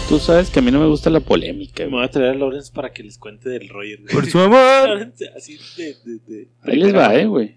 Tú 0.09 0.20
sabes 0.20 0.50
que 0.50 0.61
a 0.61 0.62
mí 0.62 0.70
no 0.70 0.78
me 0.78 0.86
gusta 0.86 1.11
la 1.11 1.18
polémica, 1.20 1.84
Me 1.84 1.90
voy 1.90 2.04
a 2.04 2.09
traer 2.11 2.30
a 2.30 2.34
Lawrence 2.34 2.70
para 2.72 2.92
que 2.92 3.02
les 3.02 3.18
cuente 3.18 3.48
del 3.48 3.68
Roger, 3.68 4.00
güey. 4.02 4.14
Por 4.14 4.26
su 4.26 4.38
amor. 4.40 5.12
Así 5.36 5.59
de, 5.76 5.96
de, 6.04 6.18
de- 6.26 6.48
Ahí 6.62 6.76
les 6.76 6.94
va, 6.94 7.14
eh, 7.16 7.26
güey. 7.26 7.57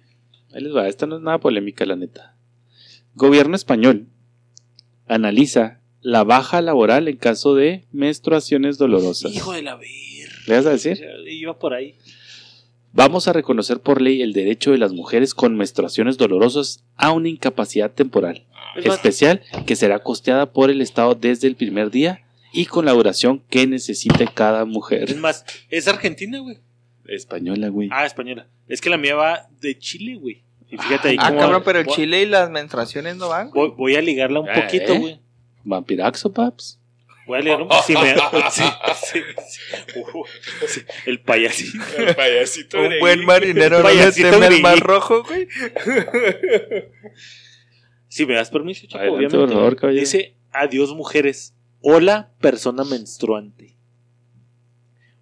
Ahí 0.54 0.64
les 0.64 0.76
va. 0.76 0.88
Esta 0.88 1.06
no 1.06 1.18
es 1.18 1.22
nada 1.22 1.38
polémica, 1.38 1.86
la 1.86 1.96
neta. 1.96 2.36
Gobierno 3.14 3.56
español 3.56 4.08
analiza 5.08 5.82
la 6.02 6.24
baja 6.24 6.62
laboral 6.62 7.08
en 7.08 7.18
caso 7.18 7.54
de 7.54 7.86
menstruaciones 7.92 8.78
dolorosas. 8.80 9.34
Hijo 9.36 9.54
de 9.54 9.62
la 9.62 9.76
ver. 9.76 9.88
¿Le 10.48 10.56
vas 10.56 10.66
a 10.66 10.72
decir? 10.72 11.00
Iba 11.28 11.60
por 11.60 11.74
ahí. 11.76 11.98
Vamos 12.94 13.28
a 13.28 13.34
reconocer 13.34 13.80
por 13.80 14.02
ley 14.02 14.24
el 14.24 14.34
derecho 14.34 14.72
de 14.72 14.80
las 14.80 14.92
mujeres 14.94 15.36
con 15.36 15.56
menstruaciones 15.56 16.18
dolorosas 16.18 16.84
a 16.96 17.12
una 17.12 17.30
incapacidad 17.30 17.92
temporal 17.92 18.46
especial 18.84 19.42
que 19.68 19.76
será 19.76 20.00
costeada 20.00 20.52
por 20.52 20.72
el 20.72 20.82
Estado 20.82 21.14
desde 21.14 21.48
el 21.48 21.56
primer 21.56 21.92
día 21.92 22.22
y 22.52 22.66
con 22.66 22.86
la 22.86 22.92
duración 22.94 23.44
que 23.50 23.68
necesite 23.68 24.28
cada 24.34 24.62
es 24.62 24.68
mujer. 24.68 25.16
más, 25.18 25.46
es 25.70 25.88
argentina, 25.88 26.40
güey. 26.40 26.58
Española, 27.08 27.70
güey. 27.70 27.90
Ah, 27.92 28.06
española. 28.06 28.48
Es 28.68 28.82
que 28.82 28.90
la 28.90 28.98
mía 28.98 29.16
va 29.16 29.48
de 29.62 29.78
Chile, 29.78 30.16
güey. 30.16 30.44
Y 30.70 30.78
fíjate 30.78 31.10
ahí 31.10 31.16
Ah, 31.20 31.30
cómo- 31.30 31.40
cabrón, 31.42 31.62
pero 31.66 31.80
el 31.80 31.86
voy- 31.86 31.96
Chile 31.96 32.22
y 32.22 32.26
las 32.28 32.50
menstruaciones 32.52 33.16
no 33.18 33.30
van. 33.30 33.50
güey. 33.50 33.70
Voy, 33.70 33.76
voy 33.78 33.96
a 33.96 34.02
ligarla 34.02 34.40
un 34.42 34.50
Eh, 34.50 34.54
poquito, 34.62 34.94
¿eh? 34.94 35.00
güey. 35.00 35.20
Vampiraxo, 35.64 36.32
paps. 36.32 36.80
Voy 37.26 37.38
a 37.40 37.42
ligar 37.42 37.62
un 37.64 37.68
poquito. 37.68 37.86
Sí, 37.88 37.94
me- 37.94 38.16
sí, 38.52 38.64
sí, 39.04 39.20
sí. 39.50 40.00
Uh, 40.00 40.24
sí. 40.68 40.82
El 41.08 41.20
payasito. 41.22 41.78
El 41.98 42.16
payasito 42.16 42.80
Un 42.82 43.00
buen 43.00 43.26
marinero 43.26 43.78
no 43.82 43.88
le 43.90 43.96
Payasito 43.96 44.28
al 44.36 44.40
gringo. 44.46 44.62
mar 44.62 44.80
rojo, 44.80 45.24
güey. 45.24 45.48
Si 48.08 48.26
me 48.26 48.34
das 48.34 48.50
permiso, 48.50 48.88
Adelante, 48.88 49.10
obviamente. 49.10 49.38
por 49.38 49.50
favor, 49.50 49.76
caballero. 49.76 50.00
Dice, 50.02 50.36
adiós 50.52 50.94
mujeres. 50.96 51.54
Hola, 51.82 52.32
persona 52.42 52.84
menstruante. 52.84 53.76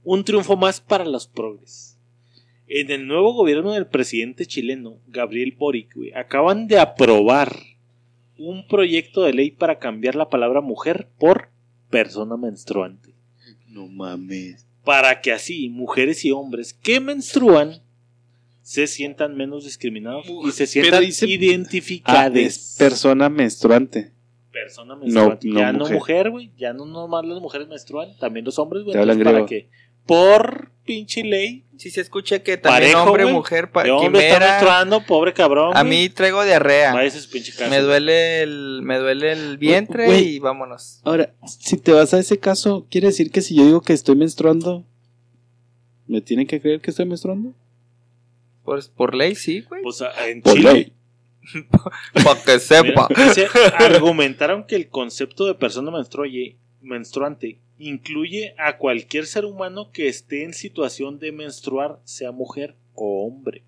Un 0.03 0.23
triunfo 0.23 0.55
más 0.55 0.81
para 0.81 1.05
los 1.05 1.27
progres. 1.27 1.97
En 2.67 2.91
el 2.91 3.07
nuevo 3.07 3.33
gobierno 3.33 3.73
del 3.73 3.87
presidente 3.87 4.45
chileno, 4.45 4.99
Gabriel 5.07 5.55
Boric, 5.57 5.95
güey, 5.95 6.13
acaban 6.13 6.67
de 6.67 6.79
aprobar 6.79 7.55
un 8.37 8.67
proyecto 8.67 9.23
de 9.23 9.33
ley 9.33 9.51
para 9.51 9.79
cambiar 9.79 10.15
la 10.15 10.29
palabra 10.29 10.61
mujer 10.61 11.07
por 11.19 11.49
persona 11.89 12.37
menstruante. 12.37 13.13
No 13.67 13.87
mames. 13.87 14.65
Para 14.83 15.21
que 15.21 15.31
así 15.31 15.69
mujeres 15.69 16.23
y 16.25 16.31
hombres 16.31 16.73
que 16.73 16.99
menstruan 16.99 17.81
se 18.61 18.87
sientan 18.87 19.35
menos 19.35 19.63
discriminados 19.63 20.25
y 20.45 20.51
se 20.51 20.67
sientan 20.67 21.01
dice- 21.03 21.27
identificados. 21.27 22.75
persona 22.77 23.29
menstruante. 23.29 24.11
Persona 24.63 24.95
menstruante. 24.95 25.47
no 25.47 25.59
ya 25.59 25.71
no 25.73 25.87
mujer. 25.89 26.29
güey. 26.29 26.51
Ya 26.57 26.73
no 26.73 26.85
nomás 26.85 27.25
las 27.25 27.39
mujeres 27.41 27.67
menstruan, 27.67 28.15
también 28.17 28.45
los 28.45 28.57
hombres, 28.59 28.83
güey. 28.83 28.95
Para 28.97 29.13
griego. 29.13 29.45
que 29.45 29.69
por 30.05 30.71
pinche 30.85 31.21
ley 31.21 31.65
Si 31.75 31.89
se 31.91 31.99
escucha 31.99 32.39
que 32.41 32.55
también 32.57 32.93
Parejo, 32.93 33.09
hombre, 33.09 33.23
güey. 33.23 33.35
mujer, 33.35 33.71
pa- 33.71 33.83
hombre 33.93 34.27
está 34.29 34.39
menstruando, 34.39 35.01
pobre 35.05 35.33
cabrón. 35.33 35.75
A 35.75 35.83
mí 35.83 36.07
traigo 36.09 36.43
diarrea. 36.45 36.95
Me 37.69 37.79
duele 37.81 38.41
el, 38.41 38.79
me 38.83 38.97
duele 38.97 39.33
el 39.33 39.57
vientre 39.57 40.17
y 40.19 40.39
vámonos. 40.39 41.01
Ahora, 41.03 41.33
si 41.45 41.75
te 41.77 41.91
vas 41.91 42.13
a 42.13 42.19
ese 42.19 42.39
caso, 42.39 42.87
¿quiere 42.89 43.07
decir 43.07 43.31
que 43.31 43.41
si 43.41 43.53
yo 43.55 43.65
digo 43.65 43.81
que 43.81 43.91
estoy 43.93 44.15
menstruando, 44.15 44.85
¿me 46.07 46.21
tienen 46.21 46.47
que 46.47 46.61
creer 46.61 46.79
que 46.79 46.91
estoy 46.91 47.05
menstruando? 47.05 47.53
Pues 48.63 48.87
por 48.87 49.13
ley 49.13 49.35
sí, 49.35 49.61
güey. 49.61 49.81
Pues 49.83 50.01
en 50.25 50.41
Por 50.41 50.53
Chile. 50.53 50.73
ley. 50.73 50.93
Para 52.13 52.41
que 52.41 52.51
mira, 52.51 52.59
sepa. 52.59 53.07
argumentaron 53.79 54.65
que 54.65 54.75
el 54.75 54.89
concepto 54.89 55.45
de 55.45 55.55
persona 55.55 55.91
menstruante 56.81 57.59
incluye 57.79 58.55
a 58.57 58.77
cualquier 58.77 59.25
ser 59.25 59.45
humano 59.45 59.91
que 59.91 60.07
esté 60.07 60.43
en 60.43 60.53
situación 60.53 61.19
de 61.19 61.31
menstruar, 61.31 61.99
sea 62.03 62.31
mujer 62.31 62.75
o 62.95 63.25
hombre. 63.25 63.63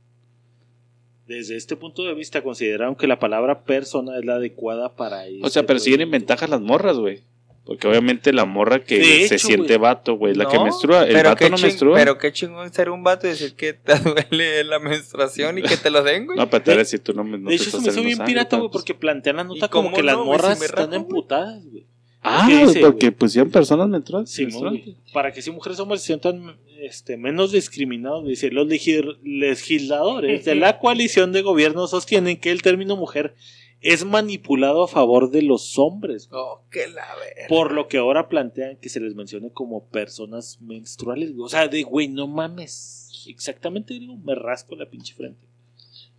Desde 1.27 1.55
este 1.55 1.75
punto 1.75 2.03
de 2.03 2.15
vista 2.15 2.41
consideraron 2.41 2.95
que 2.95 3.05
la 3.05 3.19
palabra 3.19 3.63
persona 3.63 4.17
es 4.17 4.25
la 4.25 4.36
adecuada 4.36 4.95
para 4.95 5.27
ello. 5.27 5.45
O 5.45 5.49
sea, 5.49 5.63
pero 5.63 5.77
siguen 5.77 6.01
en 6.01 6.11
ventaja 6.11 6.47
las 6.47 6.61
morras, 6.61 6.97
güey. 6.97 7.21
Porque 7.70 7.88
obviamente 7.88 8.34
la 8.34 8.45
morra 8.45 8.80
que 8.84 8.97
De 8.97 9.28
se 9.28 9.36
hecho, 9.36 9.45
siente 9.45 9.78
güey. 9.78 9.91
vato, 9.91 10.15
güey, 10.15 10.34
la 10.34 10.47
que 10.47 10.57
menstrua. 10.57 11.03
El 11.05 11.13
pero 11.13 11.30
vato 11.30 11.49
no 11.51 11.57
menstrua. 11.59 11.95
Pero 11.99 12.17
qué 12.17 12.34
chingón 12.34 12.74
ser 12.74 12.89
un 12.89 13.03
vato 13.03 13.28
y 13.28 13.30
decir 13.30 13.53
que 13.55 13.74
te 13.74 13.93
duele 13.99 14.63
la 14.63 14.80
menstruación 14.80 15.59
y 15.59 15.61
que 15.61 15.78
te 15.78 15.91
lo 15.91 16.01
den, 16.01 16.26
güey. 16.26 16.36
No, 16.39 16.49
pero 16.49 16.63
te 16.63 16.72
voy 16.72 16.76
a 16.78 16.80
decir, 16.80 16.99
tú 17.01 17.13
no 17.13 17.24
no 17.24 17.38
de 17.38 17.55
te 17.57 17.61
hecho, 17.63 17.70
se 17.70 17.80
me 17.80 17.89
hizo 17.89 18.01
bien 18.01 18.17
sangre, 18.17 18.34
pirata, 18.34 18.57
güey, 18.57 18.72
porque 18.72 18.95
plantean 18.95 19.36
la 19.36 19.43
nota 19.43 19.67
¿Y 19.67 19.70
como 19.70 19.93
que 19.93 20.01
las 20.01 20.15
no, 20.17 20.26
morras 20.26 20.57
Si 20.57 20.65
están 20.65 20.93
emputadas, 20.95 21.63
güey. 21.70 21.86
Ah, 22.24 22.47
¿Qué 22.49 22.65
dice, 22.65 22.80
porque 22.80 23.09
güey? 23.09 23.17
pusieron 23.20 23.51
personas 23.51 23.88
menstruantes. 23.88 24.34
Sí, 24.34 24.45
güey. 24.45 24.97
para 25.13 25.32
que 25.32 25.43
si 25.43 25.51
mujeres 25.51 25.78
y 25.78 25.82
hombres 25.84 26.01
se 26.01 26.07
sientan 26.07 26.57
este, 26.82 27.17
menos 27.17 27.51
discriminados, 27.51 28.26
dice, 28.28 28.49
los 28.49 28.67
legis- 28.67 29.20
legisladores 29.24 30.43
de 30.43 30.55
la 30.55 30.80
coalición 30.80 31.32
de 31.34 31.43
gobierno 31.43 31.86
sostienen 31.88 32.38
que 32.38 32.49
el 32.51 32.61
término 32.63 32.95
mujer 32.95 33.36
es 33.82 34.03
manipulado 34.05 34.84
a 34.84 34.88
favor 34.88 35.32
de 35.32 35.41
los 35.41 35.77
hombres, 35.80 36.27
Oh, 36.32 36.61
que 36.69 36.88
la 36.88 37.05
verga. 37.15 37.47
por 37.47 37.71
lo 37.73 37.88
que 37.88 37.97
ahora 37.97 38.27
plantean 38.30 38.77
que 38.77 38.89
se 38.89 38.99
les 38.99 39.15
mencione 39.15 39.51
como 39.51 39.86
personas 39.88 40.59
menstruales, 40.61 41.32
o 41.38 41.47
sea, 41.49 41.67
de 41.67 41.84
güey, 41.84 42.07
no 42.09 42.27
mames, 42.27 43.23
exactamente, 43.27 43.93
digo, 43.93 44.17
me 44.17 44.36
rasco 44.36 44.75
la 44.75 44.89
pinche 44.89 45.13
frente. 45.15 45.47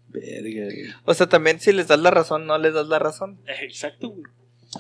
Verga, 0.08 0.64
güey. 0.64 0.86
O 1.04 1.14
sea, 1.14 1.28
también 1.28 1.61
si 1.61 1.72
les 1.72 1.86
das 1.88 2.00
la 2.00 2.11
razón, 2.11 2.46
no 2.46 2.58
les 2.58 2.74
das 2.74 2.88
la 2.88 2.98
razón. 2.98 3.38
Eh, 3.46 3.64
Exacto, 3.64 4.08
güey. 4.11 4.24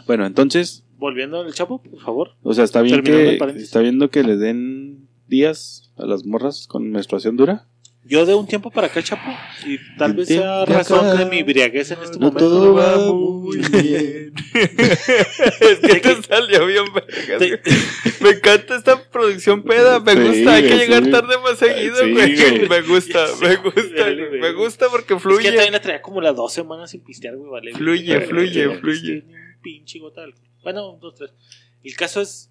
Bueno, 0.06 0.24
entonces, 0.26 0.84
Volviendo 0.98 1.40
al 1.40 1.52
chapo, 1.54 1.80
por 1.82 2.00
favor. 2.00 2.30
o 2.42 2.52
sea, 2.54 2.64
está 2.64 2.82
bien 2.82 3.02
Terminando 3.02 3.46
que 3.54 3.62
está 3.62 3.80
viendo 3.80 4.10
que 4.10 4.22
le 4.22 4.36
den 4.36 5.08
días 5.28 5.92
a 5.96 6.04
las 6.04 6.26
morras 6.26 6.66
con 6.66 6.90
menstruación 6.90 7.36
dura. 7.36 7.66
Yo 8.02 8.24
de 8.24 8.34
un 8.34 8.46
tiempo 8.46 8.70
para 8.70 8.86
acá, 8.86 9.02
chapo, 9.02 9.30
y 9.66 9.78
tal 9.98 10.14
vez 10.14 10.26
sea 10.28 10.64
razón 10.64 11.06
acá. 11.06 11.18
de 11.18 11.26
mi 11.26 11.42
briaguez 11.42 11.90
en 11.90 11.98
este 12.02 12.18
No 12.18 12.28
momento. 12.32 12.38
todo 12.48 12.74
va 12.74 12.96
muy 13.12 13.58
bien. 13.58 14.32
es 14.54 15.78
que 15.80 16.00
te 16.00 16.22
salió 16.22 16.66
bien, 16.66 16.84
verga. 16.94 17.60
Me 18.20 18.30
encanta 18.30 18.76
esta 18.76 19.02
producción 19.10 19.62
peda. 19.62 20.00
Me 20.00 20.12
Sí, 20.14 20.18
gusta, 20.20 20.54
hay 20.54 20.62
que 20.62 20.76
llegar 20.76 21.04
sí. 21.04 21.10
tarde 21.10 21.34
más 21.42 21.58
seguido, 21.58 21.96
Sí, 22.02 22.12
güey. 22.12 22.68
Me 22.68 22.80
gusta, 22.82 23.26
me 23.42 23.56
gusta, 23.56 24.02
güey. 24.12 24.40
Me 24.40 24.52
gusta 24.52 24.86
porque 24.90 25.14
Es 25.14 25.18
que 25.22 25.28
fluye. 25.28 25.52
también 25.52 25.72
la 25.72 25.80
traía 25.82 26.02
como 26.02 26.20
las 26.22 26.34
dos 26.34 26.52
semanas 26.52 26.90
sin 26.90 27.02
pistear, 27.04 27.36
güey, 27.36 27.50
vale. 27.50 27.72
Fluye, 27.74 28.14
güey. 28.16 28.26
fluye, 28.28 28.78
fluye. 28.78 29.24
un 29.26 29.60
pinche 29.62 29.98
gota 29.98 30.22
de. 30.26 30.34
Bueno, 30.62 30.96
dos, 31.00 31.14
tres. 31.16 31.32
El 31.84 31.94
caso 31.96 32.20
es. 32.22 32.50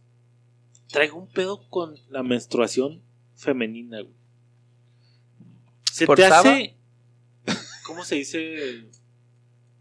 Traigo 0.91 1.18
un 1.18 1.28
pedo 1.28 1.68
con 1.70 1.95
la 2.10 2.24
menstruación 2.24 3.02
femenina, 3.36 4.02
güey. 4.02 4.14
Se 6.00 6.06
¿Por 6.06 6.16
te 6.16 6.24
hace. 6.24 6.78
¿Cómo 7.86 8.06
se 8.06 8.16
dice? 8.16 8.86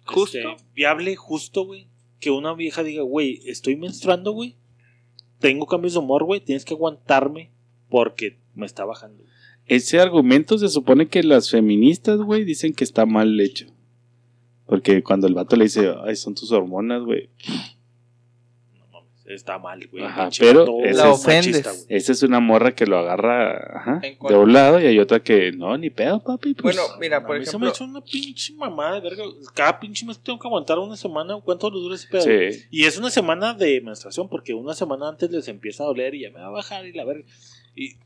¿Justo? 0.05 0.37
Este, 0.37 0.65
viable, 0.75 1.15
justo, 1.15 1.65
güey. 1.65 1.87
Que 2.19 2.33
una 2.33 2.55
vieja 2.55 2.83
diga, 2.83 3.03
güey, 3.03 3.41
estoy 3.47 3.77
menstruando, 3.77 4.33
güey. 4.33 4.57
Tengo 5.39 5.67
cambios 5.67 5.93
de 5.93 6.01
humor, 6.01 6.25
güey. 6.25 6.41
Tienes 6.41 6.65
que 6.65 6.75
aguantarme 6.75 7.53
porque 7.89 8.41
me 8.57 8.67
está 8.67 8.85
bajando. 8.85 9.23
Ese 9.67 10.01
argumento 10.01 10.59
se 10.59 10.69
supone 10.69 11.07
que 11.07 11.23
las 11.23 11.51
feministas, 11.51 12.19
güey, 12.19 12.43
dicen 12.43 12.73
que 12.75 12.83
está 12.83 13.07
mal 13.07 13.39
hecho. 13.39 13.67
Porque 14.67 15.05
cuando 15.05 15.29
el 15.29 15.35
vato 15.35 15.55
le 15.55 15.67
dice, 15.67 15.95
ay, 16.05 16.17
son 16.17 16.35
tus 16.35 16.51
hormonas, 16.51 17.05
güey. 17.05 17.31
Está 19.29 19.59
mal, 19.59 19.87
güey. 19.89 20.05
Ajá, 20.05 20.23
Pinche 20.25 20.45
pero 20.47 20.61
vato 20.61 20.85
ese 20.85 20.95
La 20.97 21.03
es- 21.11 21.15
ofendes. 21.15 21.63
güey. 21.87 21.99
Esa 21.99 22.13
es 22.13 22.23
una 22.23 22.41
morra 22.41 22.75
que 22.75 22.87
lo 22.87 22.99
agarra 22.99 23.79
ajá, 23.79 24.01
de 24.01 24.35
un 24.37 24.53
lado 24.55 24.81
y 24.81 24.87
hay 24.87 24.99
otra 24.99 25.21
que, 25.21 25.53
no, 25.53 25.77
ni 25.77 25.91
pedo, 25.91 26.23
papi. 26.23 26.55
Pues, 26.55 26.77
Bueno, 26.77 26.95
mira, 26.99 27.27
por 27.27 27.37
a 27.37 27.39
mí 27.39 27.45
se 27.45 27.51
me 27.59 27.67
ejemplo, 27.67 27.69
ha 27.69 27.73
hecho 27.73 27.85
una 27.85 28.01
pinche 28.01 28.55
mamada 28.55 28.95
de 28.95 29.01
verga. 29.01 29.25
Cada 29.55 29.79
pinche 29.81 30.07
mes 30.07 30.19
tengo 30.19 30.39
que 30.39 30.49
aguantar 30.49 30.79
una 30.79 30.97
semana. 30.97 31.39
¿Cuánto 31.45 31.71
le 31.71 31.79
dura 31.79 31.95
ese 31.95 32.09
pedo? 32.09 32.23
sí. 32.23 32.65
Y 32.71 32.85
es 32.85 32.97
una 32.97 33.11
semana 33.11 33.53
de 33.55 33.81
menstruación, 33.83 34.29
porque 34.31 34.55
una 34.55 34.75
semana 34.75 35.09
antes 35.09 35.31
les 35.31 35.47
empieza 35.49 35.83
a 35.83 35.87
doler 35.87 36.15
y 36.15 36.23
ya 36.23 36.31
me 36.31 36.41
va 36.41 36.47
a 36.47 36.51
bajar 36.51 36.87
y 36.87 36.93
la 36.93 37.05
verga. 37.05 37.25
Y 37.75 37.89
es 37.91 37.97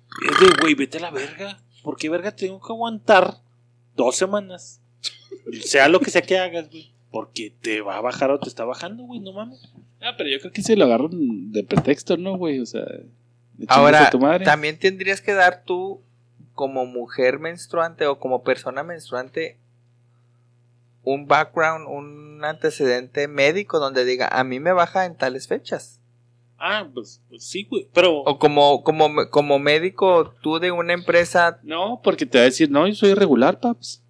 de, 0.41 0.47
güey, 0.61 0.75
vete 0.75 0.99
a 0.99 1.03
la 1.03 1.11
verga. 1.11 1.62
¿Por 1.85 1.97
qué 1.97 2.09
verga 2.09 2.35
tengo 2.35 2.61
que 2.61 2.73
aguantar 2.73 3.37
dos 3.95 4.16
semanas? 4.16 4.81
sea 5.62 5.89
lo 5.89 6.01
que 6.01 6.11
sea 6.11 6.23
que 6.23 6.39
hagas, 6.39 6.68
güey. 6.70 6.93
Porque 7.11 7.53
te 7.61 7.81
va 7.81 7.99
a 7.99 8.01
bajar 8.01 8.31
o 8.31 8.39
te 8.41 8.49
está 8.49 8.64
bajando, 8.64 9.05
güey, 9.05 9.20
no 9.20 9.33
mames. 9.33 9.73
Ah, 10.03 10.15
pero 10.17 10.29
yo 10.29 10.41
creo 10.41 10.53
que 10.53 10.63
se 10.63 10.77
lo 10.77 10.85
agarran 10.85 11.53
de 11.53 11.63
pretexto, 11.65 12.17
¿no, 12.17 12.37
güey? 12.37 12.59
O 12.61 12.67
sea, 12.67 12.83
de 12.83 13.67
Ahora, 13.69 14.07
a 14.07 14.11
tu 14.11 14.19
madre. 14.19 14.45
también 14.45 14.79
tendrías 14.79 15.21
que 15.21 15.33
dar 15.33 15.63
tú, 15.65 16.03
como 16.55 16.85
mujer 16.87 17.39
menstruante 17.39 18.07
o 18.07 18.19
como 18.19 18.43
persona 18.43 18.83
menstruante, 18.83 19.59
un 21.05 21.27
background, 21.27 21.87
un 21.89 22.45
antecedente 22.45 23.29
médico 23.29 23.79
donde 23.79 24.05
diga, 24.05 24.29
a 24.29 24.45
mí 24.45 24.59
me 24.61 24.73
baja 24.73 25.05
en 25.07 25.17
tales 25.17 25.47
fechas. 25.49 26.01
Ah, 26.59 26.89
pues, 26.95 27.21
pues 27.29 27.45
sí, 27.45 27.65
güey. 27.69 27.89
Pero, 27.93 28.19
O 28.21 28.39
como, 28.39 28.85
como, 28.85 29.29
como 29.31 29.59
médico, 29.59 30.33
tú 30.43 30.61
de 30.61 30.71
una 30.71 30.93
empresa. 30.93 31.59
No, 31.65 32.01
porque 32.05 32.25
te 32.27 32.39
va 32.39 32.43
a 32.43 32.45
decir, 32.47 32.71
no, 32.71 32.87
yo 32.87 32.95
soy 32.95 33.11
irregular, 33.11 33.59
paps. 33.59 34.01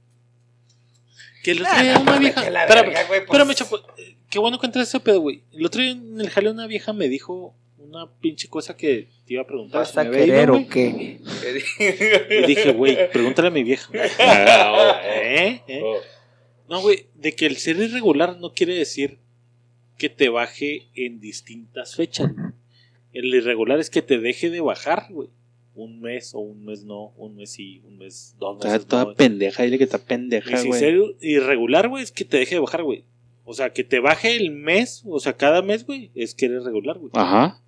que 1.42 1.52
el 1.52 1.60
otro 1.62 1.72
Ah, 1.74 1.82
día 1.82 1.94
no, 1.94 2.00
una 2.02 2.18
vieja. 2.18 2.40
Espérame, 2.42 2.68
verga, 2.68 3.04
güey, 3.08 3.24
pues. 3.26 3.56
chapo. 3.56 3.78
eh, 3.96 4.16
Qué 4.32 4.38
bueno 4.38 4.58
que 4.58 4.64
entraste 4.64 4.96
ese 4.96 5.04
pedo, 5.04 5.20
güey. 5.20 5.42
El 5.52 5.66
otro 5.66 5.82
día 5.82 5.90
en 5.90 6.18
el 6.18 6.30
jale 6.30 6.50
una 6.50 6.66
vieja 6.66 6.94
me 6.94 7.10
dijo 7.10 7.54
una 7.76 8.10
pinche 8.10 8.48
cosa 8.48 8.74
que 8.74 9.08
te 9.26 9.34
iba 9.34 9.42
a 9.42 9.46
preguntar. 9.46 9.82
¿Vas 9.82 9.90
si 9.90 10.00
a 10.00 10.10
querer 10.10 10.50
o 10.50 10.66
qué? 10.68 11.20
Y 12.30 12.46
dije, 12.46 12.72
güey, 12.72 13.10
pregúntale 13.12 13.48
a 13.48 13.50
mi 13.50 13.62
vieja. 13.62 13.90
¿Eh? 15.04 15.60
¿Eh? 15.68 15.82
No, 16.66 16.80
güey, 16.80 17.08
de 17.14 17.34
que 17.34 17.44
el 17.44 17.58
ser 17.58 17.76
irregular 17.76 18.38
no 18.38 18.54
quiere 18.54 18.74
decir 18.74 19.18
que 19.98 20.08
te 20.08 20.30
baje 20.30 20.88
en 20.94 21.20
distintas 21.20 21.94
fechas. 21.94 22.32
El 23.12 23.34
irregular 23.34 23.80
es 23.80 23.90
que 23.90 24.00
te 24.00 24.18
deje 24.18 24.48
de 24.48 24.62
bajar, 24.62 25.08
güey. 25.10 25.28
Un 25.74 26.00
mes 26.00 26.34
o 26.34 26.38
un 26.38 26.64
mes 26.64 26.84
no, 26.84 27.12
un 27.18 27.36
mes 27.36 27.52
sí, 27.52 27.82
un 27.84 27.98
mes, 27.98 28.34
dos 28.38 28.56
Está 28.56 28.68
meses 28.68 28.86
toda 28.86 29.04
no. 29.04 29.14
pendeja, 29.14 29.62
dile 29.62 29.76
que 29.76 29.84
está 29.84 29.98
pendeja, 29.98 30.56
si 30.56 30.68
güey. 30.68 30.80
ser 30.80 30.98
irregular, 31.20 31.90
güey, 31.90 32.02
es 32.02 32.12
que 32.12 32.24
te 32.24 32.38
deje 32.38 32.54
de 32.54 32.60
bajar, 32.60 32.82
güey. 32.82 33.04
O 33.44 33.54
sea, 33.54 33.72
que 33.72 33.84
te 33.84 34.00
baje 34.00 34.36
el 34.36 34.50
mes, 34.50 35.02
o 35.06 35.18
sea, 35.18 35.34
cada 35.34 35.62
mes, 35.62 35.84
güey, 35.84 36.10
es 36.14 36.34
que 36.34 36.46
eres 36.46 36.64
regular, 36.64 36.98
güey. 36.98 37.10
Ajá. 37.14 37.60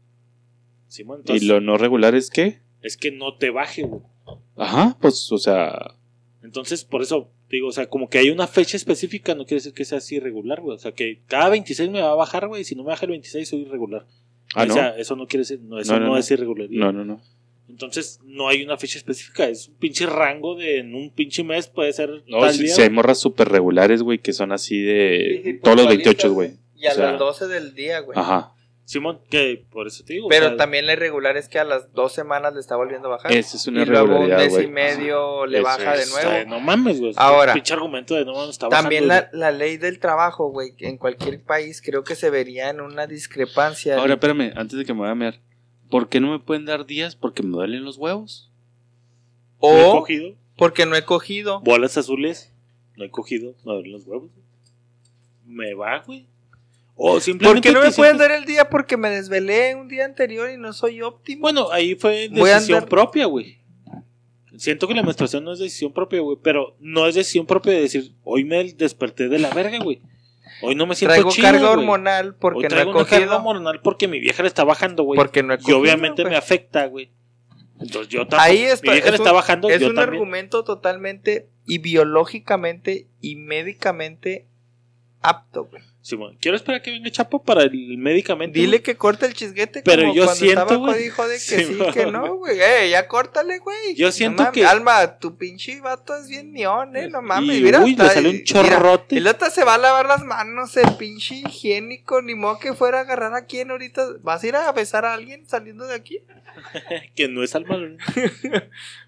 ¿Y 0.96 1.02
entonces, 1.02 1.42
lo 1.42 1.60
no 1.60 1.76
regular 1.76 2.14
es 2.14 2.30
qué? 2.30 2.60
es 2.84 2.96
que 2.96 3.10
no 3.10 3.36
te 3.36 3.50
baje, 3.50 3.82
güey. 3.82 4.02
Ajá, 4.56 4.96
pues, 5.00 5.32
o 5.32 5.38
sea, 5.38 5.96
Entonces, 6.42 6.84
por 6.84 7.02
eso 7.02 7.30
digo, 7.48 7.68
o 7.68 7.72
sea, 7.72 7.88
como 7.88 8.08
que 8.08 8.18
hay 8.18 8.30
una 8.30 8.46
fecha 8.46 8.76
específica, 8.76 9.34
no 9.34 9.44
quiere 9.44 9.56
decir 9.56 9.72
que 9.72 9.84
sea 9.84 9.98
así 9.98 10.16
irregular, 10.16 10.60
güey. 10.60 10.76
O 10.76 10.78
sea, 10.78 10.92
que 10.92 11.22
cada 11.26 11.48
26 11.48 11.90
me 11.90 12.02
va 12.02 12.12
a 12.12 12.14
bajar, 12.14 12.46
güey, 12.46 12.62
y 12.62 12.64
si 12.64 12.74
no 12.74 12.82
me 12.82 12.88
baja 12.88 13.06
el 13.06 13.12
26 13.12 13.48
soy 13.48 13.60
irregular. 13.62 14.06
ah, 14.54 14.62
o 14.62 14.66
no. 14.66 14.74
sea, 14.74 14.96
eso 14.96 15.16
no 15.16 15.26
quiere 15.26 15.40
decir, 15.40 15.60
no, 15.62 15.78
eso 15.80 15.98
no, 15.98 16.06
no. 16.06 16.18
es 16.18 16.30
irregularidad. 16.30 16.78
No, 16.78 16.92
no, 16.92 17.04
no. 17.04 17.20
Entonces, 17.68 18.20
no 18.24 18.48
hay 18.48 18.62
una 18.62 18.76
fecha 18.76 18.98
específica, 18.98 19.48
es 19.48 19.68
un 19.68 19.74
pinche 19.76 20.06
rango 20.06 20.54
de 20.54 20.78
en 20.80 20.94
un 20.94 21.10
pinche 21.10 21.42
mes 21.44 21.66
puede 21.66 21.92
ser 21.92 22.22
No, 22.26 22.40
tal 22.40 22.52
si, 22.52 22.64
día. 22.64 22.74
si 22.74 22.82
hay 22.82 22.90
morras 22.90 23.18
súper 23.18 23.48
regulares, 23.48 24.02
güey, 24.02 24.18
que 24.18 24.32
son 24.32 24.52
así 24.52 24.80
de 24.82 25.40
Sí, 25.42 25.50
sí, 25.52 25.58
todos 25.60 25.76
los 25.76 25.86
puntualistas, 25.86 26.14
28, 26.14 26.32
güey. 26.34 26.50
Y 26.76 26.86
a 26.86 26.92
O 26.92 26.94
sea, 26.94 27.10
las 27.12 27.18
12 27.18 27.46
del 27.48 27.74
día, 27.74 28.00
güey. 28.00 28.18
Ajá. 28.18 28.50
Simón, 28.86 29.18
que 29.30 29.64
por 29.70 29.86
eso 29.86 30.04
te 30.04 30.12
digo. 30.12 30.26
o 30.26 30.28
Pero 30.28 30.48
sea, 30.48 30.56
también 30.58 30.84
la 30.86 30.92
irregular 30.92 31.38
es 31.38 31.48
que 31.48 31.58
a 31.58 31.64
las 31.64 31.90
dos 31.94 32.12
semanas 32.12 32.52
le 32.52 32.60
está 32.60 32.76
volviendo 32.76 33.08
a 33.08 33.12
bajar. 33.12 33.32
Esa 33.32 33.56
es 33.56 33.66
una 33.66 33.82
y 33.82 33.86
luego 33.86 34.20
un 34.20 34.28
mes 34.28 34.58
y 34.62 34.66
medio 34.66 35.46
le 35.46 35.56
Eso 35.60 35.64
baja 35.66 35.96
de 35.96 36.04
nuevo. 36.06 36.50
no 36.50 36.60
mames, 36.60 37.00
güey. 37.00 37.14
Ahora, 37.16 37.54
pinche 37.54 37.72
argumento 37.72 38.14
de 38.14 38.26
no 38.26 38.34
mames, 38.34 38.50
está 38.50 38.68
También 38.68 39.08
bajando, 39.08 39.38
la, 39.38 39.50
la 39.50 39.56
ley 39.56 39.78
del 39.78 39.98
trabajo, 40.00 40.50
güey, 40.50 40.74
en 40.80 40.98
cualquier 40.98 41.42
país 41.42 41.80
creo 41.82 42.04
que 42.04 42.14
se 42.14 42.28
vería 42.28 42.68
en 42.68 42.82
una 42.82 43.06
discrepancia. 43.06 43.96
Ahora, 43.98 44.14
espérame, 44.14 44.52
antes 44.54 44.78
de 44.78 44.84
que 44.84 44.92
me 44.92 45.00
vaya 45.00 45.12
a 45.12 45.16
mear. 45.16 45.40
¿Por 45.94 46.08
qué 46.08 46.18
no 46.18 46.32
me 46.32 46.40
pueden 46.40 46.64
dar 46.64 46.86
días? 46.86 47.14
Porque 47.14 47.44
me 47.44 47.50
duelen 47.50 47.84
los 47.84 47.98
huevos. 47.98 48.50
güey. 49.60 49.72
No 49.74 49.78
he 49.78 49.84
o 49.84 49.92
cogido 50.00 50.34
porque 50.56 50.86
no 50.86 50.96
he 50.96 51.04
cogido. 51.04 51.60
bolas 51.60 51.96
azules, 51.96 52.52
no 52.96 53.04
he 53.04 53.10
cogido, 53.10 53.54
no 53.64 53.70
abren 53.74 53.92
los 53.92 54.04
huevos. 54.04 54.28
Me 55.46 55.72
va, 55.74 56.00
güey. 56.00 56.26
O 56.96 57.20
simplemente. 57.20 57.60
¿Por 57.60 57.62
qué 57.62 57.78
no 57.78 57.86
me 57.88 57.92
pueden 57.94 58.18
dar 58.18 58.32
el 58.32 58.44
día? 58.44 58.68
Porque 58.68 58.96
me 58.96 59.08
desvelé 59.08 59.76
un 59.76 59.86
día 59.86 60.04
anterior 60.04 60.50
y 60.50 60.58
no 60.58 60.72
soy 60.72 61.00
óptimo. 61.00 61.42
Bueno, 61.42 61.70
ahí 61.70 61.94
fue 61.94 62.28
decisión 62.28 62.80
andar- 62.80 62.88
propia, 62.88 63.26
güey. 63.26 63.58
Siento 64.56 64.88
que 64.88 64.94
la 64.94 65.04
menstruación 65.04 65.44
no 65.44 65.52
es 65.52 65.60
decisión 65.60 65.92
propia, 65.92 66.18
güey. 66.22 66.38
Pero 66.42 66.74
no 66.80 67.06
es 67.06 67.14
decisión 67.14 67.46
propia 67.46 67.72
de 67.72 67.82
decir, 67.82 68.10
hoy 68.24 68.42
me 68.42 68.64
desperté 68.72 69.28
de 69.28 69.38
la 69.38 69.50
verga, 69.54 69.78
güey. 69.78 70.00
Hoy 70.62 70.74
no 70.74 70.86
me 70.86 70.94
siento 70.94 71.14
Traigo 71.14 71.30
chido, 71.30 71.44
carga 71.46 71.60
güey. 71.60 71.72
hormonal 71.80 72.28
Hoy 72.28 72.34
porque 72.40 72.60
no 72.62 72.66
he 72.66 72.68
traigo 72.70 72.90
una 72.92 73.04
carga 73.04 73.26
cogido. 73.26 73.36
hormonal 73.48 73.80
porque 73.82 74.08
mi 74.08 74.20
vieja 74.20 74.42
le 74.42 74.48
está 74.48 74.64
bajando, 74.64 75.02
güey. 75.02 75.16
Porque 75.16 75.42
no 75.42 75.52
he 75.52 75.56
Y 75.56 75.60
cogido. 75.60 75.78
obviamente 75.78 76.22
güey. 76.22 76.32
me 76.32 76.36
afecta, 76.38 76.86
güey. 76.86 77.10
Entonces 77.80 78.08
yo 78.08 78.26
también. 78.26 78.40
Ahí 78.50 78.62
está. 78.64 78.86
Mi 78.90 78.92
vieja 78.94 79.08
le 79.10 79.14
es 79.14 79.20
un- 79.20 79.26
está 79.26 79.32
bajando, 79.32 79.68
es 79.68 79.80
yo 79.80 79.88
un 79.88 79.94
también. 79.94 80.14
argumento 80.14 80.64
totalmente 80.64 81.48
y 81.66 81.78
biológicamente 81.78 83.08
y 83.20 83.36
médicamente 83.36 84.46
apto, 85.20 85.64
güey. 85.66 85.82
Simón, 86.06 86.36
quiero 86.38 86.54
esperar 86.58 86.82
que 86.82 86.90
venga 86.90 87.10
Chapo 87.10 87.42
para 87.42 87.62
el 87.62 87.96
medicamento. 87.96 88.58
Dile 88.58 88.82
que 88.82 88.94
corte 88.94 89.24
el 89.24 89.32
chisguete 89.32 89.80
Pero 89.82 90.02
como 90.02 90.14
yo 90.14 90.24
cuando 90.26 90.38
siento, 90.38 90.60
estaba 90.60 90.76
güey. 90.76 90.92
jode 90.92 91.06
y 91.06 91.08
jode 91.08 91.34
que 91.36 91.38
Sí, 91.64 91.78
que 91.94 92.04
no, 92.12 92.36
güey. 92.36 92.60
Eh, 92.60 92.90
ya 92.90 93.08
córtale, 93.08 93.56
güey. 93.60 93.94
Yo 93.94 94.08
No 94.08 94.12
siento 94.12 94.42
mames, 94.42 94.52
que- 94.52 94.66
Alma, 94.66 95.18
tu 95.18 95.38
pinche 95.38 95.80
vato 95.80 96.14
es 96.14 96.28
bien 96.28 96.52
neón, 96.52 96.94
eh. 96.94 97.08
No 97.08 97.22
mames, 97.22 97.56
Y, 97.56 97.62
mira. 97.62 97.80
uy, 97.82 97.96
le 97.96 98.04
sale 98.06 98.28
un 98.28 98.34
mira, 98.34 98.44
chorrote. 98.44 99.16
El 99.16 99.26
otro 99.26 99.48
se 99.48 99.64
va 99.64 99.76
a 99.76 99.78
lavar 99.78 100.04
las 100.04 100.22
manos, 100.24 100.76
el 100.76 100.94
pinche 100.98 101.36
higiénico. 101.36 102.20
Ni 102.20 102.34
modo 102.34 102.58
que 102.58 102.74
fuera 102.74 102.98
a 102.98 103.00
agarrar 103.00 103.32
a 103.32 103.46
quién 103.46 103.70
ahorita. 103.70 104.06
¿Vas 104.20 104.44
a 104.44 104.46
ir 104.46 104.56
a 104.56 104.70
besar 104.72 105.06
a 105.06 105.14
alguien 105.14 105.48
saliendo 105.48 105.86
de 105.86 105.94
aquí? 105.94 106.18
que 107.16 107.28
no 107.28 107.42
es 107.42 107.54
alma. 107.54 107.78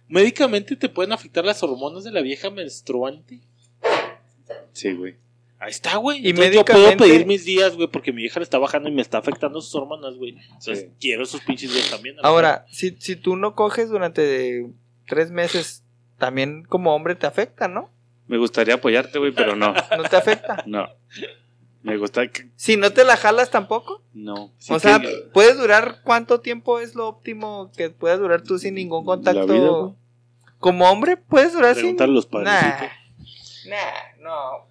Médicamente 0.08 0.76
te 0.76 0.88
pueden 0.88 1.12
afectar 1.12 1.44
las 1.44 1.62
hormonas 1.62 2.04
de 2.04 2.10
la 2.12 2.22
vieja 2.22 2.48
menstruante. 2.48 3.40
Sí, 4.72 4.92
güey. 4.94 5.16
Ahí 5.58 5.70
está, 5.70 5.96
güey. 5.96 6.18
Y 6.24 6.30
Entonces 6.30 6.54
yo 6.54 6.64
puedo 6.64 6.78
médicamente- 6.80 7.04
pedir 7.14 7.26
mis 7.26 7.44
días, 7.44 7.74
güey, 7.76 7.88
porque 7.88 8.12
mi 8.12 8.22
vieja 8.22 8.38
le 8.40 8.44
está 8.44 8.58
bajando 8.58 8.88
y 8.88 8.92
me 8.92 9.00
está 9.02 9.18
afectando 9.18 9.60
sus 9.62 9.74
hormonas, 9.74 10.14
güey. 10.16 10.36
Entonces 10.48 10.80
Sí. 10.80 10.90
quiero 11.00 11.22
esos 11.22 11.40
pinches 11.40 11.72
días 11.72 11.90
también. 11.90 12.16
Ahora, 12.22 12.66
si, 12.70 12.90
si 12.98 13.16
tú 13.16 13.36
no 13.36 13.54
coges 13.54 13.88
durante 13.88 14.66
tres 15.08 15.30
meses, 15.30 15.82
también 16.18 16.64
como 16.64 16.94
hombre 16.94 17.14
te 17.14 17.26
afecta, 17.26 17.68
¿no? 17.68 17.90
Me 18.26 18.36
gustaría 18.38 18.74
apoyarte, 18.74 19.18
güey, 19.18 19.32
pero 19.32 19.56
no. 19.56 19.72
No 19.96 20.02
te 20.04 20.16
afecta. 20.16 20.62
No. 20.66 20.88
Me 21.82 21.96
gusta 21.96 22.26
que. 22.26 22.50
Si 22.56 22.76
no 22.76 22.92
te 22.92 23.04
la 23.04 23.16
jalas 23.16 23.50
tampoco. 23.50 24.02
No. 24.12 24.52
Sí 24.58 24.72
o 24.74 24.78
sea, 24.80 24.98
que- 24.98 25.08
¿puedes 25.32 25.56
durar 25.56 26.00
cuánto 26.02 26.40
tiempo 26.40 26.80
es 26.80 26.94
lo 26.96 27.06
óptimo 27.08 27.70
que 27.76 27.90
puedas 27.90 28.18
durar 28.18 28.42
tú 28.42 28.58
sin 28.58 28.74
ningún 28.74 29.04
contacto? 29.04 29.46
La 29.46 29.52
vida, 29.54 29.68
güey. 29.68 29.92
Como 30.58 30.90
hombre, 30.90 31.16
puedes 31.16 31.52
durar 31.52 31.74
sin. 31.76 31.96
Pregúntale 31.96 32.10
a 32.10 32.14
los 32.14 32.24
Nah, 32.26 32.32
padrecitos. 32.32 33.66
nah, 33.68 34.22
no. 34.22 34.65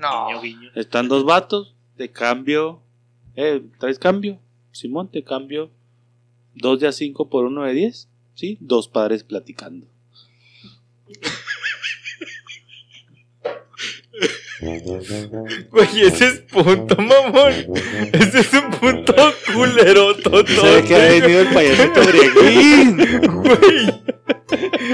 No. 0.00 0.28
Guiño, 0.28 0.40
guiño. 0.40 0.70
Están 0.74 1.08
dos 1.08 1.24
vatos. 1.24 1.74
Te 1.96 2.10
cambio. 2.10 2.80
Eh, 3.36 3.62
¿traes 3.78 3.98
cambio? 3.98 4.38
Simón, 4.72 5.10
te 5.10 5.22
cambio. 5.22 5.70
Dos 6.54 6.80
de 6.80 6.88
a 6.88 6.92
cinco 6.92 7.28
por 7.28 7.44
uno 7.44 7.64
de 7.64 7.74
diez. 7.74 8.08
Sí, 8.34 8.56
dos 8.60 8.88
padres 8.88 9.24
platicando. 9.24 9.86
Güey, 14.60 16.02
ese 16.02 16.26
es 16.26 16.40
punto, 16.40 16.94
mamón. 16.96 17.52
Ese 18.12 18.40
es 18.40 18.52
un 18.52 18.70
punto 18.70 19.14
culero, 19.54 20.14
todo. 20.16 20.46
¿Sabe 20.46 20.84
que 20.84 20.94
ha 20.94 20.98
venido 20.98 21.40
el 21.40 21.48
payasito 21.48 22.00
Greguín? 22.02 22.96
Güey. 23.42 24.19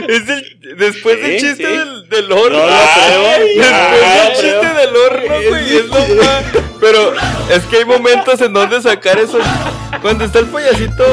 Es 0.09 0.29
el. 0.29 0.77
Después 0.77 1.21
del 1.23 1.41
chiste 1.41 1.67
del, 1.67 2.09
del 2.09 2.33
horno. 2.33 2.59
No 2.59 2.73
Ay. 2.73 3.57
Después 3.57 4.03
del 4.03 4.33
chiste 4.33 4.75
del 4.81 4.97
horno, 4.97 5.49
güey. 5.49 5.77
Es 5.77 5.85
lo 5.87 5.95
más. 6.23 6.45
Pero 6.81 7.15
es 7.51 7.63
que 7.65 7.77
hay 7.79 7.85
momentos 7.85 8.41
en 8.41 8.53
donde 8.53 8.81
sacar 8.83 9.19
eso. 9.19 9.39
Cuando 10.03 10.25
está 10.25 10.39
el 10.41 10.47
payasito. 10.47 11.05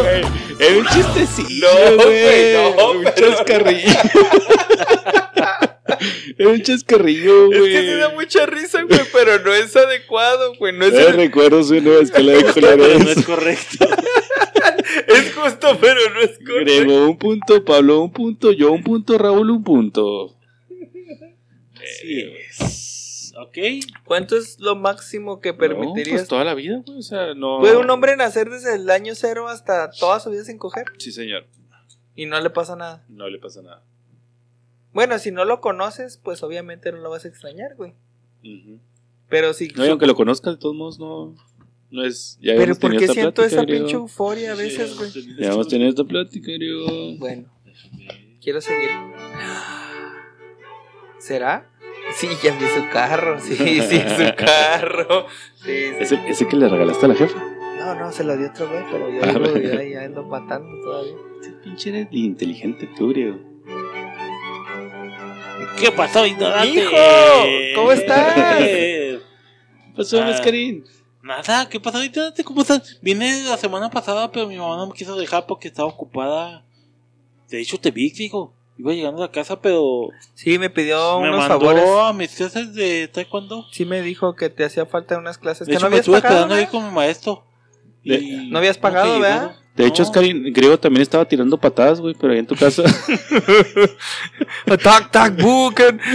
Es 0.59 0.77
un 0.77 0.85
chistecillo, 0.87 1.67
No, 1.97 2.03
güey, 2.03 2.53
no, 2.53 2.91
un 2.91 3.03
pero- 3.03 3.35
chascarrillo. 3.35 3.93
es 6.37 6.45
un 6.47 6.61
chascarrillo, 6.61 7.51
Es 7.51 7.59
güey. 7.59 7.71
que 7.73 7.81
sí 7.81 7.93
da 7.97 8.09
mucha 8.09 8.45
risa, 8.45 8.83
güey. 8.83 8.99
Pero 9.11 9.39
no 9.43 9.53
es 9.53 9.75
adecuado, 9.75 10.53
güey. 10.55 10.73
No 10.73 10.85
es, 10.85 10.93
Eh, 10.93 11.07
el- 11.09 11.13
recuerdo 11.15 11.63
su 11.63 11.79
nueva 11.81 12.01
escala 12.01 12.31
de 12.33 12.43
Pero 12.53 12.63
no 12.69 12.75
colores. 12.77 13.17
es 13.17 13.25
correcto. 13.25 13.85
es 15.07 15.33
justo, 15.33 15.77
pero 15.81 15.99
no 16.13 16.19
es 16.21 16.37
correcto. 16.39 16.63
Grego 16.65 17.05
un 17.09 17.17
punto, 17.17 17.65
Pablo 17.65 18.01
un 18.01 18.11
punto, 18.11 18.51
yo 18.51 18.71
un 18.71 18.83
punto, 18.83 19.17
Raúl 19.17 19.49
un 19.51 19.63
punto. 19.63 20.35
Así 21.75 22.21
es. 22.49 23.33
Ok. 23.37 23.57
¿Cuánto 24.05 24.37
es 24.37 24.59
lo 24.59 24.75
máximo 24.75 25.41
que 25.41 25.51
No, 25.51 25.57
permitirías? 25.57 26.19
pues 26.21 26.27
toda 26.27 26.43
la 26.43 26.53
vida, 26.53 26.81
güey. 26.85 26.99
O 26.99 27.01
sea, 27.01 27.33
no. 27.33 27.59
¿Puede 27.59 27.77
un 27.77 27.89
hombre 27.89 28.15
nacer 28.15 28.49
desde 28.49 28.75
el 28.75 28.89
año 28.89 29.15
cero 29.15 29.47
hasta 29.49 29.89
toda 29.91 30.19
su 30.19 30.29
vida 30.29 30.43
sin 30.45 30.57
coger? 30.57 30.85
Sí, 30.97 31.11
señor. 31.11 31.45
Y 32.15 32.25
no 32.27 32.39
le 32.39 32.49
pasa 32.51 32.75
nada. 32.75 33.03
No 33.09 33.27
le 33.29 33.39
pasa 33.39 33.61
nada. 33.63 33.83
Bueno, 34.93 35.17
si 35.19 35.31
no 35.31 35.43
lo 35.45 35.59
conoces, 35.59 36.17
pues 36.17 36.43
obviamente 36.43 36.91
no 36.91 36.99
lo 36.99 37.09
vas 37.09 37.25
a 37.25 37.27
extrañar, 37.27 37.75
güey. 37.75 37.93
Pero 39.29 39.53
si. 39.53 39.69
No, 39.69 39.85
y 39.85 39.89
aunque 39.89 40.05
lo 40.05 40.15
conozcas, 40.15 40.55
de 40.55 40.59
todos 40.59 40.75
modos, 40.75 40.99
no. 40.99 41.35
No 41.89 42.03
es. 42.03 42.37
Ya 42.41 42.53
Pero 42.55 42.75
¿por 42.75 42.91
qué 42.97 43.05
esta 43.05 43.13
siento 43.13 43.33
plática, 43.41 43.61
esa 43.61 43.65
pinche 43.65 43.93
euforia 43.95 44.51
a 44.53 44.55
veces, 44.55 44.95
güey? 44.97 45.11
Ya 45.37 45.51
hemos 45.53 45.67
tenido 45.67 45.89
esta 45.89 46.03
plática, 46.03 46.51
griego. 46.51 46.87
Bueno, 47.17 47.45
quiero 48.41 48.61
seguir. 48.61 48.89
¿Será? 51.19 51.69
Sí, 52.15 52.27
ya 52.43 52.51
vi 52.57 52.65
su 52.65 52.89
carro. 52.91 53.39
Sí, 53.39 53.55
sí, 53.55 54.01
su 54.17 54.35
carro. 54.35 55.27
Sí, 55.55 55.65
sí. 55.65 55.95
¿Ese, 55.99 56.19
ese 56.27 56.47
que 56.47 56.55
le 56.57 56.67
regalaste 56.67 57.05
a 57.05 57.09
la 57.09 57.15
jefa. 57.15 57.39
No, 57.79 57.95
no, 57.95 58.11
se 58.11 58.23
lo 58.23 58.35
dio 58.37 58.49
otro 58.49 58.67
güey, 58.69 58.83
pero 58.91 59.09
yo 59.09 59.19
Ah, 59.23 59.31
lo 59.31 59.51
bueno. 59.51 59.59
ya, 59.59 59.83
ya 59.83 60.03
ando 60.03 60.23
matando 60.23 60.69
todavía. 60.83 61.13
Ese 61.41 61.51
pinche 61.63 61.89
eres 61.89 62.07
inteligente 62.11 62.89
tú, 62.97 63.09
griego. 63.09 63.39
¿Qué 65.79 65.91
pasó, 65.91 66.25
ignorante? 66.25 66.67
¡Hijo! 66.67 66.91
¿Cómo 67.75 67.91
estás? 67.91 68.35
¿Qué 68.57 69.19
pasó, 69.95 70.21
Ah. 70.21 70.25
Mascarín? 70.25 70.83
Nada, 71.21 71.69
¿qué 71.69 71.79
pasó, 71.79 72.03
ignorante? 72.03 72.43
¿Cómo 72.43 72.61
estás? 72.61 72.99
Vine 73.01 73.43
la 73.43 73.57
semana 73.57 73.89
pasada, 73.89 74.31
pero 74.31 74.47
mi 74.47 74.57
mamá 74.57 74.77
no 74.77 74.87
me 74.87 74.93
quiso 74.93 75.15
dejar 75.15 75.45
porque 75.45 75.67
estaba 75.67 75.87
ocupada. 75.87 76.63
De 77.49 77.61
hecho, 77.61 77.79
te 77.79 77.91
vi, 77.91 78.09
digo. 78.11 78.53
Iba 78.75 78.91
llegando 78.93 79.21
a 79.21 79.27
la 79.27 79.31
casa, 79.31 79.61
pero 79.61 80.09
Sí, 80.33 80.57
me 80.57 80.69
pidió 80.71 81.19
me 81.19 81.29
unos 81.29 81.47
mandó 81.47 81.59
favores. 81.59 81.83
a 81.87 82.11
mis 82.13 82.35
clases 82.35 82.73
de 82.73 83.07
taekwondo. 83.07 83.67
Sí, 83.71 83.85
me 83.85 84.01
dijo 84.01 84.35
que 84.35 84.49
te 84.49 84.65
hacía 84.65 84.87
falta 84.87 85.15
unas 85.19 85.37
clases. 85.37 85.67
De 85.67 85.73
que 85.73 85.77
hecho, 85.77 85.85
no 85.85 85.91
me 85.91 85.97
estuve 85.99 86.19
pagado. 86.21 86.35
quedando 86.37 86.55
ahí 86.55 86.61
¿verdad? 86.61 86.71
con 86.71 86.85
mi 86.87 86.91
maestro. 86.91 87.43
De- 88.03 88.15
Y 88.15 88.49
¿No 88.49 88.57
habías 88.59 88.77
pagado, 88.77 89.15
te 89.15 89.21
¿verdad? 89.21 89.55
De 89.75 89.87
hecho, 89.87 90.03
No. 90.03 90.09
Oscarín, 90.09 90.53
griego 90.53 90.77
también 90.79 91.01
estaba 91.01 91.25
tirando 91.27 91.57
patadas, 91.57 91.99
güey, 91.99 92.13
pero 92.19 92.33
ahí 92.33 92.39
en 92.39 92.45
tu 92.45 92.55
casa. 92.55 92.83
Tac, 94.83 95.11
tac, 95.11 95.35
bucan. 95.41 95.99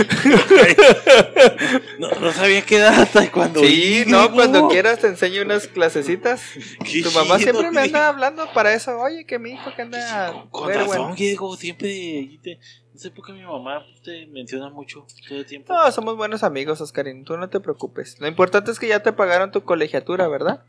No, 1.98 2.08
no 2.20 2.32
sabía 2.32 2.62
qué 2.62 2.76
edad 2.76 3.00
hasta 3.00 3.30
cuando. 3.30 3.60
Sí, 3.60 4.04
no, 4.06 4.32
cuando 4.32 4.68
quieras 4.68 4.98
te 5.00 5.08
enseño 5.08 5.42
unas 5.42 5.66
clasecitas. 5.66 6.42
Qué 6.84 7.02
Tu 7.02 7.10
mamá 7.10 7.38
chido, 7.38 7.52
siempre 7.52 7.70
me 7.72 7.80
anda 7.82 8.08
hablando 8.08 8.46
para 8.52 8.72
eso. 8.72 8.96
Oye, 8.98 9.24
que 9.24 9.38
mi 9.38 9.50
hijo 9.52 9.70
que 9.74 9.82
anda. 9.82 10.44
Con 10.50 10.68
Pero 10.68 10.86
razón. 10.86 11.14
Diego, 11.16 11.56
siempre. 11.56 12.38
te- 12.42 12.58
no 12.98 13.02
sé 13.02 13.10
por 13.12 13.24
qué 13.24 13.32
mi 13.32 13.42
mamá 13.42 13.86
te 14.02 14.26
menciona 14.26 14.70
mucho 14.70 15.06
todo 15.28 15.38
el 15.38 15.46
tiempo. 15.46 15.72
No, 15.72 15.92
somos 15.92 16.16
buenos 16.16 16.42
amigos, 16.42 16.80
Oscarín. 16.80 17.24
Tú 17.24 17.36
no 17.36 17.48
te 17.48 17.60
preocupes. 17.60 18.16
Lo 18.18 18.26
importante 18.26 18.72
es 18.72 18.80
que 18.80 18.88
ya 18.88 19.04
te 19.04 19.12
pagaron 19.12 19.52
tu 19.52 19.62
colegiatura, 19.62 20.26
¿verdad? 20.26 20.64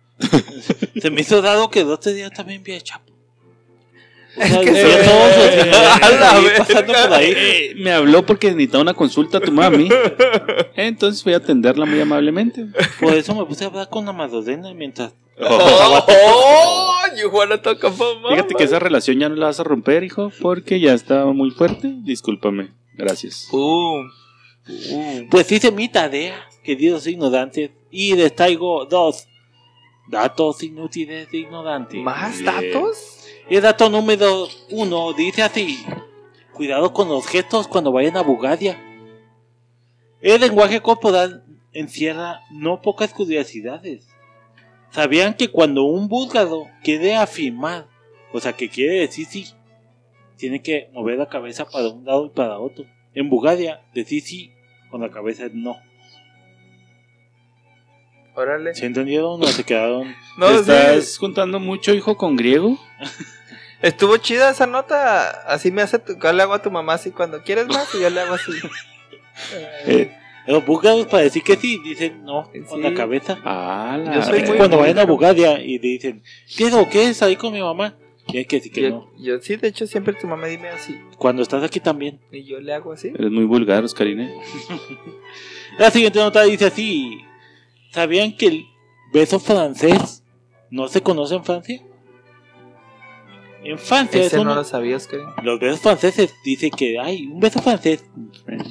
Se 1.02 1.10
me 1.10 1.22
hizo 1.22 1.42
dado 1.42 1.72
que 1.72 1.84
dos 1.84 2.06
días 2.06 2.30
también 2.32 2.62
vi 2.62 2.76
a 2.76 2.82
Chapo. 2.82 3.12
O 4.38 4.46
sea, 4.46 4.60
que 4.62 4.72
todos 6.86 7.08
por 7.08 7.14
ahí. 7.14 7.34
Eh, 7.36 7.74
me 7.78 7.92
habló 7.92 8.24
porque 8.24 8.52
necesitaba 8.52 8.84
una 8.84 8.94
consulta 8.94 9.40
a 9.40 9.42
tu 9.42 9.52
mami. 9.52 9.90
Entonces 10.76 11.24
fui 11.24 11.34
a 11.34 11.38
atenderla 11.38 11.88
muy 11.88 12.00
amablemente. 12.00 12.68
Por 13.02 13.16
eso 13.16 13.34
me 13.34 13.44
puse 13.46 13.64
a 13.64 13.68
hablar 13.68 13.90
con 13.90 14.06
la 14.06 14.14
Madalena 14.14 14.72
mientras. 14.76 15.14
Oh, 15.42 17.00
you 17.16 17.30
wanna 17.30 17.58
talk 17.62 17.84
about 17.84 18.22
mama? 18.22 18.36
Fíjate 18.36 18.56
que 18.56 18.64
esa 18.64 18.80
relación 18.80 19.20
ya 19.20 19.30
no 19.30 19.36
la 19.36 19.48
vas 19.48 19.60
a 19.60 19.64
romper, 19.64 20.04
hijo, 20.04 20.32
porque 20.42 20.80
ya 20.80 20.94
está 20.94 21.26
muy 21.26 21.52
fuerte. 21.52 21.94
Discúlpame. 22.04 22.72
Gracias. 22.94 23.48
Uh, 23.52 24.02
uh. 24.02 25.28
Pues 25.30 25.52
hice 25.52 25.72
mi 25.72 25.88
tarea, 25.88 26.36
queridos 26.64 27.08
ignorantes, 27.08 27.72
y 27.90 28.16
les 28.16 28.36
traigo 28.36 28.86
dos 28.86 29.28
datos 30.10 30.62
inútiles 30.64 31.32
de 31.32 31.38
ignorantes. 31.38 32.02
¿Más 32.02 32.40
Bien. 32.40 32.46
datos? 32.46 33.28
El 33.50 33.62
dato 33.62 33.90
número 33.90 34.48
uno 34.72 35.14
dice 35.14 35.42
así: 35.42 35.86
Cuidado 36.54 36.92
con 36.92 37.08
los 37.08 37.26
gestos 37.26 37.68
cuando 37.68 37.92
vayan 37.92 38.18
a 38.18 38.22
Bulgaria. 38.22 38.78
El 40.22 40.42
lenguaje 40.42 40.82
corporal 40.82 41.46
encierra 41.72 42.42
no 42.52 42.82
pocas 42.82 43.14
curiosidades. 43.14 44.09
¿Sabían 44.92 45.36
que 45.36 45.50
cuando 45.50 45.84
un 45.84 46.08
búlgaro 46.08 46.68
quiere 46.84 47.16
afirmar, 47.16 47.88
o 48.32 48.40
sea, 48.40 48.54
que 48.54 48.70
quiere 48.70 49.02
decir 49.02 49.26
sí, 49.26 49.48
tiene 50.38 50.62
que 50.62 50.90
mover 50.94 51.18
la 51.18 51.30
cabeza 51.30 51.66
para 51.66 51.90
un 51.90 52.06
lado 52.06 52.26
y 52.26 52.30
para 52.30 52.60
otro? 52.60 52.86
En 53.14 53.30
Bulgaria, 53.30 53.82
decir 53.94 54.22
sí 54.22 54.54
con 54.90 55.02
la 55.02 55.10
cabeza 55.10 55.46
es 55.46 55.54
no. 55.54 55.78
Órale. 58.36 58.74
¿Se 58.74 58.86
entendieron 58.86 59.42
o 59.44 59.48
se 59.48 59.64
quedaron? 59.64 60.16
No, 60.38 60.48
¿Te 60.48 60.54
sí, 60.54 60.60
estás 60.72 61.18
juntando 61.18 61.60
mucho, 61.60 61.94
hijo, 61.94 62.16
con 62.16 62.38
griego? 62.38 62.78
Estuvo 63.82 64.16
chida 64.18 64.50
esa 64.50 64.66
nota. 64.66 65.30
Así 65.46 65.72
me 65.72 65.82
hace. 65.82 66.00
Tu, 66.00 66.18
yo 66.18 66.34
le 66.34 66.44
hago 66.44 66.54
a 66.54 66.62
tu 66.62 66.72
mamá 66.72 66.94
así 66.94 67.12
cuando 67.12 67.44
quieres 67.44 67.68
más 67.68 67.94
y 67.94 68.02
yo 68.02 68.10
le 68.10 68.22
hago 68.22 68.36
así. 68.36 68.52
Eh, 69.86 70.12
Los 70.48 70.66
búlgaros 70.66 71.06
para 71.06 71.24
decir 71.24 71.44
que 71.44 71.56
sí, 71.56 71.80
dicen 71.84 72.24
no 72.24 72.50
con 72.68 72.78
Sí. 72.80 72.82
la 72.82 72.94
cabeza. 72.94 73.40
ah, 73.44 74.00
la 74.04 74.16
Yo 74.16 74.22
soy 74.24 74.44
muy 74.44 74.58
cuando 74.58 74.78
vayan 74.80 75.00
a. 75.00 75.06
Bulgaria 75.06 75.62
y 75.64 75.78
dicen, 75.78 76.24
¿qué 76.58 76.74
o 76.74 76.90
qué 76.90 77.10
es 77.10 77.22
ahí 77.22 77.36
con 77.36 77.54
mi 77.54 77.62
mamá? 77.62 77.96
Y 78.32 78.38
hay 78.38 78.46
que 78.46 78.58
decir 78.58 78.72
que 78.72 78.82
yo, 78.84 78.90
no. 78.90 79.10
yo 79.20 79.40
sí, 79.42 79.56
de 79.56 79.68
hecho, 79.70 79.88
siempre 79.88 80.14
tu 80.14 80.28
mamá 80.28 80.48
dime 80.48 80.70
así. 80.70 80.96
Cuando 81.18 81.42
estás 81.42 81.64
aquí 81.64 81.80
también. 81.80 82.20
Y 82.32 82.44
yo 82.44 82.60
le 82.60 82.74
hago 82.74 82.92
así. 82.94 83.08
Eres 83.10 83.32
muy 83.32 83.46
vulgar, 83.46 83.84
Oscarine. 83.84 84.32
La 85.80 85.90
siguiente 85.92 86.20
nota 86.20 86.44
dice 86.44 86.66
así: 86.66 87.20
¿Sabían 87.92 88.36
que 88.36 88.48
el 88.48 88.66
beso 89.14 89.40
francés 89.40 90.24
no 90.70 90.88
se 90.88 91.02
conoce 91.02 91.36
en 91.36 91.44
Francia? 91.44 91.82
En 93.64 93.78
Francia 93.78 94.22
es 94.22 94.28
Ese 94.28 94.44
no 94.44 94.56
lo 94.56 94.64
sabía, 94.64 94.96
Oscarín. 94.98 95.26
los 95.44 95.60
besos 95.60 95.82
franceses 95.82 96.34
dicen 96.46 96.72
que 96.72 96.98
hay 97.00 97.26
un 97.28 97.40
beso 97.40 97.62
francés. 97.62 98.06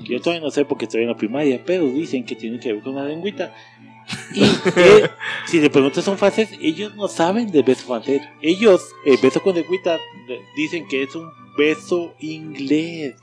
Yo 0.05 0.21
todavía 0.21 0.43
no 0.45 0.51
sé 0.51 0.65
porque 0.65 0.87
estoy 0.87 1.03
en 1.03 1.09
la 1.09 1.17
primaria, 1.17 1.63
pero 1.65 1.85
dicen 1.85 2.25
que 2.25 2.35
tiene 2.35 2.59
que 2.59 2.73
ver 2.73 2.83
con 2.83 2.95
la 2.95 3.05
lengüita. 3.05 3.55
Y 4.33 4.45
eh, 4.45 5.11
si 5.47 5.61
le 5.61 5.69
preguntas 5.69 6.09
a 6.09 6.11
un 6.11 6.17
francés, 6.19 6.49
ellos 6.63 6.95
no 6.97 7.09
saben 7.09 7.51
del 7.51 7.63
beso 7.65 7.87
francés. 7.87 8.23
Ellos, 8.41 8.81
el 9.05 9.19
beso 9.19 9.43
con 9.43 9.55
lengüita, 9.55 9.99
le- 10.27 10.41
dicen 10.57 10.89
que 10.89 11.03
es 11.03 11.15
un 11.15 11.31
beso 11.59 12.15
inglés. 12.21 13.15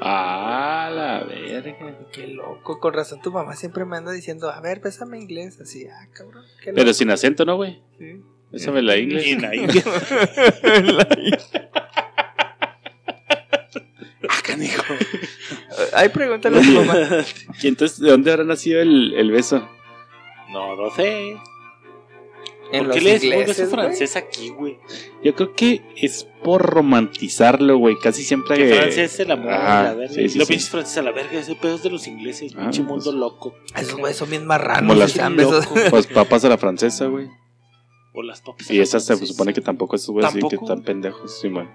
Ah, 0.00 0.90
la 0.94 1.24
verga. 1.24 1.98
Qué 2.12 2.28
loco. 2.28 2.78
Con 2.78 2.94
razón 2.94 3.20
tu 3.20 3.32
mamá 3.32 3.56
siempre 3.56 3.84
me 3.84 3.96
anda 3.96 4.12
diciendo, 4.12 4.48
a 4.50 4.60
ver, 4.60 4.80
pésame 4.80 5.18
inglés. 5.18 5.60
Así, 5.60 5.86
ah, 5.88 6.06
cabrón. 6.12 6.44
Qué 6.62 6.70
Pero 6.72 6.84
loco. 6.84 6.94
sin 6.94 7.10
acento, 7.10 7.44
¿no, 7.44 7.56
güey? 7.56 7.82
Sí. 7.98 8.22
Bésame 8.50 8.82
la 8.82 8.96
inglés. 8.96 9.26
Y 9.26 9.30
en 9.32 9.42
la 9.42 9.54
India. 9.54 9.82
Ah, 14.28 14.40
canijo. 14.44 14.82
Ay, 15.94 16.08
pregúntale 16.10 16.58
a 16.58 16.62
tu 16.62 16.70
mamá. 16.72 16.94
¿Y 17.62 17.68
entonces 17.68 17.98
de 18.00 18.10
dónde 18.10 18.30
habrá 18.30 18.44
nacido 18.44 18.80
el, 18.82 19.14
el 19.14 19.30
beso? 19.30 19.66
No 20.50 20.74
lo 20.74 20.90
sé. 20.94 21.36
En 22.70 22.84
¿Por 22.84 22.94
qué 22.94 23.00
lees 23.00 23.22
un 23.22 23.30
beso 23.30 23.66
francés 23.68 24.16
aquí, 24.16 24.50
güey? 24.50 24.76
Yo 25.24 25.34
creo 25.34 25.54
que 25.54 25.82
es 25.96 26.26
por 26.44 26.60
romantizarlo, 26.62 27.78
güey. 27.78 27.96
Casi 28.02 28.22
siempre. 28.22 28.56
Que 28.56 28.68
que- 28.68 28.74
Francia 28.74 29.04
es 29.04 29.20
el 29.20 29.30
amor 29.30 29.52
Ajá, 29.52 29.80
a 29.80 29.82
la 29.84 29.94
verga. 29.94 30.14
sí, 30.14 30.28
sí, 30.28 30.38
Lo 30.38 30.44
sí. 30.44 30.52
pinches 30.52 30.68
franceses 30.68 30.98
a 30.98 31.02
la 31.02 31.12
verga. 31.12 31.38
Ese 31.38 31.54
pedo 31.54 31.76
es 31.76 31.82
de 31.82 31.90
los 31.90 32.06
ingleses. 32.06 32.52
Ah, 32.56 32.62
pinche 32.62 32.82
pues. 32.82 32.90
mundo 33.06 33.12
loco. 33.12 33.54
Esos 33.74 33.94
güeyes 33.98 34.18
son 34.18 34.28
bien 34.28 34.42
Como 34.42 34.48
marranos. 34.48 34.98
las- 34.98 35.14
besos. 35.36 35.64
loco. 35.70 35.80
Pues 35.90 36.06
papas 36.08 36.44
a 36.44 36.50
la 36.50 36.58
francesa, 36.58 37.06
güey. 37.06 37.28
O 38.18 38.22
las 38.22 38.40
papas. 38.40 38.68
Y 38.68 38.80
esas 38.80 39.04
se 39.04 39.16
supone 39.26 39.52
que 39.54 39.60
tampoco 39.60 39.94
esos 39.94 40.10
güeyes 40.10 40.32
sí 40.32 40.40
que 40.48 40.56
están 40.56 40.82
pendejos. 40.82 41.38
Sí, 41.40 41.48
man. 41.48 41.70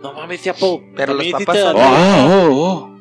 No 0.00 0.12
mames, 0.12 0.44
ya 0.44 0.54
po. 0.54 0.80
Pero 0.94 1.14
los 1.14 1.26
papas 1.26 1.58
son- 1.58 1.76
la- 1.76 2.26
Oh, 2.26 2.48
oh, 2.48 2.62
oh. 2.64 2.96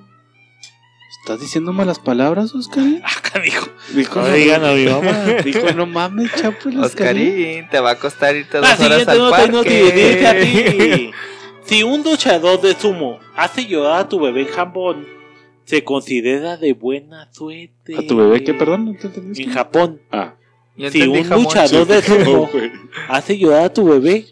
¿Estás 1.21 1.39
diciendo 1.41 1.71
malas 1.71 1.99
palabras, 1.99 2.55
Oscar? 2.55 2.83
Ah, 3.03 3.21
canijo. 3.31 3.67
Dijo, 3.93 4.19
No 4.21 4.27
digan 4.33 4.63
a 4.65 4.71
mi 4.73 4.85
mamá. 4.85 5.11
Dijo, 5.45 5.71
no 5.75 5.85
mames, 5.85 6.31
chapo. 6.33 6.69
Oscarín. 6.69 6.83
Oscarín, 6.83 7.69
te 7.69 7.79
va 7.79 7.91
a 7.91 7.99
costar 7.99 8.35
irte 8.35 8.59
La 8.59 8.71
dos 8.75 8.79
horas 8.85 8.99
siguiente 9.01 9.11
al 9.23 9.29
parque. 9.29 9.47
inútil 9.49 9.93
dice 9.93 10.27
así. 10.27 11.11
Si 11.65 11.83
un 11.83 12.01
duchador 12.01 12.59
de 12.61 12.73
sumo 12.73 13.19
hace 13.35 13.67
llorar 13.67 13.99
a 14.01 14.09
tu 14.09 14.19
bebé 14.19 14.41
en 14.41 14.47
Japón, 14.47 15.05
se 15.65 15.83
considera 15.83 16.57
de 16.57 16.73
buena 16.73 17.31
suerte. 17.31 17.95
¿A 17.95 18.01
tu 18.07 18.17
bebé 18.17 18.43
qué, 18.43 18.55
perdón? 18.55 18.85
¿No 18.85 18.95
te 18.95 19.05
entendí? 19.07 19.43
En 19.43 19.51
Japón, 19.51 20.01
Ah. 20.11 20.33
Si 20.91 21.01
un 21.01 21.23
jamón. 21.23 21.43
luchador 21.43 21.87
de 21.87 22.01
sumo 22.03 22.49
hace 23.09 23.37
llorar 23.37 23.63
a 23.65 23.73
tu 23.73 23.85
bebé, 23.87 24.25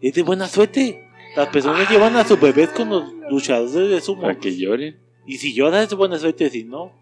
es 0.00 0.14
de 0.14 0.22
buena 0.22 0.46
suerte. 0.48 1.04
Las 1.36 1.48
personas 1.48 1.90
llevan 1.90 2.16
a 2.16 2.24
sus 2.24 2.40
bebés 2.40 2.70
con 2.70 2.88
los 2.88 3.04
luchadores 3.30 3.90
de 3.90 4.00
sumo. 4.00 4.22
Para 4.22 4.38
que 4.38 4.56
llore. 4.56 4.96
Y 5.26 5.38
si 5.38 5.52
llora 5.54 5.82
es 5.82 5.90
de 5.90 5.96
buena 5.96 6.18
suerte, 6.18 6.48
si 6.50 6.64
no. 6.64 6.92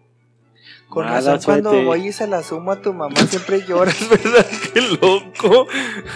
Con 0.89 1.05
Mala 1.05 1.17
razón, 1.17 1.41
cuando 1.43 1.69
suerte. 1.71 1.85
voy 1.85 2.07
y 2.07 2.11
se 2.13 2.27
la 2.27 2.41
sumo 2.43 2.71
a 2.71 2.81
tu 2.81 2.93
mamá, 2.93 3.15
siempre 3.27 3.61
lloras, 3.67 4.09
¿verdad? 4.09 4.45
¡Qué 4.73 4.81
loco! 4.81 5.67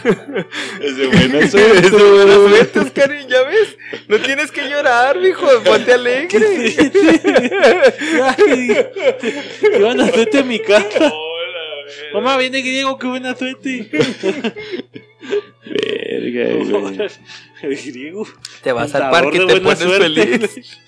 Es 0.82 0.98
de 0.98 1.08
buena 1.08 1.40
Es 1.40 1.52
de 1.52 1.90
buena 1.90 2.34
suerte, 2.50 2.80
Oscarín, 2.80 3.28
¿ya 3.28 3.44
ves? 3.44 3.78
No 4.08 4.18
tienes 4.20 4.50
que 4.52 4.70
llorar, 4.70 5.20
mijo, 5.20 5.46
ponte 5.66 5.94
alegre. 5.94 6.74
Ay, 8.24 8.78
qué 9.60 9.80
buena 9.80 10.08
suerte 10.10 10.40
en 10.40 10.48
mi 10.48 10.60
casa. 10.60 11.12
Mamá, 12.14 12.38
viene 12.38 12.62
griego, 12.62 12.98
qué 12.98 13.08
buena 13.08 13.36
suerte. 13.36 13.90
Verga, 15.64 16.54
güey. 16.80 16.98
El 17.62 17.76
griego. 17.78 18.28
Te 18.64 18.72
vas 18.72 18.94
al 18.96 19.12
parque 19.12 19.38
y 19.38 19.48
te 19.48 19.62
pones 19.62 19.80
suerte. 19.80 20.04
feliz. 20.04 20.80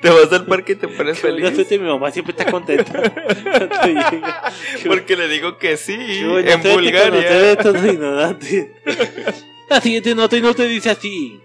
Te 0.00 0.08
vas 0.10 0.32
al 0.32 0.46
parque 0.46 0.72
y 0.72 0.76
te 0.76 0.88
pones 0.88 1.20
Qué 1.20 1.30
buena 1.30 1.50
feliz. 1.50 1.54
suerte, 1.56 1.78
mi 1.78 1.88
mamá 1.88 2.10
siempre 2.10 2.32
está 2.36 2.50
contenta. 2.50 2.92
Porque 4.86 5.16
le 5.16 5.28
digo 5.28 5.58
que 5.58 5.76
sí, 5.76 5.94
en 5.98 6.62
Bulgaria. 6.62 7.52
estos 7.52 7.84
ignorantes. 7.84 8.68
La 9.68 9.80
siguiente 9.80 10.14
nota 10.14 10.36
y 10.36 10.40
no 10.42 10.54
te 10.54 10.66
dice 10.66 10.90
así. 10.90 11.40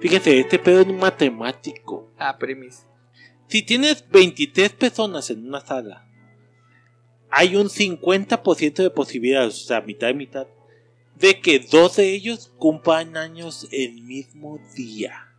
Fíjese, 0.00 0.38
este 0.40 0.58
pedo 0.58 0.80
es 0.82 0.86
un 0.86 0.98
matemático. 0.98 2.12
Ah, 2.18 2.36
primis. 2.38 2.84
Si 3.48 3.62
tienes 3.62 4.04
23 4.10 4.70
personas 4.72 5.30
en 5.30 5.46
una 5.48 5.60
sala, 5.60 6.05
hay 7.30 7.56
un 7.56 7.68
50% 7.68 8.82
de 8.82 8.90
posibilidades, 8.90 9.62
o 9.62 9.66
sea, 9.66 9.80
mitad 9.80 10.08
y 10.08 10.14
mitad, 10.14 10.46
de 11.16 11.40
que 11.40 11.58
dos 11.58 11.96
de 11.96 12.12
ellos 12.12 12.52
cumplan 12.58 13.16
años 13.16 13.68
el 13.72 14.02
mismo 14.02 14.58
día. 14.74 15.32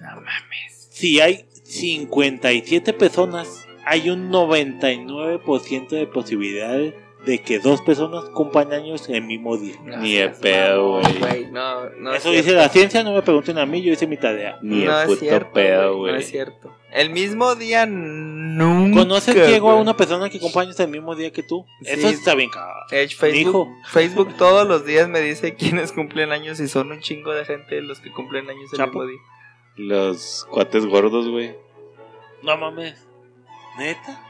No 0.00 0.16
mames. 0.16 0.88
Si 0.90 1.20
hay 1.20 1.46
57 1.64 2.92
personas, 2.92 3.66
hay 3.84 4.10
un 4.10 4.30
99% 4.30 5.88
de 5.88 6.06
posibilidades 6.06 6.94
de 7.26 7.42
que 7.42 7.58
dos 7.58 7.82
personas 7.82 8.24
cumplan 8.26 8.72
años 8.72 9.08
el 9.08 9.22
mismo 9.22 9.56
día. 9.56 9.74
No 9.84 9.96
Ni 9.98 10.14
de 10.14 10.18
seas 10.18 10.38
pedo, 10.38 11.00
güey. 11.00 11.50
No, 11.50 11.90
no 11.90 12.14
es 12.14 12.20
Eso 12.20 12.30
dice 12.30 12.52
la 12.52 12.68
ciencia, 12.68 13.02
no 13.02 13.12
me 13.12 13.22
pregunten 13.22 13.58
a 13.58 13.66
mí, 13.66 13.82
yo 13.82 13.92
hice 13.92 14.06
mi 14.06 14.16
tarea. 14.16 14.58
Ni 14.62 14.84
no 14.84 14.96
de 14.96 15.02
es 15.02 15.08
puto 15.08 15.20
cierto, 15.20 15.52
pedo, 15.52 15.96
güey, 15.98 16.12
No 16.12 16.18
es 16.20 16.30
cierto. 16.30 16.72
El 16.92 17.10
mismo 17.10 17.56
día 17.56 17.84
nunca. 17.84 19.00
¿Conoces, 19.00 19.34
Diego, 19.34 19.70
a 19.70 19.74
una 19.74 19.96
persona 19.96 20.30
que 20.30 20.38
cumple 20.38 20.62
años 20.62 20.78
el 20.78 20.88
mismo 20.88 21.16
día 21.16 21.32
que 21.32 21.42
tú? 21.42 21.66
Eso 21.82 22.08
está 22.08 22.36
bien, 22.36 22.48
cabrón. 22.48 22.76
Edge, 22.92 23.16
Facebook. 23.16 23.68
Facebook 23.90 24.36
todos 24.38 24.66
los 24.66 24.86
días 24.86 25.08
me 25.08 25.20
dice 25.20 25.56
quiénes 25.56 25.90
cumplen 25.92 26.30
años 26.30 26.60
y 26.60 26.68
son 26.68 26.92
un 26.92 27.00
chingo 27.00 27.34
de 27.34 27.44
gente 27.44 27.82
los 27.82 27.98
que 27.98 28.12
cumplen 28.12 28.48
años 28.48 28.72
el 28.72 28.78
Chapo. 28.78 29.00
mismo 29.00 29.06
día. 29.06 29.20
Los 29.74 30.46
cuates 30.48 30.86
gordos, 30.86 31.28
güey. 31.28 31.56
No 32.42 32.56
mames. 32.56 33.04
¿Neta? 33.78 34.22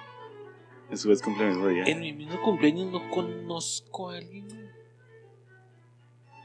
Güeyes 0.91 1.23
cumplen 1.23 1.49
el 1.49 1.55
mismo 1.55 1.69
día. 1.69 1.85
En 1.85 2.01
mi 2.01 2.13
mismo 2.13 2.41
cumpleaños 2.43 2.87
no 2.93 3.09
conozco 3.11 4.11
a 4.11 4.17
alguien. 4.17 4.47
güey. 4.49 4.67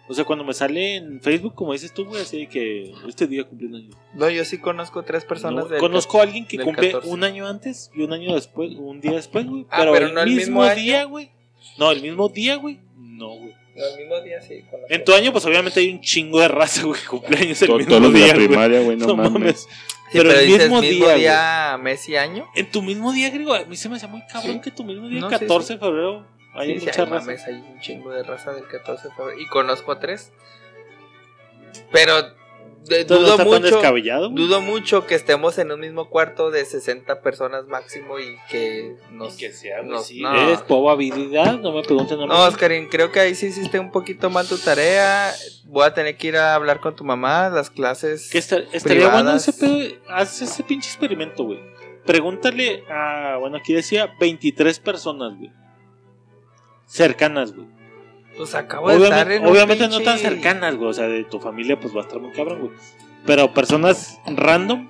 O 0.08 0.14
sea, 0.14 0.26
cuando 0.26 0.44
me 0.44 0.54
sale 0.54 0.96
en 0.98 1.22
Facebook, 1.22 1.56
como 1.56 1.72
dices 1.72 1.94
tú, 1.94 2.04
güey, 2.06 2.22
así 2.22 2.40
de 2.40 2.50
que 2.50 2.94
este 3.08 3.28
día 3.28 3.46
cumple 3.46 3.68
un 3.68 3.76
año. 3.76 3.90
No, 4.14 4.30
yo 4.30 4.44
sí 4.44 4.58
conozco 4.58 5.04
tres 5.04 5.24
personas 5.24 5.70
No, 5.70 5.78
conozco 5.78 6.20
a 6.20 6.24
alguien 6.24 6.46
que 6.46 6.60
cumple 6.60 6.92
14. 6.92 7.10
un 7.10 7.24
año 7.24 7.48
antes 7.48 7.92
y 7.96 8.02
un 8.02 8.12
año 8.12 8.36
después, 8.36 8.74
un 8.78 9.00
día 9.00 9.14
después, 9.14 9.46
güey. 9.48 9.66
Ah, 9.70 9.78
pero, 9.80 9.94
pero 9.94 10.08
el 10.08 10.14
no 10.14 10.22
el 10.22 10.28
mismo, 10.30 10.40
mismo 10.42 10.64
año. 10.64 10.76
día, 10.76 11.04
güey. 11.06 11.32
No, 11.78 11.92
el 11.92 12.02
mismo 12.02 12.28
día, 12.28 12.56
güey. 12.58 12.80
No, 12.98 13.30
güey. 13.30 13.56
No, 13.74 13.86
el 13.86 13.98
mismo 14.00 14.20
día 14.22 14.42
sí. 14.42 14.66
En 14.90 15.06
tu 15.06 15.14
año, 15.14 15.32
pues 15.32 15.46
obviamente 15.46 15.80
hay 15.80 15.92
un 15.92 16.02
chingo 16.02 16.42
de 16.42 16.50
raza, 16.50 16.84
güey, 16.84 17.00
cumpleaños 17.10 17.62
el 17.62 17.68
To- 17.70 17.78
mismo 17.78 17.90
Todos 17.92 18.02
los 18.04 18.14
de 18.14 18.20
día, 18.20 18.28
la 18.28 18.34
primaria, 18.48 18.82
güey, 18.82 18.98
no, 18.98 19.08
No 19.08 19.16
mames. 19.16 19.32
mames. 19.32 19.68
Sí, 20.12 20.18
pero 20.18 20.30
pero, 20.30 20.40
el 20.42 20.46
dices 20.48 20.62
mismo 20.70 20.82
mismo 20.82 21.06
día, 21.08 21.16
día, 21.16 21.78
mes 21.82 22.10
y 22.10 22.16
año. 22.18 22.48
En 22.56 22.70
tu 22.72 22.82
mismo 22.82 23.12
día, 23.14 23.30
griego, 23.30 23.54
a 23.54 23.64
mí 23.66 23.76
se 23.78 23.88
me 23.90 23.96
hace 23.96 24.08
muy 24.08 24.22
cabrón 24.28 24.56
Sí. 24.56 24.62
que 24.62 24.72
tu 24.72 24.84
mismo 24.84 25.08
día, 25.08 25.22
No, 25.22 25.30
sí, 25.30 25.36
14 25.40 25.68
sí. 25.68 25.74
de 25.74 25.80
febrero, 25.80 26.26
hay 26.54 26.74
mucha 26.76 26.92
ay, 26.92 26.98
raza. 26.98 27.06
mames, 27.26 27.44
hay 27.46 27.54
un 27.56 27.80
chingo 27.80 28.12
de 28.12 28.24
raza 28.24 28.52
del 28.52 28.68
14 28.68 29.08
de 29.08 29.14
febrero. 29.16 29.40
Y 29.40 29.48
conozco 29.48 29.92
a 29.94 30.00
tres. 30.00 30.34
Pero 31.92 32.14
de- 32.86 33.06
no 33.06 33.16
dudo 33.18 33.32
está 33.32 33.38
tan 33.38 33.48
mucho. 33.48 33.62
descabellado, 33.76 34.30
güey. 34.32 34.44
Dudo 34.44 34.62
mucho 34.62 35.06
que 35.06 35.16
estemos 35.16 35.58
en 35.58 35.72
un 35.72 35.80
mismo 35.80 36.10
cuarto 36.10 36.50
de 36.52 36.66
60 36.66 37.22
personas 37.22 37.66
máximo 37.68 38.20
y 38.20 38.36
que 38.50 38.96
nos... 39.12 39.36
que 39.38 39.52
sea, 39.52 39.82
nos- 39.84 40.08
Sí, 40.08 40.22
no. 40.22 40.34
¿Eres 40.36 40.62
probabilidad? 40.64 41.60
No 41.60 41.72
me 41.74 41.84
pregunten 41.84 42.18
a 42.20 42.22
mí. 42.24 42.28
No, 42.28 42.44
Oscarín, 42.46 42.88
creo 42.90 43.12
que 43.12 43.20
ahí 43.20 43.36
sí 43.36 43.48
hiciste 43.48 43.80
un 43.80 43.92
poquito 43.92 44.30
mal 44.30 44.48
tu 44.48 44.58
tarea. 44.58 45.32
Voy 45.66 45.86
a 45.86 45.94
tener 45.94 46.18
que 46.18 46.28
ir 46.30 46.38
a 46.38 46.56
hablar 46.56 46.80
con 46.80 46.96
tu 46.96 47.04
mamá, 47.04 47.50
las 47.50 47.70
clases. 47.70 48.30
Que 48.32 48.38
esta- 48.40 48.58
estaría 48.74 49.10
bueno 49.10 49.34
ese 49.36 49.54
pedo. 49.54 49.78
Haz 50.10 50.42
ese 50.42 50.64
pinche 50.64 50.90
experimento, 50.90 51.44
güey. 51.44 51.60
Pregúntale 52.06 52.84
a. 52.90 53.38
Bueno, 53.40 53.58
aquí 53.58 53.74
decía 53.74 54.16
23 54.20 54.80
personas, 54.80 55.38
güey. 55.38 55.52
Cercanas, 56.86 57.54
güey. 57.54 57.68
Pues 58.42 58.56
acabo 58.56 58.90
de 58.90 58.96
estar 58.96 59.12
Obviamente, 59.28 59.36
en 59.36 59.44
un 59.44 59.50
obviamente 59.50 59.88
no 59.88 60.00
tan 60.02 60.18
cercanas, 60.18 60.76
güey. 60.76 60.90
O 60.90 60.94
sea, 60.94 61.08
de 61.08 61.24
tu 61.26 61.40
familia, 61.40 61.80
pues 61.80 61.96
va 61.96 62.00
a 62.02 62.04
estar 62.06 62.20
muy 62.20 62.32
cabrón, 62.32 62.60
güey. 62.60 62.72
Pero 63.26 63.54
personas 63.54 64.20
random, 64.26 64.90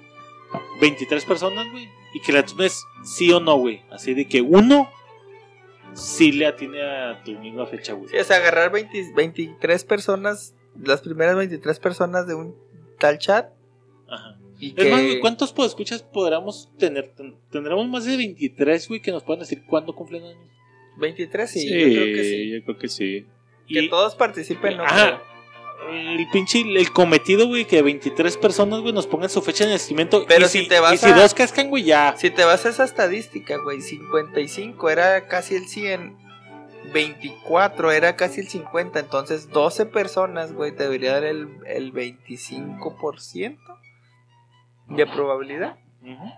23 0.79 1.25
personas, 1.25 1.67
güey. 1.69 1.89
Y 2.13 2.21
que 2.21 2.31
la 2.31 2.39
es 2.39 2.85
sí 3.03 3.29
o 3.31 3.41
no, 3.41 3.57
güey. 3.57 3.81
Así 3.89 4.13
de 4.13 4.25
que 4.25 4.41
uno 4.41 4.89
sí 5.93 6.31
le 6.31 6.45
atiene 6.45 6.81
a 6.81 7.21
tu 7.23 7.31
misma 7.39 7.65
fecha, 7.65 7.91
güey. 7.91 8.09
Sí, 8.09 8.17
o 8.17 8.23
sea, 8.23 8.37
agarrar 8.37 8.71
20 8.71 9.11
23 9.15 9.83
personas, 9.83 10.55
las 10.81 11.01
primeras 11.01 11.35
23 11.35 11.77
personas 11.79 12.27
de 12.27 12.35
un 12.35 12.55
tal 12.99 13.17
chat. 13.17 13.49
Ajá. 14.07 14.37
Y 14.59 14.69
Es 14.69 14.75
que... 14.85 14.91
más, 14.91 15.01
güey, 15.01 15.19
¿cuántos 15.19 15.53
escuchas 15.65 16.03
podríamos 16.03 16.69
tener? 16.77 17.09
Ten- 17.09 17.35
Tendremos 17.49 17.87
más 17.89 18.05
de 18.05 18.15
23, 18.15 18.87
güey, 18.87 19.01
que 19.01 19.11
nos 19.11 19.23
puedan 19.23 19.41
decir 19.41 19.63
cuándo 19.65 19.93
cumplen 19.93 20.23
años. 20.23 20.47
23, 20.97 21.49
sí, 21.49 21.59
Sí, 21.61 21.67
yo 21.69 21.75
creo 22.01 22.15
que 22.15 22.23
sí. 22.23 22.49
yo 22.51 22.63
creo 22.63 22.77
que 22.77 22.87
sí. 22.87 23.25
Que 23.73 23.84
Y, 23.84 23.89
todos 23.89 24.15
participen, 24.15 24.77
¿no? 24.77 24.84
ajá, 24.84 25.22
el 25.89 26.27
pinche, 26.31 26.61
el 26.61 26.91
cometido, 26.91 27.48
güey, 27.48 27.65
que 27.65 27.81
23 27.81 28.38
personas, 28.38 28.80
güey, 28.81 28.93
nos 28.93 29.07
pongan 29.07 29.30
su 29.30 29.41
fecha 29.41 29.65
de 29.65 29.72
nacimiento. 29.72 30.26
Pero 30.27 30.45
y 30.45 30.49
si 30.49 30.68
te 30.68 30.80
vas 30.80 30.93
y 30.93 30.98
si 30.98 31.07
a- 31.10 31.15
dos 31.15 31.34
cascan, 31.34 31.69
güey, 31.69 31.84
ya. 31.84 32.15
Si 32.18 32.30
te 32.30 32.43
vas 32.45 32.65
a 32.65 32.69
esa 32.69 32.84
estadística, 32.84 33.57
güey, 33.57 33.81
55 33.81 34.89
era 34.89 35.27
casi 35.27 35.56
el 35.56 35.68
100, 35.68 36.18
24 36.93 37.91
era 37.91 38.15
casi 38.15 38.41
el 38.41 38.48
50, 38.48 38.99
entonces 38.99 39.49
12 39.49 39.85
personas, 39.88 40.53
güey, 40.53 40.72
te 40.76 40.84
debería 40.84 41.14
dar 41.14 41.23
el, 41.26 41.49
el 41.65 41.91
25% 41.93 43.57
de 44.88 45.07
probabilidad. 45.07 45.77
Ujú. 46.03 46.31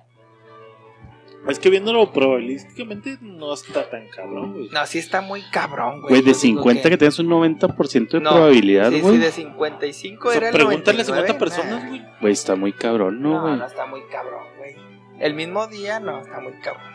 Es 1.48 1.60
que 1.60 1.70
viéndolo 1.70 2.11
probabilísticamente 2.11 3.18
no 3.22 3.53
está 3.53 3.90
tan 3.90 4.07
cabrón, 4.07 4.53
güey. 4.53 4.70
No, 4.70 4.86
sí 4.86 4.99
está 4.99 5.22
muy 5.22 5.41
cabrón, 5.52 5.99
güey. 6.02 6.10
Güey, 6.10 6.22
de 6.22 6.28
digo 6.28 6.40
50 6.40 6.90
que 6.90 6.98
tengas 6.98 7.20
un 7.20 7.28
90% 7.28 8.10
de 8.11 8.20
No, 8.22 8.32
probabilidad, 8.32 8.91
Sí, 8.91 9.02
güey. 9.02 9.15
sí, 9.15 9.22
de 9.22 9.32
55 9.32 10.28
O 10.28 10.32
sea, 10.32 10.38
era 10.38 10.49
el 10.49 10.53
pregúntale 10.53 11.02
a 11.02 11.06
99, 11.06 11.28
50 11.28 11.38
personas, 11.38 11.84
nah. 11.84 11.90
güey. 11.90 12.02
Güey, 12.22 12.34
está 12.34 12.56
muy 12.56 12.72
cabrón, 12.72 13.22
¿no, 13.22 13.34
No, 13.34 13.41
güey? 13.41 13.57
no, 13.57 13.65
está 13.65 13.86
muy 13.86 14.02
cabrón, 14.10 14.44
güey. 14.57 14.76
El 15.20 15.34
mismo 15.34 15.68
día, 15.68 15.99
no, 15.99 16.22
está 16.22 16.40
muy 16.40 16.53
cabrón. 16.53 16.94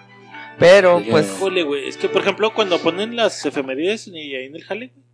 Pero, 0.59 1.03
pues, 1.09 1.31
Híjole, 1.37 1.63
güey. 1.63 1.87
Es 1.87 1.97
que, 1.97 2.09
por 2.09 2.23
ejemplo, 2.23 2.53
cuando 2.55 2.79
ponen 2.79 3.17
las 3.17 3.45
efemérides 3.45 4.09
y 4.09 4.35
ahí 4.35 4.47
en 4.47 4.57
el 4.57 4.65
jale, 4.65 4.89
güey, 4.89 5.05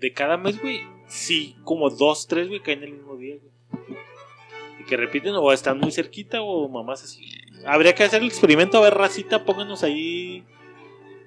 de 0.00 0.12
cada 0.12 0.36
mes, 0.36 0.60
güey, 0.60 0.82
sí, 1.06 1.56
como 1.64 1.88
dos, 1.90 2.26
tres, 2.26 2.48
güey, 2.48 2.60
caen 2.60 2.82
el 2.82 2.92
mismo 2.92 3.16
día, 3.16 3.36
güey. 3.36 3.98
Y 4.80 4.84
que 4.84 4.96
repiten 4.96 5.34
o 5.34 5.52
están 5.52 5.78
muy 5.78 5.92
cerquita 5.92 6.42
o 6.42 6.68
mamás 6.68 7.04
así. 7.04 7.24
Habría 7.66 7.94
que 7.94 8.04
hacer 8.04 8.22
el 8.22 8.28
experimento, 8.28 8.78
a 8.78 8.80
ver, 8.82 8.94
racita, 8.94 9.44
pónganos 9.44 9.82
ahí. 9.82 10.44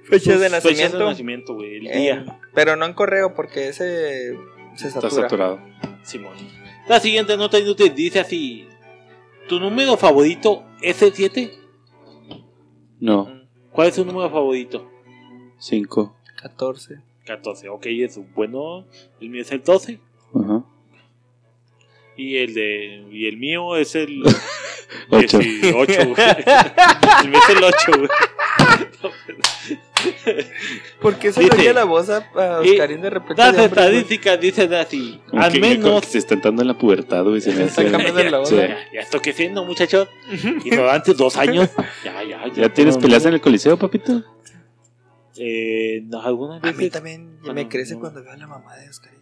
fechas 0.03 0.39
de 0.39 0.49
Fechas 0.49 0.63
nacimiento. 0.63 0.97
de 0.99 1.05
nacimiento, 1.05 1.53
güey, 1.55 1.77
el 1.77 1.87
eh, 1.87 1.97
día. 1.99 2.39
pero 2.53 2.75
no 2.75 2.85
en 2.85 2.93
correo, 2.93 3.33
porque 3.33 3.69
ese 3.69 4.37
se 4.75 4.87
Está 4.87 5.01
satura. 5.01 5.23
saturado. 5.23 5.59
Simón. 6.03 6.33
La 6.87 6.99
siguiente 6.99 7.35
nota 7.37 7.57
inútil 7.59 7.93
dice 7.95 8.19
así: 8.19 8.67
¿Tu 9.47 9.59
número 9.59 9.97
favorito 9.97 10.63
es 10.81 11.01
el 11.01 11.13
7? 11.13 11.51
No, 12.99 13.29
¿Cuál 13.71 13.87
es 13.89 13.95
tu 13.95 14.05
número 14.05 14.29
favorito? 14.29 14.89
5. 15.57 16.15
14. 16.41 17.01
14, 17.25 17.69
ok, 17.69 17.85
es 17.87 18.17
un 18.17 18.31
bueno. 18.33 18.85
El 19.19 19.29
mío 19.29 19.41
es 19.41 19.51
el 19.51 19.63
12. 19.63 19.99
Ajá. 20.33 20.63
Y 22.17 22.37
el 22.37 22.53
de. 22.53 23.05
Y 23.11 23.27
el 23.27 23.37
mío 23.37 23.75
es 23.75 23.95
el. 23.95 24.23
8. 25.09 25.39
8, 25.39 25.43
güey. 25.75 26.27
El 27.23 27.29
mío 27.29 27.39
es 27.47 27.55
el 27.57 27.63
8, 27.63 27.75
güey. 27.97 28.09
¿Por 31.01 31.15
qué 31.17 31.31
se 31.31 31.41
Dice, 31.41 31.55
le 31.55 31.61
oye 31.63 31.73
la 31.73 31.83
voz 31.83 32.09
a, 32.09 32.17
a 32.35 32.65
y 32.65 32.71
Oscarín 32.71 33.01
de 33.01 33.09
repente? 33.09 33.35
Las 33.41 33.57
estadísticas 33.57 34.39
dicen 34.39 34.73
así: 34.73 35.19
al 35.33 35.59
menos. 35.59 36.05
se 36.05 36.17
está 36.19 36.33
entrando 36.35 36.61
en 36.61 36.67
la 36.67 36.77
pubertad, 36.77 37.23
güey. 37.23 37.41
Se 37.41 37.51
me 37.53 37.63
Está 37.63 37.81
hace. 37.81 37.91
cambiando 37.91 38.23
la 38.23 38.37
voz. 38.39 38.49
Sí. 38.49 38.55
Ya, 38.55 38.77
ya 38.93 38.99
estoy 39.01 39.19
creciendo, 39.21 39.65
muchachos. 39.65 40.07
Ignorantes, 40.63 41.17
dos 41.17 41.35
años. 41.37 41.69
Ya, 42.03 42.23
ya, 42.23 42.47
¿Ya 42.53 42.69
tienes 42.73 42.95
no, 42.95 43.01
peleas 43.01 43.23
no. 43.23 43.29
en 43.29 43.33
el 43.35 43.41
coliseo, 43.41 43.77
papito? 43.77 44.23
Eh, 45.37 46.01
no, 46.05 46.21
algunas 46.21 46.63
A 46.63 46.67
mí 46.67 46.73
veces. 46.73 46.91
también 46.91 47.39
Ah, 47.47 47.53
me 47.53 47.63
no, 47.63 47.69
crece 47.69 47.95
no. 47.95 47.99
cuando 48.01 48.23
veo 48.23 48.31
a 48.33 48.37
la 48.37 48.47
mamá 48.47 48.75
de 48.77 48.85
güey. 48.85 49.14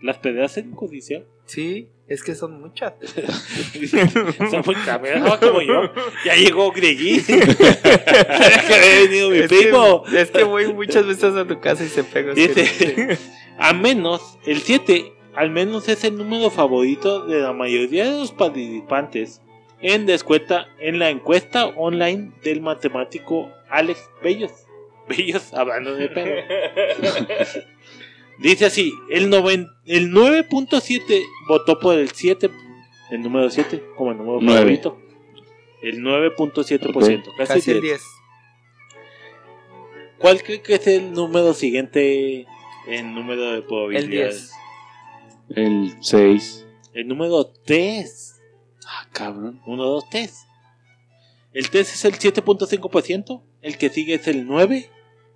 Las 0.00 0.18
peleas 0.18 0.56
en 0.56 0.70
codicia. 0.72 1.24
Sí, 1.44 1.88
es 2.06 2.22
que 2.22 2.34
son 2.34 2.60
muchas. 2.60 2.94
Son 4.50 4.62
muy 4.64 4.74
cabezas 4.74 5.38
como 5.38 5.60
yo. 5.60 5.92
Ya 6.24 6.34
llegó 6.34 6.72
Gregui. 6.72 7.22
que 7.26 8.74
había 8.74 9.00
venido 9.02 9.30
mi 9.30 9.38
es, 9.38 9.48
primo. 9.48 10.04
que, 10.04 10.20
es 10.20 10.30
que 10.30 10.44
voy 10.44 10.72
muchas 10.72 11.06
veces 11.06 11.34
a 11.34 11.46
tu 11.46 11.60
casa 11.60 11.84
y 11.84 11.88
se 11.88 12.02
pega. 12.02 12.32
Dice, 12.34 13.18
a 13.58 13.74
menos, 13.74 14.38
el 14.46 14.60
7, 14.60 15.12
al 15.34 15.50
menos 15.50 15.88
es 15.88 16.02
el 16.04 16.16
número 16.16 16.50
favorito 16.50 17.26
de 17.26 17.40
la 17.40 17.52
mayoría 17.52 18.10
de 18.10 18.18
los 18.18 18.32
participantes 18.32 19.42
en, 19.82 20.06
descuenta, 20.06 20.68
en 20.78 20.98
la 20.98 21.10
encuesta 21.10 21.66
online 21.66 22.32
del 22.42 22.60
matemático 22.60 23.50
Alex 23.68 24.10
Bellos. 24.22 24.52
Bellos, 25.08 25.52
hablando 25.54 25.94
de 25.94 26.08
pedo. 26.08 26.34
Dice 28.40 28.66
así, 28.66 28.94
el, 29.10 29.24
el 29.24 30.12
9.7 30.12 31.22
votó 31.46 31.78
por 31.78 31.98
el 31.98 32.10
7, 32.10 32.50
el 33.10 33.22
número 33.22 33.50
7, 33.50 33.82
como 33.96 34.12
el 34.12 34.18
número 34.18 34.38
Nueve. 34.40 34.60
favorito. 34.60 34.98
El 35.82 36.00
9.7%, 36.02 37.24
casi, 37.36 37.52
Casi 37.54 37.70
el 37.70 37.80
10. 37.80 37.82
10. 37.82 38.02
¿Cuál 40.18 40.42
cree 40.42 40.60
que 40.62 40.74
es 40.74 40.86
el 40.86 41.12
número 41.12 41.54
siguiente 41.54 42.46
en 42.86 43.14
número 43.14 43.50
de 43.52 43.56
El 43.58 43.64
probabilidades? 43.64 44.52
10. 45.48 45.58
El 45.58 45.94
6. 46.00 46.66
El 46.94 47.08
número 47.08 47.44
3. 47.46 48.40
Ah, 48.86 49.08
cabrón. 49.12 49.60
1, 49.66 49.82
2, 49.84 50.04
3. 50.10 50.46
El 51.52 51.70
3 51.70 51.94
es 51.94 52.04
el 52.04 52.14
7.5%. 52.18 53.42
El 53.62 53.76
que 53.78 53.88
sigue 53.90 54.14
es 54.14 54.28
el 54.28 54.46
9 54.46 54.90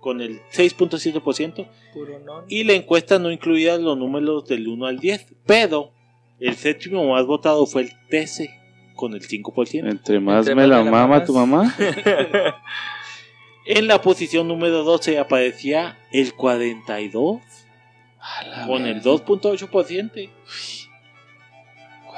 con 0.05 0.21
el 0.21 0.39
6.7%. 0.53 1.67
Puro 1.91 2.19
non. 2.19 2.45
Y 2.47 2.63
la 2.63 2.73
encuesta 2.73 3.17
no 3.17 3.31
incluía 3.31 3.75
los 3.79 3.97
números 3.97 4.45
del 4.45 4.67
1 4.67 4.85
al 4.85 4.99
10. 4.99 5.33
Pero 5.47 5.93
el 6.39 6.55
séptimo 6.55 7.09
más 7.09 7.25
votado 7.25 7.65
fue 7.65 7.81
el 7.81 7.91
13 8.11 8.51
con 8.93 9.15
el 9.15 9.27
5%. 9.27 9.89
Entre 9.89 10.19
más 10.19 10.41
Entre 10.47 10.53
me 10.53 10.61
más 10.61 10.69
la 10.69 10.83
me 10.83 10.85
la 10.85 10.91
mama 10.91 11.07
mamas. 11.07 11.25
tu 11.25 11.33
mamá. 11.33 11.75
En 13.65 13.87
la 13.87 13.99
posición 13.99 14.47
número 14.47 14.83
12 14.83 15.17
aparecía 15.17 15.97
el 16.11 16.35
42 16.35 17.41
A 18.19 18.45
la 18.45 18.67
con 18.67 18.85
el 18.85 19.01
verga. 19.01 19.09
2.8%. 19.25 20.29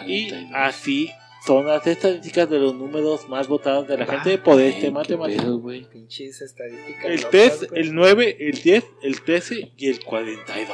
Y 0.05 0.27
42. 0.27 0.51
así 0.53 1.09
son 1.47 1.65
las 1.65 1.87
estadísticas 1.87 2.49
de 2.49 2.59
los 2.59 2.75
números 2.75 3.27
más 3.29 3.47
votados 3.47 3.87
de 3.87 3.97
la 3.97 4.03
Ah, 4.03 4.07
gente 4.19 4.37
por 4.37 4.59
este 4.61 4.81
qué 4.81 4.91
matemático. 4.91 5.41
pedo, 5.41 5.57
güey. 5.59 5.89
Pinches 5.89 6.41
estadísticas. 6.41 7.05
El 7.05 7.15
locas, 7.15 7.31
3, 7.31 7.69
güey. 7.69 7.81
el 7.81 7.95
9, 7.95 8.37
el 8.39 8.61
10, 8.61 8.85
el 9.01 9.21
13 9.21 9.71
y 9.77 9.87
el 9.89 10.03
42. 10.03 10.69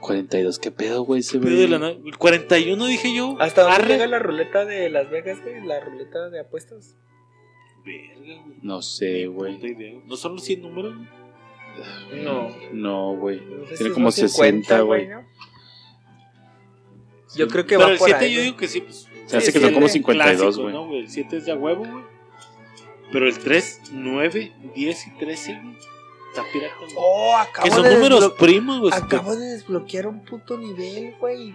42, 0.00 0.58
qué 0.60 0.70
pedo, 0.70 1.02
güey. 1.02 1.22
Se 1.22 1.38
la 1.40 1.78
ve. 1.78 1.98
el 2.04 2.16
41 2.16 2.86
dije 2.86 3.12
yo. 3.14 3.36
¿Hasta 3.40 3.62
dónde 3.62 3.76
Arre. 3.76 3.88
llega 3.88 4.06
la 4.06 4.18
ruleta 4.20 4.64
de 4.64 4.88
Las 4.88 5.10
Vegas, 5.10 5.42
güey? 5.42 5.64
La 5.66 5.80
ruleta 5.80 6.30
de 6.30 6.40
apuestas. 6.40 6.94
Verga, 7.84 8.42
güey. 8.44 8.56
No 8.62 8.82
sé, 8.82 9.26
güey. 9.26 9.58
¿No 10.06 10.16
son 10.16 10.34
los 10.34 10.44
100 10.44 10.62
números? 10.62 10.94
No. 12.22 12.48
No, 12.72 13.16
güey. 13.16 13.40
No 13.40 13.66
sé 13.66 13.74
Tiene 13.76 13.90
si 13.90 13.94
como 13.94 14.10
son 14.12 14.28
60, 14.28 14.80
güey. 14.82 15.08
¿no? 15.08 15.24
Yo 17.34 17.48
creo 17.48 17.66
que 17.66 17.76
Pero 17.76 17.86
va 17.88 17.92
el 17.92 17.98
por 17.98 18.08
7 18.08 18.24
ahí. 18.24 18.34
yo 18.34 18.40
digo 18.42 18.56
que 18.56 18.68
sí, 18.68 18.80
pues. 18.80 19.08
Se 19.26 19.36
hace 19.36 19.52
que 19.52 19.60
son 19.60 19.74
como 19.74 19.86
el 19.86 19.92
52, 19.92 20.38
clásico, 20.38 20.62
güey. 20.62 20.74
¿no, 20.74 20.86
güey? 20.86 21.00
El 21.00 21.08
7 21.10 21.36
es 21.36 21.46
de 21.46 21.52
a 21.52 21.56
huevo, 21.56 21.84
güey. 21.84 22.04
Pero 23.12 23.28
el 23.28 23.38
3, 23.38 23.80
9, 23.92 24.52
10 24.74 25.06
y 25.06 25.10
13, 25.18 25.60
güey. 25.62 25.76
Está 26.30 26.44
pirata, 26.52 26.74
güey. 26.78 26.92
Oh, 26.96 27.36
acabo 27.36 27.64
que 27.64 27.70
son 27.70 27.82
de 27.82 27.94
números 27.94 28.32
primos, 28.38 28.80
güey. 28.80 28.92
Acabo 28.92 29.36
de 29.36 29.46
desbloquear 29.46 30.06
un 30.06 30.24
puto 30.24 30.58
nivel, 30.58 31.14
güey. 31.18 31.54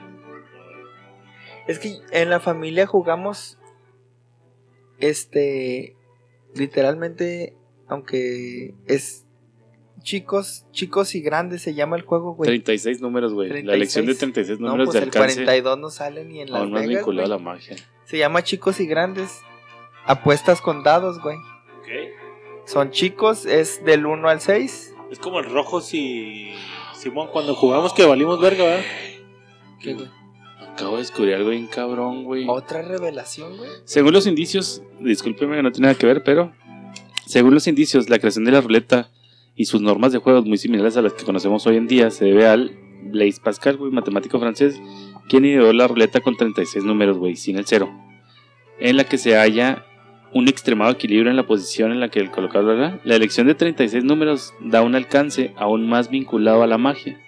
Es 1.67 1.79
que 1.79 1.99
en 2.11 2.29
la 2.29 2.39
familia 2.39 2.87
jugamos. 2.87 3.57
Este. 4.99 5.95
Literalmente. 6.55 7.55
Aunque 7.87 8.73
es. 8.87 9.25
Chicos, 10.03 10.65
chicos 10.71 11.13
y 11.15 11.21
grandes 11.21 11.61
se 11.61 11.73
llama 11.73 11.95
el 11.95 12.01
juego, 12.01 12.33
güey. 12.33 12.47
36 12.47 13.01
números, 13.01 13.33
güey. 13.33 13.49
La 13.49 13.53
36. 13.53 13.75
elección 13.75 14.05
de 14.07 14.15
36 14.15 14.59
No, 14.59 14.67
números 14.69 14.85
pues 14.87 14.93
de 14.93 14.99
el 14.99 15.03
alcance. 15.05 15.35
42 15.35 15.79
no 15.79 15.89
sale 15.89 16.25
ni 16.25 16.41
en 16.41 16.51
Las 16.51 16.61
Aún 16.61 16.71
más 16.71 16.81
Vegas, 16.81 16.95
vinculado 16.97 17.27
güey. 17.27 17.35
a 17.35 17.37
la 17.37 17.43
magia. 17.43 17.75
Se 18.05 18.17
llama 18.17 18.43
chicos 18.43 18.79
y 18.79 18.87
grandes. 18.87 19.41
Apuestas 20.05 20.61
con 20.61 20.83
dados, 20.83 21.21
güey. 21.21 21.37
Ok. 21.37 21.87
Son 22.65 22.89
chicos, 22.91 23.45
es 23.45 23.83
del 23.85 24.05
1 24.05 24.27
al 24.27 24.41
6. 24.41 24.95
Es 25.11 25.19
como 25.19 25.39
el 25.39 25.45
rojo 25.45 25.81
si. 25.81 26.51
Simón, 26.95 27.27
cuando 27.31 27.53
jugamos 27.55 27.93
que 27.93 28.05
valimos 28.05 28.39
verga, 28.41 28.63
¿verdad? 28.63 28.83
¿Qué, 29.79 29.93
güey? 29.93 30.07
Acabo 30.71 30.93
de 30.93 30.99
descubrir 31.03 31.35
algo 31.35 31.49
bien 31.49 31.67
cabrón, 31.67 32.23
güey. 32.23 32.45
Otra 32.47 32.81
revelación, 32.81 33.57
güey. 33.57 33.69
Según 33.83 34.13
los 34.13 34.25
indicios, 34.25 34.81
discúlpeme, 34.99 35.61
no 35.61 35.71
tiene 35.71 35.87
nada 35.87 35.97
que 35.99 36.05
ver, 36.07 36.23
pero 36.23 36.51
según 37.25 37.53
los 37.53 37.67
indicios, 37.67 38.09
la 38.09 38.19
creación 38.19 38.45
de 38.45 38.51
la 38.51 38.61
ruleta 38.61 39.09
y 39.61 39.65
sus 39.65 39.79
normas 39.79 40.11
de 40.11 40.17
juegos 40.17 40.47
muy 40.47 40.57
similares 40.57 40.97
a 40.97 41.03
las 41.03 41.13
que 41.13 41.23
conocemos 41.23 41.67
hoy 41.67 41.77
en 41.77 41.85
día 41.85 42.09
se 42.09 42.25
debe 42.25 42.47
al 42.47 42.79
Blaise 43.03 43.39
Pascal, 43.39 43.77
güey, 43.77 43.91
matemático 43.91 44.39
francés, 44.39 44.81
quien 45.29 45.45
ideó 45.45 45.71
la 45.71 45.87
ruleta 45.87 46.19
con 46.19 46.35
36 46.35 46.83
números, 46.83 47.19
güey, 47.19 47.35
sin 47.35 47.57
el 47.57 47.67
cero, 47.67 47.87
en 48.79 48.97
la 48.97 49.03
que 49.03 49.19
se 49.19 49.35
halla 49.35 49.85
un 50.33 50.47
extremado 50.47 50.93
equilibrio 50.93 51.29
en 51.29 51.37
la 51.37 51.45
posición 51.45 51.91
en 51.91 51.99
la 51.99 52.09
que 52.09 52.19
el 52.19 52.31
colocador 52.31 52.75
la, 52.75 52.99
la 53.03 53.15
elección 53.15 53.45
de 53.45 53.53
36 53.53 54.03
números 54.03 54.51
da 54.61 54.81
un 54.81 54.95
alcance 54.95 55.53
aún 55.57 55.87
más 55.87 56.09
vinculado 56.09 56.63
a 56.63 56.67
la 56.67 56.79
magia. 56.79 57.21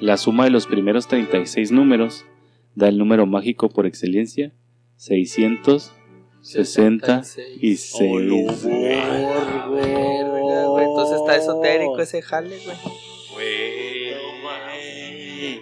La 0.00 0.18
suma 0.18 0.44
de 0.44 0.50
los 0.50 0.66
primeros 0.66 1.08
36 1.08 1.72
números 1.72 2.26
da 2.74 2.88
el 2.88 2.98
número 2.98 3.24
mágico 3.24 3.70
por 3.70 3.86
excelencia, 3.86 4.52
666. 4.96 6.02
66. 6.42 8.66
Entonces 11.02 11.18
está 11.20 11.36
esotérico 11.36 11.98
ese 12.00 12.22
jale, 12.22 12.58
güey. 12.64 12.76
No 14.14 14.42
mames. 14.44 15.60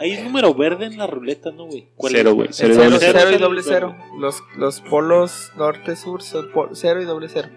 Hay 0.00 0.16
un 0.16 0.24
número 0.24 0.54
verde 0.54 0.86
en 0.86 0.96
la 0.96 1.06
ruleta, 1.08 1.50
¿no, 1.50 1.64
güey? 1.66 1.88
¿Cuál 1.96 2.12
Cero, 2.12 2.34
güey. 2.34 2.48
Cero 2.52 2.70
y 2.72 2.76
Cero, 2.76 2.84
doble 2.84 2.98
cero, 3.00 3.18
cero. 3.20 3.30
y 3.36 3.38
doble 3.42 3.62
cero. 3.64 3.96
Los, 4.18 4.42
los 4.56 4.80
polos 4.80 5.50
norte-sur 5.56 6.22
son 6.22 6.52
po- 6.52 6.68
cero 6.74 7.02
y 7.02 7.04
doble 7.04 7.28
cero. 7.28 7.48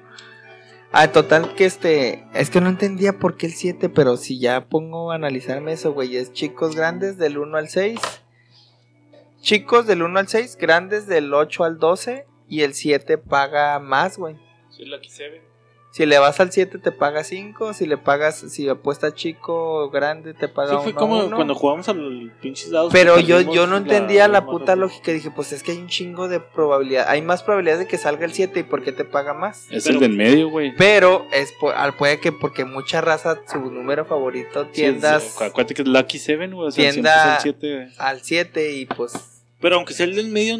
Ah, 0.91 1.11
total 1.11 1.53
que 1.55 1.65
este. 1.65 2.25
Es 2.33 2.49
que 2.49 2.59
no 2.59 2.67
entendía 2.69 3.13
por 3.19 3.37
qué 3.37 3.45
el 3.45 3.53
7, 3.53 3.89
pero 3.89 4.17
si 4.17 4.39
ya 4.39 4.65
pongo 4.67 5.11
a 5.11 5.15
analizarme 5.15 5.71
eso, 5.73 5.93
güey. 5.93 6.17
Es 6.17 6.33
chicos 6.33 6.75
grandes 6.75 7.17
del 7.17 7.37
1 7.37 7.57
al 7.57 7.69
6. 7.69 7.99
Chicos 9.41 9.87
del 9.87 10.01
1 10.03 10.19
al 10.19 10.27
6, 10.27 10.57
grandes 10.59 11.07
del 11.07 11.33
8 11.33 11.63
al 11.63 11.77
12. 11.79 12.25
Y 12.49 12.63
el 12.63 12.73
7 12.73 13.17
paga 13.19 13.79
más, 13.79 14.17
güey. 14.17 14.35
Si 15.91 16.05
le 16.05 16.17
vas 16.19 16.39
al 16.39 16.53
7 16.53 16.77
te 16.77 16.93
paga 16.93 17.21
5, 17.25 17.73
si 17.73 17.85
le 17.85 17.97
pagas, 17.97 18.39
si 18.39 18.69
apuestas 18.69 19.13
chico 19.13 19.83
o 19.83 19.89
grande 19.89 20.33
te 20.33 20.47
paga 20.47 20.69
Sí, 20.69 20.73
uno 20.75 20.83
fue 20.83 20.93
como 20.93 21.19
uno. 21.25 21.35
cuando 21.35 21.53
jugamos 21.53 21.89
al 21.89 22.31
pinches 22.41 22.71
dados. 22.71 22.93
Pero 22.93 23.19
yo, 23.19 23.41
yo 23.41 23.67
no 23.67 23.75
entendía 23.75 24.29
la, 24.29 24.45
puta 24.45 24.77
lógica. 24.77 25.11
Dije, 25.11 25.31
pues 25.31 25.51
es 25.51 25.63
que 25.63 25.73
hay 25.73 25.79
un 25.79 25.87
chingo 25.89 26.29
de 26.29 26.39
probabilidad. 26.39 27.09
Hay 27.09 27.21
más 27.21 27.43
probabilidades 27.43 27.81
de 27.81 27.87
que 27.87 27.97
salga 27.97 28.23
el 28.25 28.31
7 28.31 28.61
y 28.61 28.63
por 28.63 28.83
qué 28.83 28.93
te 28.93 29.03
paga 29.03 29.33
más. 29.33 29.67
Es 29.69 29.83
Pero- 29.83 29.95
el 29.95 29.99
del 30.01 30.13
medio, 30.15 30.49
güey. 30.49 30.73
Pero 30.77 31.25
es 31.33 31.51
po- 31.59 31.71
al- 31.71 31.97
puede 31.97 32.21
que 32.21 32.31
porque 32.31 32.63
mucha 32.63 33.01
raza, 33.01 33.41
su 33.51 33.59
número 33.59 34.05
favorito, 34.05 34.67
tiendas 34.67 35.23
Sí, 35.23 35.43
acuérdate 35.43 35.73
que 35.73 35.81
es 35.81 35.87
Lucky 35.89 36.19
Seven, 36.19 36.53
güey. 36.53 36.67
O 36.69 36.71
sea, 36.71 36.89
Tienda- 36.89 37.39
siete, 37.41 37.75
güey. 37.75 37.87
al 37.97 38.21
7 38.21 38.71
y 38.75 38.85
pues. 38.85 39.43
Pero 39.59 39.75
aunque 39.75 39.93
sea 39.93 40.05
el 40.05 40.15
del 40.15 40.29
medio, 40.29 40.57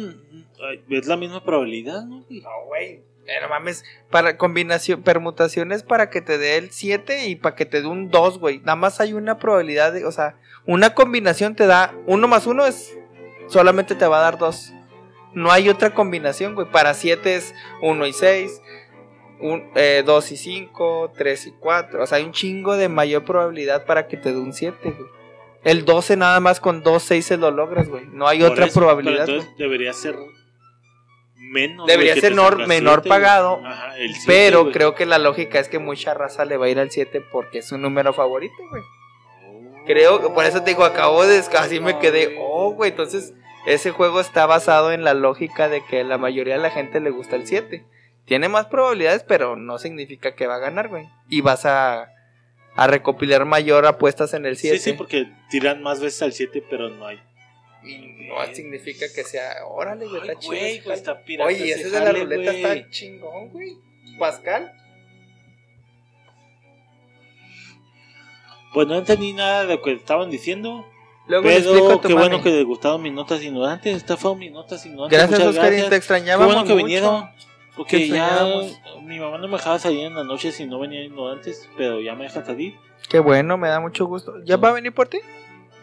es 0.90 1.06
la 1.06 1.16
misma 1.16 1.42
probabilidad, 1.42 2.04
¿no? 2.04 2.22
güey? 2.28 2.40
No, 2.42 2.50
güey. 2.66 3.00
Eh, 3.26 3.38
no 3.40 3.48
mames. 3.48 3.84
Para 4.10 4.36
combinación, 4.36 5.02
permutaciones 5.02 5.82
para 5.82 6.10
que 6.10 6.20
te 6.20 6.38
dé 6.38 6.56
el 6.56 6.70
7 6.70 7.26
y 7.28 7.36
para 7.36 7.54
que 7.54 7.66
te 7.66 7.80
dé 7.80 7.86
un 7.86 8.10
2, 8.10 8.38
güey. 8.38 8.58
Nada 8.60 8.76
más 8.76 9.00
hay 9.00 9.12
una 9.12 9.38
probabilidad 9.38 9.92
de. 9.92 10.04
O 10.04 10.12
sea, 10.12 10.36
una 10.66 10.94
combinación 10.94 11.54
te 11.54 11.66
da. 11.66 11.94
Uno 12.06 12.26
más 12.28 12.46
uno 12.46 12.66
es. 12.66 12.96
Solamente 13.48 13.94
te 13.94 14.06
va 14.06 14.18
a 14.18 14.22
dar 14.22 14.38
2. 14.38 14.72
No 15.34 15.50
hay 15.52 15.68
otra 15.68 15.94
combinación, 15.94 16.54
güey. 16.54 16.70
Para 16.70 16.94
7 16.94 17.36
es 17.36 17.54
1 17.80 18.06
y 18.06 18.12
6. 18.12 18.60
2 20.04 20.32
y 20.32 20.36
5, 20.36 21.12
3 21.16 21.46
y 21.46 21.52
4. 21.52 22.02
O 22.02 22.06
sea, 22.06 22.18
hay 22.18 22.24
un 22.24 22.32
chingo 22.32 22.76
de 22.76 22.88
mayor 22.88 23.24
probabilidad 23.24 23.84
para 23.86 24.06
que 24.06 24.16
te 24.16 24.32
dé 24.32 24.38
un 24.38 24.52
7, 24.52 24.76
güey. 24.82 25.10
El 25.64 25.84
12 25.84 26.16
nada 26.16 26.38
más 26.40 26.60
con 26.60 26.82
2, 26.82 27.02
6 27.02 27.24
se 27.26 27.36
lo 27.36 27.50
logras, 27.50 27.88
güey. 27.88 28.04
No 28.06 28.26
hay 28.28 28.40
Por 28.40 28.52
otra 28.52 28.66
eso, 28.66 28.80
probabilidad. 28.80 29.26
pero 29.26 29.38
entonces 29.38 29.56
debería 29.58 29.92
ser 29.92 30.16
menos. 31.52 31.86
Debería 31.86 32.14
que 32.14 32.20
ser 32.20 32.34
menor 32.34 33.00
siete, 33.02 33.08
pagado, 33.08 33.58
güey. 33.58 33.72
Ajá, 33.72 33.98
el 33.98 34.14
siete, 34.14 34.26
Pero 34.26 34.72
creo 34.72 34.94
que 34.94 35.06
la 35.06 35.18
lógica 35.18 35.60
es 35.60 35.68
que 35.68 35.78
mucha 35.78 36.14
raza 36.14 36.44
le 36.44 36.56
va 36.56 36.66
a 36.66 36.68
ir 36.70 36.78
al 36.78 36.90
7 36.90 37.22
porque 37.30 37.58
es 37.58 37.68
su 37.68 37.78
número 37.78 38.12
favorito, 38.12 38.54
güey. 38.70 38.82
Creo, 39.86 40.32
por 40.32 40.44
eso 40.44 40.62
te 40.62 40.70
digo, 40.70 40.84
acabo 40.84 41.26
de, 41.26 41.38
así 41.38 41.80
me 41.80 41.98
quedé, 41.98 42.36
oh, 42.40 42.70
güey, 42.72 42.90
entonces 42.90 43.34
ese 43.66 43.90
juego 43.90 44.20
está 44.20 44.46
basado 44.46 44.92
en 44.92 45.04
la 45.04 45.12
lógica 45.14 45.68
de 45.68 45.84
que 45.84 46.04
la 46.04 46.18
mayoría 46.18 46.54
de 46.54 46.62
la 46.62 46.70
gente 46.70 47.00
le 47.00 47.10
gusta 47.10 47.36
el 47.36 47.46
7. 47.46 47.84
Tiene 48.24 48.48
más 48.48 48.66
probabilidades, 48.66 49.24
pero 49.24 49.56
no 49.56 49.78
significa 49.78 50.34
que 50.34 50.46
va 50.46 50.56
a 50.56 50.60
ganar, 50.60 50.88
güey. 50.88 51.08
Y 51.28 51.40
vas 51.40 51.66
a, 51.66 52.08
a 52.76 52.86
recopilar 52.86 53.44
mayor 53.44 53.84
apuestas 53.86 54.34
en 54.34 54.46
el 54.46 54.56
7. 54.56 54.78
Sí, 54.78 54.90
sí, 54.90 54.92
porque 54.96 55.26
tiran 55.50 55.82
más 55.82 56.00
veces 56.00 56.22
al 56.22 56.32
7, 56.32 56.64
pero 56.70 56.88
no 56.88 57.06
hay. 57.06 57.20
Y 57.84 58.28
no 58.28 58.36
significa 58.54 59.06
que 59.14 59.24
sea, 59.24 59.64
órale, 59.66 60.06
güey, 60.06 60.20
está 60.20 60.38
chido. 60.38 60.52
güey, 60.52 60.80
pues, 60.82 60.98
está 60.98 61.22
pirata 61.22 61.48
Oye, 61.48 61.72
ese 61.72 61.90
de 61.90 62.00
la 62.00 62.12
ruleta 62.12 62.52
güey. 62.52 62.62
está 62.62 62.90
chingón, 62.90 63.48
güey. 63.50 63.76
Pascal. 64.18 64.72
Pues 68.72 68.86
no 68.88 68.96
entendí 68.96 69.32
nada 69.32 69.64
de 69.66 69.74
lo 69.76 69.82
que 69.82 69.92
estaban 69.92 70.30
diciendo. 70.30 70.86
Luego 71.26 71.44
Pero 71.46 72.00
qué 72.00 72.08
mami. 72.14 72.20
bueno 72.20 72.42
que 72.42 72.50
les 72.50 72.64
gustaron 72.64 73.02
mis 73.02 73.12
notas 73.12 73.42
ignorantes. 73.42 73.96
Estas 73.96 74.18
fueron 74.18 74.38
mis 74.38 74.50
notas 74.52 74.84
ignorantes. 74.86 75.18
Gracias, 75.18 75.38
Muchas 75.40 75.54
Oscarín, 75.54 75.70
gracias. 75.80 75.90
te 75.90 75.90
Qué 75.90 75.96
extrañábamos 75.96 76.46
bueno 76.54 76.64
que 76.66 76.72
mucho. 76.74 76.84
vinieron. 76.84 77.30
Porque 77.76 78.06
ya 78.08 78.46
mi 79.02 79.18
mamá 79.18 79.38
no 79.38 79.48
me 79.48 79.56
dejaba 79.56 79.78
salir 79.78 80.00
en 80.06 80.14
la 80.14 80.24
noche 80.24 80.52
si 80.52 80.66
no 80.66 80.78
venían 80.78 81.04
ignorantes, 81.04 81.68
pero 81.76 82.00
ya 82.00 82.14
me 82.14 82.24
deja 82.24 82.44
salir. 82.44 82.74
Qué 83.08 83.18
bueno, 83.18 83.56
me 83.56 83.68
da 83.68 83.80
mucho 83.80 84.04
gusto. 84.06 84.34
¿Ya 84.44 84.56
va 84.58 84.68
a 84.70 84.72
venir 84.72 84.92
por 84.92 85.08
ti? 85.08 85.20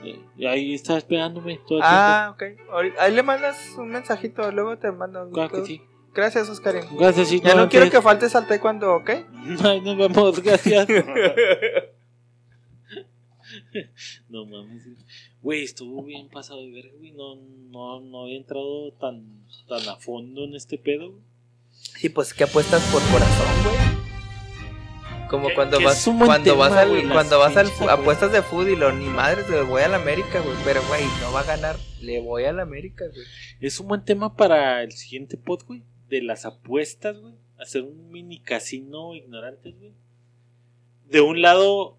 Eh, 0.03 0.19
Y 0.37 0.45
ahí 0.45 0.73
está 0.73 0.97
esperándome 0.97 1.59
todo 1.67 1.79
el 1.79 1.83
Ah, 1.85 2.31
ok. 2.33 2.43
Ahori- 2.71 2.93
Ahí 2.99 3.13
le 3.13 3.23
mandas 3.23 3.73
un 3.77 3.89
mensajito, 3.89 4.49
luego 4.51 4.77
te 4.77 4.91
mando. 4.91 5.19
tiempo. 5.21 5.33
Claro 5.35 5.49
que 5.51 5.65
sí. 5.65 5.81
Gracias, 6.13 6.49
Oscarín. 6.49 6.83
Gracias, 6.97 7.29
Ya 7.41 7.55
no 7.55 7.69
quiero 7.69 7.89
que 7.89 8.01
faltes 8.01 8.35
al 8.35 8.47
taekwondo, 8.47 8.95
¿ok? 8.95 9.09
Ay, 9.63 9.81
nos 9.81 9.97
vemos, 9.97 10.39
gracias. 10.41 10.87
no 14.29 14.45
mames. 14.45 14.83
Güey, 15.41 15.63
estuvo 15.63 16.03
bien 16.03 16.29
pasado 16.29 16.61
de 16.61 16.71
verga, 16.71 16.91
güey. 16.97 17.11
No, 17.11 17.35
no, 17.35 17.99
no 18.01 18.23
había 18.23 18.37
entrado 18.37 18.91
tan, 18.93 19.45
tan 19.67 19.87
a 19.87 19.95
fondo 19.97 20.43
en 20.45 20.55
este 20.55 20.77
pedo. 20.77 21.13
Sí, 21.71 22.09
pues 22.09 22.33
que 22.33 22.43
apuestas 22.43 22.83
por 22.91 23.01
corazón, 23.11 23.47
güey. 23.63 24.08
Como 25.29 25.53
cuando 25.53 25.79
vas 25.79 26.03
cuando 26.03 26.43
tema, 26.43 26.57
vas 26.57 26.71
al 26.71 26.89
güey, 26.89 27.07
cuando 27.07 27.37
vas 27.37 27.55
al 27.55 27.67
pinches 27.67 27.87
apuestas 27.87 28.31
de 28.31 28.41
fútbol 28.41 28.69
y 28.69 28.75
lo 28.75 28.91
ni 28.91 29.05
madres, 29.05 29.47
güey, 29.47 29.63
voy 29.63 29.83
al 29.83 29.93
América, 29.93 30.41
güey, 30.41 30.57
pero 30.65 30.81
güey, 30.87 31.03
no 31.21 31.31
va 31.31 31.41
a 31.41 31.43
ganar, 31.43 31.75
le 32.01 32.19
voy 32.19 32.45
al 32.45 32.59
América, 32.59 33.05
güey. 33.05 33.25
Es 33.59 33.79
un 33.79 33.89
buen 33.89 34.03
tema 34.03 34.35
para 34.35 34.81
el 34.81 34.91
siguiente 34.91 35.37
pod, 35.37 35.63
güey. 35.67 35.83
De 36.09 36.23
las 36.23 36.45
apuestas, 36.45 37.19
güey. 37.19 37.35
Hacer 37.59 37.83
un 37.83 38.09
mini 38.11 38.39
casino 38.39 39.13
ignorantes, 39.13 39.77
güey. 39.77 39.93
De 41.07 41.21
un 41.21 41.43
lado 41.43 41.97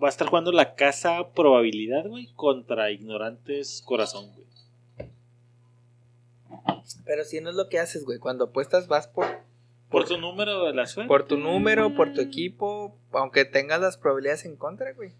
va 0.00 0.06
a 0.06 0.10
estar 0.10 0.28
jugando 0.28 0.52
la 0.52 0.76
casa 0.76 1.32
probabilidad, 1.34 2.06
güey, 2.06 2.28
contra 2.36 2.92
ignorantes 2.92 3.82
corazón, 3.84 4.30
güey. 4.34 4.46
Pero 7.04 7.24
si 7.24 7.40
no 7.40 7.50
es 7.50 7.56
lo 7.56 7.68
que 7.68 7.80
haces, 7.80 8.04
güey, 8.04 8.20
cuando 8.20 8.44
apuestas 8.44 8.86
vas 8.86 9.08
por 9.08 9.26
Por 9.90 10.06
tu 10.06 10.18
número 10.18 10.66
de 10.66 10.74
la 10.74 10.86
suerte. 10.86 11.08
por 11.08 11.26
tu 11.26 11.36
número, 11.38 11.94
por 11.94 12.12
tu 12.12 12.20
equipo, 12.20 12.98
aunque 13.12 13.44
tengas 13.44 13.80
las 13.80 13.96
probabilidades 13.96 14.44
en 14.44 14.56
contra, 14.56 14.92
güey. 14.92 15.12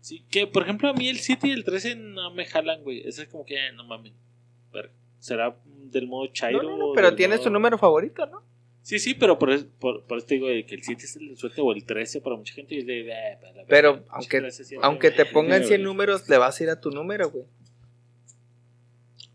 Sí, 0.00 0.24
que 0.30 0.48
por 0.48 0.64
ejemplo 0.64 0.88
a 0.88 0.92
mí 0.92 1.08
el 1.08 1.18
7 1.20 1.46
y 1.46 1.50
el 1.52 1.62
13 1.64 1.94
no 1.94 2.32
me 2.32 2.44
jalan, 2.44 2.82
güey. 2.82 3.06
Eso 3.06 3.22
es 3.22 3.28
como 3.28 3.44
que 3.46 3.54
eh, 3.54 3.72
no 3.72 3.84
mames. 3.84 4.12
¿Será 5.20 5.56
del 5.66 6.08
modo 6.08 6.26
Chairo? 6.32 6.62
No, 6.64 6.70
no, 6.70 6.76
no, 6.88 6.92
pero 6.94 7.14
tienes 7.14 7.38
modo- 7.38 7.44
tu 7.44 7.50
número 7.52 7.78
favorito, 7.78 8.26
¿no? 8.26 8.42
Sí, 8.82 8.98
sí, 8.98 9.14
pero 9.14 9.38
por, 9.38 9.52
es- 9.52 9.62
por, 9.62 10.02
por 10.06 10.18
eso 10.18 10.26
te 10.26 10.34
digo 10.34 10.48
que 10.48 10.74
el 10.74 10.82
7 10.82 11.04
es 11.04 11.14
el 11.14 11.36
suerte 11.36 11.60
o 11.60 11.70
el 11.72 11.84
13 11.84 12.20
para 12.20 12.34
mucha 12.34 12.52
gente. 12.54 12.74
Y 12.74 12.78
es 12.78 12.86
de, 12.86 13.02
eh, 13.08 13.38
para 13.40 13.52
la 13.52 13.64
Pero 13.66 14.02
aunque- 14.08 14.40
13 14.40 14.64
siempre, 14.64 14.84
Aunque 14.84 15.12
te 15.12 15.24
pongan 15.26 15.58
güey. 15.60 15.68
100 15.68 15.84
números, 15.84 16.28
le 16.28 16.38
vas 16.38 16.60
a 16.60 16.64
ir 16.64 16.70
a 16.70 16.80
tu 16.80 16.90
número, 16.90 17.30
güey. 17.30 17.44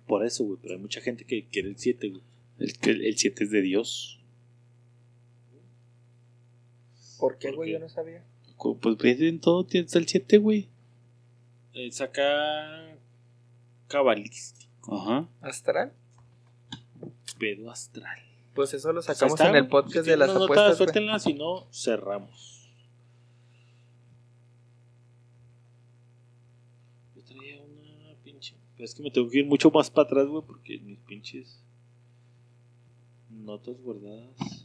Por 0.06 0.26
eso, 0.26 0.44
güey. 0.44 0.60
Pero 0.62 0.74
hay 0.76 0.82
mucha 0.82 1.00
gente 1.00 1.24
que 1.26 1.46
quiere 1.46 1.70
el 1.70 1.78
7, 1.78 2.10
güey. 2.10 2.22
El, 2.60 3.06
el 3.06 3.18
7 3.18 3.44
es 3.46 3.52
de 3.52 3.62
Dios. 3.62 4.17
¿Por 7.20 7.38
qué, 7.38 7.50
¿Por 7.50 7.58
güey? 7.58 7.72
Yo 7.72 7.80
no 7.80 7.90
sabía. 7.90 8.24
Pues 8.82 8.98
ves, 8.98 9.22
en 9.22 9.40
todo 9.40 9.66
tienes 9.66 9.96
el 9.96 10.08
7, 10.08 10.38
güey. 10.38 10.70
Es 11.74 12.02
acá 12.02 12.98
cabalístico, 13.88 14.96
Ajá. 14.96 15.30
¿Astral? 15.42 15.94
pedo 17.38 17.70
astral. 17.70 18.20
Pues 18.54 18.74
eso 18.74 18.92
lo 18.92 19.00
O 19.00 19.04
sea, 19.04 19.14
sacamos 19.14 19.40
está, 19.40 19.50
en 19.50 19.56
el 19.56 19.68
podcast 19.68 20.06
Si 20.06 20.10
de 20.10 20.18
las 20.18 20.30
apuestas. 20.32 20.78
Suéltenla, 20.78 21.20
si 21.20 21.34
no, 21.36 21.68
cerramos. 21.72 22.72
Yo 27.16 27.22
traía 27.24 27.62
una 27.62 28.16
pinche. 28.24 28.56
pero 28.76 28.86
Es 28.86 28.96
que 28.96 29.04
me 29.04 29.12
tengo 29.12 29.30
que 29.30 29.40
ir 29.40 29.46
mucho 29.46 29.70
más 29.70 29.92
para 29.92 30.08
atrás, 30.08 30.28
güey, 30.28 30.44
porque 30.44 30.80
mis 30.80 30.98
pinches 31.00 31.64
notas 33.30 33.80
guardadas. 33.82 34.57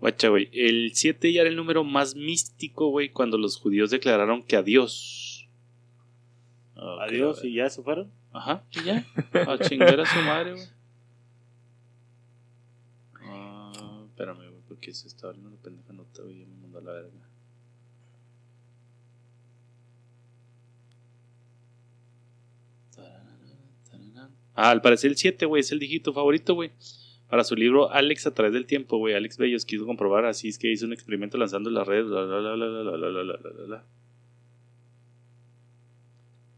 Guacha, 0.00 0.28
güey. 0.28 0.48
El 0.52 0.92
7 0.94 1.32
ya 1.32 1.40
era 1.40 1.50
el 1.50 1.56
número 1.56 1.82
más 1.84 2.14
místico, 2.14 2.88
güey, 2.90 3.10
cuando 3.10 3.36
los 3.36 3.56
judíos 3.56 3.90
declararon 3.90 4.42
que 4.42 4.56
adiós. 4.56 5.48
Ah, 6.76 6.94
ok, 6.94 7.00
Adiós, 7.02 7.44
y 7.44 7.54
ya 7.54 7.68
se 7.68 7.82
fueron. 7.82 8.12
Ajá, 8.32 8.64
y 8.70 8.84
ya. 8.84 9.04
A 9.48 9.58
chingar 9.58 9.98
a 10.00 10.06
su 10.06 10.20
madre, 10.20 10.52
güey. 10.52 10.66
Ah, 13.22 14.02
espérame, 14.06 14.48
güey, 14.50 14.62
porque 14.68 14.94
se 14.94 15.08
está 15.08 15.26
abriendo 15.26 15.48
una 15.48 15.58
pendeja 15.58 15.92
nota, 15.92 16.22
güey. 16.22 16.38
Ya 16.38 16.46
me 16.46 16.54
mandó 16.54 16.78
a 16.78 16.82
la 16.82 16.92
verga. 16.92 17.28
Ah, 24.60 24.70
al 24.70 24.82
parecer 24.82 25.10
el 25.12 25.16
7, 25.16 25.46
güey, 25.46 25.60
es 25.60 25.70
el 25.70 25.78
dígito 25.78 26.12
favorito, 26.12 26.54
güey. 26.54 26.72
Para 27.28 27.44
su 27.44 27.54
libro 27.54 27.90
Alex 27.92 28.26
a 28.26 28.34
través 28.34 28.54
del 28.54 28.66
tiempo, 28.66 28.98
güey. 28.98 29.14
Alex 29.14 29.36
Bellos 29.36 29.64
quiso 29.64 29.84
comprobar, 29.86 30.24
así 30.24 30.48
es 30.48 30.58
que 30.58 30.72
hizo 30.72 30.86
un 30.86 30.92
experimento 30.92 31.36
lanzando 31.36 31.70
las 31.70 31.86
redes. 31.86 32.06
La, 32.06 32.22
la, 32.22 32.40
la, 32.40 32.56
la, 32.56 32.66
la, 32.66 32.96
la, 32.96 33.08
la, 33.08 33.22
la, 33.24 33.66
la. 33.66 33.84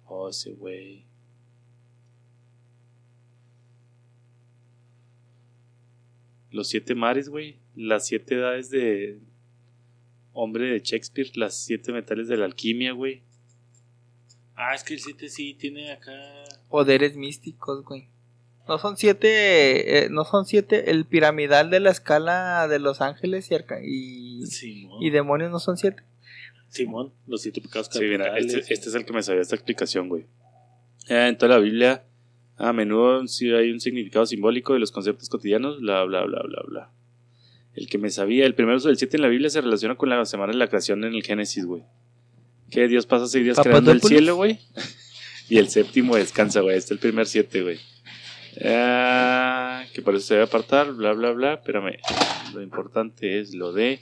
Oh, 0.07 0.29
ese 0.29 0.53
güey. 0.53 1.05
Los 6.53 6.69
siete 6.69 6.95
mares, 6.95 7.29
güey. 7.29 7.57
Las 7.75 8.07
siete 8.07 8.37
edades 8.37 8.71
de 8.71 9.19
hombre 10.33 10.67
de 10.67 10.81
Shakespeare. 10.81 11.31
Las 11.35 11.57
siete 11.57 11.93
metales 11.93 12.29
de 12.29 12.37
la 12.37 12.45
alquimia, 12.45 12.93
güey. 12.93 13.23
Ah, 14.63 14.75
es 14.75 14.85
que 14.85 14.93
el 14.93 15.01
7 15.01 15.27
sí 15.31 15.55
tiene 15.55 15.91
acá. 15.91 16.13
Poderes 16.69 17.17
místicos, 17.17 17.83
güey. 17.83 18.09
No 18.71 18.79
son 18.79 18.97
siete, 18.97 20.05
eh, 20.05 20.09
no 20.11 20.25
son 20.25 20.47
siete, 20.47 20.93
el 20.93 21.05
piramidal 21.05 21.71
de 21.71 21.81
la 21.81 21.91
escala 21.91 22.69
de 22.69 22.79
los 22.79 23.01
ángeles 23.01 23.51
y, 23.51 23.55
arca- 23.57 23.81
y, 23.85 24.45
y 25.01 25.11
demonios 25.11 25.51
no 25.51 25.59
son 25.59 25.77
siete. 25.77 26.05
Simón, 26.69 27.13
los 27.27 27.43
siete 27.43 27.61
pecados 27.61 27.89
Sí, 27.91 27.99
mira, 28.05 28.39
este, 28.39 28.61
este 28.73 28.89
es 28.89 28.95
el 28.95 29.05
que 29.05 29.13
me 29.13 29.25
sabía 29.25 29.43
esta 29.43 29.57
explicación, 29.57 30.09
güey. 30.09 30.27
Eh, 31.09 31.27
en 31.27 31.37
toda 31.37 31.57
la 31.57 31.59
Biblia, 31.59 32.05
a 32.59 32.73
menudo 32.73 33.27
sí 33.27 33.51
hay 33.53 33.73
un 33.73 33.81
significado 33.81 34.25
simbólico 34.25 34.73
de 34.75 34.79
los 34.79 34.93
conceptos 34.93 35.29
cotidianos, 35.29 35.81
bla, 35.81 36.05
bla, 36.05 36.23
bla, 36.25 36.41
bla, 36.45 36.63
bla. 36.69 36.91
El 37.75 37.89
que 37.89 37.99
me 37.99 38.09
sabía, 38.11 38.47
el 38.47 38.55
primer 38.55 38.77
uso 38.77 38.87
del 38.87 38.99
7 38.99 39.17
en 39.17 39.23
la 39.23 39.29
Biblia 39.29 39.51
se 39.51 39.61
relaciona 39.61 39.97
con 39.97 40.11
la 40.11 40.25
semana 40.27 40.53
de 40.53 40.59
la 40.59 40.69
creación 40.69 41.03
en 41.03 41.13
el 41.15 41.25
Génesis, 41.25 41.65
güey. 41.67 41.83
Que 42.71 42.87
Dios 42.87 43.05
pasa 43.07 43.27
seis 43.27 43.43
días 43.45 43.59
creando 43.59 43.91
el 43.91 44.01
cielo, 44.01 44.37
güey. 44.37 44.61
Y 45.49 45.59
el 45.59 45.69
séptimo 45.69 46.15
descansa, 46.15 46.61
güey. 46.61 46.77
Este 46.77 46.87
es 46.87 46.91
el 46.93 46.99
primer 47.01 47.27
7, 47.27 47.63
güey. 47.63 47.81
Ah, 48.65 49.85
que 49.93 50.03
por 50.03 50.15
eso 50.15 50.27
se 50.27 50.35
debe 50.35 50.45
apartar, 50.45 50.93
bla, 50.93 51.13
bla, 51.13 51.33
bla. 51.33 51.55
Espérame. 51.55 51.99
Lo 52.55 52.63
importante 52.63 53.41
es 53.41 53.55
lo 53.55 53.73
de. 53.73 54.01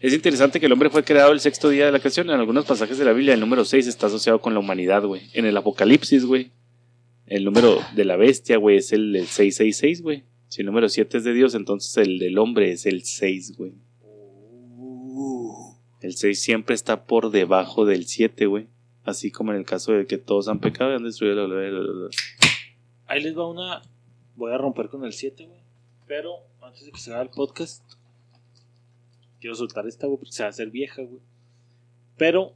Es 0.00 0.12
interesante 0.12 0.60
que 0.60 0.66
el 0.66 0.72
hombre 0.72 0.90
fue 0.90 1.02
creado 1.02 1.32
el 1.32 1.40
sexto 1.40 1.68
día 1.68 1.86
de 1.86 1.92
la 1.92 1.98
creación. 1.98 2.30
En 2.30 2.38
algunos 2.38 2.66
pasajes 2.66 2.98
de 2.98 3.04
la 3.04 3.12
Biblia, 3.12 3.34
el 3.34 3.40
número 3.40 3.64
6 3.64 3.86
está 3.86 4.06
asociado 4.06 4.40
con 4.40 4.54
la 4.54 4.60
humanidad, 4.60 5.02
güey. 5.04 5.22
En 5.32 5.44
el 5.44 5.56
Apocalipsis, 5.56 6.24
güey. 6.24 6.52
El 7.26 7.44
número 7.44 7.78
de 7.94 8.04
la 8.04 8.16
bestia, 8.16 8.56
güey, 8.56 8.78
es 8.78 8.92
el 8.92 9.12
del 9.12 9.26
666, 9.26 10.02
güey. 10.02 10.24
Si 10.48 10.62
el 10.62 10.66
número 10.66 10.88
7 10.88 11.18
es 11.18 11.24
de 11.24 11.34
Dios, 11.34 11.54
entonces 11.54 11.94
el 11.98 12.18
del 12.18 12.38
hombre 12.38 12.72
es 12.72 12.86
el 12.86 13.02
6, 13.02 13.56
güey. 13.56 13.74
El 16.00 16.16
6 16.16 16.40
siempre 16.40 16.74
está 16.74 17.04
por 17.04 17.30
debajo 17.30 17.84
del 17.84 18.06
7, 18.06 18.46
güey. 18.46 18.68
Así 19.04 19.30
como 19.30 19.52
en 19.52 19.58
el 19.58 19.64
caso 19.64 19.92
de 19.92 20.06
que 20.06 20.16
todos 20.16 20.48
han 20.48 20.60
pecado 20.60 20.92
y 20.92 20.96
han 20.96 21.04
destruido 21.04 21.46
la... 21.46 22.08
Ahí 23.08 23.22
les 23.22 23.36
va 23.36 23.48
una. 23.48 23.82
Voy 24.36 24.52
a 24.52 24.58
romper 24.58 24.88
con 24.90 25.04
el 25.04 25.14
7, 25.14 25.46
güey. 25.46 25.60
Pero 26.06 26.46
antes 26.60 26.84
de 26.84 26.92
que 26.92 27.00
se 27.00 27.10
haga 27.10 27.22
el 27.22 27.30
podcast, 27.30 27.82
quiero 29.40 29.56
soltar 29.56 29.86
esta, 29.86 30.06
güey, 30.06 30.18
porque 30.18 30.32
se 30.32 30.42
va 30.42 30.48
a 30.48 30.50
hacer 30.50 30.70
vieja, 30.70 31.02
güey. 31.02 31.22
Pero. 32.18 32.54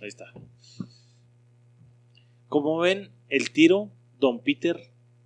Ahí 0.00 0.08
está. 0.08 0.32
Como 2.48 2.78
ven, 2.78 3.10
el 3.28 3.50
tiro, 3.52 3.90
Don 4.20 4.42
Peter 4.42 4.78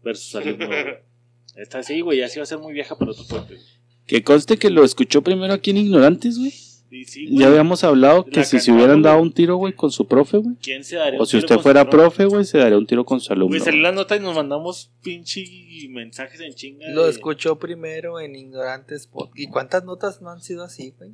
versus 0.02 0.34
alumno. 0.34 0.66
güey. 0.66 1.10
Esta 1.56 1.82
sí, 1.82 2.00
güey, 2.00 2.18
ya 2.18 2.28
sí 2.28 2.38
va 2.38 2.44
a 2.44 2.46
ser 2.46 2.58
muy 2.58 2.72
vieja, 2.72 2.96
pero 2.98 3.14
tú 3.14 3.26
puedes. 3.28 3.78
Que 4.06 4.24
conste 4.24 4.56
que 4.56 4.70
lo 4.70 4.82
escuchó 4.82 5.22
primero 5.22 5.52
aquí 5.52 5.70
en 5.70 5.76
Ignorantes, 5.76 6.38
güey. 6.38 6.52
Y 6.90 7.04
sí, 7.04 7.26
güey. 7.26 7.38
Ya 7.38 7.46
habíamos 7.46 7.84
hablado 7.84 8.24
que 8.24 8.40
La 8.40 8.44
si 8.44 8.58
se 8.58 8.72
hubieran 8.72 9.00
dado 9.02 9.20
un 9.22 9.32
tiro, 9.32 9.56
güey, 9.56 9.72
con 9.74 9.90
su 9.92 10.06
profe, 10.06 10.38
güey. 10.38 10.56
¿Quién 10.60 10.82
se 10.82 10.96
daría 10.96 11.18
O 11.20 11.22
un 11.22 11.26
si 11.26 11.32
tiro 11.36 11.44
usted 11.44 11.54
con 11.56 11.62
fuera 11.62 11.82
su 11.82 11.88
profe? 11.90 12.16
profe, 12.16 12.24
güey, 12.26 12.44
se 12.44 12.58
daría 12.58 12.76
un 12.78 12.86
tiro 12.86 13.04
con 13.04 13.20
su 13.20 13.32
alumno. 13.32 13.48
Güey, 13.50 13.60
salió 13.60 13.80
la 13.80 13.92
nota 13.92 14.16
y 14.16 14.20
nos 14.20 14.34
mandamos 14.34 14.90
pinche 15.02 15.44
mensajes 15.90 16.40
en 16.40 16.52
chinga. 16.54 16.88
Lo 16.90 17.04
de- 17.04 17.10
escuchó 17.10 17.58
primero 17.58 18.18
en 18.20 18.34
Ignorantes 18.36 19.06
Pod. 19.06 19.28
¿Y 19.36 19.46
cuántas 19.46 19.84
notas 19.84 20.20
no 20.20 20.30
han 20.30 20.42
sido 20.42 20.64
así, 20.64 20.92
güey? 20.98 21.10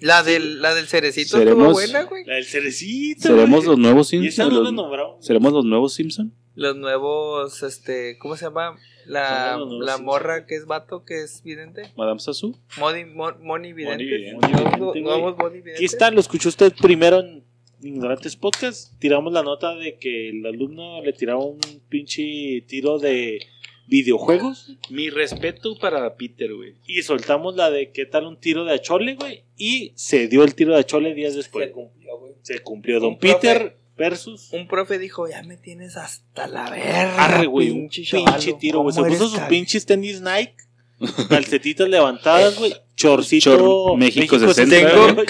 La 0.00 0.22
del, 0.22 0.62
la 0.62 0.74
del 0.74 0.86
cerecito 0.86 1.36
estuvo 1.36 1.54
Seremos- 1.56 1.72
buena, 1.74 2.02
güey. 2.04 2.24
La 2.24 2.36
del 2.36 2.44
cerecito. 2.46 3.28
¿Seremos 3.28 3.64
güey. 3.66 3.68
los 3.68 3.78
nuevos 3.78 4.12
Y 4.14 4.16
esa 4.26 4.44
Simpson? 4.44 4.54
no 4.54 4.62
la 4.62 4.72
nombramos. 4.72 5.24
¿Seremos 5.26 5.52
los 5.52 5.64
nuevos 5.66 5.92
Simpson? 5.92 6.32
Los 6.54 6.76
nuevos, 6.76 7.62
este, 7.62 8.16
¿cómo 8.18 8.36
se 8.36 8.46
llama? 8.46 8.76
La, 9.10 9.58
la 9.80 9.98
morra 9.98 10.46
que 10.46 10.54
es 10.54 10.66
vato, 10.66 11.04
que 11.04 11.22
es 11.22 11.42
vidente. 11.42 11.82
Madame 11.96 12.20
Sassou. 12.20 12.56
Moni, 12.78 13.04
mon, 13.04 13.42
Moni 13.44 13.72
vidente. 13.72 14.04
Vidente, 14.04 15.00
nuevos 15.00 15.36
Moni 15.36 15.56
videntes. 15.56 15.76
Aquí 15.76 15.84
está, 15.84 16.10
lo 16.10 16.20
escuchó 16.20 16.48
usted 16.48 16.72
primero 16.80 17.20
en 17.20 17.42
Ignorantes 17.82 18.36
Podcast. 18.36 18.98
Tiramos 18.98 19.32
la 19.32 19.42
nota 19.42 19.74
de 19.74 19.96
que 19.98 20.28
el 20.30 20.46
alumno 20.46 21.02
le 21.02 21.12
tiraba 21.12 21.44
un 21.44 21.58
pinche 21.88 22.62
tiro 22.68 22.98
de 22.98 23.40
videojuegos. 23.88 24.76
Mi 24.90 25.10
respeto 25.10 25.76
para 25.78 26.14
Peter, 26.16 26.54
güey. 26.54 26.74
Y 26.86 27.02
soltamos 27.02 27.56
la 27.56 27.70
de 27.70 27.90
qué 27.90 28.06
tal 28.06 28.26
un 28.26 28.36
tiro 28.38 28.64
de 28.64 28.74
Achole, 28.74 29.16
güey. 29.16 29.42
Y 29.56 29.92
se 29.96 30.28
dio 30.28 30.44
el 30.44 30.54
tiro 30.54 30.72
de 30.74 30.80
Achole 30.80 31.14
días 31.14 31.34
después. 31.34 31.66
Se 31.66 31.72
cumplió, 31.72 32.18
güey. 32.18 32.32
Se 32.42 32.58
cumplió. 32.60 33.00
Don 33.00 33.14
Un 33.14 33.18
profe- 33.18 33.34
Peter 33.40 33.76
versus. 34.00 34.48
Un 34.52 34.66
profe 34.66 34.98
dijo, 34.98 35.28
ya 35.28 35.42
me 35.44 35.56
tienes 35.56 35.96
hasta 35.96 36.46
la 36.48 36.68
verga, 36.70 37.24
Arre, 37.24 37.46
güey. 37.46 37.70
Un 37.70 37.88
pinche 37.88 38.52
tiro, 38.58 38.80
güey. 38.80 38.94
Se 38.94 39.00
¿cómo 39.00 39.12
puso 39.12 39.28
sus 39.28 39.40
pinches 39.40 39.86
tenis 39.86 40.20
Nike. 40.20 40.56
Calcetitas 41.28 41.88
levantadas, 41.88 42.58
güey. 42.58 42.74
Chorcito. 42.96 43.56
Chor- 43.56 43.98
México 43.98 44.38
60, 44.38 44.76
Tengo, 44.76 45.24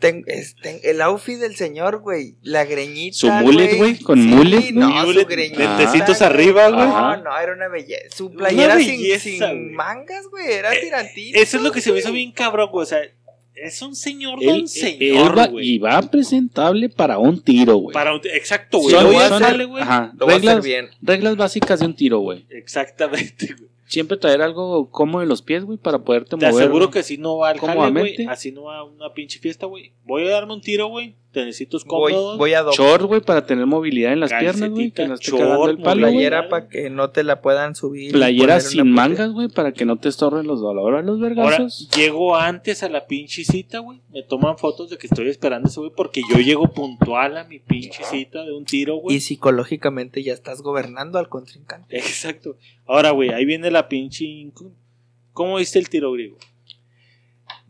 ten- 0.00 0.24
es- 0.26 0.56
ten- 0.62 0.80
el 0.82 1.02
outfit 1.02 1.38
del 1.38 1.56
señor, 1.56 1.98
güey. 2.00 2.36
La 2.42 2.64
greñita. 2.64 3.14
Su 3.18 3.30
mullet, 3.30 3.76
güey, 3.76 3.98
con 3.98 4.18
Sí, 4.18 4.26
mullet, 4.28 4.70
¿no? 4.72 4.88
Su 5.12 5.26
greñita. 5.26 5.76
lentecitos 5.76 6.22
arriba, 6.22 6.68
güey. 6.70 6.86
No, 6.86 6.96
Ajá. 6.96 7.16
no, 7.18 7.38
era 7.38 7.52
una 7.52 7.68
belleza. 7.68 8.16
Su 8.16 8.30
playera 8.32 8.78
sin, 8.78 8.86
belleza, 8.86 9.24
sin 9.24 9.38
güey. 9.40 9.56
mangas, 9.74 10.26
güey. 10.30 10.50
Era 10.52 10.70
tirantito. 10.70 11.38
Eso 11.38 11.58
es 11.58 11.62
lo 11.62 11.70
que 11.72 11.82
se 11.82 11.92
me 11.92 11.98
hizo 11.98 12.12
bien 12.12 12.32
cabrón, 12.32 12.70
güey. 12.72 12.84
O 12.84 12.86
sea, 12.86 13.00
es 13.62 13.82
un 13.82 13.94
señor 13.94 14.38
Él, 14.40 14.46
don 14.48 14.56
él 14.60 14.68
señor, 14.68 15.36
va, 15.38 15.48
y 15.62 15.78
va 15.78 16.00
presentable 16.02 16.88
para 16.88 17.18
un 17.18 17.40
tiro, 17.40 17.76
güey. 17.76 17.92
Para 17.94 18.14
un- 18.14 18.20
exacto, 18.24 18.78
güey. 18.78 18.94
Sí, 18.94 19.16
son- 19.28 19.38
sale, 19.42 19.64
güey. 19.64 19.82
Ajá, 19.82 20.12
Lo 20.18 20.26
voy 20.26 20.34
a 20.34 20.36
hacer 20.38 20.48
reglas, 20.48 20.64
bien. 20.64 20.88
reglas 21.02 21.36
básicas 21.36 21.80
de 21.80 21.86
un 21.86 21.94
tiro, 21.94 22.18
güey. 22.20 22.44
Exactamente, 22.50 23.54
güey. 23.58 23.70
Siempre 23.86 24.16
traer 24.16 24.40
algo 24.40 24.88
cómodo 24.90 25.22
en 25.24 25.28
los 25.28 25.42
pies, 25.42 25.64
güey, 25.64 25.76
para 25.76 25.98
poderte 25.98 26.30
Te 26.30 26.36
mover. 26.36 26.62
aseguro 26.62 26.90
que 26.92 27.00
así 27.00 27.18
no 27.18 27.38
va 27.38 27.48
al 27.50 27.58
jale, 27.58 27.72
güey. 27.74 27.86
cómodamente. 27.88 28.26
Así 28.28 28.52
no 28.52 28.62
va 28.64 28.78
a 28.78 28.84
una 28.84 29.12
pinche 29.12 29.40
fiesta, 29.40 29.66
güey. 29.66 29.90
Voy 30.04 30.26
a 30.28 30.30
darme 30.30 30.52
un 30.54 30.60
tiro, 30.60 30.86
güey. 30.86 31.16
Te 31.32 31.44
necesito 31.44 31.78
Voy, 31.86 32.12
cómodos. 32.12 32.38
voy 32.38 32.54
a. 32.54 32.64
Short, 32.72 33.04
güey, 33.04 33.20
para 33.20 33.46
tener 33.46 33.64
movilidad 33.64 34.12
en 34.12 34.18
las 34.18 34.32
piernas, 34.32 34.68
güey. 34.68 34.90
Que 34.90 35.06
no 35.06 35.14
esté 35.14 35.30
short, 35.30 35.70
el 35.70 35.78
palo, 35.78 36.00
güey. 36.02 36.14
Playera 36.14 36.48
para 36.48 36.68
que 36.68 36.90
no 36.90 37.10
te 37.10 37.22
la 37.22 37.40
puedan 37.40 37.76
subir. 37.76 38.10
Playera 38.10 38.58
sin 38.58 38.90
mangas, 38.90 39.30
güey, 39.30 39.46
para 39.48 39.72
que 39.72 39.84
no 39.84 39.96
te 39.96 40.08
estorben 40.08 40.48
los 40.48 40.60
dolores, 40.60 41.04
los 41.04 41.20
Ahora, 41.22 41.34
vergazos. 41.34 41.88
llego 41.96 42.34
antes 42.36 42.82
a 42.82 42.88
la 42.88 43.06
pinche 43.06 43.44
cita, 43.44 43.78
güey. 43.78 44.00
Me 44.10 44.24
toman 44.24 44.58
fotos 44.58 44.90
de 44.90 44.98
que 44.98 45.06
estoy 45.06 45.28
esperando 45.28 45.68
ese 45.68 45.78
güey 45.78 45.92
porque 45.96 46.22
yo 46.28 46.38
llego 46.38 46.66
puntual 46.72 47.36
a 47.36 47.44
mi 47.44 47.60
pinche 47.60 48.02
cita 48.02 48.44
de 48.44 48.52
un 48.52 48.64
tiro, 48.64 48.96
güey. 48.96 49.16
Y 49.16 49.20
psicológicamente 49.20 50.24
ya 50.24 50.32
estás 50.32 50.62
gobernando 50.62 51.20
al 51.20 51.28
contrincante. 51.28 51.96
Exacto. 51.96 52.56
Ahora, 52.86 53.12
güey, 53.12 53.30
ahí 53.30 53.44
viene 53.44 53.70
la 53.70 53.88
pinche... 53.88 54.26
¿Cómo 55.32 55.56
viste 55.58 55.78
el 55.78 55.88
tiro 55.88 56.10
griego? 56.10 56.38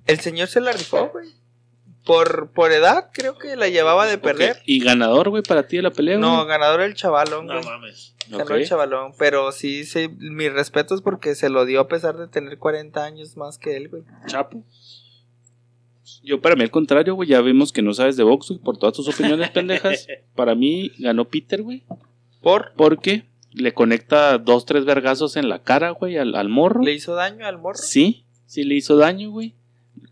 El 0.06 0.18
señor 0.18 0.48
se 0.48 0.62
la 0.62 0.72
rifó, 0.72 1.10
güey. 1.12 1.28
Por, 2.04 2.50
por 2.52 2.72
edad, 2.72 3.10
creo 3.12 3.36
que 3.38 3.56
la 3.56 3.68
llevaba 3.68 4.06
de 4.06 4.16
perder. 4.18 4.56
¿Y 4.64 4.80
ganador, 4.80 5.28
güey, 5.30 5.42
para 5.42 5.66
ti 5.68 5.76
de 5.76 5.82
la 5.82 5.90
pelea, 5.90 6.18
No, 6.18 6.36
güey? 6.36 6.48
ganador 6.48 6.80
el 6.80 6.94
chavalón, 6.94 7.46
No 7.46 7.54
güey. 7.54 7.64
mames. 7.64 8.14
Ganó 8.28 8.44
Ok. 8.44 8.50
el 8.52 8.66
chavalón. 8.68 9.12
Pero 9.18 9.52
sí, 9.52 9.84
sí, 9.84 10.08
mis 10.18 10.52
respetos 10.52 11.02
porque 11.02 11.34
se 11.34 11.50
lo 11.50 11.64
dio 11.66 11.80
a 11.80 11.88
pesar 11.88 12.16
de 12.16 12.26
tener 12.28 12.58
40 12.58 13.04
años 13.04 13.36
más 13.36 13.58
que 13.58 13.76
él, 13.76 13.88
güey. 13.88 14.02
Chapo. 14.26 14.64
Yo 16.22 16.40
para 16.40 16.56
mí 16.56 16.62
al 16.62 16.70
contrario, 16.70 17.14
güey, 17.14 17.28
ya 17.28 17.40
vimos 17.40 17.72
que 17.72 17.82
no 17.82 17.94
sabes 17.94 18.16
de 18.16 18.24
box, 18.24 18.48
güey, 18.48 18.60
por 18.60 18.78
todas 18.78 18.94
tus 18.94 19.08
opiniones 19.08 19.50
pendejas. 19.52 20.06
Para 20.34 20.54
mí 20.54 20.90
ganó 20.98 21.26
Peter, 21.26 21.62
güey, 21.62 21.84
Por. 22.42 22.72
porque 22.76 23.24
le 23.52 23.72
conecta 23.74 24.38
dos, 24.38 24.64
tres 24.66 24.84
vergazos 24.84 25.36
en 25.36 25.48
la 25.48 25.62
cara, 25.62 25.90
güey, 25.90 26.16
al, 26.18 26.34
al 26.34 26.48
morro. 26.48 26.82
¿Le 26.82 26.92
hizo 26.94 27.14
daño 27.14 27.46
al 27.46 27.58
morro? 27.58 27.78
Sí, 27.78 28.24
sí 28.46 28.64
le 28.64 28.74
hizo 28.74 28.96
daño, 28.96 29.30
güey. 29.30 29.54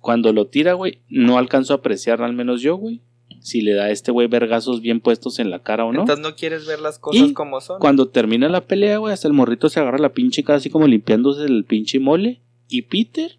Cuando 0.01 0.33
lo 0.33 0.47
tira, 0.47 0.75
güey, 0.75 1.01
no 1.09 1.39
alcanzo 1.39 1.73
a 1.73 1.77
apreciar, 1.77 2.23
al 2.23 2.33
menos 2.33 2.63
yo, 2.63 2.77
güey, 2.77 3.03
si 3.41 3.61
le 3.61 3.75
da 3.75 3.85
a 3.85 3.91
este 3.91 4.11
güey 4.11 4.27
vergazos 4.29 4.81
bien 4.81 5.01
puestos 5.01 5.39
en 5.39 5.51
la 5.51 5.63
cara 5.63 5.85
o 5.85 5.93
no. 5.93 6.01
Entonces 6.01 6.23
no 6.23 6.35
quieres 6.35 6.67
ver 6.67 6.81
las 6.81 6.99
cosas 6.99 7.29
Y 7.29 7.33
como 7.33 7.61
son. 7.61 7.81
Cuando 7.81 8.09
termina 8.09 8.49
la 8.49 8.63
pelea, 8.63 8.99
güey, 8.99 9.13
hasta 9.13 9.29
el 9.29 9.35
morrito 9.35 9.69
se 9.69 9.81
agarra 9.81 9.99
la 9.99 10.13
pinche 10.13 10.43
cara 10.45 10.59
así 10.59 10.71
como 10.71 10.87
limpiándose 10.87 11.45
el 11.45 11.65
pinche 11.65 12.01
mole. 12.01 12.41
Y 12.69 12.83
Peter, 12.83 13.39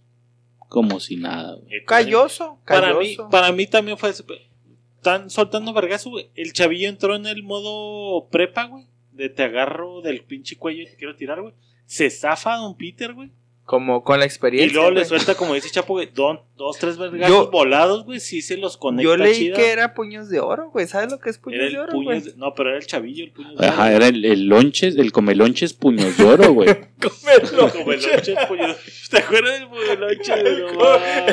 como 0.57 0.99
si 0.99 1.17
nada, 1.17 1.55
güey. 1.55 1.83
Calloso, 1.85 2.59
Para 2.65 2.93
mí, 2.93 3.15
calloso. 3.15 3.29
para 3.29 3.51
mí 3.51 3.67
también 3.67 3.97
fue... 3.97 4.09
Están 4.09 5.29
soltando 5.29 5.71
vergazo, 5.73 6.09
güey. 6.09 6.29
El 6.35 6.51
chavillo 6.53 6.89
entró 6.89 7.15
en 7.15 7.25
el 7.25 7.43
modo 7.43 8.27
prepa, 8.29 8.65
güey. 8.65 8.85
De 9.13 9.29
te 9.29 9.43
agarro 9.43 10.01
del 10.01 10.23
pinche 10.23 10.57
cuello 10.57 10.83
y 10.83 10.87
te 10.87 10.95
quiero 10.97 11.15
tirar, 11.15 11.41
güey. 11.41 11.53
Se 11.85 12.09
zafa 12.09 12.55
a 12.55 12.57
Don 12.57 12.75
Peter, 12.75 13.13
güey. 13.13 13.31
Como 13.69 14.03
con 14.03 14.17
la 14.17 14.25
Y 14.25 14.27
experiencia. 14.27 14.73
luego 14.73 14.89
le 14.89 15.05
suelta, 15.05 15.35
como 15.35 15.53
dice 15.53 15.69
Chapo, 15.69 15.93
güey, 15.93 16.09
don- 16.11 16.39
dos, 16.57 16.79
tres 16.79 16.97
vergazos 16.97 17.51
volados, 17.51 18.03
güey. 18.03 18.19
Sí 18.19 18.41
se 18.41 18.57
los 18.57 18.77
conecta 18.77 19.03
Yo 19.03 19.15
leí 19.15 19.53
que 19.53 19.67
era 19.69 19.93
puños 19.93 20.27
de 20.27 20.39
oro, 20.39 20.71
güey. 20.71 20.87
¿Sabes 20.87 21.11
lo 21.11 21.19
que 21.19 21.29
es 21.29 21.37
puños 21.37 21.59
Era 21.61 21.69
de 21.69 21.77
oro, 21.77 21.91
puño 21.91 22.05
güey? 22.05 22.21
de- 22.21 22.33
No, 22.35 22.55
pero 22.55 22.69
era 22.69 22.79
el 22.79 22.87
chavillo 22.87 23.23
el 23.23 23.31
puño 23.31 23.53
de 23.55 23.67
Ajá, 23.67 23.83
oro. 23.85 23.95
era 23.95 24.07
el, 24.07 24.25
el 24.25 24.47
lonches, 24.47 24.95
el 24.97 25.11
comelonches 25.11 25.73
puños 25.75 26.17
de 26.17 26.23
oro, 26.23 26.51
güey. 26.53 26.67
Como 26.99 27.91
el 27.93 28.01
lonche, 28.01 28.31
el 28.31 28.47
puño 28.47 28.67
de- 28.69 28.75
¿Te 29.11 29.17
acuerdas 29.19 29.59
del 29.59 29.67
puño 29.69 29.81
de 29.87 29.95
lonche? 30.15 30.33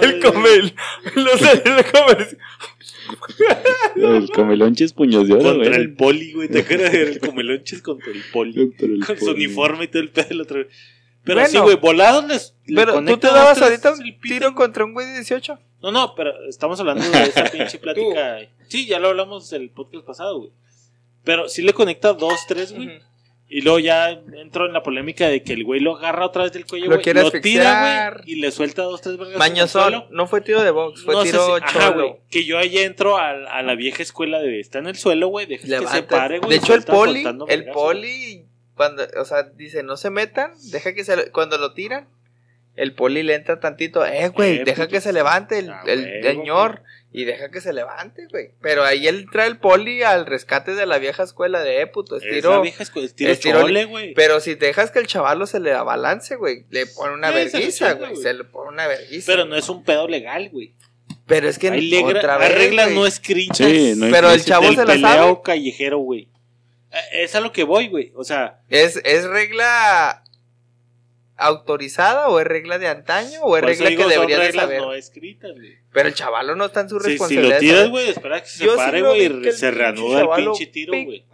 El, 0.02 0.20
comel. 0.20 0.74
Los 1.14 1.40
el 1.40 1.84
comercio. 1.90 2.38
El 3.96 4.28
comelonches 4.30 4.92
puños 4.92 5.26
de 5.26 5.34
oro, 5.34 5.42
güey. 5.42 5.56
Contra 5.64 5.76
el 5.76 5.94
poli, 5.94 6.32
güey. 6.32 6.48
¿Te 6.48 6.58
acuerdas 6.60 6.92
del 6.92 7.18
comelonches 7.18 7.80
contra 7.82 8.10
el 8.12 8.22
poli? 8.32 8.52
Contra 8.54 8.86
el 8.88 9.04
Con 9.06 9.18
su 9.18 9.24
poli. 9.26 9.46
uniforme 9.46 9.84
y 9.84 9.88
todo 9.88 10.02
el 10.02 10.10
pedo 10.10 10.28
del 10.28 10.40
otro. 10.42 10.66
Pero 11.26 11.40
Bueno. 11.40 11.50
sí, 11.50 11.58
güey, 11.58 11.76
volados 11.76 12.24
les. 12.24 12.54
le 12.66 12.76
Pero 12.76 13.04
tú 13.04 13.18
te 13.18 13.26
dabas 13.26 13.60
ahorita 13.60 13.92
un 13.92 14.20
tiro 14.22 14.54
contra 14.54 14.84
un 14.84 14.94
güey 14.94 15.06
de 15.08 15.14
18. 15.16 15.58
No, 15.82 15.92
no, 15.92 16.14
pero 16.14 16.32
estamos 16.48 16.80
hablando 16.80 17.04
de 17.06 17.22
esa 17.24 17.44
pinche 17.52 17.78
plática. 17.78 18.38
Sí, 18.68 18.86
ya 18.86 18.98
lo 18.98 19.08
hablamos 19.08 19.52
el 19.52 19.68
podcast 19.70 20.06
pasado, 20.06 20.38
güey. 20.38 20.50
Pero 21.24 21.48
sí 21.48 21.60
le 21.62 21.74
conecta 21.74 22.12
dos, 22.14 22.38
tres, 22.48 22.72
güey. 22.72 23.00
Y 23.48 23.60
luego 23.60 23.78
ya 23.78 24.10
entró 24.10 24.66
en 24.66 24.72
la 24.72 24.82
polémica 24.82 25.28
de 25.28 25.42
que 25.44 25.52
el 25.52 25.62
güey 25.64 25.78
lo 25.80 25.96
agarra 25.96 26.26
otra 26.26 26.42
vez 26.44 26.52
del 26.52 26.66
cuello, 26.66 26.86
Lo 26.86 26.92
güey. 26.92 27.02
quiere 27.04 27.22
Lo 27.22 27.30
tira, 27.30 28.10
güey. 28.10 28.32
Y 28.32 28.36
le 28.40 28.50
suelta 28.50 28.82
dos, 28.82 29.00
tres 29.00 29.16
vergas. 29.16 29.36
Mañosón. 29.38 30.04
No 30.10 30.26
fue 30.26 30.40
tiro 30.40 30.62
de 30.62 30.70
box, 30.72 31.04
fue 31.04 31.14
No 31.14 31.22
tiro 31.22 31.56
si- 31.56 31.62
ajá, 31.62 31.90
güey, 31.90 32.16
que 32.28 32.44
yo 32.44 32.58
ahí 32.58 32.78
entro 32.78 33.16
a, 33.18 33.30
a 33.30 33.62
la 33.62 33.74
vieja 33.76 34.02
escuela 34.02 34.40
de 34.40 34.58
está 34.58 34.78
en 34.80 34.88
el 34.88 34.96
suelo, 34.96 35.28
güey, 35.28 35.46
deja 35.46 35.62
que 35.80 35.86
se 35.86 36.02
pare, 36.04 36.38
güey. 36.38 36.50
de 36.50 36.56
hecho, 36.56 36.74
el 36.74 36.82
poli, 36.82 37.20
el 37.24 37.36
vergazos. 37.62 37.72
poli, 37.74 38.46
cuando, 38.76 39.04
o 39.18 39.24
sea, 39.24 39.42
dice, 39.44 39.82
no 39.82 39.96
se 39.96 40.10
metan, 40.10 40.52
deja 40.70 40.94
que 40.94 41.04
se, 41.04 41.30
cuando 41.32 41.58
lo 41.58 41.72
tiran, 41.74 42.08
el 42.76 42.94
poli 42.94 43.22
le 43.22 43.34
entra 43.34 43.58
tantito, 43.58 44.04
eh, 44.04 44.28
güey, 44.28 44.58
Eh, 44.58 44.64
deja 44.64 44.82
puto. 44.84 44.92
que 44.92 45.00
se 45.00 45.12
levante 45.14 45.58
el, 45.58 45.70
Ah, 45.70 45.82
el 45.86 46.04
huevo, 46.04 46.28
señor, 46.40 46.82
y 47.10 47.24
deja 47.24 47.50
que 47.50 47.62
se 47.62 47.72
levante, 47.72 48.26
güey. 48.30 48.50
Pero 48.60 48.84
ahí 48.84 49.06
él 49.08 49.26
trae 49.32 49.46
el 49.48 49.56
poli 49.58 50.02
al 50.02 50.26
rescate 50.26 50.74
de 50.74 50.84
la 50.84 50.98
vieja 50.98 51.22
escuela 51.22 51.62
de, 51.62 51.80
eh, 51.80 51.86
puto, 51.86 52.16
Es 52.18 52.24
la 52.24 52.28
estiro. 52.28 52.60
vieja 52.60 52.82
escuela, 52.82 53.06
estiro 53.06 53.32
estiro- 53.32 53.60
chole, 53.62 53.86
güey. 53.86 54.12
Pero 54.12 54.40
si 54.40 54.54
dejas 54.56 54.90
que 54.90 54.98
el 54.98 55.06
chavalo 55.06 55.46
se 55.46 55.58
le 55.58 55.72
abalance, 55.72 56.36
güey, 56.36 56.66
le 56.68 56.84
pone 56.84 57.14
una 57.14 57.32
Sí, 57.48 57.72
chinga, 57.72 57.94
güey, 57.94 58.10
güey. 58.10 58.22
se 58.22 58.34
le 58.34 58.44
pone 58.44 58.68
una 58.68 58.86
verguiza. 58.86 59.32
Pero 59.32 59.46
no 59.46 59.56
es 59.56 59.70
un 59.70 59.82
pedo 59.82 60.06
legal, 60.06 60.50
güey. 60.50 60.74
Pero 61.26 61.48
es 61.48 61.58
que 61.58 61.70
Hay, 61.70 61.94
otra 62.04 62.36
vez, 62.36 62.54
reglas 62.54 62.86
güey. 62.86 62.98
no 62.98 63.06
escritas. 63.06 63.56
Sí, 63.56 63.94
no 63.96 64.08
Pero 64.10 64.30
el 64.30 64.44
chavo 64.44 64.70
se 64.74 64.84
la 64.84 64.98
sabe. 64.98 65.38
callejero, 65.42 65.98
güey. 65.98 66.28
Eh, 67.12 67.22
Es 67.24 67.34
a 67.34 67.40
lo 67.40 67.52
que 67.52 67.64
voy, 67.64 67.88
güey. 67.88 68.12
O 68.14 68.24
sea, 68.24 68.60
¿Es, 68.68 68.96
¿Es 69.04 69.24
regla 69.26 70.22
autorizada 71.38 72.28
o 72.28 72.40
es 72.40 72.46
regla 72.46 72.78
de 72.78 72.88
antaño 72.88 73.40
o 73.42 73.56
es 73.58 73.62
regla 73.62 73.90
digo, 73.90 74.08
que 74.08 74.14
son 74.14 74.26
deberías 74.26 74.52
de 74.54 74.58
saber? 74.58 74.80
no 74.80 74.94
escritas, 74.94 75.52
güey. 75.52 75.76
Pero 75.92 76.08
el 76.08 76.14
chavalo 76.14 76.56
no 76.56 76.64
está 76.66 76.80
en 76.80 76.88
su 76.88 76.98
Si, 76.98 77.04
si 77.04 77.10
responsabilidad. 77.10 77.48
lo 77.48 77.54
de 77.54 77.60
tiras, 77.60 77.88
güey, 77.90 78.08
espera 78.08 78.42
que 78.42 78.48
se 78.48 78.64
Yo 78.64 78.70
sí 78.72 78.76
pare, 78.78 79.00
lo 79.00 79.08
güey, 79.08 79.42
que 79.42 79.48
y 79.48 79.52
se 79.52 79.70
reanuda 79.70 80.18
el 80.20 80.24
chavalo 80.24 80.52
pinche 80.52 80.66
tiro, 80.72 80.92
güey. 80.92 81.24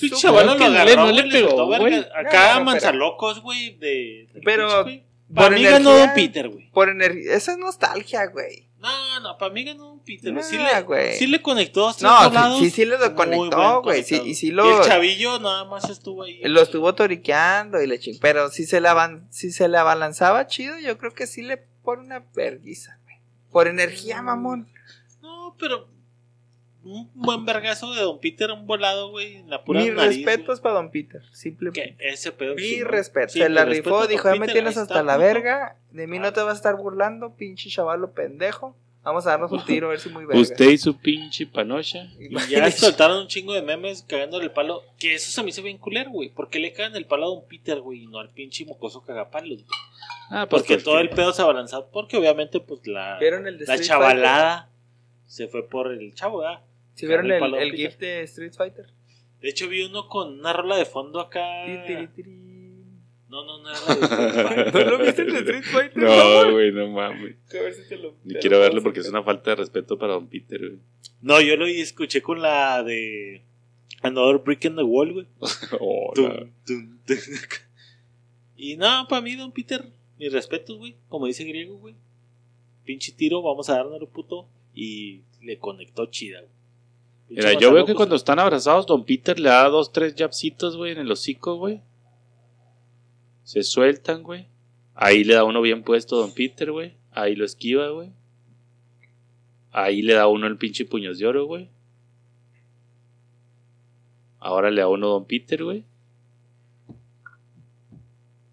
Pinche 0.00 0.16
su- 0.16 0.20
chaval 0.20 0.46
no 0.46 0.52
que 0.56 0.58
lo 0.64 0.64
no 0.66 0.72
le- 0.74 0.80
agarró, 0.80 1.06
no 1.06 1.12
le 1.12 1.20
güey, 1.22 1.32
pegó, 1.32 1.66
güey. 1.66 2.00
No, 2.00 2.06
Acá 2.14 2.54
no, 2.58 2.64
manzalocos, 2.64 3.40
güey, 3.40 3.76
de... 3.78 4.28
del 4.32 4.42
Pero 4.44 4.84
pinche, 4.84 5.06
por 5.34 5.50
ganó 5.50 5.56
energía- 5.56 5.80
Don 6.06 6.14
Peter, 6.14 6.48
güey. 6.48 6.70
Por 6.70 6.88
energía. 6.90 7.34
Eso 7.34 7.52
es 7.52 7.58
nostalgia, 7.58 8.26
güey. 8.26 8.68
No, 8.80 9.20
no, 9.20 9.36
para 9.36 9.52
mí 9.52 9.62
ganó 9.64 9.84
Don 9.88 10.00
Peter. 10.00 10.32
Sí, 10.42 10.56
Nah, 10.56 10.80
le, 10.80 11.12
sí 11.14 11.26
le 11.26 11.42
conectó 11.42 11.90
tres 11.92 12.02
No, 12.02 12.28
volados. 12.30 12.58
sí, 12.58 12.70
sí, 12.70 12.84
le 12.86 12.96
lo 12.98 13.14
conectó, 13.14 13.82
güey. 13.82 14.02
Sí, 14.02 14.20
y 14.24 14.34
sí 14.34 14.46
Y 14.48 14.50
lo, 14.52 14.78
el 14.80 14.86
chavillo 14.86 15.38
nada 15.38 15.64
más 15.66 15.88
estuvo 15.90 16.22
ahí. 16.22 16.40
lo 16.44 16.62
estuvo 16.62 16.94
toriqueando 16.94 17.82
y 17.82 17.86
le 17.86 17.98
ching. 17.98 18.18
Pero 18.20 18.48
si 18.48 18.64
se, 18.64 18.80
le 18.80 18.88
avan- 18.88 19.26
si 19.30 19.50
se 19.52 19.68
le 19.68 19.76
abalanzaba 19.76 20.46
chido, 20.46 20.78
yo 20.78 20.96
creo 20.96 21.12
que 21.12 21.26
sí 21.26 21.42
le 21.42 21.58
pone 21.58 22.02
una 22.04 22.20
verguiza, 22.34 22.98
güey. 23.04 23.16
Por 23.52 23.68
energía, 23.68 24.22
mamón. 24.22 24.68
No, 25.20 25.54
pero 25.58 25.88
un 26.82 27.10
buen 27.14 27.44
vergazo 27.44 27.92
de 27.94 28.02
Don 28.02 28.20
Peter, 28.20 28.50
un 28.50 28.66
volado, 28.66 29.10
güey, 29.10 29.36
en 29.36 29.50
la 29.50 29.64
pura 29.64 29.80
Mis 29.80 29.92
nariz, 29.92 30.16
respetos 30.24 30.60
para 30.60 30.76
Don 30.76 30.90
Peter. 30.90 31.22
Simplemente. 31.32 31.96
Que 31.98 32.08
ese 32.08 32.32
pedo. 32.32 32.54
Mi 32.54 32.62
sí, 32.62 32.82
respeto. 32.82 33.28
Sí, 33.28 33.38
se 33.40 33.48
mi 33.48 33.54
la 33.54 33.64
respeto 33.64 33.90
rifó, 33.90 34.06
dijo, 34.06 34.32
ya 34.32 34.40
me 34.40 34.48
tienes 34.48 34.76
hasta 34.76 34.94
está, 34.94 35.02
la 35.02 35.14
puto. 35.14 35.26
verga. 35.26 35.76
De 35.90 36.06
mí 36.06 36.18
no 36.18 36.32
te 36.32 36.40
vas 36.40 36.54
a 36.54 36.56
estar 36.56 36.76
burlando, 36.76 37.34
pinche 37.36 37.68
chavalo 37.68 38.12
pendejo. 38.12 38.76
Vamos 39.02 39.26
a 39.26 39.30
darnos 39.30 39.50
un 39.50 39.64
tiro 39.64 39.86
a 39.86 39.90
ver 39.90 40.00
si 40.00 40.10
muy 40.10 40.26
verga. 40.26 40.40
Usted 40.40 40.68
y 40.68 40.76
su 40.76 40.98
pinche 40.98 41.46
panocha. 41.46 42.10
Y 42.18 42.34
ya 42.50 42.70
soltaron 42.70 43.18
un 43.18 43.28
chingo 43.28 43.54
de 43.54 43.62
memes 43.62 44.02
cagándole 44.02 44.44
el 44.44 44.50
palo. 44.50 44.82
Que 44.98 45.14
eso 45.14 45.30
se 45.30 45.42
me 45.42 45.48
hizo 45.48 45.62
bien 45.62 45.78
culero, 45.78 46.10
güey. 46.10 46.28
¿Por 46.28 46.50
qué 46.50 46.58
le 46.58 46.74
cagan 46.74 46.94
el 46.96 47.06
palo 47.06 47.24
a 47.24 47.28
Don 47.28 47.48
Peter, 47.48 47.80
güey? 47.80 48.02
Y 48.02 48.06
no 48.06 48.18
al 48.18 48.28
pinche 48.28 48.66
mocoso 48.66 49.02
cagapalos, 49.02 49.64
güey. 49.64 49.78
Ah, 50.28 50.46
pues 50.48 50.62
Porque 50.62 50.76
todo 50.76 50.98
el 50.98 51.08
pedo 51.08 51.32
se 51.32 51.40
abalanzó. 51.40 51.88
Porque 51.90 52.18
obviamente, 52.18 52.60
pues 52.60 52.86
la, 52.86 53.18
¿Vieron 53.18 53.46
el 53.46 53.58
de 53.58 53.64
la 53.66 53.80
chavalada 53.80 54.70
se 55.24 55.48
fue 55.48 55.66
por 55.66 55.92
el 55.92 56.14
chavo, 56.14 56.40
¿verdad? 56.40 56.60
Fighter? 57.06 57.24
¿Sí 57.24 57.30
vieron 57.30 57.54
el 57.54 57.68
el. 57.68 57.74
GIF 57.76 57.98
de 57.98 58.22
Street 58.22 58.52
Fighter? 58.56 58.86
De 59.40 59.48
hecho, 59.48 59.68
vi 59.68 59.82
uno 59.82 60.08
con 60.08 60.38
una 60.40 60.52
rola 60.52 60.76
de 60.76 60.84
fondo 60.84 61.18
acá. 61.20 61.64
Ti, 61.66 61.78
tiri, 61.86 62.06
tiri. 62.08 62.30
No, 63.28 63.44
no, 63.44 63.62
no 63.62 63.70
era 63.70 63.78
la 63.80 63.94
de 63.94 64.62
Street 64.68 64.74
¿No 64.74 64.90
lo 64.90 64.98
Fighter. 64.98 65.06
viste 65.06 65.22
el 65.22 65.32
de 65.32 65.38
Street 65.38 65.64
Fighter? 65.64 66.02
No, 66.02 66.52
güey, 66.52 66.72
no 66.72 66.88
mames. 66.88 67.36
A 67.50 67.62
ver 67.62 67.74
si 67.74 67.88
te 67.88 67.96
lo- 67.96 68.14
Ni 68.24 68.34
te 68.34 68.40
quiero 68.40 68.56
lo 68.56 68.62
verlo 68.62 68.82
porque 68.82 69.00
es 69.00 69.08
una 69.08 69.22
falta 69.22 69.50
de 69.50 69.56
respeto 69.56 69.98
para 69.98 70.14
Don 70.14 70.26
Peter, 70.28 70.58
güey. 70.60 70.80
No, 71.22 71.40
yo 71.40 71.56
lo 71.56 71.66
escuché 71.66 72.22
con 72.22 72.42
la 72.42 72.82
de 72.82 73.42
Another 74.02 74.38
Brick 74.38 74.64
in 74.64 74.76
the 74.76 74.82
Wall, 74.82 75.12
güey. 75.12 75.26
Oh, 75.80 76.12
Tum, 76.14 76.24
no. 76.24 76.34
tum, 76.66 76.98
tum. 77.06 77.16
Y 78.56 78.76
no, 78.76 79.06
para 79.08 79.22
mí, 79.22 79.36
don 79.36 79.52
Peter, 79.52 79.84
mis 80.18 80.32
respetos, 80.32 80.76
güey. 80.76 80.96
Como 81.08 81.26
dice 81.26 81.44
griego, 81.44 81.76
güey. 81.78 81.94
Pinche 82.84 83.12
tiro, 83.12 83.40
vamos 83.42 83.70
a 83.70 83.74
darnos 83.76 84.00
puto. 84.10 84.48
y 84.74 85.22
le 85.42 85.58
conectó 85.58 86.06
chida, 86.06 86.40
güey. 86.40 86.52
Mira, 87.30 87.52
yo 87.54 87.72
veo 87.72 87.86
que 87.86 87.94
cuando 87.94 88.16
están 88.16 88.40
abrazados, 88.40 88.86
Don 88.86 89.04
Peter 89.04 89.38
le 89.38 89.48
da 89.48 89.68
dos, 89.68 89.92
tres 89.92 90.14
jabcitos, 90.18 90.76
güey, 90.76 90.92
en 90.92 90.98
el 90.98 91.12
hocico, 91.12 91.56
güey. 91.56 91.80
Se 93.44 93.62
sueltan, 93.62 94.24
güey. 94.24 94.48
Ahí 94.94 95.22
le 95.22 95.34
da 95.34 95.44
uno 95.44 95.60
bien 95.60 95.84
puesto 95.84 96.16
Don 96.16 96.34
Peter, 96.34 96.72
güey. 96.72 96.96
Ahí 97.12 97.36
lo 97.36 97.44
esquiva, 97.44 97.88
güey. 97.90 98.12
Ahí 99.70 100.02
le 100.02 100.14
da 100.14 100.26
uno 100.26 100.48
el 100.48 100.58
pinche 100.58 100.84
puños 100.84 101.18
de 101.18 101.26
oro, 101.26 101.46
güey. 101.46 101.70
Ahora 104.40 104.70
le 104.70 104.80
da 104.80 104.88
uno 104.88 105.08
Don 105.08 105.24
Peter, 105.26 105.62
güey. 105.62 105.84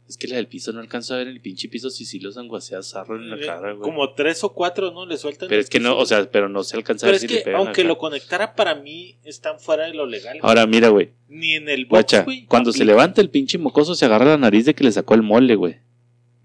Es 0.08 0.18
que 0.18 0.28
la 0.28 0.38
del 0.38 0.48
piso 0.48 0.72
no 0.72 0.80
alcanza 0.80 1.16
a 1.16 1.18
ver 1.18 1.28
el 1.28 1.42
pinche 1.42 1.68
piso 1.68 1.90
si 1.90 2.06
sí 2.06 2.20
los 2.20 2.38
anguacea 2.38 2.82
zarro 2.82 3.18
en 3.18 3.30
la 3.30 3.36
Eh, 3.36 3.46
cara, 3.46 3.74
güey. 3.74 3.82
Como 3.82 4.14
tres 4.14 4.44
o 4.44 4.54
cuatro, 4.54 4.92
¿no? 4.92 5.06
Le 5.06 5.18
sueltan. 5.18 5.50
Pero 5.50 5.60
es 5.60 5.70
que 5.70 5.80
no, 5.82 5.98
o 5.98 6.06
sea, 6.06 6.32
pero 6.32 6.48
no 6.48 6.64
se 6.64 6.78
alcanza 6.78 7.06
a 7.06 7.10
ver 7.10 7.16
es 7.16 7.22
si 7.22 7.28
que, 7.28 7.34
le 7.36 7.42
pegan 7.42 7.60
aunque 7.60 7.82
acá. 7.82 7.88
lo 7.90 7.98
conectara, 7.98 8.56
para 8.56 8.76
mí 8.76 9.18
están 9.24 9.60
fuera 9.60 9.86
de 9.86 9.94
lo 9.94 10.06
legal. 10.06 10.40
güey. 10.40 10.50
Ahora 10.50 10.66
mira, 10.66 10.88
güey. 10.90 11.12
Ni 11.28 11.56
en 11.56 11.68
el 11.68 11.86
box, 11.86 11.90
Guacha, 11.90 12.24
güey. 12.24 12.46
cuando 12.46 12.72
se 12.72 12.86
levanta 12.86 13.20
el 13.20 13.30
pinche 13.30 13.58
mocoso 13.58 13.96
se 13.96 14.06
agarra 14.06 14.26
la 14.26 14.38
nariz 14.38 14.66
de 14.66 14.76
que 14.76 14.86
le 14.86 14.92
sacó 14.94 15.14
el 15.14 15.24
mole, 15.24 15.56
güey. 15.56 15.80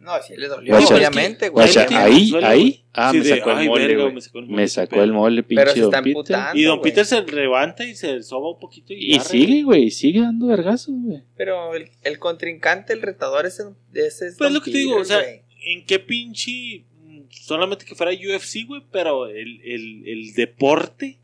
No, 0.02 0.12
sí 0.20 0.34
le 0.36 0.48
dolió, 0.48 0.74
Guacha, 0.76 0.96
obviamente, 0.96 1.48
güey. 1.48 1.66
Guacha, 1.72 1.86
ahí, 2.04 2.32
ahí. 2.42 2.84
Ah, 2.92 3.10
Sí, 3.12 3.18
me 3.18 3.24
sacó 3.24 3.50
el 3.52 3.56
"Ay, 3.58 3.68
mole, 3.68 3.86
verga, 3.86 4.02
güey. 4.02 4.14
me 4.14 4.20
sacó 4.20 4.38
el 4.40 4.44
Me 4.46 4.50
mole, 4.52 4.68
sacó 4.68 4.96
qué 4.96 5.02
el 5.02 5.08
pedo". 5.10 5.14
mole, 5.14 5.42
pinche 5.44 5.62
Pero 5.62 5.74
se 5.74 5.80
Don 5.80 5.94
está 5.94 6.02
Peter. 6.02 6.38
Y 6.54 6.62
Don. 6.64 6.82
Peter 6.82 7.06
se 7.06 7.22
levanta 7.22 7.84
y 7.86 7.94
se 7.94 8.22
soba 8.22 8.50
un 8.50 8.58
poquito 8.58 8.92
y, 8.92 9.18
sigue, 9.20 9.62
güey, 9.62 9.90
sigue 9.90 10.20
dando 10.20 10.48
vergazos, 10.48 10.94
güey. 10.98 11.22
Pero 11.36 11.74
el, 11.74 11.88
el 12.02 12.18
contrincante, 12.18 12.92
el 12.92 13.00
retador, 13.02 13.46
ese, 13.46 13.62
ese 13.94 14.26
es. 14.26 14.36
Pues 14.36 14.50
Don 14.50 14.54
lo 14.54 14.60
que 14.60 14.72
te 14.72 14.78
digo, 14.78 14.96
o 14.96 15.04
sea. 15.04 15.20
¿en 15.64 15.86
qué 15.86 16.00
pinche. 16.00 16.84
mm, 17.04 17.20
Solamente 17.30 17.84
que 17.84 17.94
fuera 17.94 18.10
UFC, 18.12 18.66
güey, 18.66 18.82
pero 18.90 19.28
el, 19.28 19.60
el, 19.64 20.02
el 20.08 20.34
deporte 20.34 21.18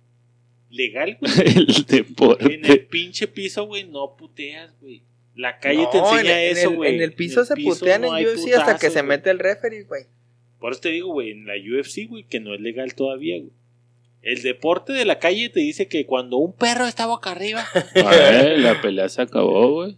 legal, 0.71 1.19
güey. 1.21 1.33
El 1.41 1.47
en 1.57 1.59
el 1.59 1.85
deporte. 1.87 2.87
pinche 2.91 3.27
piso, 3.27 3.65
güey, 3.67 3.85
no 3.85 4.15
puteas, 4.17 4.71
güey. 4.81 5.03
La 5.39 5.61
calle 5.61 5.85
No, 5.85 5.91
te 5.91 5.99
enseña 5.99 6.43
en, 6.43 6.51
en 6.51 6.57
eso, 6.57 6.73
güey. 6.73 6.95
en 6.97 7.01
el 7.01 7.13
piso 7.13 7.45
se 7.45 7.55
putean 7.55 8.01
no 8.03 8.19
en 8.19 8.27
UFC 8.27 8.53
hasta 8.55 8.77
que 8.77 8.91
se 8.91 9.05
mete 9.05 9.31
el 9.31 9.39
referee, 9.39 9.85
güey. 9.85 10.03
Por 10.59 10.73
eso 10.73 10.81
te 10.81 10.89
digo, 10.89 11.13
güey, 11.13 11.31
en 11.31 11.47
la 11.47 11.55
UFC, 11.55 12.09
güey, 12.09 12.25
que 12.25 12.41
no 12.41 12.55
es 12.55 12.61
legal 12.61 12.95
todavía, 12.95 13.39
güey. 13.39 13.53
El 14.21 14.43
deporte 14.43 14.93
de 14.93 15.05
la 15.05 15.21
calle 15.21 15.49
te 15.49 15.61
dice 15.61 15.87
que 15.87 16.07
cuando 16.07 16.39
un 16.39 16.53
perro 16.57 16.87
está 16.87 17.07
boca 17.07 17.31
arriba, 17.31 17.65
A 18.05 18.11
ver, 18.11 18.59
la 18.59 18.83
pelea 18.83 19.09
se 19.09 19.23
acabó, 19.23 19.75
güey. 19.75 19.97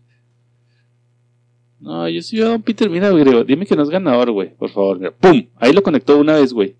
No, 1.80 2.06
yo 2.10 2.20
sí 2.20 2.36
veo 2.36 2.48
a 2.48 2.50
Don 2.50 2.62
Peter. 2.62 2.90
Mira, 2.90 3.08
güey, 3.08 3.24
dime 3.46 3.64
que 3.64 3.74
no 3.74 3.82
es 3.82 3.88
ganador, 3.88 4.30
güey, 4.32 4.54
por 4.54 4.68
favor. 4.68 4.98
mira. 4.98 5.10
¡Pum! 5.12 5.48
Ahí 5.56 5.72
lo 5.72 5.82
conectó 5.82 6.18
una 6.18 6.34
vez, 6.34 6.52
güey. 6.52 6.76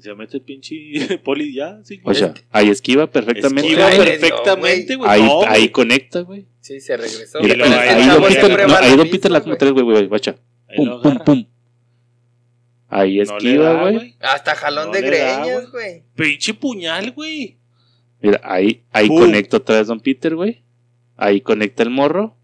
Se 0.00 0.14
mete 0.14 0.38
el 0.38 0.42
pinche 0.42 1.18
poli 1.24 1.54
ya, 1.54 1.80
sí. 1.84 2.00
O 2.04 2.14
sea, 2.14 2.34
ahí 2.50 2.68
esquiva 2.70 3.10
perfectamente. 3.10 3.68
Esquiva 3.68 3.86
güey. 3.94 3.98
perfectamente, 3.98 4.96
güey. 4.96 5.10
Ahí, 5.10 5.22
No, 5.22 5.42
ahí 5.46 5.68
conecta, 5.70 6.20
güey. 6.20 6.46
Sí, 6.60 6.80
se 6.80 6.96
regresó. 6.96 7.40
Mira, 7.40 7.64
ahí 7.64 7.88
ahí, 7.88 8.06
lo 8.06 8.20
no, 8.20 8.26
ahí 8.26 8.34
piso, 8.34 9.10
Peter 9.10 9.30
la 9.30 9.40
güey. 9.40 9.58
tres, 9.58 9.72
güey, 9.72 9.84
güey, 9.84 10.06
guacha. 10.06 10.36
Lo 10.76 11.00
Pum, 11.02 11.18
pum. 11.24 11.46
Ahí 12.88 13.20
esquiva, 13.20 13.82
güey. 13.82 14.16
Hasta 14.20 14.54
jalón 14.54 14.86
No 14.88 14.92
de 14.92 15.02
greñas, 15.02 15.70
güey. 15.70 16.02
Pinche 16.14 16.54
puñal, 16.54 17.12
güey. 17.12 17.56
Mira, 18.20 18.40
ahí, 18.42 18.84
ahí 18.92 19.08
Pum. 19.08 19.20
conecta 19.20 19.56
otra 19.58 19.78
vez 19.78 19.86
Don 19.86 20.00
Peter, 20.00 20.34
güey. 20.34 20.62
Ahí 21.16 21.40
conecta 21.40 21.82
el 21.82 21.90
morro. 21.90 22.36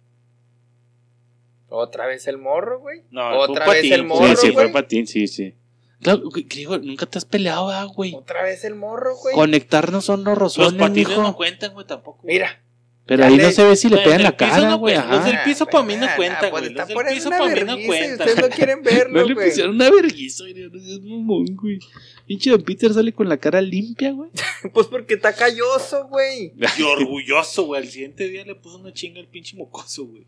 Otra 1.69 2.07
vez 2.07 2.27
el 2.29 2.39
morro, 2.39 2.81
güey. 2.81 3.03
No, 3.11 3.29
fue 3.31 3.39
Otra 3.39 3.65
un 3.65 3.71
vez 3.71 3.77
patín, 3.79 3.93
el 3.93 4.01
sí, 4.01 4.07
morro, 4.07 4.29
sí, 4.29 4.37
sí, 4.37 4.51
güey. 4.53 4.65
fue 4.67 4.73
patín, 4.73 5.07
sí, 5.07 5.27
sí. 5.27 5.55
Claro, 6.03 6.29
güey, 6.31 6.45
griego, 6.45 6.79
nunca 6.79 7.07
te 7.07 7.19
has 7.19 7.25
peleado, 7.25 7.71
ah, 7.71 7.85
güey. 7.85 8.15
Otra 8.15 8.43
vez 8.43 8.65
el 8.65 8.75
morro, 8.75 9.17
güey. 9.17 9.35
Conectarnos 9.35 10.05
son 10.05 10.21
los 10.25 10.33
Los 10.33 10.39
rozones, 10.39 10.81
patines 10.81 11.09
mijo. 11.09 11.23
no 11.23 11.35
cuentan, 11.37 11.73
güey, 11.75 11.87
tampoco. 11.87 12.21
güey. 12.23 12.35
Mira. 12.35 12.63
Pero 13.07 13.25
ahí 13.25 13.37
le- 13.37 13.45
no 13.45 13.51
se 13.53 13.63
ve 13.65 13.77
si 13.77 13.89
le 13.89 13.99
pegan 13.99 14.25
la 14.25 14.37
cara, 14.37 14.69
no 14.69 14.79
güey. 14.79 14.97
los 14.97 15.25
del 15.25 15.39
piso 15.45 15.65
pa' 15.67 15.85
mí 15.85 15.95
no 15.95 16.09
cuenta, 16.17 16.43
nah, 16.43 16.49
güey. 16.51 16.63
pues 16.75 16.75
Los 16.75 16.89
del 16.89 17.15
piso 17.15 17.29
una 17.29 17.39
pa' 17.39 17.49
mí 17.49 17.61
no 17.65 17.77
cuentan. 17.87 18.29
Ustedes 18.29 18.37
no 18.41 18.49
quieren 18.57 18.83
verlo, 18.83 19.21
No 19.21 19.27
le 19.29 19.35
güey. 19.35 19.47
pusieron 19.49 19.75
una 19.77 19.91
vergüenza, 19.91 20.43
güey. 20.43 20.55
No 20.69 20.81
seas 20.85 21.01
mamón, 21.03 21.47
güey. 21.55 21.79
Pinche 22.27 22.51
Don 22.51 22.63
Peter 22.63 22.93
sale 22.93 23.13
con 23.13 23.29
la 23.29 23.37
cara 23.37 23.61
limpia, 23.63 24.11
güey. 24.11 24.31
Pues 24.75 24.89
porque 24.89 25.15
está 25.15 25.33
calloso, 25.33 26.09
güey. 26.09 26.53
Y 26.79 26.83
orgulloso, 26.83 27.67
güey. 27.67 27.83
Al 27.83 27.89
siguiente 27.89 28.29
día 28.29 28.45
le 28.45 28.57
puso 28.57 28.79
una 28.79 28.93
chinga 28.93 29.21
al 29.21 29.29
pinche 29.29 29.57
mocoso, 29.57 30.05
güey. 30.07 30.27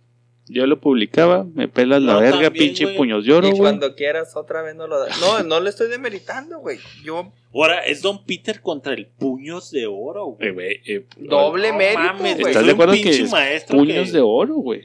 Yo 0.49 0.67
lo 0.67 0.81
publicaba, 0.81 1.45
me 1.55 1.69
pelas 1.69 2.03
la 2.03 2.17
verga, 2.19 2.43
también, 2.45 2.53
pinche 2.69 2.85
güey. 2.85 2.97
puños 2.97 3.25
de 3.27 3.33
oro, 3.35 3.47
y 3.47 3.51
güey. 3.51 3.61
cuando 3.61 3.95
quieras 3.95 4.35
otra 4.37 4.63
vez 4.63 4.75
no 4.75 4.87
lo 4.87 4.99
das. 4.99 5.21
No, 5.21 5.43
no 5.43 5.61
le 5.61 5.71
estoy 5.71 5.89
demeritando, 5.89 6.59
güey. 6.61 6.79
Yo 7.05 7.33
Ahora 7.55 7.81
es 7.81 8.03
Don 8.03 8.25
Peter 8.25 8.61
contra 8.61 8.93
el 8.93 9.07
puños 9.07 9.71
de 9.71 9.87
oro, 9.87 10.37
güey. 10.39 10.49
Eh, 10.49 10.81
eh, 10.87 11.07
doble 11.17 11.73
No 11.73 11.79
mérito, 11.79 11.99
mames, 12.01 12.39
güey. 12.39 12.53
¿Estás 12.53 12.67
de 12.67 12.73
acuerdo 12.73 12.93
que 12.93 13.09
es 13.11 13.31
maestro 13.31 13.79
puños 13.79 14.07
que- 14.07 14.13
de 14.13 14.21
oro, 14.21 14.55
güey? 14.57 14.83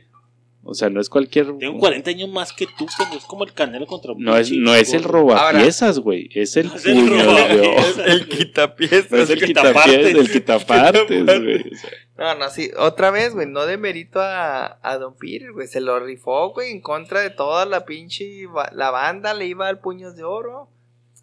O 0.66 0.74
sea, 0.74 0.90
no 0.90 1.02
es 1.02 1.10
cualquier. 1.10 1.58
Tengo 1.58 1.78
40 1.78 2.10
años 2.10 2.30
más 2.30 2.54
que 2.54 2.66
tú, 2.66 2.88
pero 2.98 3.18
es 3.18 3.26
como 3.26 3.44
el 3.44 3.52
canelo 3.54 3.86
contra 3.86 4.14
un 4.14 4.24
No 4.24 4.38
es, 4.38 4.50
no 4.52 4.74
es 4.74 4.94
el 4.94 5.04
robapiezas, 5.04 6.00
güey. 6.00 6.30
Es 6.34 6.56
el 6.56 6.68
No 6.68 6.76
es 6.76 6.86
el 6.86 7.12
oro. 7.12 7.24
robapiezas. 7.26 8.08
el 8.08 8.30
quitapiezas. 8.30 9.12
No 9.12 9.18
es 9.18 9.30
el 9.30 9.40
el 9.40 9.46
quitapartes. 9.46 10.16
el 10.16 10.32
quitapartes, 10.32 11.26
güey. 11.44 11.72
No, 12.18 12.36
no, 12.36 12.50
sí. 12.50 12.72
Otra 12.78 13.12
vez, 13.12 13.34
güey. 13.34 13.46
No 13.46 13.66
demerito 13.66 14.22
a, 14.22 14.80
a 14.82 14.98
Don 14.98 15.18
Peter, 15.18 15.52
güey. 15.52 15.68
Se 15.68 15.82
lo 15.82 16.00
rifó, 16.00 16.54
güey. 16.54 16.72
En 16.72 16.80
contra 16.80 17.20
de 17.20 17.30
toda 17.30 17.66
la 17.66 17.84
pinche. 17.84 18.48
La 18.72 18.90
banda 18.90 19.34
le 19.34 19.48
iba 19.48 19.68
al 19.68 19.80
puños 19.80 20.16
de 20.16 20.24
oro. 20.24 20.70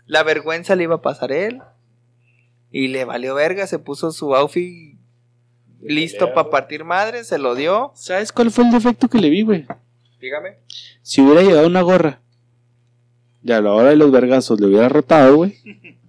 La 0.05 0.23
vergüenza 0.23 0.77
le 0.77 0.83
iba 0.83 0.97
a 0.97 1.03
pasar 1.03 1.33
él. 1.33 1.63
Y 2.71 2.89
le 2.89 3.07
valió 3.07 3.35
verga. 3.35 3.67
Se 3.67 3.79
puso 3.79 4.13
su 4.13 4.37
outfit 4.37 5.00
listo 5.83 6.33
para 6.35 6.51
partir 6.51 6.85
madre. 6.85 7.25
Se 7.25 7.39
lo 7.39 7.55
dio. 7.55 7.93
¿Sabes 7.95 8.33
cuál 8.33 8.51
fue 8.51 8.65
el 8.65 8.71
defecto 8.71 9.09
que 9.09 9.19
le 9.19 9.31
vi, 9.31 9.43
güey? 9.43 9.67
Dígame. 10.21 10.59
Si 11.03 11.21
hubiera 11.21 11.43
llevado 11.43 11.67
una 11.67 11.83
gorra 11.83 12.21
y 13.43 13.53
a 13.53 13.61
la 13.61 13.73
hora 13.73 13.91
de 13.91 13.97
los 13.97 14.11
vergazos 14.11 14.61
le 14.61 14.67
hubiera 14.67 14.89
rotado, 14.89 15.37
güey, 15.37 15.57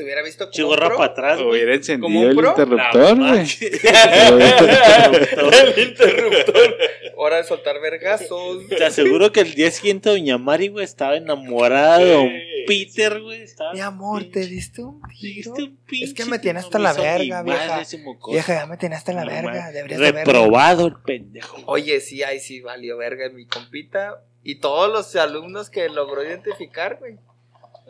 se 0.00 0.04
hubiera 0.04 0.22
visto 0.22 0.44
como. 0.46 0.52
Chigorra 0.52 0.86
un 0.86 0.88
pro. 0.88 0.96
para 0.96 1.12
atrás, 1.12 1.36
güey. 1.42 1.50
hubiera 1.50 1.72
¿Como 1.72 1.76
encendido 1.76 2.20
un 2.22 2.28
el 2.28 2.36
pro? 2.36 2.48
interruptor, 2.50 3.18
güey. 3.18 3.40
el 5.76 5.88
interruptor. 5.88 6.76
Hora 7.16 7.36
de 7.36 7.44
soltar 7.44 7.78
vergazos. 7.82 8.66
Te 8.68 8.82
aseguro 8.82 9.30
que 9.30 9.40
el 9.40 9.54
día 9.54 9.70
siguiente 9.70 10.08
Doña 10.08 10.38
Mari, 10.38 10.68
güey, 10.68 10.86
estaba 10.86 11.16
enamorada 11.16 11.98
de 11.98 12.12
Don 12.12 12.30
Peter, 12.66 13.20
güey. 13.20 13.42
estaba 13.42 13.74
Mi 13.74 13.80
amor, 13.80 14.24
te 14.24 14.46
diste 14.46 14.82
un 14.82 15.02
te 15.02 15.08
tiro. 15.18 15.52
diste 15.52 15.62
un 15.64 15.76
pinche 15.84 16.04
Es 16.06 16.14
que 16.14 16.24
me 16.24 16.38
tiene 16.38 16.60
hasta 16.60 16.78
la 16.78 16.94
verga, 16.94 17.42
vieja. 17.42 17.82
Vieja, 18.30 18.54
ya 18.54 18.66
me 18.66 18.78
tenés 18.78 18.98
hasta 18.98 19.12
la 19.12 19.24
No 19.24 19.30
verga. 19.30 19.70
Deberías. 19.70 20.00
Reprobado 20.00 20.86
el 20.86 20.94
pendejo. 21.04 21.58
Oye, 21.66 22.00
sí, 22.00 22.22
ahí 22.22 22.40
sí 22.40 22.62
valió 22.62 22.96
verga 22.96 23.28
mi 23.28 23.44
compita. 23.46 24.22
Y 24.42 24.60
todos 24.60 24.90
los 24.90 25.14
alumnos 25.16 25.68
que 25.68 25.90
logró 25.90 26.24
identificar, 26.24 26.96
güey. 26.98 27.16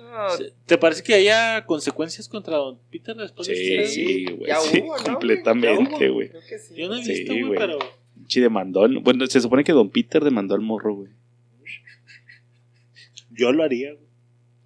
No, 0.01 0.27
¿Te 0.67 0.79
parece 0.79 1.03
que 1.03 1.15
haya 1.15 1.65
consecuencias 1.67 2.29
contra 2.29 2.57
Don 2.57 2.79
Peter 2.91 3.15
después 3.17 3.47
de 3.49 3.55
Sí, 3.57 3.75
este 3.75 3.87
sí, 3.87 4.25
güey. 4.37 4.51
Sí, 4.71 4.83
completamente, 5.05 6.09
güey. 6.09 6.31
sí. 6.59 6.75
Yo 6.77 6.89
no 6.89 6.97
he 6.97 7.05
Sí, 7.05 7.13
visto, 7.13 7.33
güey, 7.33 7.59
pero. 7.59 7.79
Chi 8.27 8.41
demandó. 8.41 8.83
al- 8.85 8.99
Bueno, 8.99 9.27
se 9.27 9.41
supone 9.41 9.63
que 9.65 9.73
Don 9.73 9.89
Peter 9.91 10.23
demandó 10.23 10.55
al 10.55 10.61
morro, 10.63 10.95
güey. 10.97 11.11
Yo 13.31 13.53
lo 13.53 13.63
haría, 13.63 13.93
güey. 13.93 14.05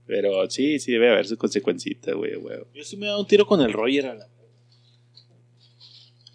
Pero 0.06 0.50
sí, 0.50 0.78
sí 0.78 0.92
debe 0.92 1.10
haber 1.10 1.26
su 1.26 1.36
consecuencita, 1.38 2.12
güey, 2.12 2.34
güey. 2.34 2.58
Yo 2.74 2.84
sí 2.84 2.96
me 2.96 3.06
he 3.06 3.08
dado 3.08 3.20
un 3.20 3.26
tiro 3.26 3.46
con 3.46 3.60
el 3.62 3.72
Roger 3.72 4.06
a 4.06 4.14
la. 4.14 4.28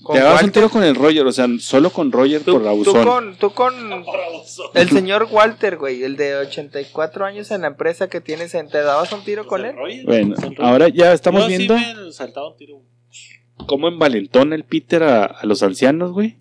Con 0.01 0.15
Te 0.15 0.21
hagas 0.21 0.43
un 0.43 0.51
tiro 0.51 0.69
con 0.69 0.83
el 0.83 0.95
Roger, 0.95 1.25
o 1.27 1.31
sea, 1.31 1.45
solo 1.59 1.89
con 1.89 2.11
Roger 2.11 2.41
Tú, 2.43 2.53
por 2.53 2.61
tú 2.63 2.69
abusón. 2.69 3.05
con, 3.05 3.35
tú 3.37 3.49
con 3.51 3.73
el 4.73 4.89
señor 4.89 5.27
Walter, 5.29 5.77
güey, 5.77 6.03
el 6.03 6.15
de 6.15 6.35
84 6.37 7.25
años 7.25 7.51
en 7.51 7.61
la 7.61 7.67
empresa 7.67 8.07
que 8.07 8.21
tienes, 8.21 8.51
¿te 8.53 8.77
dabas 8.81 9.11
un 9.11 9.23
tiro 9.25 9.45
con 9.45 9.65
él? 9.65 9.75
Bueno, 10.05 10.35
ahora 10.59 10.87
ya 10.87 11.11
estamos 11.11 11.41
Yo 11.43 11.47
viendo 11.49 11.77
Sí 11.77 11.83
me 12.05 12.11
saltaba 12.13 12.49
un 12.49 12.57
tiro. 12.57 12.75
güey. 12.75 12.87
cómo 13.67 13.87
envalentona 13.89 14.55
el 14.55 14.63
Peter 14.63 15.03
a, 15.03 15.25
a 15.25 15.45
los 15.45 15.61
ancianos, 15.63 16.11
güey. 16.13 16.37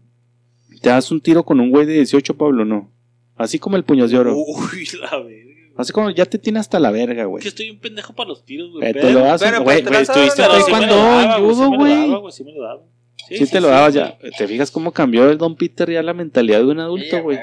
Te 0.80 0.90
das 0.90 1.10
un 1.10 1.20
tiro 1.20 1.42
con 1.42 1.58
un 1.58 1.70
güey 1.70 1.84
de 1.84 1.94
18, 1.94 2.36
Pablo, 2.36 2.64
no. 2.64 2.92
Así 3.36 3.58
como 3.58 3.76
el 3.76 3.82
puños 3.84 4.12
de 4.12 4.18
oro. 4.18 4.36
Uy, 4.36 4.88
la 5.00 5.18
verga. 5.18 5.48
Así 5.76 5.92
como 5.92 6.10
ya 6.10 6.26
te 6.26 6.38
tiene 6.38 6.60
hasta 6.60 6.78
la 6.78 6.92
verga, 6.92 7.24
güey. 7.24 7.42
Que 7.42 7.48
estoy 7.48 7.70
un 7.70 7.78
pendejo 7.80 8.12
para 8.12 8.28
los 8.28 8.44
tiros, 8.44 8.70
güey. 8.72 8.84
Eh, 8.88 8.92
te 8.94 9.00
pero- 9.00 9.12
lo 9.18 9.20
das, 9.24 9.40
pero, 9.42 9.62
güey, 9.64 9.78
pero 9.82 9.90
güey, 9.96 10.04
dar 10.06 10.16
estuviste 10.16 10.42
una- 10.42 10.56
en 10.58 10.64
sí 10.64 10.70
me 10.72 10.86
lo 10.86 10.96
daba, 10.96 11.36
sí 11.36 11.42
me 11.42 12.52
lo 12.52 12.58
güey. 12.58 12.66
daba, 12.66 12.80
Sí 13.28 13.38
lo 13.38 13.46
daba. 13.46 13.50
Te 13.50 13.60
lo 13.60 13.68
dabas 13.68 13.92
sí. 13.92 13.98
ya. 13.98 14.18
¿Te 14.36 14.48
fijas 14.48 14.70
cómo 14.70 14.92
cambió 14.92 15.28
el 15.28 15.38
Don 15.38 15.56
Peter 15.56 15.90
ya 15.90 16.02
la 16.02 16.14
mentalidad 16.14 16.58
de 16.58 16.66
un 16.66 16.80
adulto, 16.80 17.22
güey? 17.22 17.38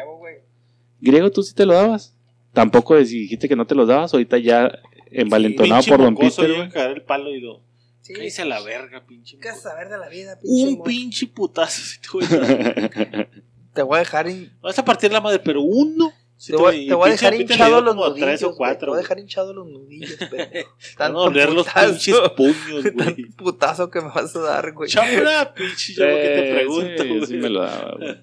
Griego, 0.99 1.31
tú 1.31 1.43
sí 1.43 1.53
te 1.53 1.65
lo 1.65 1.73
dabas. 1.73 2.15
Tampoco 2.53 2.95
dijiste 2.97 3.49
que 3.49 3.55
no 3.55 3.67
te 3.67 3.75
los 3.75 3.87
dabas, 3.87 4.13
ahorita 4.13 4.37
ya 4.37 4.71
envalentonado 5.11 5.83
por 5.83 5.99
Don 5.99 6.15
Peter, 6.15 6.47
yo 6.47 6.81
el 6.81 7.01
palo 7.03 7.29
y 7.29 7.41
lo. 7.41 7.61
Sí. 8.01 8.13
Cállese 8.13 8.43
a 8.43 8.45
la 8.45 8.61
verga, 8.61 9.05
pinche. 9.05 9.37
¿Qué 9.39 9.51
saber 9.51 9.89
de 9.89 9.97
la 9.97 10.07
vida, 10.09 10.39
pinche 10.39 10.67
Un 10.67 10.83
pinche 10.83 11.27
putazo. 11.27 11.81
si 11.81 11.99
te 11.99 12.07
voy 12.13 12.25
a. 12.25 13.27
Te 13.75 13.81
voy 13.81 13.97
a 13.97 13.99
dejar 13.99 14.27
en... 14.27 14.53
Vas 14.61 14.79
a 14.79 14.85
partir 14.85 15.11
la 15.11 15.19
madre, 15.19 15.39
pero 15.39 15.61
uno. 15.61 16.13
Sí, 16.37 16.51
te, 16.51 16.57
voy, 16.57 16.75
y 16.75 16.87
te 16.89 16.93
voy 16.93 17.09
a 17.09 17.13
pinche 17.13 17.25
dejar 17.31 17.41
hinchado 17.41 17.81
los 17.81 17.95
nudillos. 17.95 18.19
tres 18.19 18.43
o 18.43 18.47
güey, 18.47 18.57
cuatro, 18.57 18.79
Te 18.79 18.89
voy 18.89 18.97
a 18.97 19.01
dejar 19.01 19.19
hinchado 19.19 19.53
los 19.53 19.67
nudillos, 19.67 20.17
pero. 20.29 20.43
Van 20.43 20.51
a 20.51 20.69
Tanto 20.97 21.19
doler 21.19 21.53
los 21.53 21.67
pinches 21.67 22.15
puños, 22.35 22.55
güey. 22.83 22.95
tanto 22.95 23.21
putazo 23.37 23.89
que 23.89 24.01
me 24.01 24.09
vas 24.09 24.35
a 24.35 24.39
dar, 24.39 24.71
güey. 24.73 24.89
Chambra, 24.89 25.53
pinche 25.55 25.93
yo 25.93 26.03
que 26.05 26.29
te 26.35 26.53
pregunto, 26.53 27.03
sí, 27.03 27.09
güey. 27.09 27.25
sí 27.25 27.33
me 27.37 27.49
lo 27.49 27.61
daba, 27.61 27.95
güey. 27.97 28.15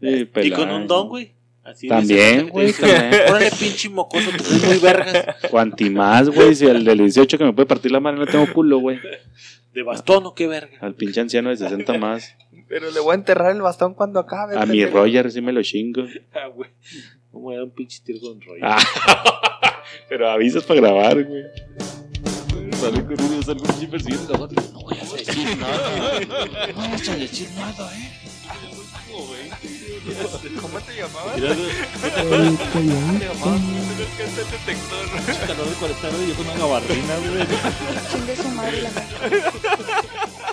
Sí, 0.00 0.30
Y 0.42 0.50
con 0.50 0.70
un 0.70 0.86
don, 0.86 1.08
güey. 1.08 1.32
Así 1.62 1.88
También, 1.88 2.50
güey. 2.50 2.74
Órale, 3.30 3.50
pinche 3.58 3.88
mocoso, 3.88 4.30
tú 4.36 4.44
eres 4.50 4.64
muy 4.66 4.78
vergas. 4.78 5.36
Cuanti 5.50 5.88
más, 5.88 6.28
güey. 6.28 6.54
Si 6.54 6.66
el 6.66 6.84
del 6.84 6.98
18 6.98 7.38
que 7.38 7.44
me 7.44 7.52
puede 7.54 7.66
partir 7.66 7.90
la 7.90 8.00
mano 8.00 8.18
no 8.18 8.26
tengo 8.26 8.52
culo, 8.52 8.78
güey. 8.80 8.98
De 9.72 9.82
bastón 9.82 10.26
o 10.26 10.34
qué 10.34 10.46
verga. 10.46 10.76
Al 10.80 10.94
pinche 10.94 11.20
anciano 11.20 11.48
de 11.48 11.56
60 11.56 11.96
más. 11.98 12.36
Pero 12.68 12.90
le 12.90 13.00
voy 13.00 13.12
a 13.12 13.14
enterrar 13.14 13.50
el 13.50 13.62
bastón 13.62 13.94
cuando 13.94 14.20
acabe. 14.20 14.56
A 14.56 14.66
mi 14.66 14.80
pendejo. 14.80 14.98
Roger 14.98 15.30
sí 15.32 15.40
me 15.40 15.52
lo 15.52 15.62
chingo. 15.62 16.04
Ah, 16.34 16.48
güey. 16.48 16.70
Vamos 17.34 17.52
a 17.52 17.56
dar 17.56 17.64
un 17.64 17.70
pinche 17.70 18.00
tiro 18.04 18.20
con 18.20 18.40
rollo. 18.40 18.60
Ah, 18.62 18.78
pero 20.08 20.30
avisas 20.30 20.62
para 20.62 20.80
grabar, 20.80 21.24
güey. 21.24 21.42
Sale 22.74 23.04
con 23.04 23.20
uno, 23.20 23.42
sale 23.42 23.60
un 23.60 23.66
pinche 23.66 23.88
persiguiendo. 23.88 24.48
No 24.72 24.84
vayas 24.84 25.12
a 25.12 25.16
decir 25.16 25.58
nada. 25.58 26.20
No 26.74 26.80
vayas 26.80 27.08
a 27.08 27.16
decir 27.16 27.48
nada, 27.56 27.92
eh. 27.98 28.12
¿Cómo 30.60 30.78
te 30.80 30.96
llamabas? 30.96 31.34
Te 31.34 31.40
llamabas 31.40 31.60
el 34.20 34.36
detector. 34.36 35.06
calor 35.46 35.66
de 35.68 35.74
40 35.74 36.00
grados 36.00 36.22
y 36.22 36.28
yo 36.28 36.34
con 36.36 36.46
una 36.46 36.58
gabardina, 36.58 37.16
güey. 37.16 37.46
Chingue 38.12 38.36
su 38.36 38.48
madre 38.50 38.82
la 38.82 38.90
madre. 38.90 39.42